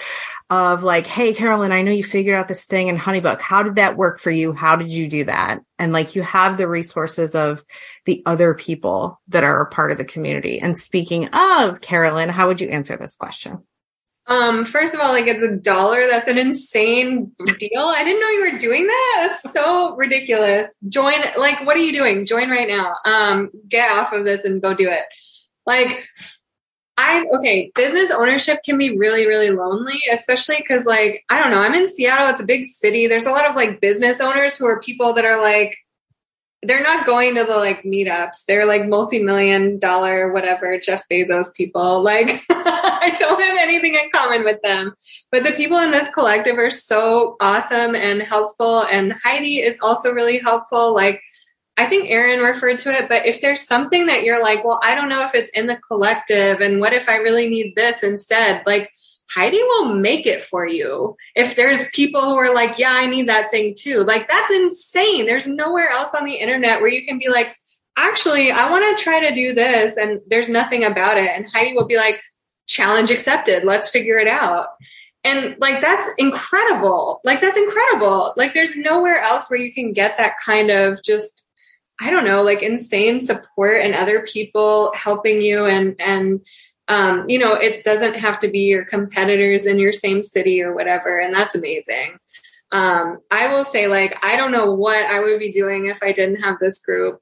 of 0.50 0.84
like, 0.84 1.06
Hey, 1.06 1.34
Carolyn, 1.34 1.72
I 1.72 1.82
know 1.82 1.92
you 1.92 2.04
figured 2.04 2.36
out 2.36 2.48
this 2.48 2.66
thing 2.66 2.88
in 2.88 2.98
Honeybook. 2.98 3.40
How 3.40 3.64
did 3.64 3.76
that 3.76 3.98
work 3.98 4.20
for 4.20 4.32
you? 4.32 4.54
How 4.54 4.76
did 4.76 4.92
you 4.92 5.08
do 5.08 5.26
that? 5.26 5.60
And 5.78 5.94
like 5.94 6.16
you 6.16 6.24
have 6.24 6.58
the 6.58 6.68
resources 6.68 7.36
of 7.36 7.64
the 8.06 8.24
other 8.26 8.54
people 8.54 9.22
that 9.28 9.44
are 9.44 9.62
a 9.62 9.70
part 9.70 9.92
of 9.92 9.98
the 9.98 10.06
community. 10.06 10.60
And 10.60 10.78
speaking 10.78 11.28
of 11.28 11.82
Carolyn, 11.82 12.30
how 12.30 12.48
would 12.48 12.62
you 12.62 12.70
answer 12.70 12.98
this 12.98 13.16
question? 13.16 13.64
Um, 14.30 14.64
first 14.64 14.94
of 14.94 15.00
all, 15.00 15.12
like 15.12 15.26
it's 15.26 15.42
a 15.42 15.56
dollar. 15.56 16.02
That's 16.02 16.28
an 16.28 16.38
insane 16.38 17.32
deal. 17.58 17.72
I 17.78 18.04
didn't 18.04 18.22
know 18.22 18.30
you 18.30 18.52
were 18.52 18.60
doing 18.60 18.86
that. 18.86 19.40
So 19.52 19.96
ridiculous. 19.96 20.68
Join, 20.88 21.16
like, 21.38 21.66
what 21.66 21.76
are 21.76 21.82
you 21.82 21.92
doing? 21.92 22.28
Join 22.28 22.50
right 22.50 22.68
now. 22.68 22.94
Um, 23.06 23.50
get 23.68 23.92
off 23.92 24.14
of 24.14 24.26
this 24.26 24.46
and 24.46 24.62
go 24.62 24.76
do 24.76 24.88
it. 24.90 25.04
Like, 25.66 26.06
I, 27.02 27.26
okay, 27.38 27.72
business 27.76 28.12
ownership 28.12 28.60
can 28.66 28.78
be 28.78 28.98
really, 28.98 29.26
really 29.26 29.52
lonely, 29.52 30.02
especially 30.12 30.58
because, 30.58 30.84
like, 30.84 31.24
I 31.30 31.42
don't 31.42 31.50
know, 31.50 31.62
I'm 31.62 31.74
in 31.74 31.90
Seattle. 31.96 32.28
It's 32.28 32.42
a 32.42 32.46
big 32.46 32.66
city. 32.66 33.08
There's 33.08 33.26
a 33.26 33.32
lot 33.32 33.50
of 33.50 33.56
like 33.56 33.80
business 33.80 34.20
owners 34.20 34.58
who 34.58 34.66
are 34.66 34.82
people 34.82 35.14
that 35.14 35.24
are 35.24 35.42
like, 35.42 35.78
they're 36.62 36.84
not 36.84 37.06
going 37.06 37.36
to 37.36 37.46
the 37.46 37.56
like 37.56 37.84
meetups. 37.84 38.44
They're 38.46 38.66
like 38.66 38.86
multi-million 38.86 39.80
dollar, 39.80 40.34
whatever, 40.34 40.78
Jeff 40.78 41.08
Bezos 41.10 41.54
people. 41.56 42.04
Like 42.04 42.44
I 42.50 43.16
don't 43.18 43.42
have 43.46 43.58
anything 43.58 43.94
in 43.94 44.10
common 44.14 44.44
with 44.44 44.62
them. 44.62 44.94
But 45.32 45.46
the 45.46 45.52
people 45.52 45.78
in 45.78 45.92
this 45.92 46.10
collective 46.14 46.58
are 46.58 46.70
so 46.70 47.38
awesome 47.40 47.96
and 47.96 48.22
helpful. 48.22 48.84
And 48.92 49.14
Heidi 49.24 49.60
is 49.60 49.80
also 49.82 50.12
really 50.12 50.40
helpful. 50.40 50.94
Like 50.94 51.22
I 51.80 51.86
think 51.86 52.12
Erin 52.12 52.42
referred 52.42 52.80
to 52.80 52.92
it, 52.92 53.08
but 53.08 53.26
if 53.26 53.40
there's 53.40 53.66
something 53.66 54.08
that 54.08 54.24
you're 54.24 54.44
like, 54.44 54.66
well, 54.66 54.82
I 54.84 54.96
don't 54.96 55.08
know 55.08 55.24
if 55.24 55.34
it's 55.34 55.50
in 55.52 55.66
the 55.66 55.78
collective 55.78 56.60
and 56.60 56.82
what 56.82 56.92
if 56.92 57.08
I 57.08 57.20
really 57.20 57.48
need 57.48 57.74
this 57.78 58.04
instead? 58.04 58.64
Like 58.66 58.92
Heidi 59.34 59.64
will 59.64 59.96
make 59.96 60.28
it 60.28 60.42
for 60.42 60.68
you. 60.68 61.16
If 61.36 61.56
there's 61.56 61.88
people 61.94 62.22
who 62.22 62.36
are 62.36 62.54
like, 62.54 62.78
yeah, 62.78 62.92
I 62.92 63.06
need 63.06 63.30
that 63.30 63.50
thing 63.50 63.76
too. 63.78 64.04
Like 64.04 64.28
that's 64.28 64.52
insane. 64.52 65.26
There's 65.26 65.48
nowhere 65.48 65.88
else 65.88 66.14
on 66.14 66.26
the 66.26 66.34
internet 66.36 66.82
where 66.82 66.92
you 66.92 67.06
can 67.06 67.18
be 67.18 67.30
like, 67.30 67.56
actually, 67.96 68.52
I 68.52 68.70
want 68.70 68.98
to 68.98 69.02
try 69.02 69.30
to 69.30 69.34
do 69.34 69.54
this 69.54 69.96
and 69.96 70.20
there's 70.28 70.50
nothing 70.50 70.84
about 70.84 71.18
it. 71.18 71.30
And 71.34 71.48
Heidi 71.50 71.76
will 71.76 71.88
be 71.88 71.96
like, 71.96 72.22
challenge 72.68 73.10
accepted. 73.10 73.64
Let's 73.64 73.90
figure 73.90 74.18
it 74.18 74.28
out. 74.28 74.68
And 75.24 75.56
like, 75.60 75.80
that's 75.80 76.10
incredible. 76.18 77.22
Like, 77.24 77.40
that's 77.40 77.58
incredible. 77.58 78.34
Like, 78.36 78.54
there's 78.54 78.76
nowhere 78.76 79.22
else 79.22 79.50
where 79.50 79.60
you 79.60 79.74
can 79.74 79.94
get 79.94 80.18
that 80.18 80.34
kind 80.46 80.72
of 80.72 81.02
just, 81.04 81.46
I 82.02 82.10
don't 82.10 82.26
know, 82.26 82.44
like 82.44 82.64
insane 82.64 83.26
support 83.26 83.82
and 83.82 83.94
other 83.94 84.24
people 84.24 84.92
helping 84.96 85.42
you 85.42 85.66
and, 85.66 85.96
and, 86.00 86.42
um, 86.88 87.26
you 87.28 87.38
know, 87.38 87.54
it 87.54 87.84
doesn't 87.84 88.16
have 88.16 88.40
to 88.40 88.48
be 88.48 88.62
your 88.62 88.86
competitors 88.86 89.66
in 89.66 89.80
your 89.80 89.94
same 89.94 90.24
city 90.24 90.62
or 90.62 90.74
whatever. 90.74 91.20
And 91.20 91.34
that's 91.34 91.56
amazing. 91.56 92.18
Um, 92.72 93.20
I 93.32 93.48
will 93.48 93.66
say, 93.66 93.88
like, 93.88 94.24
I 94.24 94.38
don't 94.38 94.52
know 94.52 94.72
what 94.72 95.06
I 95.06 95.20
would 95.20 95.40
be 95.40 95.52
doing 95.52 95.88
if 95.88 96.02
I 96.02 96.12
didn't 96.12 96.42
have 96.42 96.58
this 96.60 96.80
group. 96.80 97.20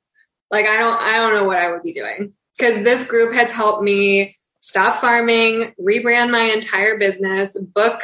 Like, 0.51 0.65
I 0.65 0.77
don't, 0.77 0.99
I 0.99 1.17
don't 1.17 1.33
know 1.33 1.43
what 1.43 1.57
I 1.57 1.71
would 1.71 1.83
be 1.83 1.93
doing 1.93 2.33
because 2.57 2.83
this 2.83 3.07
group 3.07 3.33
has 3.33 3.51
helped 3.51 3.83
me 3.83 4.37
stop 4.59 4.99
farming, 4.99 5.73
rebrand 5.79 6.31
my 6.31 6.51
entire 6.55 6.97
business, 6.97 7.57
book 7.59 8.01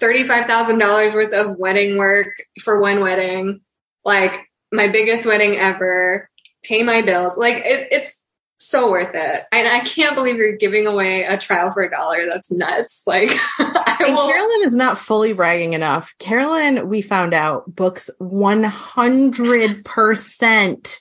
$35,000 0.00 1.14
worth 1.14 1.32
of 1.32 1.56
wedding 1.56 1.96
work 1.96 2.32
for 2.62 2.80
one 2.80 3.00
wedding, 3.00 3.60
like 4.04 4.32
my 4.72 4.88
biggest 4.88 5.26
wedding 5.26 5.56
ever, 5.56 6.30
pay 6.62 6.82
my 6.82 7.02
bills. 7.02 7.36
Like, 7.36 7.56
it, 7.56 7.88
it's, 7.90 8.22
so 8.58 8.90
worth 8.90 9.14
it. 9.14 9.42
And 9.52 9.68
I 9.68 9.80
can't 9.80 10.14
believe 10.14 10.36
you're 10.36 10.56
giving 10.56 10.86
away 10.86 11.24
a 11.24 11.36
trial 11.36 11.70
for 11.70 11.82
a 11.82 11.90
dollar. 11.90 12.24
That's 12.26 12.50
nuts. 12.50 13.02
Like, 13.16 13.30
and 13.58 14.16
Carolyn 14.16 14.62
is 14.64 14.74
not 14.74 14.96
fully 14.98 15.32
bragging 15.32 15.74
enough. 15.74 16.12
Carolyn, 16.18 16.88
we 16.88 17.02
found 17.02 17.34
out, 17.34 17.72
books 17.72 18.10
100% 18.20 20.98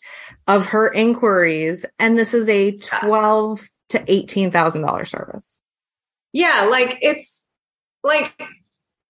of 0.48 0.68
her 0.68 0.94
inquiries. 0.94 1.84
And 2.00 2.16
this 2.18 2.34
is 2.34 2.48
a 2.48 2.78
12 2.78 3.68
to 3.90 4.00
$18,000 4.00 5.08
service. 5.08 5.60
Yeah. 6.32 6.68
Like, 6.70 7.00
it's 7.02 7.44
like, 8.04 8.42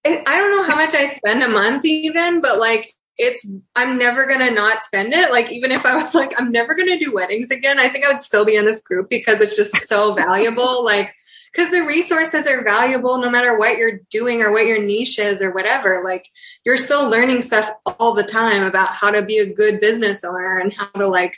I 0.05 0.23
don't 0.23 0.51
know 0.51 0.63
how 0.63 0.75
much 0.75 0.95
I 0.95 1.09
spend 1.09 1.43
a 1.43 1.49
month 1.49 1.85
even, 1.85 2.41
but 2.41 2.59
like 2.59 2.94
it's 3.17 3.49
I'm 3.75 3.97
never 3.97 4.25
gonna 4.25 4.51
not 4.51 4.83
spend 4.83 5.13
it. 5.13 5.31
Like 5.31 5.51
even 5.51 5.71
if 5.71 5.85
I 5.85 5.95
was 5.95 6.13
like 6.13 6.33
I'm 6.37 6.51
never 6.51 6.75
gonna 6.75 6.99
do 6.99 7.13
weddings 7.13 7.51
again, 7.51 7.79
I 7.79 7.87
think 7.87 8.05
I 8.05 8.09
would 8.09 8.21
still 8.21 8.45
be 8.45 8.55
in 8.55 8.65
this 8.65 8.81
group 8.81 9.09
because 9.09 9.41
it's 9.41 9.55
just 9.55 9.87
so 9.87 10.13
valuable. 10.15 10.83
Like 10.83 11.13
because 11.51 11.71
the 11.71 11.85
resources 11.85 12.47
are 12.47 12.63
valuable 12.63 13.17
no 13.17 13.29
matter 13.29 13.57
what 13.57 13.77
you're 13.77 13.99
doing 14.09 14.41
or 14.41 14.51
what 14.51 14.65
your 14.65 14.83
niche 14.83 15.19
is 15.19 15.41
or 15.41 15.51
whatever. 15.51 16.01
Like 16.03 16.27
you're 16.65 16.77
still 16.77 17.09
learning 17.09 17.43
stuff 17.43 17.69
all 17.99 18.13
the 18.13 18.23
time 18.23 18.63
about 18.63 18.93
how 18.93 19.11
to 19.11 19.23
be 19.23 19.37
a 19.37 19.53
good 19.53 19.79
business 19.79 20.23
owner 20.23 20.59
and 20.59 20.73
how 20.73 20.87
to 20.87 21.07
like 21.07 21.37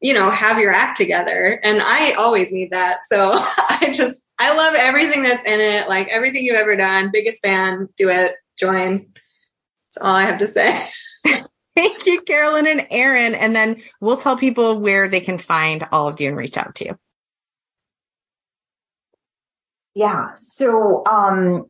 you 0.00 0.14
know 0.14 0.30
have 0.30 0.58
your 0.58 0.72
act 0.72 0.96
together. 0.96 1.60
And 1.62 1.82
I 1.82 2.12
always 2.12 2.50
need 2.50 2.70
that. 2.70 3.00
So 3.08 3.32
I 3.34 3.90
just 3.92 4.20
I 4.38 4.56
love 4.56 4.74
everything 4.74 5.22
that's 5.22 5.44
in 5.44 5.60
it. 5.60 5.88
Like 5.88 6.08
everything 6.08 6.44
you've 6.44 6.56
ever 6.56 6.74
done. 6.76 7.10
Biggest 7.12 7.44
fan. 7.44 7.90
Do 7.98 8.08
it. 8.08 8.36
Join. 8.58 9.10
That's 9.90 9.98
all 10.00 10.14
I 10.14 10.22
have 10.22 10.38
to 10.38 10.46
say. 10.46 10.80
Thank 11.76 12.06
you, 12.06 12.20
Carolyn 12.22 12.66
and 12.66 12.86
Erin. 12.90 13.34
And 13.34 13.54
then 13.54 13.82
we'll 14.00 14.16
tell 14.16 14.36
people 14.36 14.80
where 14.80 15.08
they 15.08 15.20
can 15.20 15.38
find 15.38 15.86
all 15.92 16.08
of 16.08 16.20
you 16.20 16.28
and 16.28 16.36
reach 16.36 16.56
out 16.56 16.74
to 16.76 16.84
you. 16.86 16.98
Yeah. 19.94 20.34
So, 20.36 21.04
um, 21.06 21.66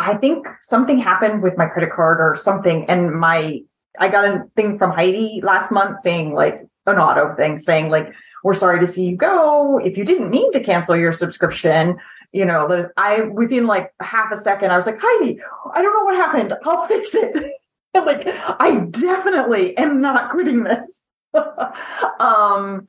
I 0.00 0.14
think 0.14 0.46
something 0.62 0.98
happened 0.98 1.42
with 1.42 1.58
my 1.58 1.66
credit 1.66 1.92
card 1.92 2.20
or 2.20 2.38
something, 2.40 2.86
and 2.88 3.14
my 3.14 3.60
I 3.98 4.08
got 4.08 4.24
a 4.24 4.44
thing 4.56 4.78
from 4.78 4.92
Heidi 4.92 5.40
last 5.44 5.70
month 5.70 6.00
saying 6.00 6.32
like 6.32 6.66
an 6.86 6.96
auto 6.96 7.34
thing 7.36 7.58
saying 7.58 7.90
like 7.90 8.12
we're 8.42 8.54
sorry 8.54 8.80
to 8.80 8.86
see 8.86 9.04
you 9.04 9.16
go. 9.16 9.78
If 9.78 9.98
you 9.98 10.04
didn't 10.04 10.30
mean 10.30 10.50
to 10.52 10.60
cancel 10.64 10.96
your 10.96 11.12
subscription, 11.12 11.98
you 12.32 12.46
know, 12.46 12.88
I 12.96 13.24
within 13.24 13.66
like 13.66 13.92
half 14.00 14.32
a 14.32 14.36
second 14.36 14.70
I 14.70 14.76
was 14.76 14.86
like 14.86 14.98
Heidi, 14.98 15.38
I 15.74 15.82
don't 15.82 15.92
know 15.92 16.04
what 16.04 16.16
happened. 16.16 16.54
I'll 16.64 16.86
fix 16.86 17.14
it. 17.14 17.52
like 17.94 18.22
I 18.26 18.86
definitely 18.90 19.76
am 19.76 20.00
not 20.00 20.30
quitting 20.30 20.64
this. 20.64 21.02
um, 22.20 22.88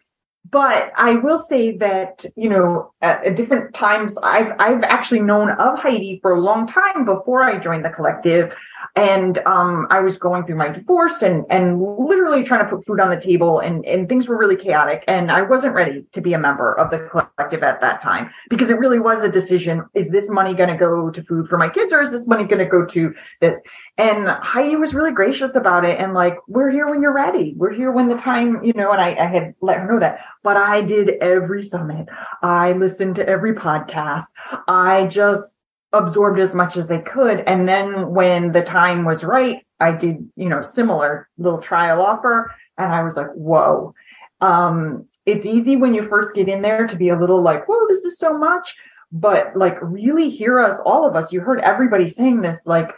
but 0.49 0.91
I 0.95 1.13
will 1.13 1.37
say 1.37 1.77
that 1.77 2.25
you 2.35 2.49
know 2.49 2.93
at, 3.01 3.25
at, 3.25 3.35
different 3.35 3.73
times 3.73 4.17
I've 4.21 4.51
I've 4.59 4.83
actually 4.83 5.21
known 5.21 5.51
of 5.51 5.79
Heidi 5.79 6.19
for 6.21 6.33
a 6.33 6.41
long 6.41 6.67
time 6.67 7.05
before 7.05 7.43
I 7.43 7.59
joined 7.59 7.85
the 7.85 7.89
collective, 7.89 8.53
and 8.95 9.37
um, 9.39 9.87
I 9.89 10.01
was 10.01 10.17
going 10.17 10.45
through 10.45 10.57
my 10.57 10.67
divorce 10.67 11.21
and 11.21 11.45
and 11.49 11.81
literally 11.81 12.43
trying 12.43 12.65
to 12.65 12.69
put 12.69 12.85
food 12.85 12.99
on 12.99 13.09
the 13.09 13.19
table 13.19 13.59
and 13.59 13.85
and 13.85 14.09
things 14.09 14.27
were 14.27 14.37
really 14.37 14.57
chaotic. 14.57 15.03
And 15.07 15.31
I 15.31 15.43
wasn't 15.43 15.75
ready 15.75 16.05
to 16.11 16.21
be 16.21 16.33
a 16.33 16.39
member 16.39 16.77
of 16.77 16.91
the 16.91 16.99
collective 17.09 17.63
at 17.63 17.79
that 17.81 18.01
time 18.01 18.31
because 18.49 18.69
it 18.69 18.77
really 18.77 18.99
was 18.99 19.23
a 19.23 19.31
decision 19.31 19.85
is 19.93 20.09
this 20.09 20.29
money 20.29 20.53
going 20.53 20.69
to 20.69 20.75
go 20.75 21.09
to 21.09 21.23
food 21.23 21.47
for 21.47 21.57
my 21.57 21.69
kids 21.69 21.93
or 21.93 22.01
is 22.01 22.11
this 22.11 22.27
money 22.27 22.43
going 22.43 22.59
to 22.59 22.65
go 22.65 22.85
to 22.85 23.13
this? 23.39 23.55
And 23.97 24.27
Heidi 24.27 24.75
was 24.75 24.93
really 24.93 25.11
gracious 25.11 25.55
about 25.55 25.85
it 25.85 25.97
and 25.97 26.13
like 26.13 26.35
we're 26.47 26.69
here 26.69 26.89
when 26.89 27.01
you're 27.01 27.13
ready. 27.13 27.53
We're 27.55 27.73
here 27.73 27.91
when 27.91 28.09
the 28.09 28.17
time 28.17 28.61
you 28.63 28.73
know 28.73 28.91
and 28.91 29.01
I, 29.01 29.15
I 29.15 29.25
had 29.25 29.53
let 29.61 29.77
her 29.77 29.91
know 29.91 29.99
that. 29.99 30.19
But 30.43 30.57
I 30.57 30.81
did 30.81 31.11
every 31.21 31.63
summit. 31.63 32.09
I 32.41 32.73
listened 32.73 33.15
to 33.15 33.27
every 33.27 33.53
podcast. 33.53 34.25
I 34.67 35.05
just 35.05 35.55
absorbed 35.93 36.39
as 36.39 36.53
much 36.53 36.77
as 36.77 36.89
I 36.89 36.99
could. 36.99 37.41
And 37.41 37.67
then 37.67 38.11
when 38.11 38.51
the 38.51 38.61
time 38.61 39.05
was 39.05 39.23
right, 39.23 39.65
I 39.79 39.91
did, 39.91 40.29
you 40.35 40.49
know, 40.49 40.61
similar 40.61 41.27
little 41.37 41.59
trial 41.59 42.01
offer. 42.01 42.53
And 42.77 42.93
I 42.93 43.03
was 43.03 43.15
like, 43.15 43.31
whoa. 43.33 43.93
Um, 44.39 45.07
it's 45.25 45.45
easy 45.45 45.75
when 45.75 45.93
you 45.93 46.07
first 46.07 46.33
get 46.33 46.47
in 46.47 46.61
there 46.61 46.87
to 46.87 46.95
be 46.95 47.09
a 47.09 47.19
little 47.19 47.41
like, 47.41 47.67
whoa, 47.67 47.87
this 47.87 48.05
is 48.05 48.17
so 48.17 48.37
much. 48.37 48.75
But 49.11 49.55
like, 49.55 49.77
really 49.81 50.29
hear 50.29 50.59
us, 50.59 50.79
all 50.85 51.05
of 51.05 51.15
us. 51.15 51.33
You 51.33 51.41
heard 51.41 51.59
everybody 51.59 52.09
saying 52.09 52.41
this, 52.41 52.61
like, 52.65 52.89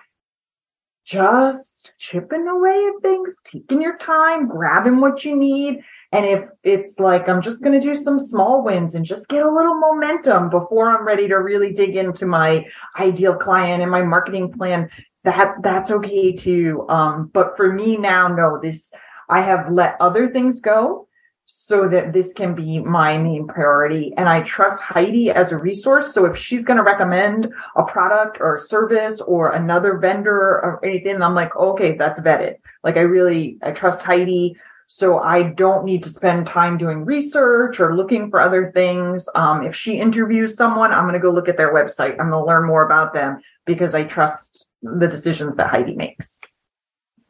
just 1.05 1.91
chipping 1.99 2.47
away 2.47 2.81
at 2.95 3.01
things, 3.01 3.29
taking 3.43 3.81
your 3.81 3.97
time, 3.97 4.47
grabbing 4.47 5.01
what 5.01 5.25
you 5.25 5.35
need. 5.35 5.81
And 6.13 6.27
if 6.27 6.43
it's 6.61 6.99
like, 6.99 7.27
I'm 7.27 7.41
just 7.41 7.63
going 7.63 7.73
to 7.73 7.85
do 7.85 7.95
some 7.95 8.19
small 8.19 8.63
wins 8.63 8.93
and 8.93 9.03
just 9.03 9.27
get 9.29 9.43
a 9.43 9.51
little 9.51 9.73
momentum 9.73 10.51
before 10.51 10.95
I'm 10.95 11.07
ready 11.07 11.27
to 11.27 11.37
really 11.37 11.73
dig 11.73 11.95
into 11.95 12.27
my 12.27 12.67
ideal 12.99 13.33
client 13.33 13.81
and 13.81 13.89
my 13.89 14.03
marketing 14.03 14.51
plan, 14.51 14.87
that 15.23 15.55
that's 15.63 15.89
okay 15.89 16.31
too. 16.31 16.85
Um, 16.87 17.31
but 17.33 17.57
for 17.57 17.73
me 17.73 17.97
now, 17.97 18.27
no, 18.27 18.59
this, 18.61 18.91
I 19.27 19.41
have 19.41 19.71
let 19.71 19.97
other 19.99 20.29
things 20.29 20.61
go 20.61 21.07
so 21.47 21.89
that 21.89 22.13
this 22.13 22.31
can 22.33 22.53
be 22.53 22.79
my 22.79 23.17
main 23.17 23.47
priority. 23.47 24.13
And 24.15 24.29
I 24.29 24.41
trust 24.41 24.83
Heidi 24.83 25.31
as 25.31 25.51
a 25.51 25.57
resource. 25.57 26.13
So 26.13 26.25
if 26.25 26.37
she's 26.37 26.63
going 26.63 26.77
to 26.77 26.83
recommend 26.83 27.51
a 27.75 27.83
product 27.85 28.37
or 28.39 28.55
a 28.55 28.59
service 28.59 29.19
or 29.19 29.53
another 29.53 29.97
vendor 29.97 30.31
or 30.31 30.79
anything, 30.83 31.23
I'm 31.23 31.33
like, 31.33 31.55
okay, 31.55 31.97
that's 31.97 32.19
vetted. 32.19 32.57
Like 32.83 32.97
I 32.97 33.01
really, 33.01 33.57
I 33.63 33.71
trust 33.71 34.03
Heidi 34.03 34.55
So 34.93 35.17
I 35.17 35.41
don't 35.41 35.85
need 35.85 36.03
to 36.03 36.09
spend 36.09 36.45
time 36.45 36.77
doing 36.77 37.03
research 37.03 37.79
or 37.79 37.97
looking 37.97 38.29
for 38.29 38.39
other 38.39 38.71
things. 38.75 39.27
Um, 39.33 39.63
if 39.63 39.75
she 39.75 39.93
interviews 39.93 40.55
someone, 40.55 40.93
I'm 40.93 41.05
going 41.05 41.15
to 41.15 41.19
go 41.19 41.31
look 41.31 41.49
at 41.49 41.57
their 41.57 41.73
website. 41.73 42.11
I'm 42.19 42.29
going 42.29 42.43
to 42.43 42.45
learn 42.45 42.67
more 42.67 42.85
about 42.85 43.11
them 43.11 43.41
because 43.65 43.95
I 43.95 44.03
trust 44.03 44.67
the 44.83 45.07
decisions 45.07 45.55
that 45.55 45.71
Heidi 45.71 45.95
makes. 45.95 46.39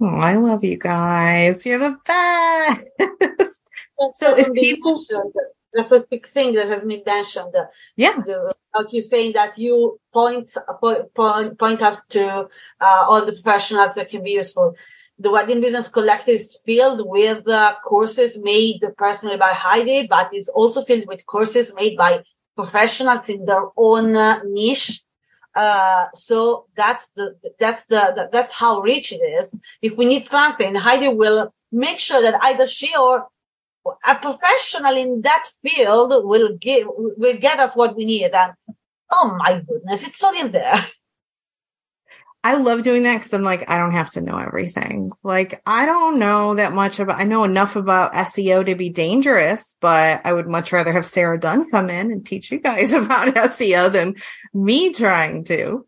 Oh, 0.01 0.07
I 0.07 0.35
love 0.35 0.65
you 0.65 0.77
guys. 0.77 1.65
You're 1.65 1.79
the 1.79 1.95
best. 2.05 3.61
so 4.15 4.37
if 4.37 4.53
people 4.53 5.01
that's 5.71 5.93
a 5.93 6.05
big 6.11 6.27
thing 6.27 6.55
that 6.55 6.67
has 6.67 6.83
been 6.83 7.01
mentioned. 7.05 7.55
Yeah. 7.95 8.21
The, 8.25 8.53
you 8.91 9.01
saying 9.01 9.33
that 9.33 9.57
you 9.57 10.01
point, 10.11 10.49
point, 11.15 11.57
point 11.57 11.81
us 11.81 12.05
to 12.07 12.49
uh, 12.81 13.05
all 13.07 13.25
the 13.25 13.31
professionals 13.31 13.95
that 13.95 14.09
can 14.09 14.21
be 14.21 14.31
useful. 14.31 14.75
The 15.19 15.31
Wedding 15.31 15.61
Business 15.61 15.87
Collective 15.89 16.35
is 16.35 16.59
filled 16.65 17.01
with 17.05 17.47
uh, 17.47 17.75
courses 17.83 18.41
made 18.41 18.81
personally 18.97 19.37
by 19.37 19.53
Heidi, 19.53 20.07
but 20.07 20.33
is 20.33 20.49
also 20.49 20.81
filled 20.81 21.07
with 21.07 21.25
courses 21.25 21.73
made 21.75 21.97
by 21.97 22.23
professionals 22.55 23.29
in 23.29 23.45
their 23.45 23.65
own 23.77 24.15
uh, 24.15 24.41
niche. 24.45 25.01
Uh, 25.55 26.07
so 26.13 26.65
that's 26.75 27.09
the, 27.11 27.35
that's 27.59 27.85
the, 27.85 28.27
that's 28.31 28.51
how 28.51 28.81
rich 28.81 29.11
it 29.11 29.21
is. 29.21 29.57
If 29.81 29.97
we 29.97 30.05
need 30.05 30.25
something, 30.25 30.73
Heidi 30.73 31.09
will 31.09 31.53
make 31.71 31.99
sure 31.99 32.21
that 32.21 32.39
either 32.41 32.67
she 32.67 32.95
or 32.95 33.27
a 34.05 34.15
professional 34.15 34.95
in 34.95 35.21
that 35.21 35.43
field 35.61 36.13
will 36.25 36.55
give 36.57 36.87
will 36.87 37.37
get 37.37 37.59
us 37.59 37.75
what 37.75 37.95
we 37.95 38.05
need 38.05 38.31
and 38.31 38.53
oh 39.11 39.35
my 39.37 39.61
goodness 39.67 40.07
it's 40.07 40.23
all 40.23 40.33
in 40.33 40.51
there 40.51 40.79
I 42.45 42.55
love 42.55 42.83
doing 42.83 43.03
that 43.03 43.15
because 43.15 43.33
I'm 43.33 43.43
like, 43.43 43.69
I 43.69 43.77
don't 43.77 43.93
have 43.93 44.11
to 44.11 44.21
know 44.21 44.37
everything. 44.37 45.11
Like, 45.23 45.61
I 45.65 45.85
don't 45.85 46.19
know 46.19 46.55
that 46.55 46.73
much 46.73 46.99
about, 46.99 47.19
I 47.19 47.23
know 47.23 47.45
enough 47.45 47.77
about 47.77 48.13
SEO 48.13 48.65
to 48.65 48.75
be 48.75 48.89
dangerous, 48.89 49.77
but 49.79 50.19
I 50.25 50.33
would 50.33 50.49
much 50.49 50.73
rather 50.73 50.91
have 50.91 51.07
Sara 51.07 51.39
Dunn 51.39 51.71
come 51.71 51.89
in 51.89 52.11
and 52.11 52.25
teach 52.25 52.51
you 52.51 52.59
guys 52.59 52.91
about 52.93 53.33
SEO 53.33 53.91
than 53.91 54.15
me 54.53 54.91
trying 54.91 55.45
to. 55.45 55.85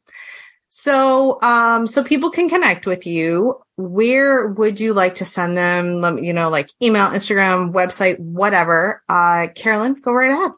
So, 0.69 1.41
um, 1.41 1.87
so 1.87 2.03
people 2.03 2.29
can 2.29 2.47
connect 2.47 2.85
with 2.85 3.05
you. 3.05 3.61
Where 3.75 4.47
would 4.47 4.79
you 4.79 4.93
like 4.93 5.15
to 5.15 5.25
send 5.25 5.57
them? 5.57 5.99
Let 5.99 6.13
me, 6.13 6.27
you 6.27 6.33
know, 6.33 6.49
like 6.49 6.69
email, 6.81 7.07
Instagram, 7.07 7.73
website, 7.73 8.17
whatever. 8.19 9.03
Uh, 9.09 9.47
Carolyn, 9.55 9.95
go 9.95 10.13
right 10.13 10.31
ahead. 10.31 10.51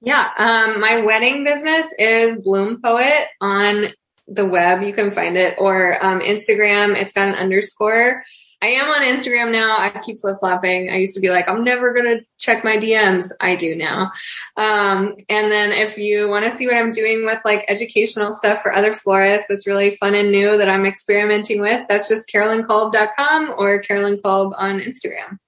Yeah. 0.00 0.30
Um, 0.38 0.80
my 0.80 1.02
wedding 1.04 1.44
business 1.44 1.86
is 1.98 2.40
Bloom 2.40 2.80
Poet 2.80 3.26
on 3.40 3.86
the 4.28 4.44
web. 4.44 4.82
You 4.82 4.92
can 4.92 5.10
find 5.10 5.36
it 5.36 5.56
or, 5.58 6.04
um, 6.04 6.20
Instagram. 6.20 6.96
It's 6.96 7.12
got 7.12 7.28
an 7.28 7.34
underscore. 7.34 8.22
I 8.60 8.66
am 8.66 8.90
on 8.90 9.16
Instagram 9.16 9.52
now. 9.52 9.76
I 9.78 9.90
keep 10.04 10.20
flip 10.20 10.36
flopping. 10.40 10.90
I 10.90 10.96
used 10.96 11.14
to 11.14 11.20
be 11.20 11.30
like, 11.30 11.48
I'm 11.48 11.62
never 11.62 11.92
going 11.92 12.18
to 12.18 12.24
check 12.38 12.64
my 12.64 12.76
DMs. 12.76 13.30
I 13.40 13.54
do 13.54 13.76
now. 13.76 14.10
Um, 14.56 15.14
and 15.28 15.50
then 15.50 15.70
if 15.70 15.96
you 15.96 16.28
want 16.28 16.44
to 16.44 16.50
see 16.50 16.66
what 16.66 16.76
I'm 16.76 16.90
doing 16.90 17.24
with 17.24 17.38
like 17.44 17.64
educational 17.68 18.34
stuff 18.34 18.62
for 18.62 18.74
other 18.74 18.92
florists 18.92 19.46
that's 19.48 19.68
really 19.68 19.96
fun 19.96 20.16
and 20.16 20.32
new 20.32 20.58
that 20.58 20.68
I'm 20.68 20.86
experimenting 20.86 21.60
with, 21.60 21.86
that's 21.88 22.08
just 22.08 22.28
carolynkolb.com 22.28 23.54
or 23.56 23.78
Carolyn 23.78 24.20
Kolb 24.20 24.54
on 24.58 24.80
Instagram. 24.80 25.38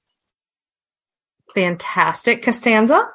Fantastic. 1.52 2.43
Costanza? 2.43 3.09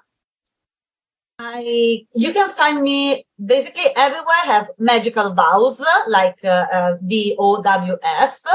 I 1.40 2.06
you 2.14 2.34
can 2.34 2.50
find 2.50 2.82
me 2.82 3.25
basically 3.44 3.88
everywhere 3.96 4.46
has 4.46 4.72
magical 4.80 5.34
vows 5.34 5.84
like 6.08 6.40
uh, 6.44 6.66
uh, 6.72 6.98
V 7.02 7.36
O 7.38 7.62
W 7.62 7.98
S. 8.04 8.46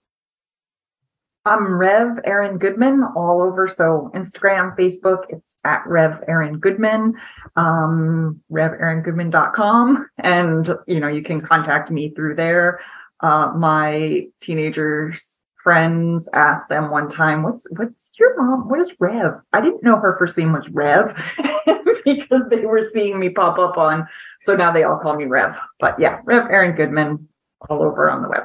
I'm 1.48 1.66
Rev 1.66 2.18
Erin 2.24 2.58
Goodman 2.58 3.02
all 3.16 3.40
over. 3.40 3.68
So 3.68 4.10
Instagram, 4.14 4.76
Facebook, 4.76 5.24
it's 5.30 5.56
at 5.64 5.82
Rev 5.86 6.22
Erin 6.28 6.58
Goodman, 6.58 7.14
um, 7.56 8.42
RevErinGoodman.com. 8.52 10.10
And, 10.18 10.74
you 10.86 11.00
know, 11.00 11.08
you 11.08 11.22
can 11.22 11.40
contact 11.40 11.90
me 11.90 12.10
through 12.10 12.34
there. 12.34 12.80
Uh, 13.20 13.52
my 13.56 14.26
teenagers 14.40 15.40
friends 15.62 16.28
asked 16.32 16.68
them 16.68 16.90
one 16.90 17.10
time, 17.10 17.42
what's, 17.42 17.66
what's 17.76 18.12
your 18.18 18.42
mom? 18.42 18.68
What 18.68 18.80
is 18.80 18.94
Rev? 18.98 19.34
I 19.52 19.60
didn't 19.60 19.82
know 19.82 19.96
her 19.96 20.16
first 20.18 20.38
name 20.38 20.52
was 20.52 20.70
Rev 20.70 21.14
because 22.04 22.42
they 22.48 22.64
were 22.64 22.80
seeing 22.92 23.18
me 23.18 23.28
pop 23.28 23.58
up 23.58 23.76
on. 23.76 24.06
So 24.40 24.56
now 24.56 24.72
they 24.72 24.84
all 24.84 24.98
call 24.98 25.16
me 25.16 25.24
Rev, 25.24 25.58
but 25.78 25.98
yeah, 25.98 26.20
Rev 26.24 26.50
Erin 26.50 26.76
Goodman 26.76 27.28
all 27.68 27.82
over 27.82 28.08
on 28.08 28.22
the 28.22 28.28
web. 28.28 28.44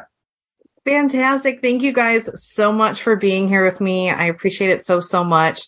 Fantastic. 0.85 1.61
Thank 1.61 1.81
you 1.81 1.93
guys 1.93 2.29
so 2.43 2.73
much 2.73 3.01
for 3.01 3.15
being 3.15 3.47
here 3.47 3.63
with 3.63 3.79
me. 3.79 4.09
I 4.09 4.25
appreciate 4.25 4.71
it 4.71 4.83
so, 4.83 4.99
so 4.99 5.23
much. 5.23 5.61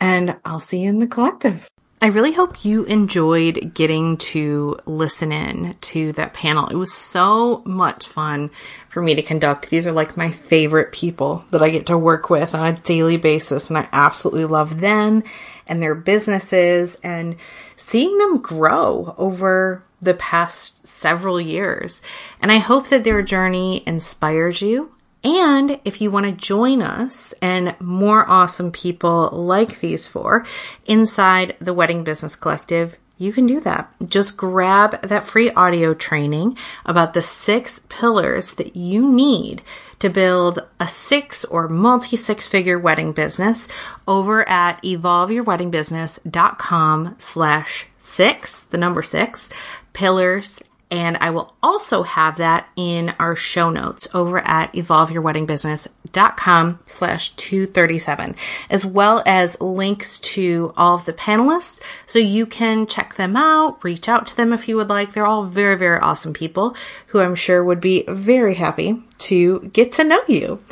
And 0.00 0.36
I'll 0.44 0.60
see 0.60 0.78
you 0.78 0.88
in 0.88 1.00
the 1.00 1.08
collective. 1.08 1.68
I 2.02 2.06
really 2.06 2.32
hope 2.32 2.64
you 2.64 2.82
enjoyed 2.82 3.74
getting 3.74 4.16
to 4.16 4.76
listen 4.86 5.30
in 5.30 5.74
to 5.82 6.10
that 6.14 6.34
panel. 6.34 6.66
It 6.66 6.74
was 6.74 6.92
so 6.92 7.62
much 7.64 8.08
fun 8.08 8.50
for 8.88 9.00
me 9.00 9.14
to 9.14 9.22
conduct. 9.22 9.70
These 9.70 9.86
are 9.86 9.92
like 9.92 10.16
my 10.16 10.32
favorite 10.32 10.90
people 10.90 11.44
that 11.52 11.62
I 11.62 11.70
get 11.70 11.86
to 11.86 11.96
work 11.96 12.28
with 12.28 12.56
on 12.56 12.66
a 12.66 12.76
daily 12.76 13.18
basis, 13.18 13.68
and 13.68 13.78
I 13.78 13.88
absolutely 13.92 14.46
love 14.46 14.80
them 14.80 15.22
and 15.68 15.80
their 15.80 15.94
businesses 15.94 16.98
and 17.04 17.36
seeing 17.76 18.18
them 18.18 18.38
grow 18.38 19.14
over 19.16 19.84
the 20.00 20.14
past 20.14 20.84
several 20.84 21.40
years. 21.40 22.02
And 22.40 22.50
I 22.50 22.58
hope 22.58 22.88
that 22.88 23.04
their 23.04 23.22
journey 23.22 23.84
inspires 23.86 24.60
you. 24.60 24.90
And 25.24 25.80
if 25.84 26.00
you 26.00 26.10
want 26.10 26.26
to 26.26 26.32
join 26.32 26.82
us 26.82 27.32
and 27.40 27.76
more 27.80 28.28
awesome 28.28 28.72
people 28.72 29.30
like 29.30 29.78
these 29.80 30.06
four 30.06 30.44
inside 30.86 31.56
the 31.60 31.74
Wedding 31.74 32.02
Business 32.02 32.34
Collective, 32.34 32.96
you 33.18 33.32
can 33.32 33.46
do 33.46 33.60
that. 33.60 33.94
Just 34.04 34.36
grab 34.36 35.00
that 35.02 35.28
free 35.28 35.52
audio 35.52 35.94
training 35.94 36.58
about 36.84 37.14
the 37.14 37.22
six 37.22 37.78
pillars 37.88 38.54
that 38.54 38.74
you 38.74 39.08
need 39.08 39.62
to 40.00 40.10
build 40.10 40.58
a 40.80 40.88
six 40.88 41.44
or 41.44 41.68
multi 41.68 42.16
six 42.16 42.48
figure 42.48 42.80
wedding 42.80 43.12
business 43.12 43.68
over 44.08 44.48
at 44.48 44.82
evolveyourweddingbusiness.com 44.82 47.14
slash 47.18 47.86
six, 47.96 48.64
the 48.64 48.78
number 48.78 49.04
six, 49.04 49.48
pillars 49.92 50.60
And 50.92 51.16
I 51.16 51.30
will 51.30 51.52
also 51.62 52.02
have 52.02 52.36
that 52.36 52.68
in 52.76 53.14
our 53.18 53.34
show 53.34 53.70
notes 53.70 54.06
over 54.12 54.46
at 54.46 54.74
evolveyourweddingbusiness.com 54.74 56.80
slash 56.86 57.30
237, 57.30 58.36
as 58.68 58.84
well 58.84 59.22
as 59.24 59.58
links 59.58 60.18
to 60.18 60.74
all 60.76 60.96
of 60.96 61.06
the 61.06 61.14
panelists. 61.14 61.80
So 62.04 62.18
you 62.18 62.44
can 62.44 62.86
check 62.86 63.14
them 63.14 63.36
out, 63.36 63.82
reach 63.82 64.06
out 64.06 64.26
to 64.26 64.36
them 64.36 64.52
if 64.52 64.68
you 64.68 64.76
would 64.76 64.90
like. 64.90 65.14
They're 65.14 65.24
all 65.24 65.46
very, 65.46 65.78
very 65.78 65.98
awesome 65.98 66.34
people 66.34 66.76
who 67.06 67.20
I'm 67.20 67.36
sure 67.36 67.64
would 67.64 67.80
be 67.80 68.04
very 68.06 68.56
happy 68.56 69.02
to 69.20 69.60
get 69.72 69.92
to 69.92 70.04
know 70.04 70.20
you. 70.28 70.62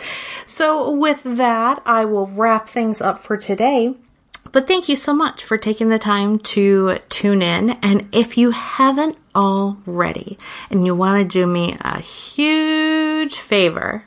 So 0.44 0.90
with 0.90 1.22
that, 1.22 1.80
I 1.86 2.04
will 2.04 2.26
wrap 2.26 2.68
things 2.68 3.00
up 3.00 3.24
for 3.24 3.38
today. 3.38 3.94
But 4.52 4.66
thank 4.66 4.88
you 4.88 4.96
so 4.96 5.14
much 5.14 5.44
for 5.44 5.56
taking 5.56 5.88
the 5.88 5.98
time 5.98 6.38
to 6.40 6.98
tune 7.08 7.42
in. 7.42 7.70
And 7.82 8.08
if 8.12 8.36
you 8.36 8.50
haven't 8.50 9.16
already 9.34 10.38
and 10.70 10.84
you 10.84 10.94
want 10.94 11.22
to 11.22 11.28
do 11.28 11.46
me 11.46 11.76
a 11.80 12.00
huge 12.00 13.36
favor, 13.36 14.04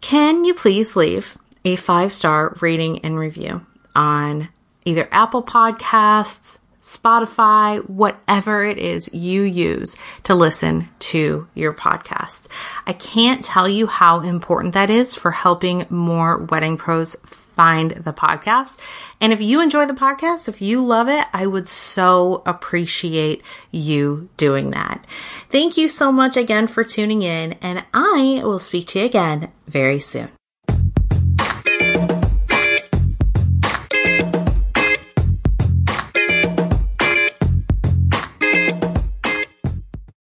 can 0.00 0.44
you 0.44 0.54
please 0.54 0.94
leave 0.94 1.36
a 1.64 1.76
five 1.76 2.12
star 2.12 2.56
rating 2.60 3.00
and 3.04 3.18
review 3.18 3.66
on 3.94 4.48
either 4.84 5.08
Apple 5.10 5.42
Podcasts, 5.42 6.58
Spotify, 6.82 7.88
whatever 7.88 8.64
it 8.64 8.78
is 8.78 9.12
you 9.14 9.42
use 9.42 9.96
to 10.24 10.34
listen 10.34 10.88
to 10.98 11.46
your 11.54 11.72
podcast. 11.72 12.48
I 12.86 12.92
can't 12.92 13.44
tell 13.44 13.68
you 13.68 13.86
how 13.86 14.20
important 14.20 14.74
that 14.74 14.90
is 14.90 15.14
for 15.14 15.30
helping 15.30 15.86
more 15.88 16.38
wedding 16.38 16.76
pros 16.76 17.14
find 17.54 17.92
the 17.92 18.12
podcast. 18.12 18.78
And 19.20 19.32
if 19.32 19.40
you 19.40 19.60
enjoy 19.60 19.86
the 19.86 19.94
podcast, 19.94 20.48
if 20.48 20.60
you 20.60 20.84
love 20.84 21.08
it, 21.08 21.26
I 21.32 21.46
would 21.46 21.68
so 21.68 22.42
appreciate 22.46 23.42
you 23.70 24.28
doing 24.36 24.70
that. 24.72 25.06
Thank 25.50 25.76
you 25.76 25.88
so 25.88 26.12
much 26.12 26.36
again 26.36 26.66
for 26.66 26.84
tuning 26.84 27.22
in, 27.22 27.54
and 27.62 27.84
I 27.94 28.40
will 28.42 28.58
speak 28.58 28.88
to 28.88 29.00
you 29.00 29.04
again 29.04 29.52
very 29.66 30.00
soon. 30.00 30.30